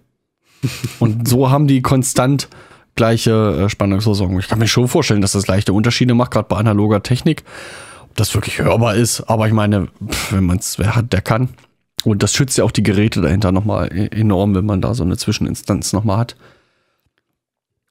Und 0.99 1.27
so 1.27 1.51
haben 1.51 1.67
die 1.67 1.81
konstant 1.81 2.49
gleiche 2.97 3.65
äh, 3.65 3.69
Spannungsversorgung. 3.71 4.39
Ich 4.41 4.49
kann 4.49 4.59
mir 4.59 4.69
schon 4.69 4.89
vorstellen, 4.89 5.23
dass 5.23 5.33
das 5.33 5.47
leichte 5.47 5.73
Unterschiede 5.73 6.15
macht, 6.15 6.33
gerade 6.33 6.49
bei 6.49 6.57
analoger 6.57 7.03
Technik. 7.03 7.45
Ob 8.03 8.17
das 8.17 8.35
wirklich 8.35 8.59
hörbar 8.59 8.95
ist, 8.95 9.23
aber 9.23 9.47
ich 9.47 9.55
meine, 9.55 9.89
pff, 10.07 10.33
wenn 10.33 10.45
man 10.45 10.59
es 10.59 10.79
wer 10.79 10.95
hat, 10.95 11.13
der 11.13 11.23
kann. 11.23 11.49
Und 12.05 12.23
das 12.23 12.35
schützt 12.35 12.59
ja 12.59 12.65
auch 12.65 12.71
die 12.73 12.83
Geräte 12.83 13.21
dahinter 13.21 13.53
nochmal 13.53 13.91
e- 13.93 14.09
enorm, 14.09 14.55
wenn 14.55 14.67
man 14.67 14.81
da 14.81 14.95
so 14.95 15.03
eine 15.03 15.17
Zwischeninstanz 15.17 15.93
nochmal 15.93 16.19
hat. 16.19 16.37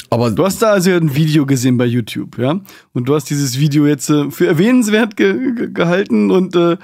Aber 0.10 0.32
Du 0.32 0.46
hast 0.46 0.62
da 0.62 0.72
also 0.72 0.92
ein 0.92 1.16
Video 1.16 1.46
gesehen 1.46 1.78
bei 1.78 1.86
YouTube, 1.86 2.38
ja? 2.38 2.60
Und 2.94 3.06
du 3.10 3.16
hast 3.16 3.30
dieses 3.30 3.60
Video 3.60 3.86
jetzt 3.86 4.10
äh, 4.10 4.32
für 4.32 4.48
erwähnenswert 4.48 5.16
ge 5.16 5.54
ge 5.54 5.70
gehalten 5.72 6.32
und 6.32 6.56
äh, 6.56 6.78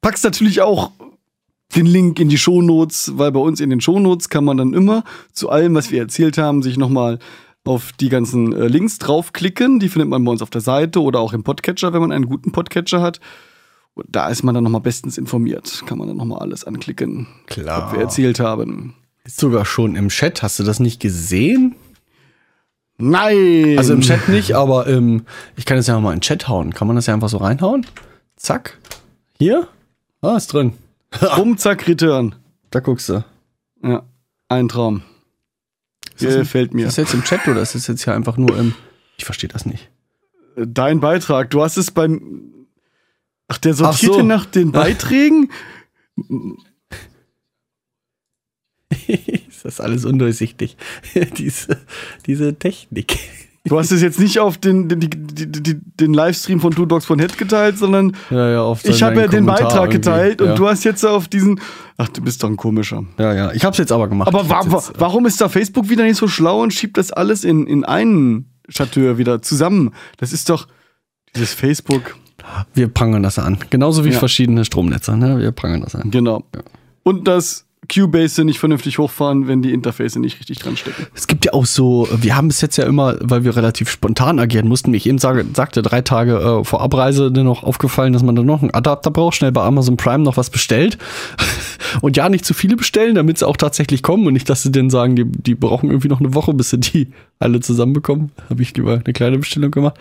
packst 0.00 0.24
natürlich 0.24 0.62
auch 0.62 0.92
den 1.74 1.86
Link 1.86 2.18
in 2.18 2.28
die 2.28 2.38
Shownotes, 2.38 3.12
weil 3.16 3.32
bei 3.32 3.40
uns 3.40 3.60
in 3.60 3.70
den 3.70 3.80
Shownotes 3.80 4.28
kann 4.28 4.44
man 4.44 4.56
dann 4.56 4.72
immer 4.72 5.04
zu 5.32 5.50
allem, 5.50 5.74
was 5.74 5.90
wir 5.90 6.00
erzählt 6.00 6.38
haben, 6.38 6.62
sich 6.62 6.76
nochmal 6.76 7.18
auf 7.64 7.92
die 7.92 8.08
ganzen 8.08 8.52
äh, 8.54 8.66
Links 8.68 8.98
draufklicken. 8.98 9.78
Die 9.78 9.88
findet 9.88 10.08
man 10.08 10.24
bei 10.24 10.30
uns 10.30 10.40
auf 10.42 10.50
der 10.50 10.62
Seite 10.62 11.02
oder 11.02 11.20
auch 11.20 11.32
im 11.32 11.42
Podcatcher, 11.42 11.92
wenn 11.92 12.00
man 12.00 12.12
einen 12.12 12.26
guten 12.26 12.52
Podcatcher 12.52 13.02
hat. 13.02 13.20
Und 13.94 14.06
da 14.08 14.28
ist 14.28 14.44
man 14.44 14.54
dann 14.54 14.64
nochmal 14.64 14.80
bestens 14.80 15.18
informiert. 15.18 15.82
Kann 15.86 15.98
man 15.98 16.08
dann 16.08 16.16
nochmal 16.16 16.38
alles 16.38 16.64
anklicken, 16.64 17.26
Klar. 17.46 17.86
was 17.86 17.92
wir 17.92 18.00
erzählt 18.00 18.40
haben. 18.40 18.94
Ist 19.24 19.40
sogar 19.40 19.64
schon 19.66 19.96
im 19.96 20.08
Chat. 20.08 20.42
Hast 20.42 20.58
du 20.58 20.62
das 20.62 20.80
nicht 20.80 21.00
gesehen? 21.00 21.74
Nein! 22.98 23.76
Also 23.78 23.94
im 23.94 24.00
Chat 24.00 24.28
nicht, 24.28 24.54
aber 24.54 24.88
ähm, 24.88 25.24
ich 25.56 25.64
kann 25.64 25.76
das 25.76 25.86
ja 25.86 25.98
mal 26.00 26.12
in 26.12 26.16
den 26.18 26.22
Chat 26.22 26.48
hauen. 26.48 26.74
Kann 26.74 26.86
man 26.88 26.96
das 26.96 27.06
ja 27.06 27.14
einfach 27.14 27.28
so 27.28 27.38
reinhauen? 27.38 27.86
Zack. 28.36 28.76
Hier? 29.38 29.68
Ah, 30.20 30.36
ist 30.36 30.52
drin. 30.52 30.72
Bumm, 31.36 31.56
zack, 31.58 31.86
Return. 31.86 32.34
Da 32.70 32.80
guckst 32.80 33.08
du. 33.08 33.24
Ja, 33.82 34.02
ein 34.48 34.68
Traum. 34.68 35.02
Gefällt 36.18 36.74
mir. 36.74 36.86
ist 36.88 36.98
das 36.98 37.04
jetzt 37.04 37.14
im 37.14 37.22
Chat 37.22 37.46
oder 37.46 37.60
ist 37.62 37.76
das 37.76 37.86
jetzt 37.86 38.02
hier 38.02 38.14
einfach 38.14 38.36
nur 38.36 38.56
im. 38.58 38.74
Ich 39.16 39.24
verstehe 39.24 39.48
das 39.48 39.64
nicht. 39.64 39.88
Dein 40.56 40.98
Beitrag. 40.98 41.50
Du 41.50 41.62
hast 41.62 41.76
es 41.76 41.92
beim. 41.92 42.66
Ach, 43.46 43.58
der 43.58 43.74
sortiert 43.74 44.12
Ach 44.12 44.18
so. 44.18 44.22
nach 44.22 44.44
den 44.44 44.72
Beiträgen? 44.72 45.50
ist 49.08 49.64
das 49.64 49.80
alles 49.80 50.04
undurchsichtig? 50.04 50.76
diese, 51.36 51.78
diese 52.26 52.54
Technik. 52.58 53.18
Du 53.64 53.78
hast 53.78 53.90
es 53.90 54.00
jetzt 54.00 54.18
nicht 54.18 54.38
auf 54.38 54.56
den, 54.56 54.88
den, 54.88 55.00
die- 55.00 55.80
den 56.00 56.14
Livestream 56.14 56.60
von 56.60 56.72
Two 56.72 56.86
Dogs 56.86 57.04
von 57.04 57.18
Head 57.18 57.36
geteilt, 57.36 57.76
sondern 57.76 58.16
Ja, 58.30 58.50
ja, 58.50 58.62
auf 58.62 58.84
ich 58.84 59.02
habe 59.02 59.16
ja 59.16 59.26
den 59.26 59.44
Kommentar 59.44 59.68
Beitrag 59.68 59.90
geteilt 59.90 60.40
ja. 60.40 60.50
und 60.50 60.58
du 60.58 60.68
hast 60.68 60.84
jetzt 60.84 61.04
auf 61.04 61.28
diesen. 61.28 61.60
Ach, 61.98 62.08
du 62.08 62.22
bist 62.22 62.42
doch 62.42 62.48
ein 62.48 62.56
komischer. 62.56 63.04
Ja, 63.18 63.34
ja. 63.34 63.52
Ich 63.52 63.64
hab's 63.64 63.78
jetzt 63.78 63.92
aber 63.92 64.08
gemacht. 64.08 64.28
Aber 64.28 64.48
wa 64.48 64.62
jetzt, 64.62 64.90
äh, 64.90 64.92
warum 64.98 65.26
ist 65.26 65.40
da 65.40 65.48
Facebook 65.48 65.90
wieder 65.90 66.04
nicht 66.04 66.16
so 66.16 66.28
schlau 66.28 66.62
und 66.62 66.72
schiebt 66.72 66.96
das 66.96 67.10
alles 67.12 67.44
in, 67.44 67.66
in 67.66 67.84
einen 67.84 68.46
Chateur 68.72 69.18
wieder 69.18 69.42
zusammen? 69.42 69.92
Das 70.16 70.32
ist 70.32 70.48
doch 70.48 70.66
dieses 71.34 71.52
Facebook. 71.52 72.16
Wir 72.72 72.88
prangern 72.88 73.22
das 73.22 73.38
an. 73.38 73.58
Genauso 73.68 74.04
wie 74.04 74.12
verschiedene 74.12 74.64
Stromnetze. 74.64 75.16
Ne? 75.16 75.40
Wir 75.40 75.50
prangern 75.52 75.82
das 75.82 75.94
an. 75.94 76.10
Genau. 76.10 76.44
Und 77.02 77.28
das 77.28 77.66
Cubase 77.92 78.44
nicht 78.44 78.58
vernünftig 78.58 78.98
hochfahren, 78.98 79.48
wenn 79.48 79.62
die 79.62 79.72
Interface 79.72 80.16
nicht 80.16 80.38
richtig 80.38 80.58
dran 80.58 80.76
stecken. 80.76 81.06
Es 81.14 81.26
gibt 81.26 81.44
ja 81.44 81.54
auch 81.54 81.66
so, 81.66 82.08
wir 82.14 82.36
haben 82.36 82.48
bis 82.48 82.60
jetzt 82.60 82.76
ja 82.76 82.84
immer, 82.84 83.16
weil 83.20 83.44
wir 83.44 83.56
relativ 83.56 83.90
spontan 83.90 84.38
agieren 84.38 84.68
mussten, 84.68 84.92
wie 84.92 84.98
ich 84.98 85.06
eben 85.06 85.18
sage, 85.18 85.44
sagte, 85.54 85.82
drei 85.82 86.02
Tage 86.02 86.36
äh, 86.36 86.64
vor 86.64 86.82
Abreise 86.82 87.32
dann 87.32 87.44
noch 87.44 87.62
aufgefallen, 87.62 88.12
dass 88.12 88.22
man 88.22 88.36
dann 88.36 88.46
noch 88.46 88.62
einen 88.62 88.74
Adapter 88.74 89.10
braucht, 89.10 89.36
schnell 89.36 89.52
bei 89.52 89.62
Amazon 89.62 89.96
Prime 89.96 90.22
noch 90.22 90.36
was 90.36 90.50
bestellt. 90.50 90.98
Und 92.00 92.16
ja, 92.16 92.28
nicht 92.28 92.44
zu 92.44 92.54
viele 92.54 92.76
bestellen, 92.76 93.14
damit 93.14 93.38
sie 93.38 93.46
auch 93.46 93.56
tatsächlich 93.56 94.02
kommen 94.02 94.26
und 94.26 94.34
nicht, 94.34 94.50
dass 94.50 94.62
sie 94.62 94.70
dann 94.70 94.90
sagen, 94.90 95.16
die, 95.16 95.24
die 95.24 95.54
brauchen 95.54 95.88
irgendwie 95.88 96.08
noch 96.08 96.20
eine 96.20 96.34
Woche, 96.34 96.52
bis 96.52 96.70
sie 96.70 96.78
die 96.78 97.08
alle 97.38 97.60
zusammenbekommen. 97.60 98.30
Habe 98.50 98.62
ich 98.62 98.76
lieber 98.76 99.00
eine 99.02 99.12
kleine 99.14 99.38
Bestellung 99.38 99.70
gemacht. 99.70 99.94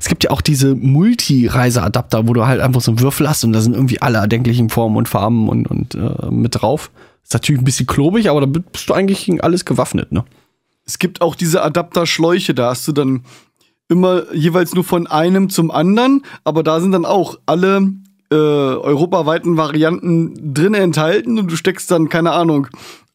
Es 0.00 0.08
gibt 0.08 0.24
ja 0.24 0.30
auch 0.30 0.40
diese 0.40 0.74
Multi-Reise-Adapter, 0.74 2.26
wo 2.28 2.32
du 2.32 2.46
halt 2.46 2.60
einfach 2.60 2.80
so 2.80 2.92
einen 2.92 3.00
Würfel 3.00 3.28
hast 3.28 3.44
und 3.44 3.52
da 3.52 3.60
sind 3.60 3.74
irgendwie 3.74 4.00
alle 4.00 4.18
erdenklichen 4.18 4.70
Formen 4.70 4.96
und 4.96 5.08
Farben 5.08 5.48
und, 5.48 5.66
und 5.66 5.94
äh, 5.94 6.30
mit 6.30 6.62
drauf. 6.62 6.90
Ist 7.24 7.32
natürlich 7.32 7.60
ein 7.60 7.64
bisschen 7.64 7.86
klobig, 7.86 8.30
aber 8.30 8.40
da 8.40 8.46
bist 8.46 8.88
du 8.88 8.94
eigentlich 8.94 9.24
gegen 9.24 9.40
alles 9.40 9.64
gewaffnet, 9.64 10.12
ne? 10.12 10.24
Es 10.86 10.98
gibt 10.98 11.22
auch 11.22 11.34
diese 11.34 11.62
Adapterschläuche, 11.62 12.52
da 12.54 12.70
hast 12.70 12.86
du 12.86 12.92
dann 12.92 13.24
immer 13.88 14.32
jeweils 14.34 14.74
nur 14.74 14.84
von 14.84 15.06
einem 15.06 15.48
zum 15.48 15.70
anderen, 15.70 16.24
aber 16.44 16.62
da 16.62 16.80
sind 16.80 16.92
dann 16.92 17.06
auch 17.06 17.38
alle 17.46 17.92
äh, 18.30 18.34
europaweiten 18.34 19.56
Varianten 19.56 20.54
drin 20.54 20.74
enthalten 20.74 21.38
und 21.38 21.50
du 21.50 21.56
steckst 21.56 21.90
dann, 21.90 22.10
keine 22.10 22.32
Ahnung, 22.32 22.68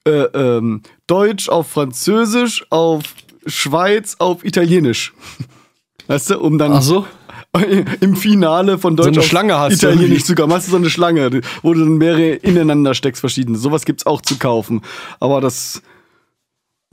äh, 0.06 0.24
ähm, 0.34 0.82
Deutsch 1.08 1.50
auf 1.50 1.68
Französisch, 1.68 2.66
auf 2.70 3.04
Schweiz, 3.46 4.16
auf 4.20 4.44
Italienisch. 4.44 5.14
Weißt 6.08 6.32
du, 6.32 6.40
um 6.40 6.58
dann 6.58 6.74
Ach 6.74 6.82
so? 6.82 7.06
im 8.02 8.16
Finale 8.16 8.78
von 8.78 8.96
Deutsch 8.96 9.08
eine 9.08 9.20
auf 9.20 9.26
Schlange 9.26 9.58
hast 9.58 9.82
du 9.82 9.88
Italienisch 9.88 10.24
zu 10.24 10.36
kommen. 10.36 10.54
Hast 10.54 10.68
du 10.68 10.72
so 10.72 10.78
eine 10.78 10.90
Schlange, 10.90 11.42
wo 11.64 11.74
du 11.74 11.80
dann 11.80 11.98
mehrere 11.98 12.34
ineinander 12.34 12.94
steckst, 12.94 13.20
verschiedene. 13.22 13.58
Sowas 13.58 13.86
gibt's 13.86 14.06
auch 14.06 14.22
zu 14.22 14.38
kaufen. 14.38 14.82
Aber 15.20 15.42
das, 15.42 15.82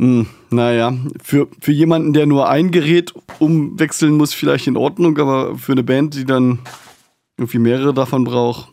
hm, 0.01 0.27
naja, 0.51 0.95
für, 1.23 1.49
für 1.61 1.73
jemanden, 1.73 2.15
der 2.15 2.27
nur 2.27 2.49
ein 2.49 2.71
Gerät 2.71 3.13
umwechseln 3.39 4.15
muss, 4.17 4.33
vielleicht 4.33 4.67
in 4.67 4.77
Ordnung, 4.77 5.19
aber 5.19 5.59
für 5.59 5.73
eine 5.73 5.83
Band, 5.83 6.15
die 6.15 6.25
dann 6.25 6.61
irgendwie 7.37 7.59
mehrere 7.59 7.93
davon 7.93 8.25
braucht, 8.25 8.69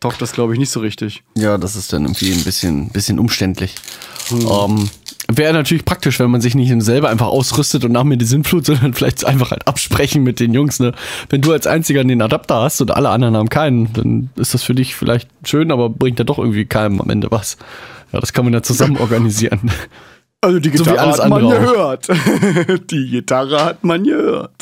taugt 0.00 0.22
das, 0.22 0.32
glaube 0.32 0.52
ich, 0.52 0.58
nicht 0.58 0.70
so 0.70 0.80
richtig. 0.80 1.22
Ja, 1.36 1.58
das 1.58 1.76
ist 1.76 1.92
dann 1.92 2.04
irgendwie 2.04 2.32
ein 2.32 2.44
bisschen, 2.44 2.88
bisschen 2.90 3.18
umständlich. 3.18 3.74
Ähm, 4.30 4.88
Wäre 5.30 5.52
natürlich 5.52 5.84
praktisch, 5.84 6.20
wenn 6.20 6.30
man 6.30 6.40
sich 6.40 6.54
nicht 6.54 6.72
selber 6.82 7.10
einfach 7.10 7.26
ausrüstet 7.26 7.84
und 7.84 7.92
nach 7.92 8.04
mir 8.04 8.16
die 8.16 8.24
Sinnflut, 8.24 8.64
sondern 8.66 8.94
vielleicht 8.94 9.26
einfach 9.26 9.50
halt 9.50 9.68
absprechen 9.68 10.22
mit 10.22 10.40
den 10.40 10.54
Jungs. 10.54 10.80
Ne? 10.80 10.92
Wenn 11.28 11.42
du 11.42 11.52
als 11.52 11.66
einziger 11.66 12.02
den 12.02 12.22
Adapter 12.22 12.62
hast 12.62 12.80
und 12.80 12.90
alle 12.90 13.10
anderen 13.10 13.36
haben 13.36 13.50
keinen, 13.50 13.92
dann 13.92 14.30
ist 14.36 14.54
das 14.54 14.62
für 14.62 14.74
dich 14.74 14.94
vielleicht 14.94 15.28
schön, 15.44 15.70
aber 15.70 15.90
bringt 15.90 16.18
ja 16.18 16.24
doch 16.24 16.38
irgendwie 16.38 16.64
keinem 16.64 17.00
am 17.00 17.10
Ende 17.10 17.30
was. 17.30 17.58
Ja, 18.12 18.20
das 18.20 18.32
kann 18.32 18.44
man 18.44 18.54
ja 18.54 18.62
zusammen 18.62 18.96
organisieren. 19.00 19.70
Also 20.40 20.60
die 20.60 20.70
So 20.76 20.84
Gitarre 20.84 21.00
alles 21.00 21.18
hat 21.18 21.28
man 21.28 21.48
gehört. 21.48 22.08
die 22.90 23.10
Gitarre 23.10 23.64
hat 23.64 23.84
man 23.84 24.04
gehört. 24.04 24.52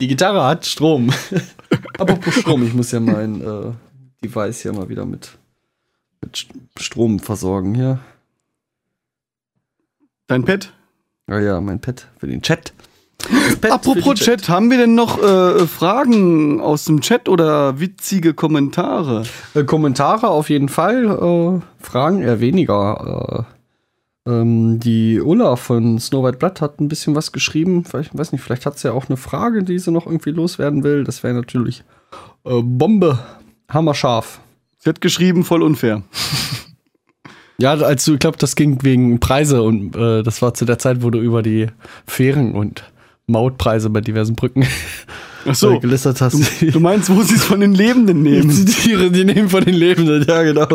Die 0.00 0.06
Gitarre 0.06 0.44
hat 0.44 0.64
Strom. 0.66 1.10
Apropos 1.98 2.34
Strom, 2.34 2.64
ich 2.64 2.74
muss 2.74 2.92
ja 2.92 3.00
mein 3.00 3.40
äh, 3.40 3.72
Device 4.22 4.62
hier 4.62 4.72
mal 4.72 4.88
wieder 4.88 5.04
mit, 5.04 5.30
mit 6.20 6.36
St- 6.36 6.50
Strom 6.78 7.18
versorgen 7.18 7.74
hier. 7.74 7.98
Dein 10.28 10.44
Pad? 10.44 10.72
Ah 11.26 11.40
ja, 11.40 11.60
mein 11.60 11.80
Pad 11.80 12.06
für 12.18 12.26
den 12.28 12.42
Chat. 12.42 12.72
Pad 13.60 13.72
Apropos 13.72 14.04
den 14.04 14.14
Chat, 14.14 14.48
haben 14.48 14.70
wir 14.70 14.78
denn 14.78 14.94
noch 14.94 15.20
äh, 15.20 15.66
Fragen 15.66 16.60
aus 16.60 16.84
dem 16.84 17.00
Chat 17.00 17.28
oder 17.28 17.80
witzige 17.80 18.34
Kommentare? 18.34 19.24
Äh, 19.54 19.64
Kommentare 19.64 20.28
auf 20.28 20.48
jeden 20.48 20.68
Fall, 20.68 21.06
äh, 21.06 21.84
Fragen 21.84 22.22
eher 22.22 22.38
weniger. 22.38 23.46
Äh, 24.28 24.40
ähm, 24.40 24.78
die 24.78 25.20
Ulla 25.20 25.56
von 25.56 25.98
Snow 25.98 26.24
White 26.24 26.38
Blood 26.38 26.60
hat 26.60 26.80
ein 26.80 26.88
bisschen 26.88 27.14
was 27.14 27.32
geschrieben. 27.32 27.84
Vielleicht, 27.84 28.16
weiß 28.16 28.32
nicht, 28.32 28.42
vielleicht 28.42 28.66
hat 28.66 28.78
sie 28.78 28.88
ja 28.88 28.94
auch 28.94 29.08
eine 29.08 29.16
Frage, 29.16 29.64
die 29.64 29.78
sie 29.78 29.90
noch 29.90 30.06
irgendwie 30.06 30.30
loswerden 30.30 30.84
will. 30.84 31.04
Das 31.04 31.22
wäre 31.22 31.34
natürlich 31.34 31.84
äh, 32.44 32.60
Bombe. 32.62 33.18
Hammerscharf. 33.70 34.40
Sie 34.78 34.88
hat 34.88 35.00
geschrieben, 35.00 35.44
voll 35.44 35.62
unfair. 35.62 36.02
Ja, 37.60 37.72
als 37.72 38.04
du, 38.04 38.12
ich 38.12 38.20
glaube, 38.20 38.38
das 38.38 38.54
ging 38.54 38.84
wegen 38.84 39.18
Preise 39.18 39.62
und 39.64 39.96
äh, 39.96 40.22
das 40.22 40.40
war 40.42 40.54
zu 40.54 40.64
der 40.64 40.78
Zeit, 40.78 41.02
wo 41.02 41.10
du 41.10 41.18
über 41.18 41.42
die 41.42 41.66
Fähren 42.06 42.52
und 42.54 42.84
Mautpreise 43.26 43.90
bei 43.90 44.00
diversen 44.00 44.36
Brücken 44.36 44.64
Ach 45.44 45.56
so, 45.56 45.76
gelistet 45.80 46.20
hast. 46.20 46.38
du, 46.62 46.70
du 46.70 46.78
meinst, 46.78 47.10
wo 47.10 47.20
sie 47.22 47.34
es 47.34 47.42
von 47.42 47.58
den 47.58 47.74
Lebenden 47.74 48.22
nehmen? 48.22 48.48
die 48.48 48.64
Tiere, 48.64 49.10
die 49.10 49.24
nehmen 49.24 49.48
von 49.48 49.64
den 49.64 49.74
Lebenden, 49.74 50.24
ja 50.28 50.44
genau. 50.44 50.68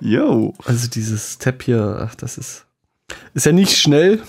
Yo. 0.00 0.54
Also 0.64 0.88
dieses 0.88 1.38
Tab 1.38 1.62
hier, 1.62 1.98
ach, 2.08 2.14
das 2.14 2.38
ist, 2.38 2.66
ist 3.34 3.46
ja 3.46 3.52
nicht 3.52 3.76
schnell 3.76 4.22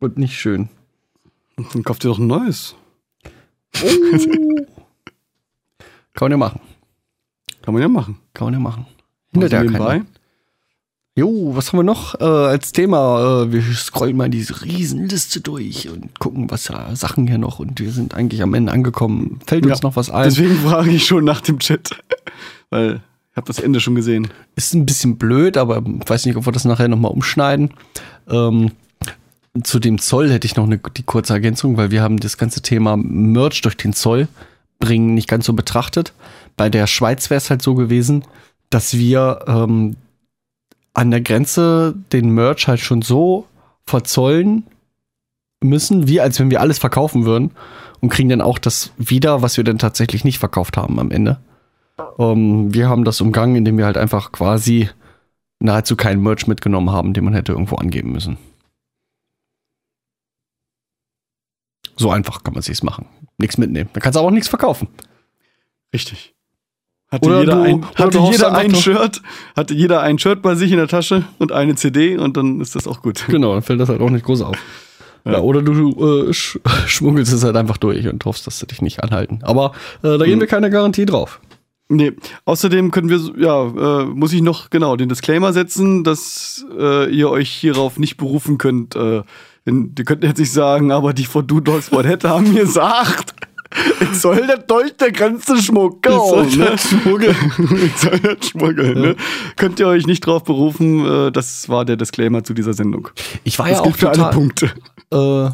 und 0.00 0.18
nicht 0.18 0.38
schön. 0.38 0.68
Dann 1.56 1.82
kauft 1.84 2.04
ihr 2.04 2.08
doch 2.08 2.18
ein 2.18 2.26
neues. 2.26 2.74
Kann 6.14 6.26
man 6.26 6.30
ja 6.32 6.36
machen. 6.36 6.60
Kann 7.62 7.74
man 7.74 7.82
ja 7.82 7.88
machen. 7.88 8.18
Kann 8.34 8.46
man 8.46 8.54
ja 8.54 8.60
machen. 8.60 8.86
Hindert 9.32 9.52
ja 9.52 9.58
Also 9.60 9.70
nebenbei. 9.70 9.92
keiner. 9.98 10.06
Jo, 11.16 11.54
was 11.54 11.68
haben 11.72 11.78
wir 11.78 11.84
noch 11.84 12.20
äh, 12.20 12.24
als 12.24 12.72
Thema? 12.72 13.42
Äh, 13.44 13.52
wir 13.52 13.62
scrollen 13.74 14.16
mal 14.16 14.28
diese 14.28 14.62
Riesenliste 14.62 15.40
durch 15.40 15.88
und 15.88 16.18
gucken, 16.18 16.50
was 16.50 16.64
da 16.64 16.94
Sachen 16.96 17.28
hier 17.28 17.38
noch 17.38 17.60
und 17.60 17.78
wir 17.78 17.92
sind 17.92 18.14
eigentlich 18.14 18.42
am 18.42 18.52
Ende 18.54 18.72
angekommen. 18.72 19.38
Fällt 19.46 19.64
uns 19.64 19.78
Ja. 19.80 19.88
noch 19.88 19.94
was 19.96 20.10
ein? 20.10 20.24
Deswegen 20.24 20.56
frage 20.56 20.90
ich 20.90 21.06
schon 21.06 21.24
nach 21.24 21.40
dem 21.40 21.60
Chat. 21.60 21.90
Weil 22.70 23.00
habe 23.36 23.46
das 23.46 23.58
Ende 23.58 23.80
schon 23.80 23.94
gesehen. 23.94 24.28
Ist 24.56 24.74
ein 24.74 24.86
bisschen 24.86 25.16
blöd, 25.16 25.56
aber 25.56 25.82
weiß 25.84 26.26
nicht, 26.26 26.36
ob 26.36 26.46
wir 26.46 26.52
das 26.52 26.64
nachher 26.64 26.88
nochmal 26.88 27.12
umschneiden. 27.12 27.70
Ähm, 28.28 28.72
zu 29.62 29.78
dem 29.78 29.98
Zoll 29.98 30.30
hätte 30.30 30.46
ich 30.46 30.56
noch 30.56 30.64
eine, 30.64 30.78
die 30.78 31.02
kurze 31.02 31.32
Ergänzung, 31.32 31.76
weil 31.76 31.90
wir 31.90 32.02
haben 32.02 32.18
das 32.18 32.38
ganze 32.38 32.62
Thema 32.62 32.96
Merch 32.96 33.60
durch 33.62 33.76
den 33.76 33.92
Zoll 33.92 34.28
bringen 34.80 35.14
nicht 35.14 35.28
ganz 35.28 35.46
so 35.46 35.52
betrachtet. 35.52 36.12
Bei 36.56 36.68
der 36.68 36.86
Schweiz 36.86 37.30
wäre 37.30 37.38
es 37.38 37.50
halt 37.50 37.62
so 37.62 37.74
gewesen, 37.74 38.24
dass 38.70 38.94
wir 38.94 39.44
ähm, 39.46 39.96
an 40.92 41.10
der 41.10 41.20
Grenze 41.20 41.94
den 42.12 42.30
Merch 42.30 42.68
halt 42.68 42.80
schon 42.80 43.02
so 43.02 43.46
verzollen 43.86 44.64
müssen, 45.62 46.08
wie 46.08 46.20
als 46.20 46.38
wenn 46.38 46.50
wir 46.50 46.60
alles 46.60 46.78
verkaufen 46.78 47.24
würden 47.24 47.52
und 48.00 48.10
kriegen 48.10 48.28
dann 48.28 48.40
auch 48.40 48.58
das 48.58 48.90
wieder, 48.98 49.42
was 49.42 49.56
wir 49.56 49.64
dann 49.64 49.78
tatsächlich 49.78 50.24
nicht 50.24 50.38
verkauft 50.38 50.76
haben 50.76 50.98
am 50.98 51.10
Ende. 51.10 51.38
Ähm, 52.18 52.72
wir 52.74 52.88
haben 52.88 53.04
das 53.04 53.20
umgangen, 53.20 53.56
indem 53.56 53.78
wir 53.78 53.86
halt 53.86 53.96
einfach 53.96 54.32
quasi 54.32 54.88
nahezu 55.60 55.96
keinen 55.96 56.22
Merch 56.22 56.46
mitgenommen 56.46 56.90
haben, 56.90 57.12
den 57.12 57.24
man 57.24 57.34
hätte 57.34 57.52
irgendwo 57.52 57.76
angeben 57.76 58.12
müssen. 58.12 58.36
So 61.96 62.10
einfach 62.10 62.42
kann 62.42 62.54
man 62.54 62.62
sich's 62.62 62.82
machen. 62.82 63.06
Nichts 63.38 63.58
mitnehmen. 63.58 63.88
Da 63.92 64.00
kannst 64.00 64.16
du 64.16 64.20
aber 64.20 64.28
auch 64.28 64.32
nichts 64.32 64.48
verkaufen. 64.48 64.88
Richtig. 65.92 66.34
Hatte 67.10 67.28
Oder 67.28 67.40
jeder, 67.40 67.54
du- 67.54 67.62
ein, 67.62 67.86
hatte 67.94 68.18
jeder 68.18 68.52
ein 68.54 68.74
Shirt, 68.74 69.22
hatte 69.54 69.74
jeder 69.74 70.00
ein 70.00 70.18
Shirt 70.18 70.42
bei 70.42 70.56
sich 70.56 70.72
in 70.72 70.78
der 70.78 70.88
Tasche 70.88 71.24
und 71.38 71.52
eine 71.52 71.76
CD 71.76 72.16
und 72.18 72.36
dann 72.36 72.60
ist 72.60 72.74
das 72.74 72.88
auch 72.88 73.02
gut. 73.02 73.24
Genau, 73.28 73.52
dann 73.54 73.62
fällt 73.62 73.78
das 73.78 73.88
halt 73.88 74.00
auch 74.00 74.10
nicht 74.10 74.24
groß 74.24 74.42
auf. 74.42 74.56
Ja. 75.26 75.40
oder 75.40 75.62
du 75.62 76.28
äh, 76.28 76.34
sch 76.34 76.58
schmuggelst 76.86 77.32
es 77.32 77.44
halt 77.44 77.56
einfach 77.56 77.78
durch 77.78 78.06
und 78.08 78.22
hoffst, 78.26 78.46
dass 78.46 78.58
sie 78.58 78.66
dich 78.66 78.82
nicht 78.82 79.02
anhalten. 79.02 79.38
Aber 79.42 79.72
äh, 80.02 80.18
da 80.18 80.24
geben 80.26 80.40
wir 80.40 80.46
keine 80.48 80.68
Garantie 80.68 81.06
drauf. 81.06 81.40
Nee, 81.88 82.12
außerdem 82.46 82.90
können 82.90 83.10
wir, 83.10 83.20
ja, 83.36 84.02
äh, 84.02 84.04
muss 84.06 84.32
ich 84.32 84.40
noch 84.40 84.70
genau 84.70 84.96
den 84.96 85.10
Disclaimer 85.10 85.52
setzen, 85.52 86.02
dass 86.02 86.64
äh, 86.78 87.10
ihr 87.14 87.28
euch 87.30 87.50
hierauf 87.50 87.98
nicht 87.98 88.16
berufen 88.16 88.56
könnt. 88.56 88.96
Äh, 88.96 89.22
denn, 89.66 89.94
ihr 89.98 90.04
könnt 90.04 90.24
jetzt 90.24 90.38
nicht 90.38 90.52
sagen, 90.52 90.92
aber 90.92 91.12
die 91.12 91.26
von 91.26 91.46
Do 91.46 91.60
Dogs 91.60 91.90
Head 91.90 92.24
haben 92.24 92.52
mir 92.52 92.64
gesagt, 92.64 93.34
ich 94.00 94.18
soll 94.18 94.46
das 94.46 94.66
durch 94.66 94.96
der 94.96 95.12
Grenze 95.12 95.58
schmuggeln. 95.58 96.18
soll 96.18 96.46
ne? 96.56 96.70
das 96.70 96.88
schmuggeln. 96.88 97.36
ich 97.84 97.96
soll 97.96 98.18
das 98.18 98.48
schmuggeln. 98.48 99.00
Ne? 99.00 99.16
Könnt 99.56 99.78
ihr 99.78 99.86
euch 99.86 100.06
nicht 100.06 100.26
drauf 100.26 100.44
berufen, 100.44 101.04
äh, 101.06 101.32
das 101.32 101.68
war 101.68 101.84
der 101.84 101.96
Disclaimer 101.96 102.44
zu 102.44 102.54
dieser 102.54 102.72
Sendung. 102.72 103.08
Ich 103.44 103.58
war 103.58 103.68
Das 103.68 103.78
ja 103.78 103.84
auch 103.84 103.96
total. 103.96 104.30
Punkte. 104.30 104.70
Äh, 105.12 105.50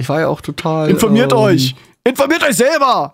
ich 0.00 0.08
war 0.08 0.20
ja 0.20 0.28
auch 0.28 0.40
total. 0.40 0.88
Informiert 0.88 1.32
ähm, 1.32 1.38
euch! 1.38 1.74
Informiert 2.04 2.42
euch 2.42 2.56
selber! 2.56 3.12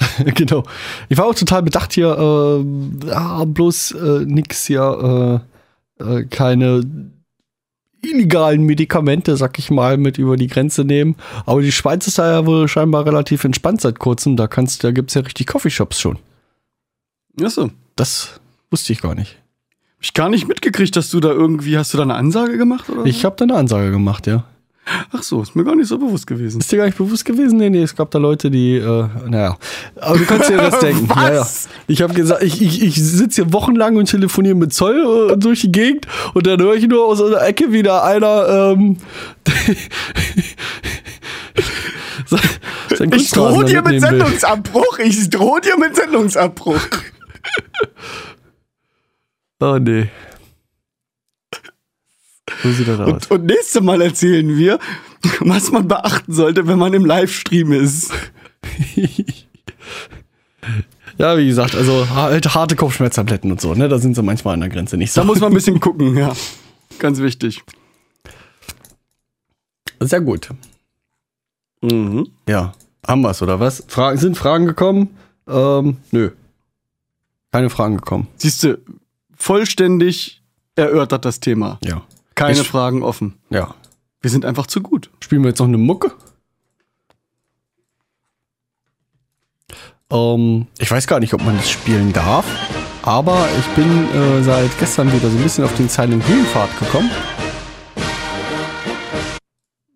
genau. 0.34 0.64
Ich 1.08 1.18
war 1.18 1.26
auch 1.26 1.34
total 1.34 1.62
bedacht 1.62 1.92
hier, 1.92 2.08
äh, 2.08 3.10
ah, 3.10 3.44
bloß 3.44 3.92
äh, 3.92 4.24
nix 4.24 4.66
hier, 4.66 5.42
äh, 6.00 6.04
äh, 6.04 6.24
keine 6.24 6.82
illegalen 8.02 8.62
Medikamente, 8.62 9.36
sag 9.36 9.58
ich 9.58 9.70
mal, 9.70 9.96
mit 9.96 10.18
über 10.18 10.36
die 10.36 10.46
Grenze 10.46 10.84
nehmen. 10.84 11.16
Aber 11.46 11.62
die 11.62 11.72
Schweiz 11.72 12.06
ist 12.06 12.18
da 12.18 12.30
ja 12.30 12.46
wohl 12.46 12.68
scheinbar 12.68 13.06
relativ 13.06 13.44
entspannt 13.44 13.80
seit 13.80 13.98
kurzem. 13.98 14.36
Da 14.36 14.46
kannst, 14.46 14.84
da 14.84 14.92
gibt's 14.92 15.14
ja 15.14 15.22
richtig 15.22 15.46
Coffeeshops 15.46 15.98
schon. 16.00 16.18
Achso. 17.42 17.70
Das 17.96 18.40
wusste 18.70 18.92
ich 18.92 19.00
gar 19.00 19.14
nicht. 19.14 19.36
Hab 19.96 20.02
ich 20.02 20.14
gar 20.14 20.28
nicht 20.28 20.46
mitgekriegt, 20.46 20.94
dass 20.94 21.10
du 21.10 21.18
da 21.18 21.30
irgendwie, 21.30 21.76
hast 21.76 21.92
du 21.92 21.98
da 21.98 22.04
eine 22.04 22.14
Ansage 22.14 22.56
gemacht 22.56 22.88
oder? 22.88 23.04
Ich 23.04 23.24
habe 23.24 23.34
da 23.36 23.44
eine 23.44 23.56
Ansage 23.56 23.90
gemacht, 23.90 24.26
ja. 24.28 24.44
Ach 25.12 25.22
so, 25.22 25.42
ist 25.42 25.54
mir 25.54 25.64
gar 25.64 25.74
nicht 25.74 25.88
so 25.88 25.98
bewusst 25.98 26.26
gewesen. 26.26 26.60
Ist 26.60 26.72
dir 26.72 26.78
gar 26.78 26.86
nicht 26.86 26.98
bewusst 26.98 27.24
gewesen? 27.24 27.58
Nee, 27.58 27.70
nee, 27.70 27.82
es 27.82 27.94
gab 27.94 28.10
da 28.10 28.18
Leute, 28.18 28.50
die, 28.50 28.76
äh, 28.76 29.06
naja. 29.28 29.56
Aber 30.00 30.18
du 30.18 30.24
kannst 30.24 30.48
dir 30.48 30.56
das 30.56 30.78
denken. 30.80 31.08
Was? 31.08 31.22
Ja, 31.22 31.34
ja. 31.34 31.46
Ich 31.86 32.02
habe 32.02 32.14
gesagt, 32.14 32.42
ich, 32.42 32.62
ich, 32.62 32.82
ich 32.82 33.02
sitze 33.02 33.42
hier 33.42 33.52
wochenlang 33.52 33.96
und 33.96 34.06
telefoniere 34.06 34.54
mit 34.54 34.72
Zoll 34.72 35.32
äh, 35.32 35.36
durch 35.36 35.62
die 35.62 35.72
Gegend 35.72 36.06
und 36.34 36.46
dann 36.46 36.60
höre 36.60 36.74
ich 36.74 36.86
nur 36.86 37.04
aus 37.04 37.22
einer 37.22 37.42
Ecke 37.42 37.72
wieder 37.72 38.04
einer, 38.04 38.74
ähm, 38.76 38.96
sein, 42.26 43.10
Ich 43.14 43.30
drohe 43.30 43.64
dir 43.64 43.82
mit. 43.82 44.00
Sendungsabbruch. 44.00 44.98
Ich 44.98 45.30
drohe 45.30 45.60
dir 45.60 45.78
mit 45.78 45.96
Sendungsabbruch. 45.96 46.80
Oh, 49.60 49.78
nee. 49.78 50.08
So 52.62 52.72
sieht 52.72 52.88
das 52.88 53.00
aus. 53.00 53.12
Und, 53.12 53.30
und 53.30 53.46
nächstes 53.46 53.82
Mal 53.82 54.00
erzählen 54.02 54.56
wir, 54.56 54.78
was 55.40 55.70
man 55.70 55.86
beachten 55.88 56.32
sollte, 56.32 56.66
wenn 56.66 56.78
man 56.78 56.92
im 56.94 57.04
Livestream 57.04 57.72
ist. 57.72 58.12
Ja, 61.18 61.36
wie 61.36 61.48
gesagt, 61.48 61.74
also 61.74 62.08
halt 62.10 62.54
harte 62.54 62.76
Kopfschmerztabletten 62.76 63.50
und 63.50 63.60
so, 63.60 63.74
ne? 63.74 63.88
Da 63.88 63.98
sind 63.98 64.14
sie 64.14 64.22
manchmal 64.22 64.54
an 64.54 64.60
der 64.60 64.68
Grenze 64.68 64.96
nicht 64.96 65.10
so. 65.10 65.20
Da 65.20 65.26
muss 65.26 65.40
man 65.40 65.50
ein 65.50 65.54
bisschen 65.54 65.80
gucken, 65.80 66.16
ja. 66.16 66.32
Ganz 67.00 67.18
wichtig. 67.18 67.62
Sehr 69.98 70.20
gut. 70.20 70.48
Mhm. 71.82 72.28
Ja, 72.48 72.72
haben 73.06 73.22
wir's, 73.22 73.42
oder 73.42 73.58
was? 73.58 73.84
Fragen, 73.88 74.18
sind 74.18 74.36
Fragen 74.36 74.66
gekommen? 74.66 75.16
Ähm, 75.48 75.96
nö. 76.12 76.30
Keine 77.50 77.70
Fragen 77.70 77.96
gekommen. 77.96 78.28
Siehst 78.36 78.62
du, 78.62 78.78
vollständig 79.36 80.40
erörtert 80.76 81.24
das 81.24 81.40
Thema. 81.40 81.80
Ja. 81.84 82.02
Keine 82.38 82.60
Ich- 82.60 82.68
Fragen 82.68 83.02
offen. 83.02 83.34
Ja. 83.50 83.74
Wir 84.20 84.30
sind 84.30 84.44
einfach 84.44 84.66
zu 84.66 84.80
gut. 84.80 85.10
Spielen 85.20 85.42
wir 85.42 85.48
jetzt 85.50 85.58
noch 85.60 85.66
eine 85.68 85.78
Mucke? 85.78 86.12
Ähm, 90.10 90.66
ich 90.78 90.90
weiß 90.90 91.06
gar 91.06 91.20
nicht, 91.20 91.34
ob 91.34 91.44
man 91.44 91.56
das 91.56 91.70
spielen 91.70 92.12
darf, 92.12 92.46
aber 93.02 93.46
ich 93.58 93.66
bin 93.74 94.08
äh, 94.14 94.42
seit 94.42 94.76
gestern 94.78 95.12
wieder 95.12 95.28
so 95.30 95.36
ein 95.36 95.42
bisschen 95.42 95.64
auf 95.64 95.74
den 95.76 95.88
Silent 95.88 96.24
Green 96.24 96.44
Pfad 96.46 96.70
gekommen. 96.78 97.10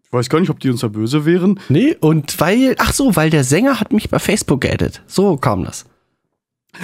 Ich 0.05 0.12
weiß 0.12 0.28
gar 0.28 0.40
nicht, 0.40 0.51
ob 0.51 0.61
die 0.61 0.68
uns 0.68 0.80
da 0.80 0.88
böse 0.88 1.24
wären. 1.24 1.59
Nee, 1.70 1.97
und 2.01 2.38
weil, 2.38 2.74
ach 2.78 2.93
so, 2.93 3.16
weil 3.16 3.30
der 3.30 3.45
Sänger 3.45 3.80
hat 3.80 3.93
mich 3.95 4.11
bei 4.11 4.18
Facebook 4.18 4.61
geaddet. 4.61 5.03
So 5.07 5.38
kam 5.38 5.64
das. 5.64 5.86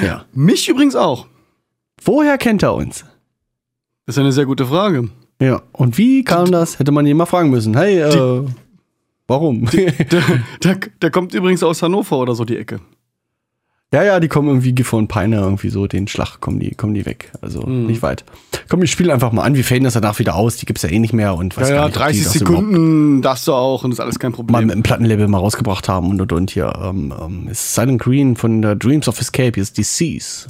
Ja. 0.03 0.25
Mich 0.33 0.67
übrigens 0.69 0.97
auch. 0.97 1.27
Woher 2.03 2.39
kennt 2.39 2.63
er 2.63 2.75
uns? 2.75 3.05
Das 4.07 4.17
ist 4.17 4.19
eine 4.21 4.33
sehr 4.33 4.47
gute 4.47 4.65
Frage. 4.67 5.11
Ja. 5.41 5.63
Und 5.73 5.99
wie 5.99 6.25
kam 6.25 6.51
das? 6.51 6.79
Hätte 6.79 6.93
man 6.93 7.07
ihn 7.07 7.17
mal 7.17 7.27
fragen 7.27 7.51
müssen. 7.51 7.77
Hey, 7.77 8.01
äh, 8.01 8.45
warum? 9.27 9.67
Der, 9.73 9.93
der, 10.63 10.79
der 11.03 11.11
kommt 11.11 11.35
übrigens 11.35 11.63
aus 11.63 11.83
Hannover 11.83 12.19
oder 12.19 12.35
so 12.35 12.45
die 12.45 12.57
Ecke. 12.57 12.81
Ja, 13.91 14.03
ja, 14.03 14.21
die 14.21 14.29
kommen 14.29 14.49
irgendwie 14.49 14.75
und 14.93 15.09
Peine 15.09 15.37
irgendwie 15.37 15.71
so, 15.71 15.87
den 15.87 16.09
Schlag 16.09 16.41
kommen 16.41 16.61
die, 16.61 16.75
kommen 16.75 16.93
die 16.93 17.07
weg. 17.07 17.33
Also 17.41 17.61
nicht 17.63 18.03
weit. 18.03 18.23
Komm, 18.69 18.83
ich 18.83 18.91
spiele 18.91 19.15
einfach 19.15 19.33
mal 19.33 19.45
an. 19.45 19.55
Wir 19.55 19.65
faden 19.65 19.85
das 19.85 19.95
danach 19.95 20.19
wieder 20.19 20.35
aus. 20.35 20.57
Die 20.57 20.67
gibt's 20.67 20.83
ja 20.83 20.91
eh 20.91 20.99
nicht 20.99 21.15
mehr 21.15 21.35
und 21.35 21.57
weiß 21.57 21.71
Ja, 21.71 21.77
ja, 21.77 21.87
nicht, 21.87 21.97
ob 21.97 22.03
30 22.03 22.23
die 22.23 22.39
Sekunden 22.39 23.23
darfst 23.23 23.49
du 23.49 23.55
auch 23.55 23.85
und 23.85 23.93
ist 23.93 24.01
alles 24.01 24.19
kein 24.19 24.33
mal 24.33 24.37
Problem. 24.37 24.67
mit 24.67 24.75
dem 24.75 24.83
Plattenlabel 24.83 25.27
mal 25.29 25.39
rausgebracht 25.39 25.89
haben 25.89 26.11
und 26.11 26.21
und 26.21 26.33
und 26.33 26.51
hier. 26.51 26.71
Ähm, 26.83 27.15
ähm, 27.19 27.49
ist 27.49 27.75
Silent 27.75 28.03
Green 28.03 28.37
von 28.37 28.61
der 28.61 28.77
Dreams 28.77 29.09
of 29.09 29.19
Escape, 29.23 29.59
ist 29.59 29.79
Disease. 29.79 30.49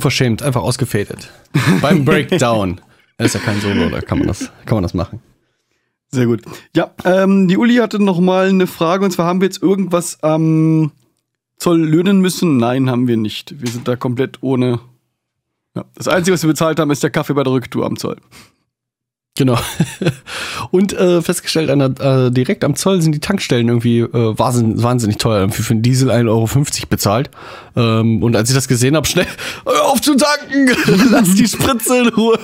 Unverschämt, 0.00 0.42
einfach 0.42 0.62
ausgefadet. 0.62 1.30
Beim 1.82 2.06
Breakdown. 2.06 2.80
Das 3.18 3.26
ist 3.26 3.34
ja 3.34 3.40
kein 3.40 3.60
Solo, 3.60 3.90
da 3.90 4.00
kann 4.00 4.18
man 4.18 4.28
das, 4.28 4.50
kann 4.64 4.76
man 4.76 4.82
das 4.82 4.94
machen. 4.94 5.20
Sehr 6.10 6.24
gut. 6.24 6.40
Ja, 6.74 6.90
ähm, 7.04 7.48
die 7.48 7.58
Uli 7.58 7.76
hatte 7.76 8.02
noch 8.02 8.18
mal 8.18 8.48
eine 8.48 8.66
Frage 8.66 9.04
und 9.04 9.10
zwar 9.10 9.26
haben 9.26 9.42
wir 9.42 9.46
jetzt 9.46 9.62
irgendwas 9.62 10.22
am 10.22 10.90
Zoll 11.58 11.82
löhnen 11.82 12.22
müssen? 12.22 12.56
Nein, 12.56 12.88
haben 12.88 13.08
wir 13.08 13.18
nicht. 13.18 13.60
Wir 13.60 13.68
sind 13.68 13.86
da 13.86 13.94
komplett 13.94 14.38
ohne. 14.42 14.80
Ja, 15.76 15.84
das 15.94 16.08
Einzige, 16.08 16.32
was 16.32 16.42
wir 16.42 16.48
bezahlt 16.48 16.80
haben, 16.80 16.90
ist 16.90 17.02
der 17.02 17.10
Kaffee 17.10 17.34
bei 17.34 17.42
der 17.42 17.52
Rücktour 17.52 17.84
am 17.84 17.98
Zoll. 17.98 18.16
Genau. 19.40 19.58
Und 20.70 20.92
äh, 20.92 21.22
festgestellt, 21.22 21.70
an 21.70 21.78
der, 21.78 22.26
äh, 22.26 22.30
direkt 22.30 22.62
am 22.62 22.76
Zoll 22.76 23.00
sind 23.00 23.12
die 23.12 23.20
Tankstellen 23.20 23.68
irgendwie 23.68 24.00
äh, 24.00 24.38
wahnsinnig, 24.38 24.82
wahnsinnig 24.82 25.16
teuer. 25.16 25.40
Irgendwie 25.40 25.62
für 25.62 25.72
einen 25.72 25.80
Diesel 25.80 26.10
1,50 26.10 26.28
Euro 26.28 26.46
bezahlt. 26.90 27.30
Ähm, 27.74 28.22
und 28.22 28.36
als 28.36 28.50
ich 28.50 28.54
das 28.54 28.68
gesehen 28.68 28.96
habe, 28.96 29.06
schnell 29.06 29.26
auf 29.64 30.02
zu 30.02 30.14
tanken, 30.14 30.68
lass 31.10 31.34
die 31.34 31.48
Spritze 31.48 32.00
in 32.00 32.08
Ruhe. 32.08 32.38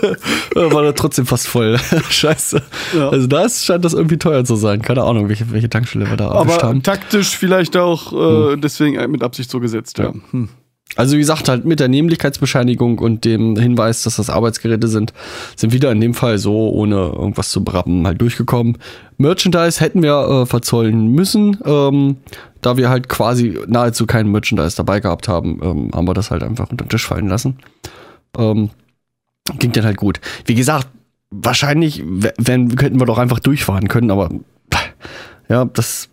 Äh, 0.55 0.73
war 0.73 0.85
da 0.85 0.93
trotzdem 0.93 1.27
fast 1.27 1.49
voll. 1.49 1.79
Scheiße. 2.09 2.63
Ja. 2.97 3.11
Also 3.11 3.27
da 3.27 3.47
scheint 3.47 3.85
das 3.85 3.93
irgendwie 3.93 4.17
teuer 4.17 4.47
zu 4.47 4.57
sein. 4.57 4.81
Keine 4.81 5.03
Ahnung, 5.03 5.29
welche, 5.29 5.53
welche 5.53 5.69
Tankstelle 5.69 6.09
wir 6.09 6.17
da 6.17 6.31
Aber 6.31 6.57
haben. 6.57 6.83
taktisch 6.83 7.37
vielleicht 7.37 7.77
auch 7.77 8.53
äh, 8.53 8.57
deswegen 8.57 9.11
mit 9.11 9.23
Absicht 9.23 9.51
so 9.51 9.61
gesetzt, 9.61 9.99
ja. 9.99 10.15
Hm. 10.31 10.49
Also 10.95 11.17
wie 11.17 11.21
gesagt, 11.21 11.49
halt 11.49 11.65
mit 11.65 11.81
der 11.81 11.89
Nämlichkeitsbescheinigung 11.89 12.99
und 12.99 13.25
dem 13.25 13.57
Hinweis, 13.57 14.03
dass 14.03 14.17
das 14.17 14.31
Arbeitsgeräte 14.31 14.89
sind, 14.89 15.13
sind 15.57 15.73
wieder 15.73 15.91
in 15.91 16.01
dem 16.01 16.15
Fall 16.15 16.39
so, 16.39 16.71
ohne 16.71 16.95
irgendwas 16.95 17.51
zu 17.51 17.65
berappen, 17.65 18.07
halt 18.07 18.21
durchgekommen. 18.21 18.79
Merchandise 19.19 19.81
hätten 19.81 20.03
wir 20.03 20.43
äh, 20.43 20.47
verzollen 20.47 21.09
müssen. 21.09 21.59
Ähm, 21.65 22.17
da 22.63 22.77
wir 22.77 22.89
halt 22.89 23.09
quasi 23.09 23.59
nahezu 23.67 24.07
kein 24.07 24.31
Merchandise 24.31 24.77
dabei 24.77 25.01
gehabt 25.01 25.29
haben, 25.29 25.61
ähm, 25.63 25.91
haben 25.95 26.09
wir 26.09 26.15
das 26.15 26.31
halt 26.31 26.43
einfach 26.43 26.71
unter 26.71 26.85
den 26.85 26.89
Tisch 26.89 27.07
fallen 27.07 27.29
lassen. 27.29 27.59
Ähm, 28.39 28.71
ging 29.59 29.73
dann 29.73 29.85
halt 29.85 29.99
gut. 29.99 30.21
Wie 30.47 30.55
gesagt, 30.55 30.89
wahrscheinlich 31.31 32.03
wenn, 32.07 32.75
könnten 32.75 33.01
wir 33.01 33.07
doch 33.07 33.19
einfach 33.19 33.41
durchfahren 33.41 33.89
können, 33.89 34.11
aber 34.11 34.31
ja, 35.49 35.65
das 35.65 36.09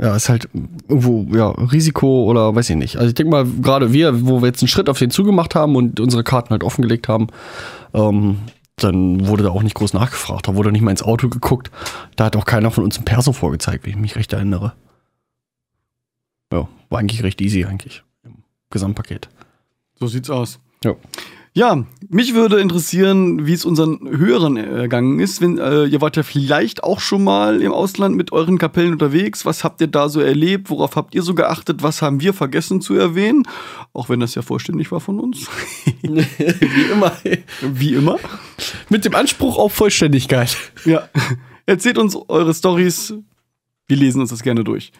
ja, 0.00 0.16
ist 0.16 0.30
halt 0.30 0.48
irgendwo, 0.88 1.26
ja, 1.36 1.50
Risiko 1.50 2.24
oder 2.24 2.54
weiß 2.54 2.70
ich 2.70 2.76
nicht. 2.76 2.96
Also 2.96 3.08
ich 3.08 3.14
denke 3.14 3.30
mal, 3.30 3.44
gerade 3.44 3.92
wir, 3.92 4.26
wo 4.26 4.40
wir 4.40 4.46
jetzt 4.46 4.62
einen 4.62 4.68
Schritt 4.68 4.88
auf 4.88 4.98
den 4.98 5.10
zugemacht 5.10 5.54
haben 5.54 5.76
und 5.76 6.00
unsere 6.00 6.24
Karten 6.24 6.50
halt 6.50 6.64
offengelegt 6.64 7.06
haben, 7.06 7.26
ähm, 7.92 8.38
dann 8.76 9.26
wurde 9.26 9.42
da 9.42 9.50
auch 9.50 9.62
nicht 9.62 9.74
groß 9.74 9.92
nachgefragt. 9.92 10.48
Da 10.48 10.54
wurde 10.54 10.72
nicht 10.72 10.80
mal 10.80 10.90
ins 10.90 11.02
Auto 11.02 11.28
geguckt. 11.28 11.70
Da 12.16 12.24
hat 12.24 12.36
auch 12.36 12.46
keiner 12.46 12.70
von 12.70 12.82
uns 12.82 12.98
ein 12.98 13.04
Perso 13.04 13.34
vorgezeigt, 13.34 13.84
wenn 13.84 13.92
ich 13.92 13.98
mich 13.98 14.16
recht 14.16 14.32
erinnere. 14.32 14.72
Ja, 16.50 16.66
war 16.88 16.98
eigentlich 16.98 17.22
recht 17.22 17.42
easy 17.42 17.66
eigentlich 17.66 18.02
im 18.24 18.36
Gesamtpaket. 18.70 19.28
So 19.96 20.06
sieht's 20.06 20.30
aus. 20.30 20.60
Ja. 20.82 20.94
Ja, 21.52 21.84
mich 22.08 22.34
würde 22.34 22.60
interessieren, 22.60 23.44
wie 23.44 23.54
es 23.54 23.64
unseren 23.64 24.08
Hörern 24.08 24.56
ergangen 24.56 25.18
ist. 25.18 25.40
Wenn, 25.40 25.58
äh, 25.58 25.84
ihr 25.86 26.00
wart 26.00 26.16
ja 26.16 26.22
vielleicht 26.22 26.84
auch 26.84 27.00
schon 27.00 27.24
mal 27.24 27.60
im 27.60 27.72
Ausland 27.72 28.16
mit 28.16 28.30
euren 28.30 28.56
Kapellen 28.56 28.92
unterwegs. 28.92 29.44
Was 29.44 29.64
habt 29.64 29.80
ihr 29.80 29.88
da 29.88 30.08
so 30.08 30.20
erlebt? 30.20 30.70
Worauf 30.70 30.94
habt 30.94 31.12
ihr 31.12 31.22
so 31.22 31.34
geachtet? 31.34 31.82
Was 31.82 32.02
haben 32.02 32.20
wir 32.20 32.34
vergessen 32.34 32.80
zu 32.80 32.94
erwähnen? 32.94 33.48
Auch 33.92 34.08
wenn 34.08 34.20
das 34.20 34.36
ja 34.36 34.42
vollständig 34.42 34.92
war 34.92 35.00
von 35.00 35.18
uns. 35.18 35.48
Wie 36.02 36.92
immer. 36.92 37.12
wie 37.62 37.94
immer. 37.94 38.18
Mit 38.88 39.04
dem 39.04 39.14
Anspruch 39.16 39.58
auf 39.58 39.72
Vollständigkeit. 39.72 40.56
Ja. 40.84 41.08
Erzählt 41.66 41.98
uns 41.98 42.16
eure 42.28 42.54
Stories. 42.54 43.14
Wir 43.88 43.96
lesen 43.96 44.20
uns 44.20 44.30
das 44.30 44.42
gerne 44.42 44.62
durch. 44.62 44.92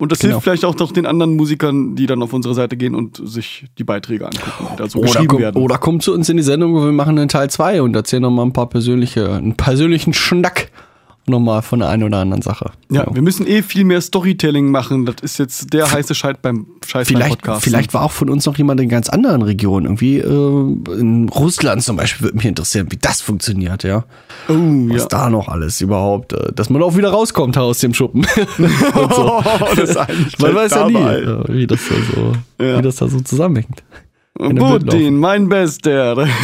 Und 0.00 0.10
das 0.12 0.18
Genau. 0.20 0.32
hilft 0.32 0.44
vielleicht 0.44 0.64
auch 0.64 0.76
noch 0.76 0.92
den 0.92 1.06
anderen 1.06 1.36
Musikern, 1.36 1.94
die 1.94 2.06
dann 2.06 2.22
auf 2.22 2.32
unsere 2.32 2.54
Seite 2.54 2.76
gehen 2.76 2.94
und 2.94 3.20
sich 3.22 3.66
die 3.78 3.84
Beiträge 3.84 4.24
angucken, 4.26 4.66
die 4.72 4.76
da 4.76 4.88
so 4.88 4.98
Oder, 4.98 5.06
geschrieben 5.08 5.28
komm, 5.28 5.38
werden. 5.40 5.62
oder 5.62 5.78
kommt 5.78 6.02
zu 6.02 6.12
uns 6.14 6.28
in 6.28 6.38
die 6.38 6.42
Sendung, 6.42 6.74
wo 6.74 6.80
wir 6.84 6.90
machen 6.92 7.18
einen 7.18 7.28
Teil 7.28 7.50
2 7.50 7.82
und 7.82 7.94
erzählen 7.94 8.22
nochmal 8.22 8.46
ein 8.46 8.52
paar 8.52 8.68
persönliche, 8.68 9.30
einen 9.32 9.56
persönlichen 9.56 10.12
Schnack 10.14 10.70
nochmal 11.26 11.62
von 11.62 11.78
der 11.78 11.88
einen 11.88 12.02
oder 12.02 12.18
anderen 12.18 12.42
Sache. 12.42 12.72
Ja, 12.90 13.06
wir 13.12 13.22
müssen 13.22 13.46
eh 13.46 13.62
viel 13.62 13.84
mehr 13.84 14.00
Storytelling 14.00 14.70
machen. 14.70 15.06
Das 15.06 15.16
ist 15.22 15.38
jetzt 15.38 15.72
der 15.72 15.90
heiße 15.90 16.14
Scheit 16.14 16.42
beim 16.42 16.66
Scheiß 16.84 17.08
beim 17.08 17.16
Vielleicht, 17.16 17.42
Podcast. 17.42 17.62
vielleicht 17.64 17.94
war 17.94 18.02
auch 18.02 18.10
von 18.10 18.30
uns 18.30 18.46
noch 18.46 18.56
jemand 18.58 18.80
in 18.80 18.88
ganz 18.88 19.08
anderen 19.08 19.42
Regionen. 19.42 19.86
Irgendwie 19.86 20.18
äh, 20.18 20.98
in 21.00 21.28
Russland 21.28 21.82
zum 21.82 21.96
Beispiel 21.96 22.24
würde 22.26 22.36
mich 22.36 22.46
interessieren, 22.46 22.88
wie 22.90 22.96
das 22.96 23.20
funktioniert, 23.20 23.84
ja. 23.84 24.04
Oh, 24.48 24.54
Was 24.54 25.02
ja. 25.02 25.08
da 25.08 25.30
noch 25.30 25.48
alles 25.48 25.80
überhaupt, 25.80 26.32
äh, 26.32 26.52
dass 26.52 26.68
man 26.70 26.82
auch 26.82 26.96
wieder 26.96 27.10
rauskommt 27.10 27.56
aus 27.58 27.78
dem 27.78 27.94
Schuppen. 27.94 28.26
So. 28.56 29.42
das 29.76 29.90
ist 29.90 29.96
eigentlich 29.96 30.38
Man 30.38 30.54
weiß 30.54 30.72
ja 30.72 30.88
nie, 30.88 30.96
äh, 30.96 31.44
wie 31.48 31.66
das 31.66 31.80
da 31.88 31.94
so, 32.14 32.32
Ja. 32.64 32.78
wie 32.78 32.82
das 32.82 32.96
da 32.96 33.08
so 33.08 33.20
zusammenhängt. 33.20 33.82
Putin, 34.34 35.16
mein 35.16 35.48
Bester. 35.48 36.26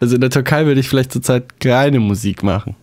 Also 0.00 0.14
in 0.14 0.20
der 0.20 0.30
Türkei 0.30 0.66
würde 0.66 0.80
ich 0.80 0.88
vielleicht 0.88 1.12
zurzeit 1.12 1.60
keine 1.60 2.00
Musik 2.00 2.42
machen. 2.42 2.74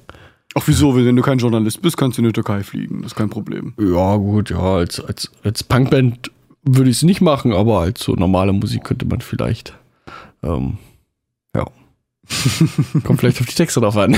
Ach, 0.56 0.64
wieso? 0.66 0.96
Wenn 0.96 1.16
du 1.16 1.22
kein 1.22 1.40
Journalist 1.40 1.82
bist, 1.82 1.98
kannst 1.98 2.18
du 2.18 2.22
in 2.22 2.28
die 2.28 2.34
Türkei 2.34 2.64
fliegen. 2.64 3.02
Das 3.02 3.12
ist 3.12 3.16
kein 3.16 3.30
Problem. 3.30 3.74
Ja, 3.80 4.16
gut, 4.16 4.50
ja, 4.50 4.60
als, 4.60 5.00
als, 5.00 5.32
als 5.44 5.64
Punkband 5.64 6.32
würde 6.64 6.90
ich 6.90 6.98
es 6.98 7.04
nicht 7.04 7.22
machen, 7.22 7.54
aber 7.54 7.80
als 7.80 8.02
so 8.02 8.14
normale 8.14 8.54
Musik 8.54 8.84
könnte 8.84 9.06
man 9.06 9.22
vielleicht. 9.22 9.74
Ähm, 10.44 10.78
ja. 11.56 11.66
Kommt 13.04 13.20
vielleicht 13.20 13.40
auf 13.42 13.48
die 13.48 13.56
Texte 13.56 13.82
drauf 13.82 13.98
an. 13.98 14.18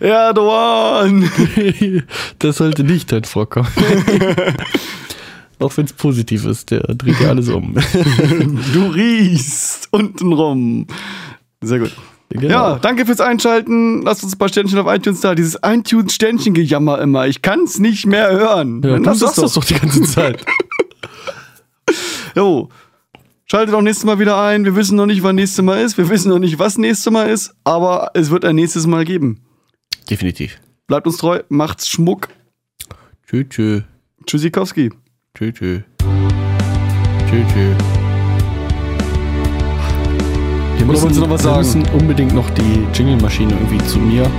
Erdogan! 0.00 1.30
das 2.38 2.56
sollte 2.58 2.84
nicht 2.84 3.12
halt 3.12 3.26
vorkommen. 3.26 3.68
Auch 5.60 5.76
wenn 5.76 5.84
es 5.84 5.92
positiv 5.92 6.44
ist, 6.46 6.70
der 6.70 6.80
dreht 6.80 7.20
ja 7.20 7.28
alles 7.28 7.48
um. 7.48 7.74
Du 8.72 8.86
riechst 8.88 9.88
untenrum. 9.92 10.86
Sehr 11.62 11.78
gut. 11.78 11.92
Genau. 12.30 12.48
Ja, 12.48 12.78
danke 12.80 13.06
fürs 13.06 13.20
Einschalten. 13.20 14.02
Lasst 14.02 14.24
uns 14.24 14.34
ein 14.34 14.38
paar 14.38 14.48
Sternchen 14.48 14.78
auf 14.78 14.92
iTunes 14.92 15.20
da. 15.20 15.34
Dieses 15.36 15.58
iTunes-Sternchen-Gejammer 15.62 17.00
immer. 17.00 17.26
Ich 17.28 17.42
kann 17.42 17.60
es 17.62 17.78
nicht 17.78 18.06
mehr 18.06 18.30
hören. 18.32 18.82
ja, 18.82 18.98
du 18.98 19.14
sagst 19.14 19.38
das 19.38 19.52
doch 19.52 19.64
die 19.64 19.74
ganze 19.74 20.02
Zeit. 20.02 20.44
Jo. 22.36 22.68
Schaltet 23.46 23.74
auch 23.74 23.82
nächstes 23.82 24.04
Mal 24.04 24.18
wieder 24.18 24.40
ein. 24.42 24.64
Wir 24.64 24.74
wissen 24.74 24.96
noch 24.96 25.06
nicht, 25.06 25.22
wann 25.22 25.36
nächstes 25.36 25.62
Mal 25.64 25.80
ist. 25.82 25.96
Wir 25.98 26.08
wissen 26.08 26.30
noch 26.30 26.38
nicht, 26.40 26.58
was 26.58 26.78
nächstes 26.78 27.12
Mal 27.12 27.28
ist. 27.30 27.54
Aber 27.62 28.10
es 28.14 28.30
wird 28.30 28.44
ein 28.44 28.56
nächstes 28.56 28.86
Mal 28.88 29.04
geben. 29.04 29.42
Definitiv. 30.10 30.58
Bleibt 30.88 31.06
uns 31.06 31.18
treu. 31.18 31.42
Macht's 31.48 31.88
Schmuck. 31.88 32.28
Tschö, 33.28 33.44
tschö. 33.48 33.80
Tschüssikowski. 34.26 34.90
Tschö, 35.36 35.50
tschö. 35.50 35.80
Tschö, 37.28 37.42
tschö. 37.48 37.74
Wir 40.78 40.86
du 40.86 41.20
noch 41.20 41.30
was 41.30 41.42
sagen? 41.42 41.58
müssen 41.58 41.82
unbedingt 41.92 42.32
noch 42.34 42.48
die 42.50 42.86
Jingle-Maschine 42.96 43.52
irgendwie 43.52 43.84
zu 43.84 43.98
mir 43.98 44.30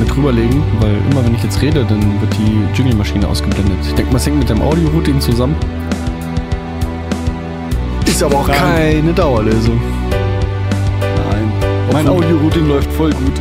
mit 0.00 0.16
rüberlegen, 0.16 0.64
weil 0.80 0.96
immer 1.12 1.24
wenn 1.24 1.32
ich 1.36 1.44
jetzt 1.44 1.62
rede, 1.62 1.84
dann 1.88 2.20
wird 2.20 2.34
die 2.38 2.58
Jingle-Maschine 2.76 3.28
ausgeblendet. 3.28 3.76
Ich 3.86 3.94
denke 3.94 4.10
mal, 4.10 4.16
es 4.16 4.26
hängt 4.26 4.40
mit 4.40 4.48
dem 4.48 4.60
Audio-Routing 4.62 5.20
zusammen. 5.20 5.54
Ist 8.04 8.20
aber 8.20 8.38
auch 8.38 8.48
Nein. 8.48 8.58
keine 8.58 9.12
Dauerlösung. 9.12 9.80
Nein. 11.30 11.52
Mein 11.92 12.08
Obwohl- 12.08 12.24
Audio-Routing 12.24 12.66
läuft 12.66 12.92
voll 12.94 13.10
gut. 13.12 13.40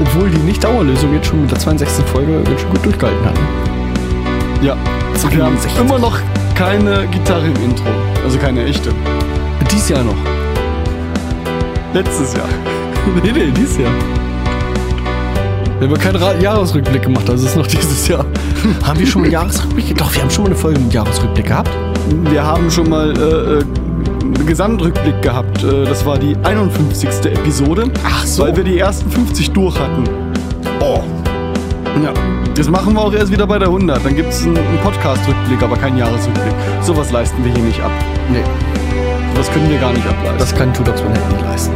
Obwohl 0.00 0.30
die 0.30 0.38
Nicht-Dauerlösung 0.38 1.12
jetzt 1.12 1.26
schon 1.26 1.40
mit 1.40 1.50
der 1.50 1.58
62. 1.58 2.04
Folge 2.06 2.40
ganz 2.44 2.60
schön 2.60 2.70
gut 2.70 2.84
durchgehalten 2.84 3.24
hat. 3.24 3.34
Ja. 4.62 4.76
Wir 5.28 5.44
haben 5.44 5.58
62. 5.58 5.80
immer 5.82 5.98
noch 5.98 6.18
keine 6.54 7.06
Gitarre 7.08 7.46
im 7.46 7.56
Intro. 7.62 7.84
Also 8.24 8.38
keine 8.38 8.64
echte. 8.64 8.90
Dies 9.70 9.90
Jahr 9.90 10.02
noch. 10.02 10.16
Letztes 11.92 12.34
Jahr. 12.34 12.48
nee, 13.22 13.30
nee, 13.30 13.50
dieses 13.54 13.76
Jahr. 13.76 13.92
Wir 15.78 15.88
haben 15.88 15.98
keinen 15.98 16.16
Ra 16.16 16.32
Jahresrückblick 16.34 17.02
gemacht, 17.02 17.28
also 17.28 17.46
ist 17.46 17.56
noch 17.56 17.66
dieses 17.68 18.08
Jahr. 18.08 18.24
haben 18.82 18.98
wir 18.98 19.06
schon 19.06 19.20
mal 19.20 19.26
einen 19.26 19.32
Jahresrückblick? 19.32 19.94
Doch, 19.98 20.14
wir 20.14 20.22
haben 20.22 20.30
schon 20.30 20.44
mal 20.44 20.50
eine 20.50 20.58
Folge 20.58 20.80
mit 20.80 20.92
Jahresrückblick 20.94 21.46
gehabt. 21.46 21.70
Wir 22.30 22.42
haben 22.42 22.70
schon 22.70 22.88
mal 22.88 23.10
äh, 23.10 23.58
äh, 23.58 23.62
einen 24.22 24.46
Gesamtrückblick 24.46 25.20
gehabt. 25.20 25.62
Äh, 25.62 25.84
das 25.84 26.04
war 26.06 26.18
die 26.18 26.34
51. 26.44 27.26
Episode. 27.26 27.90
Ach 28.04 28.24
so. 28.24 28.44
Weil 28.44 28.56
wir 28.56 28.64
die 28.64 28.78
ersten 28.78 29.10
50 29.10 29.50
durch 29.50 29.78
hatten. 29.78 30.04
Oh. 30.80 31.02
Ja. 32.02 32.39
Das 32.60 32.68
machen 32.68 32.92
wir 32.92 33.00
auch 33.00 33.14
erst 33.14 33.32
wieder 33.32 33.46
bei 33.46 33.58
der 33.58 33.68
100. 33.68 34.04
Dann 34.04 34.14
gibt 34.14 34.28
es 34.28 34.42
einen, 34.42 34.58
einen 34.58 34.78
Podcast-Rückblick, 34.82 35.62
aber 35.62 35.78
keinen 35.78 35.96
Jahresrückblick. 35.96 36.52
Sowas 36.82 37.10
leisten 37.10 37.42
wir 37.42 37.54
hier 37.54 37.62
nicht 37.62 37.80
ab. 37.80 37.90
Nee, 38.30 38.44
Das 39.34 39.50
können 39.50 39.70
wir 39.70 39.78
gar 39.78 39.94
nicht 39.94 40.06
ableisten. 40.06 40.38
das 40.38 40.54
kann 40.54 40.74
Tudox 40.74 41.02
Manhattan 41.02 41.32
nicht 41.32 41.42
leisten. 41.42 41.74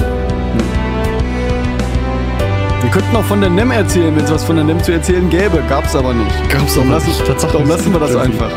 wir 2.82 2.90
könnten 2.90 3.16
auch 3.16 3.24
von 3.24 3.40
der 3.40 3.48
NEM 3.48 3.70
erzählen, 3.70 4.15
wenn 4.15 4.24
es 4.24 4.31
was 4.31 4.44
von 4.44 4.56
der 4.56 4.65
NEM 4.66 4.82
zu 4.82 4.93
erzählen 4.93 5.31
gäbe. 5.31 5.62
Gab's 5.70 5.97
aber 5.97 6.12
nicht. 6.12 6.51
Gab's 6.51 6.74
darum 6.74 6.90
aber 6.90 6.98
lassen, 6.98 7.09
nicht. 7.09 7.27
Tatsache, 7.27 7.52
darum 7.52 7.69
lassen 7.70 7.90
wir 7.90 8.01
das 8.01 8.11
gibt 8.11 8.23
einfach. 8.23 8.51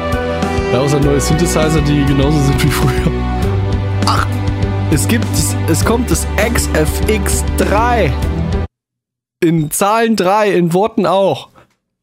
Ja, 0.74 0.80
außer 0.82 1.00
neue 1.00 1.22
Synthesizer, 1.22 1.80
die 1.80 2.04
genauso 2.04 2.40
sind 2.40 2.62
wie 2.62 2.68
früher. 2.68 3.12
Ach, 4.06 4.28
es 4.92 5.08
gibt, 5.08 5.26
es 5.70 5.86
kommt 5.86 6.12
das 6.12 6.28
XFX3. 6.36 8.12
In 9.40 9.72
Zahlen 9.72 10.18
3, 10.18 10.52
in 10.52 10.74
Worten 10.74 11.06
auch. 11.06 11.48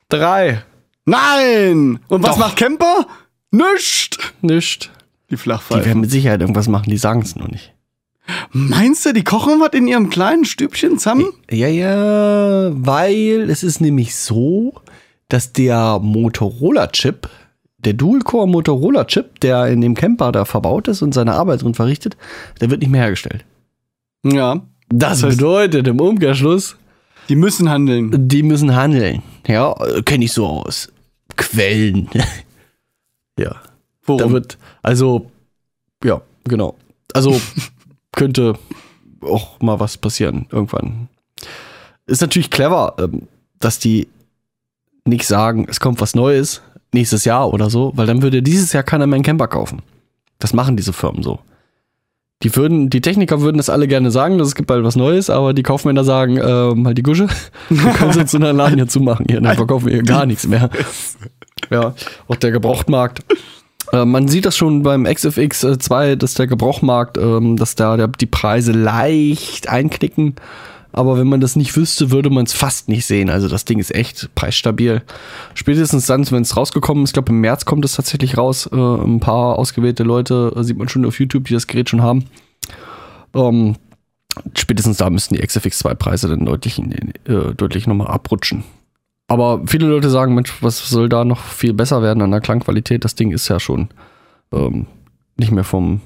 3. 0.08 0.62
Nein! 1.06 1.98
Und 2.08 2.22
was 2.22 2.32
Doch. 2.32 2.38
macht 2.38 2.56
Camper? 2.56 3.06
Nischt! 3.50 4.34
Nicht. 4.40 4.90
Die 5.30 5.36
Die 5.36 5.86
werden 5.86 6.00
mit 6.00 6.10
Sicherheit 6.10 6.40
irgendwas 6.40 6.68
machen, 6.68 6.90
die 6.90 6.96
sagen 6.96 7.22
es 7.22 7.36
nur 7.36 7.48
nicht. 7.48 7.72
Meinst 8.52 9.04
du, 9.04 9.12
die 9.12 9.24
kochen 9.24 9.60
was 9.60 9.72
in 9.74 9.86
ihrem 9.86 10.08
kleinen 10.10 10.44
Stübchen 10.44 10.98
zusammen? 10.98 11.26
Ja, 11.50 11.68
ja, 11.68 12.70
weil 12.74 13.50
es 13.50 13.62
ist 13.62 13.80
nämlich 13.80 14.14
so, 14.16 14.74
dass 15.28 15.52
der 15.52 15.98
Motorola-Chip, 16.00 17.28
der 17.78 17.92
Dual-Core 17.94 18.48
Motorola-Chip, 18.48 19.40
der 19.40 19.66
in 19.66 19.80
dem 19.82 19.94
Camper 19.94 20.32
da 20.32 20.44
verbaut 20.46 20.88
ist 20.88 21.02
und 21.02 21.12
seine 21.12 21.34
Arbeit 21.34 21.62
drin 21.62 21.74
verrichtet, 21.74 22.16
der 22.60 22.70
wird 22.70 22.80
nicht 22.80 22.90
mehr 22.90 23.02
hergestellt. 23.02 23.44
Ja. 24.24 24.62
Das, 24.88 25.20
Das 25.20 25.24
heißt- 25.32 25.36
bedeutet 25.36 25.86
im 25.88 26.00
Umkehrschluss, 26.00 26.76
Die 27.28 27.36
müssen 27.36 27.68
handeln. 27.70 28.28
die 28.28 28.42
müssen 28.42 28.74
handeln. 28.74 29.22
Ja, 29.46 29.74
kenne 30.04 30.24
ich 30.24 30.32
so 30.32 30.46
aus 30.46 30.92
Quellen. 31.36 32.08
ja, 33.38 33.50
da 33.50 33.60
Worum? 34.06 34.32
wird, 34.32 34.58
also, 34.82 35.30
ja, 36.02 36.20
genau. 36.44 36.76
Also 37.12 37.40
könnte 38.12 38.54
auch 39.22 39.60
mal 39.60 39.80
was 39.80 39.96
passieren 39.96 40.46
irgendwann. 40.50 41.08
Ist 42.06 42.20
natürlich 42.20 42.50
clever, 42.50 42.94
ähm, 42.98 43.28
dass 43.58 43.78
die 43.78 44.08
nicht 45.04 45.26
sagen, 45.26 45.66
es 45.68 45.80
kommt 45.80 46.00
was 46.00 46.14
Neues 46.14 46.62
nächstes 46.92 47.24
Jahr 47.24 47.52
oder 47.52 47.70
so, 47.70 47.92
weil 47.94 48.06
dann 48.06 48.22
würde 48.22 48.42
dieses 48.42 48.72
Jahr 48.72 48.82
keiner 48.82 49.06
mehr 49.06 49.16
einen 49.16 49.24
Camper 49.24 49.48
kaufen. 49.48 49.82
Das 50.38 50.52
machen 50.52 50.76
diese 50.76 50.92
Firmen 50.92 51.22
so. 51.22 51.40
Die 52.44 52.54
würden, 52.54 52.90
die 52.90 53.00
Techniker 53.00 53.40
würden 53.40 53.56
das 53.56 53.70
alle 53.70 53.88
gerne 53.88 54.10
sagen, 54.10 54.38
dass 54.38 54.48
es 54.48 54.54
gibt 54.54 54.68
bald 54.68 54.84
was 54.84 54.96
Neues, 54.96 55.30
aber 55.30 55.54
die 55.54 55.62
Kaufmänner 55.62 56.04
sagen, 56.04 56.36
ähm, 56.36 56.86
halt 56.86 56.98
die 56.98 57.02
Gusche, 57.02 57.26
wir 57.70 57.92
können 57.92 58.12
sie 58.12 58.20
uns 58.20 58.34
in 58.34 58.42
der 58.42 58.52
Laden 58.52 58.76
hier 58.76 58.86
zumachen, 58.86 59.26
hier, 59.28 59.40
dann 59.40 59.56
verkaufen 59.56 59.86
wir 59.86 59.94
hier 59.94 60.02
gar 60.02 60.26
nichts 60.26 60.46
mehr. 60.46 60.68
Ja, 61.70 61.94
auch 62.28 62.36
der 62.36 62.50
Gebrauchtmarkt. 62.50 63.22
Äh, 63.92 64.04
man 64.04 64.28
sieht 64.28 64.44
das 64.44 64.56
schon 64.56 64.82
beim 64.82 65.04
XFX 65.04 65.60
2, 65.78 66.16
dass 66.16 66.34
der 66.34 66.46
Gebrauchtmarkt, 66.46 67.16
ähm, 67.16 67.56
dass 67.56 67.74
da 67.74 67.96
der, 67.96 68.08
die 68.08 68.26
Preise 68.26 68.72
leicht 68.72 69.68
einknicken. 69.68 70.34
Aber 70.96 71.18
wenn 71.18 71.26
man 71.26 71.40
das 71.40 71.56
nicht 71.56 71.76
wüsste, 71.76 72.12
würde 72.12 72.30
man 72.30 72.44
es 72.44 72.52
fast 72.52 72.88
nicht 72.88 73.04
sehen. 73.04 73.28
Also 73.28 73.48
das 73.48 73.64
Ding 73.64 73.80
ist 73.80 73.92
echt 73.92 74.32
preisstabil. 74.36 75.02
Spätestens 75.54 76.06
dann, 76.06 76.30
wenn 76.30 76.42
es 76.42 76.56
rausgekommen 76.56 77.02
ist, 77.02 77.10
ich 77.10 77.14
glaube 77.14 77.32
im 77.32 77.40
März 77.40 77.64
kommt 77.64 77.84
es 77.84 77.96
tatsächlich 77.96 78.38
raus. 78.38 78.70
Äh, 78.72 78.76
ein 78.76 79.18
paar 79.18 79.58
ausgewählte 79.58 80.04
Leute 80.04 80.52
äh, 80.54 80.62
sieht 80.62 80.78
man 80.78 80.88
schon 80.88 81.04
auf 81.04 81.18
YouTube, 81.18 81.46
die 81.46 81.54
das 81.54 81.66
Gerät 81.66 81.90
schon 81.90 82.00
haben. 82.00 82.26
Ähm, 83.34 83.74
spätestens 84.56 84.98
da 84.98 85.10
müssten 85.10 85.34
die 85.34 85.44
XFX 85.44 85.80
2 85.80 85.94
Preise 85.94 86.28
dann 86.28 86.46
deutlich, 86.46 86.78
äh, 86.78 87.54
deutlich 87.56 87.88
nochmal 87.88 88.06
abrutschen. 88.06 88.62
Aber 89.26 89.62
viele 89.66 89.88
Leute 89.88 90.10
sagen, 90.10 90.36
Mensch, 90.36 90.62
was 90.62 90.88
soll 90.88 91.08
da 91.08 91.24
noch 91.24 91.40
viel 91.40 91.74
besser 91.74 92.02
werden 92.02 92.22
an 92.22 92.30
der 92.30 92.40
Klangqualität? 92.40 93.04
Das 93.04 93.16
Ding 93.16 93.32
ist 93.32 93.48
ja 93.48 93.58
schon 93.58 93.88
ähm, 94.52 94.86
nicht 95.36 95.50
mehr 95.50 95.64
vom, 95.64 96.02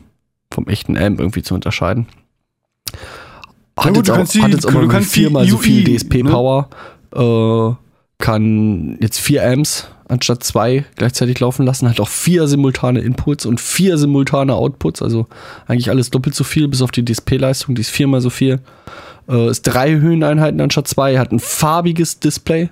vom 0.50 0.66
echten 0.66 0.96
Amp 0.96 1.20
irgendwie 1.20 1.42
zu 1.42 1.54
unterscheiden. 1.54 2.06
Hat 3.84 3.94
gut, 3.94 4.06
jetzt 4.08 4.10
auch, 4.10 4.28
die- 4.28 4.42
hat 4.42 4.50
jetzt 4.50 4.66
auch 4.66 4.72
du 4.72 4.88
kannst 4.88 5.12
viermal 5.12 5.46
so 5.48 5.56
viel 5.58 5.84
DSP-Power. 5.84 6.68
Äh, 7.14 7.74
kann 8.18 8.98
jetzt 9.00 9.18
vier 9.20 9.46
Amps 9.48 9.86
anstatt 10.08 10.42
zwei 10.42 10.84
gleichzeitig 10.96 11.38
laufen 11.40 11.64
lassen. 11.66 11.88
Hat 11.88 12.00
auch 12.00 12.08
vier 12.08 12.48
simultane 12.48 13.00
Inputs 13.00 13.46
und 13.46 13.60
vier 13.60 13.96
simultane 13.98 14.54
Outputs. 14.54 15.02
Also 15.02 15.26
eigentlich 15.66 15.90
alles 15.90 16.10
doppelt 16.10 16.34
so 16.34 16.44
viel, 16.44 16.66
bis 16.68 16.82
auf 16.82 16.90
die 16.90 17.04
DSP-Leistung. 17.04 17.74
Die 17.74 17.82
ist 17.82 17.90
viermal 17.90 18.20
so 18.20 18.30
viel. 18.30 18.60
Äh, 19.28 19.50
ist 19.50 19.62
drei 19.62 19.92
Höheneinheiten 19.92 20.60
anstatt 20.60 20.88
zwei. 20.88 21.18
Hat 21.18 21.30
ein 21.32 21.38
farbiges 21.38 22.18
Display. 22.20 22.70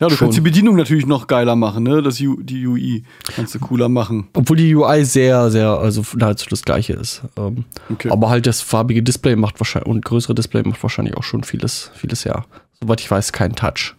Ja, 0.00 0.08
du 0.08 0.14
Schon. 0.16 0.26
kannst 0.28 0.38
die 0.38 0.42
Bedienung 0.42 0.76
natürlich 0.76 1.04
noch 1.06 1.26
geiler 1.26 1.56
machen, 1.56 1.82
ne? 1.84 2.00
Das 2.02 2.18
U, 2.22 2.40
die 2.42 2.66
UI 2.66 3.04
kannst 3.36 3.54
du 3.54 3.58
cooler 3.58 3.90
machen. 3.90 4.28
Obwohl 4.32 4.56
die 4.56 4.74
UI 4.74 5.04
sehr, 5.04 5.50
sehr, 5.50 5.68
also 5.68 6.02
nahezu 6.16 6.48
das 6.48 6.62
gleiche 6.62 6.94
ist. 6.94 7.22
Ähm, 7.36 7.64
Okay. 7.90 8.08
Aber 8.10 8.30
halt 8.30 8.46
das 8.46 8.62
farbige 8.62 9.02
Display 9.02 9.36
macht 9.36 9.60
wahrscheinlich 9.60 9.88
und 9.90 10.04
größere 10.04 10.34
Display 10.34 10.62
macht 10.62 10.82
wahrscheinlich 10.82 11.16
auch 11.18 11.22
schon 11.22 11.44
vieles, 11.44 11.90
vieles 11.94 12.24
ja. 12.24 12.46
Soweit 12.80 13.00
ich 13.00 13.10
weiß, 13.10 13.32
kein 13.32 13.54
Touch. 13.54 13.94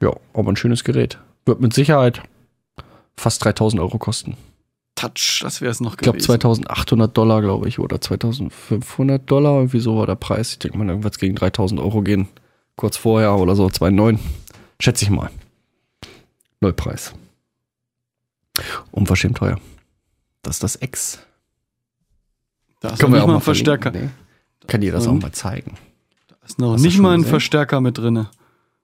Ja, 0.00 0.12
aber 0.34 0.50
ein 0.52 0.56
schönes 0.56 0.82
Gerät. 0.84 1.18
Wird 1.44 1.60
mit 1.60 1.72
Sicherheit 1.74 2.22
fast 3.16 3.44
3000 3.44 3.80
Euro 3.80 3.98
kosten. 3.98 4.36
Touch, 4.96 5.40
das 5.42 5.60
wäre 5.60 5.70
es 5.70 5.80
noch 5.80 5.92
Ich 5.92 5.98
glaube 5.98 6.18
gewesen. 6.18 6.26
2800 6.40 7.16
Dollar, 7.16 7.40
glaube 7.42 7.68
ich, 7.68 7.78
oder 7.78 8.00
2500 8.00 9.30
Dollar, 9.30 9.56
irgendwie 9.56 9.78
so 9.80 9.96
war 9.96 10.06
der 10.06 10.16
Preis. 10.16 10.52
Ich 10.52 10.58
denke 10.58 10.76
mal, 10.78 10.88
irgendwas 10.88 11.18
gegen 11.18 11.34
3000 11.36 11.80
Euro 11.80 12.02
gehen. 12.02 12.28
Kurz 12.76 12.96
vorher 12.96 13.34
oder 13.36 13.56
so, 13.56 13.66
2,9. 13.66 14.18
Schätze 14.80 15.04
ich 15.04 15.10
mal. 15.10 15.30
Neupreis. 16.60 17.14
Unverschämt 18.90 19.38
teuer. 19.38 19.58
Das 20.42 20.56
ist 20.56 20.62
das 20.62 20.78
X. 20.80 21.18
da 22.80 22.90
ist 22.90 23.02
noch 23.02 23.08
nicht 23.08 23.26
mal 23.26 23.34
ein 23.36 23.40
Verstärker. 23.40 23.90
Nee. 23.90 24.10
Kann 24.66 24.80
dir 24.80 24.92
das 24.92 25.06
auch 25.06 25.14
mal 25.14 25.32
zeigen. 25.32 25.76
Da 26.28 26.36
ist 26.44 26.58
noch 26.58 26.74
Hast 26.74 26.82
nicht 26.82 26.98
mal 26.98 27.12
ein 27.12 27.20
gesehen? 27.20 27.30
Verstärker 27.30 27.80
mit 27.80 27.98
drin. 27.98 28.26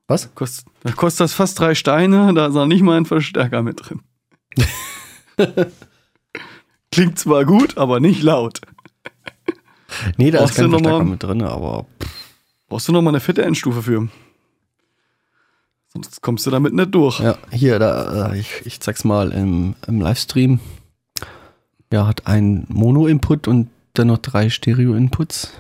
Was? 0.09 0.35
Kost, 0.35 0.67
da 0.83 0.93
kostet 0.93 1.21
das 1.21 1.33
fast 1.33 1.59
drei 1.59 1.75
Steine, 1.75 2.35
da 2.35 2.47
ist 2.47 2.55
noch 2.55 2.67
nicht 2.67 2.83
mal 2.83 2.97
ein 2.97 3.07
Verstärker 3.07 3.63
mit 3.63 3.81
drin. 3.89 4.01
Klingt 6.93 7.19
zwar 7.19 7.45
gut, 7.45 7.79
aber 7.79 8.01
nicht 8.01 8.23
laut. 8.23 8.61
Nee, 10.17 10.31
da 10.31 10.39
Brauchst 10.39 10.53
ist 10.53 10.57
kein 10.59 10.71
Verstärker 10.71 11.05
mit 11.05 11.23
drin, 11.23 11.43
aber 11.43 11.87
Brauchst 12.73 12.89
du 12.89 12.93
noch 12.93 13.03
mal 13.03 13.11
eine 13.11 13.21
fette 13.21 13.45
Endstufe 13.45 13.83
für. 13.83 14.09
Sonst 15.93 16.23
kommst 16.23 16.47
du 16.47 16.51
damit 16.51 16.73
nicht 16.73 16.95
durch. 16.95 17.21
ja, 17.21 17.37
hier, 17.51 17.79
da, 17.79 18.31
äh, 18.33 18.39
ich, 18.39 18.63
ich 18.65 18.81
zeig's 18.81 19.05
mal 19.05 19.31
im, 19.31 19.75
im 19.87 20.01
Livestream. 20.01 20.59
Ja, 21.93 22.07
hat 22.07 22.27
einen 22.27 22.65
Mono-Input 22.71 23.47
und 23.47 23.69
dann 23.93 24.07
noch 24.07 24.17
drei 24.17 24.49
Stereo-Inputs. 24.49 25.53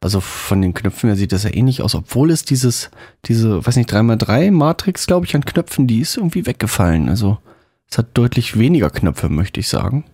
Also 0.00 0.20
von 0.20 0.62
den 0.62 0.72
Knöpfen 0.72 1.08
her 1.08 1.16
sieht 1.16 1.32
das 1.32 1.42
ja 1.42 1.52
ähnlich 1.52 1.82
aus, 1.82 1.96
obwohl 1.96 2.30
es 2.30 2.44
dieses, 2.44 2.92
diese, 3.24 3.66
weiß 3.66 3.74
nicht, 3.74 3.92
3x3 3.92 4.52
Matrix, 4.52 5.08
glaube 5.08 5.26
ich, 5.26 5.34
an 5.34 5.44
Knöpfen, 5.44 5.88
die 5.88 5.98
ist 5.98 6.16
irgendwie 6.16 6.46
weggefallen. 6.46 7.08
Also 7.08 7.38
es 7.90 7.98
hat 7.98 8.06
deutlich 8.14 8.56
weniger 8.56 8.90
Knöpfe, 8.90 9.28
möchte 9.28 9.58
ich 9.58 9.66
sagen. 9.66 10.04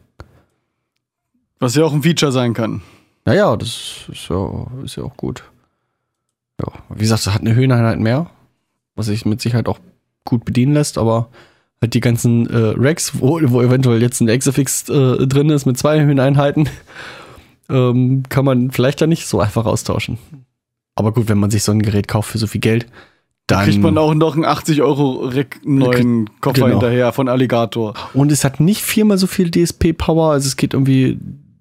Was 1.59 1.75
ja 1.75 1.85
auch 1.85 1.93
ein 1.93 2.05
Feature 2.05 2.33
sein 2.33 2.55
kann. 2.55 2.81
Naja, 3.27 3.57
das 3.57 4.05
ist 4.11 4.29
ja, 4.29 4.67
ist 4.85 4.97
ja 4.97 5.03
auch 5.05 5.17
gut. 5.17 5.45
Ja, 6.61 6.69
wie 6.89 7.01
gesagt, 7.01 7.21
es 7.27 7.35
hat 7.35 7.43
eine 7.43 7.55
Höheneinheit 7.55 7.99
mehr, 7.99 8.31
was 8.95 9.07
sich 9.07 9.27
mit 9.27 9.41
Sicherheit 9.43 9.69
auch 9.69 9.79
gut 10.25 10.45
bedienen 10.45 10.73
lässt, 10.73 10.97
aber 10.97 11.29
halt 11.83 11.93
die 11.95 12.01
ganzen 12.01 12.49
äh, 12.49 12.75
Racks, 12.79 13.21
wo, 13.21 13.39
wo 13.51 13.61
eventuell 13.61 14.01
jetzt 14.01 14.21
ein 14.21 14.29
XFX 14.39 14.89
äh, 14.89 15.27
drin 15.27 15.51
ist 15.51 15.67
mit 15.67 15.77
zwei 15.77 16.01
Höheneinheiten, 16.01 16.69
ähm, 17.69 18.23
kann 18.29 18.45
man 18.45 18.71
vielleicht 18.71 19.01
da 19.03 19.07
nicht 19.07 19.27
so 19.27 19.41
einfach 19.41 19.67
austauschen. 19.67 20.19
Aber 20.95 21.13
gut, 21.13 21.29
wenn 21.29 21.39
man 21.39 21.51
sich 21.51 21.63
so 21.63 21.73
ein 21.73 21.83
Gerät 21.83 22.09
kauft 22.09 22.31
für 22.31 22.39
so 22.39 22.47
viel 22.47 22.61
Geld, 22.63 22.87
Da 23.49 23.57
dann. 23.57 23.65
kriegt 23.67 23.83
man 23.83 23.99
auch 23.99 24.15
noch 24.15 24.35
einen 24.35 24.47
80 24.47 24.81
Euro 24.81 25.27
Rec 25.27 25.61
neuen 25.65 26.31
Koffer 26.41 26.55
Genau. 26.55 26.69
hinterher 26.69 27.13
von 27.13 27.29
Alligator. 27.29 27.93
Und 28.15 28.33
es 28.33 28.45
hat 28.45 28.61
nicht 28.61 28.81
viermal 28.81 29.19
so 29.19 29.27
viel 29.27 29.51
DSP-Power. 29.51 30.31
Also 30.33 30.47
es 30.47 30.57
geht 30.57 30.73
irgendwie, 30.73 31.19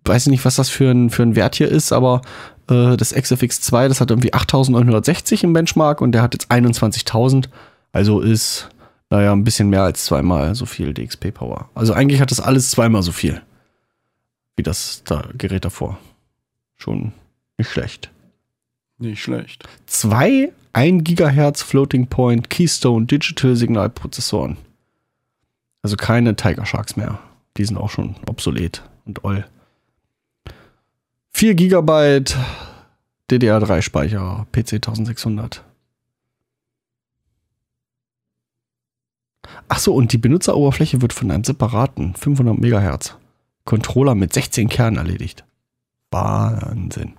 weiß 0.07 0.27
ich 0.27 0.31
nicht, 0.31 0.45
was 0.45 0.55
das 0.55 0.69
für 0.69 0.91
ein, 0.91 1.09
für 1.09 1.23
ein 1.23 1.35
Wert 1.35 1.55
hier 1.55 1.69
ist, 1.69 1.91
aber 1.91 2.21
äh, 2.69 2.97
das 2.97 3.15
XFX2, 3.15 3.87
das 3.87 4.01
hat 4.01 4.11
irgendwie 4.11 4.33
8960 4.33 5.43
im 5.43 5.53
Benchmark 5.53 6.01
und 6.01 6.11
der 6.11 6.21
hat 6.21 6.33
jetzt 6.33 6.51
21.000. 6.51 7.49
Also 7.91 8.19
ist, 8.19 8.69
naja, 9.09 9.31
ein 9.31 9.43
bisschen 9.43 9.69
mehr 9.69 9.83
als 9.83 10.05
zweimal 10.05 10.55
so 10.55 10.65
viel 10.65 10.93
DXP-Power. 10.93 11.69
Also 11.75 11.93
eigentlich 11.93 12.21
hat 12.21 12.31
das 12.31 12.39
alles 12.39 12.71
zweimal 12.71 13.03
so 13.03 13.11
viel 13.11 13.41
wie 14.55 14.63
das 14.63 15.03
da 15.03 15.27
Gerät 15.37 15.65
davor. 15.65 15.97
Schon 16.75 17.13
nicht 17.57 17.69
schlecht. 17.69 18.09
Nicht 18.97 19.21
schlecht. 19.21 19.67
Zwei 19.85 20.51
1 20.73 21.03
GHz 21.03 21.61
Floating 21.61 22.07
Point 22.07 22.49
Keystone 22.49 23.05
Digital 23.05 23.55
Signalprozessoren. 23.55 24.57
Also 25.81 25.97
keine 25.97 26.35
Tiger 26.35 26.65
Sharks 26.65 26.95
mehr. 26.95 27.19
Die 27.57 27.65
sind 27.65 27.77
auch 27.77 27.89
schon 27.89 28.15
obsolet 28.27 28.83
und 29.05 29.23
oll. 29.23 29.45
4 31.35 31.53
GB 31.53 32.23
DDR3 33.29 33.81
Speicher, 33.81 34.47
PC 34.53 34.75
1600. 34.75 35.65
Achso, 39.67 39.93
und 39.93 40.13
die 40.13 40.17
Benutzeroberfläche 40.17 41.01
wird 41.01 41.11
von 41.11 41.29
einem 41.31 41.43
separaten 41.43 42.15
500 42.15 42.57
MHz 42.57 43.17
Controller 43.65 44.15
mit 44.15 44.31
16 44.31 44.69
Kernen 44.69 44.95
erledigt. 44.95 45.43
Wahnsinn. 46.09 47.17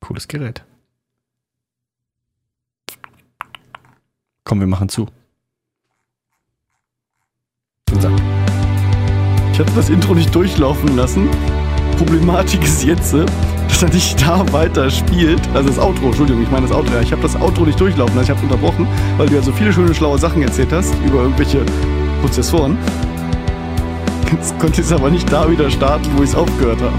Cooles 0.00 0.28
Gerät. 0.28 0.62
Komm, 4.44 4.60
wir 4.60 4.66
machen 4.66 4.90
zu. 4.90 5.08
Ich 9.58 9.66
hatte 9.66 9.74
das 9.74 9.90
Intro 9.90 10.14
nicht 10.14 10.32
durchlaufen 10.32 10.96
lassen. 10.96 11.28
Problematik 11.96 12.62
ist 12.62 12.84
jetzt, 12.84 13.12
äh, 13.12 13.26
dass 13.66 13.82
er 13.82 13.88
nicht 13.88 14.24
da 14.24 14.44
weiter 14.52 14.88
spielt. 14.88 15.40
Also 15.52 15.70
das 15.70 15.80
Outro, 15.80 16.06
Entschuldigung, 16.06 16.44
ich 16.44 16.50
meine 16.52 16.68
das 16.68 16.76
Outro. 16.76 16.94
Ja, 16.94 17.00
ich 17.00 17.10
habe 17.10 17.22
das 17.22 17.34
Outro 17.34 17.64
nicht 17.64 17.80
durchlaufen 17.80 18.14
lassen, 18.14 18.30
ich 18.30 18.36
habe 18.36 18.40
unterbrochen, 18.40 18.86
weil 19.16 19.26
du 19.26 19.34
ja 19.34 19.42
so 19.42 19.50
viele 19.50 19.72
schöne, 19.72 19.92
schlaue 19.92 20.16
Sachen 20.16 20.42
erzählt 20.42 20.72
hast 20.72 20.94
über 21.04 21.22
irgendwelche 21.22 21.62
Prozessoren. 22.20 22.78
Jetzt 24.30 24.56
konnte 24.60 24.80
ich 24.80 24.86
es 24.86 24.92
aber 24.92 25.10
nicht 25.10 25.32
da 25.32 25.50
wieder 25.50 25.68
starten, 25.68 26.08
wo 26.16 26.22
ich 26.22 26.28
es 26.28 26.36
aufgehört 26.36 26.80
habe. 26.80 26.94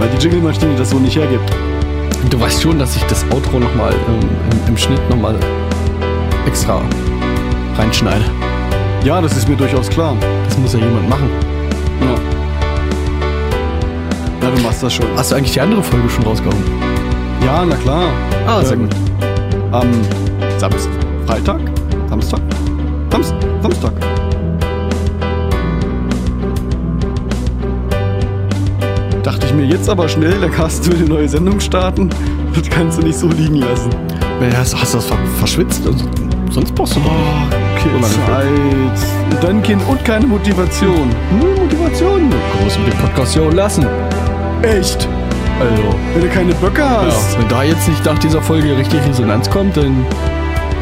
Weil 0.00 0.08
die 0.08 0.20
Jingle-Maschine 0.20 0.74
das 0.76 0.90
so 0.90 0.98
nicht 0.98 1.14
hergibt. 1.14 1.48
Du 2.28 2.40
weißt 2.40 2.60
schon, 2.60 2.80
dass 2.80 2.96
ich 2.96 3.04
das 3.04 3.24
Outro 3.30 3.60
nochmal 3.60 3.92
ähm, 3.92 4.28
im, 4.50 4.68
im 4.70 4.76
Schnitt 4.76 5.08
nochmal 5.08 5.36
extra 6.44 6.82
reinschneide. 7.78 8.24
Ja, 9.04 9.20
das 9.20 9.36
ist 9.36 9.48
mir 9.48 9.56
durchaus 9.56 9.88
klar. 9.88 10.16
Das 10.48 10.56
muss 10.58 10.72
ja 10.74 10.78
jemand 10.78 11.08
machen. 11.08 11.28
Ja. 12.00 12.14
Ja, 14.48 14.54
du 14.54 14.62
machst 14.62 14.82
das 14.82 14.94
schon. 14.94 15.06
Hast 15.16 15.32
du 15.32 15.36
eigentlich 15.36 15.52
die 15.52 15.60
andere 15.60 15.82
Folge 15.82 16.08
schon 16.08 16.24
rausgehauen? 16.24 16.62
Ja, 17.44 17.64
na 17.64 17.76
klar. 17.76 18.04
Ah, 18.46 18.62
sehr 18.62 18.76
Ähm, 18.76 18.82
gut. 18.88 18.96
Am 19.72 19.88
Samstag? 20.58 20.92
Freitag? 21.26 21.60
Samstag? 22.08 22.40
Samst 23.10 23.34
Samstag. 23.60 23.92
Dachte 29.22 29.46
ich 29.46 29.54
mir 29.54 29.64
jetzt 29.64 29.88
aber 29.88 30.08
schnell, 30.08 30.38
der 30.40 30.50
Carsten 30.50 30.92
will 30.92 30.98
eine 30.98 31.08
neue 31.08 31.28
Sendung 31.28 31.60
starten. 31.60 32.10
Das 32.54 32.68
kannst 32.68 32.98
du 32.98 33.02
nicht 33.06 33.18
so 33.18 33.28
liegen 33.28 33.56
lassen. 33.56 33.90
Ja, 34.40 34.58
hast, 34.58 34.76
hast 34.80 34.92
du 34.94 34.98
das 34.98 35.06
ver 35.06 35.16
verschwitzt? 35.38 35.86
Also, 35.86 36.04
sonst 36.50 36.74
brauchst 36.74 36.96
du 36.96 37.00
doch 37.00 37.10
nicht. 37.12 37.71
Und 37.84 39.42
dann 39.42 39.62
Kind 39.62 39.82
und 39.88 40.04
keine 40.04 40.26
Motivation. 40.26 41.10
Null 41.40 41.54
Motivation. 41.58 42.30
Du 42.30 42.64
musst 42.64 42.78
mit 42.78 42.92
dem 42.92 42.98
Podcast 42.98 43.34
ja 43.36 43.42
auch 43.42 43.52
lassen. 43.52 43.86
Echt? 44.62 45.08
Also, 45.60 45.82
Wenn 46.14 46.22
du 46.22 46.28
keine 46.28 46.54
Böcke 46.54 46.82
hast. 46.88 47.34
ja, 47.34 47.40
wenn 47.40 47.48
da 47.48 47.62
jetzt 47.62 47.88
nicht 47.88 48.04
nach 48.04 48.18
dieser 48.18 48.40
Folge 48.40 48.76
richtig 48.76 49.00
Resonanz 49.06 49.48
kommt, 49.50 49.76
dann 49.76 50.04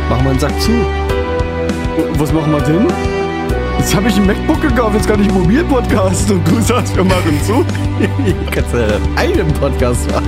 machen 0.08 0.24
wir 0.24 0.30
einen 0.30 0.38
Sack 0.38 0.58
zu. 0.60 0.70
Was 2.18 2.32
machen 2.32 2.52
wir 2.52 2.60
denn? 2.60 2.86
Jetzt 3.78 3.94
habe 3.94 4.08
ich 4.08 4.16
ein 4.16 4.26
MacBook 4.26 4.60
gekauft, 4.60 4.94
jetzt 4.94 5.08
kann 5.08 5.20
ich 5.22 5.28
einen 5.28 5.40
Mobilpodcast 5.42 6.30
und 6.30 6.46
du 6.46 6.60
sagst, 6.60 6.94
wir 6.96 7.04
machen 7.04 7.40
zu. 7.46 7.64
Kannst 8.50 8.74
du 8.74 9.00
einen 9.16 9.52
Podcast 9.54 10.10
machen. 10.12 10.24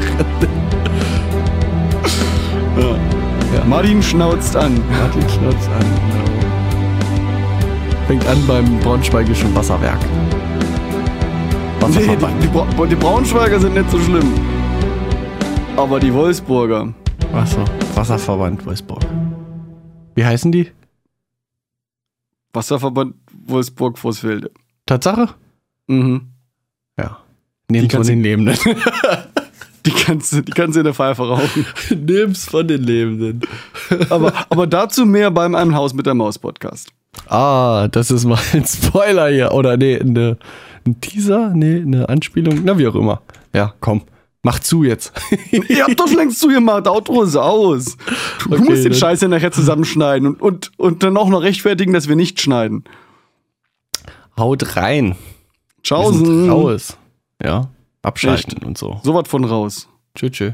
Ja. 2.79 3.65
Martin 3.67 4.03
schnauzt 4.03 4.57
an. 4.57 4.81
Martin 4.91 5.29
schnauzt 5.29 5.69
an. 5.79 6.22
Fängt 8.13 8.27
an 8.27 8.47
beim 8.47 8.79
Braunschweigischen 8.81 9.55
Wasserwerk. 9.57 9.99
Nee, 11.89 12.15
die, 12.15 12.43
die, 12.43 12.47
Bra 12.49 12.67
die 12.85 12.95
Braunschweiger 12.95 13.59
sind 13.59 13.73
nicht 13.73 13.91
so 13.91 13.99
schlimm. 14.01 14.35
Aber 15.79 15.99
die 15.99 16.13
Wolfsburger. 16.13 16.93
Wasser, 17.33 17.65
Wasserverband 17.95 18.67
Wolfsburg. 18.67 19.01
Wie 20.15 20.27
heißen 20.27 20.53
die? 20.53 20.71
Wasserverband 22.53 23.15
Wolfsburg-Vorsfelde. 23.47 24.51
Tatsache? 24.85 25.31
Mhm. 25.87 26.27
Ja. 26.99 27.17
Kannst 27.73 27.95
von 27.95 28.07
den 28.07 28.23
Lebenden. 28.23 28.59
Die 29.87 29.91
kannst, 29.91 30.33
du- 30.35 30.43
die 30.43 30.53
kannst 30.53 30.77
du 30.77 30.81
in 30.81 30.85
der 30.85 30.95
Pfeife 30.95 31.27
rauchen. 31.27 31.67
Nimm's 31.97 32.45
von 32.45 32.69
den 32.69 32.83
Lebenden. 32.83 33.41
Aber, 34.11 34.33
aber 34.51 34.67
dazu 34.67 35.07
mehr 35.07 35.31
beim 35.31 35.55
Einem 35.55 35.75
Haus 35.75 35.93
mit 35.95 36.05
der 36.07 36.15
Maus 36.15 36.39
Podcast. 36.39 36.93
Ah, 37.29 37.89
das 37.89 38.11
ist 38.11 38.25
mal 38.25 38.39
ein 38.53 38.65
Spoiler 38.67 39.29
hier. 39.29 39.53
Oder 39.53 39.77
nee, 39.77 39.99
eine, 39.99 40.39
ein 40.87 41.01
Teaser? 41.01 41.51
Nee, 41.55 41.83
eine 41.83 42.09
Anspielung. 42.09 42.61
Na, 42.65 42.79
wie 42.79 42.87
auch 42.89 42.95
immer. 42.95 43.23
Ja, 43.55 43.75
komm. 43.81 44.03
Mach 44.43 44.59
zu 44.59 44.83
jetzt. 44.83 45.13
Ihr 45.51 45.85
habt 45.85 46.01
doch 46.01 46.09
schon 46.09 46.17
längst 46.17 46.41
zugemacht, 46.41 46.89
Outro 46.89 47.23
ist 47.23 47.37
aus. 47.37 47.97
Du 48.43 48.55
Okay, 48.55 48.65
musst 48.65 48.85
den 48.85 48.95
Scheiß 48.95 49.21
ja 49.21 49.29
nachher 49.29 49.53
zusammenschneiden 49.53 50.27
und, 50.27 50.41
und, 50.43 50.79
und 50.79 51.03
dann 51.05 51.17
auch 51.17 51.29
noch 51.29 51.43
rechtfertigen, 51.43 51.93
dass 51.93 52.09
wir 52.09 52.17
nicht 52.17 52.41
schneiden. 52.41 52.83
Haut 54.37 54.75
rein. 54.77 55.15
Tschaußen. 55.85 56.51
raus. 56.51 56.97
Ja. 57.43 57.71
Abschalten 58.03 58.65
und 58.65 58.77
so. 58.77 59.01
So 59.05 59.15
was 59.15 59.29
von 59.29 59.45
raus. 59.45 59.89
Tschö, 60.17 60.31
tschö. 60.31 60.53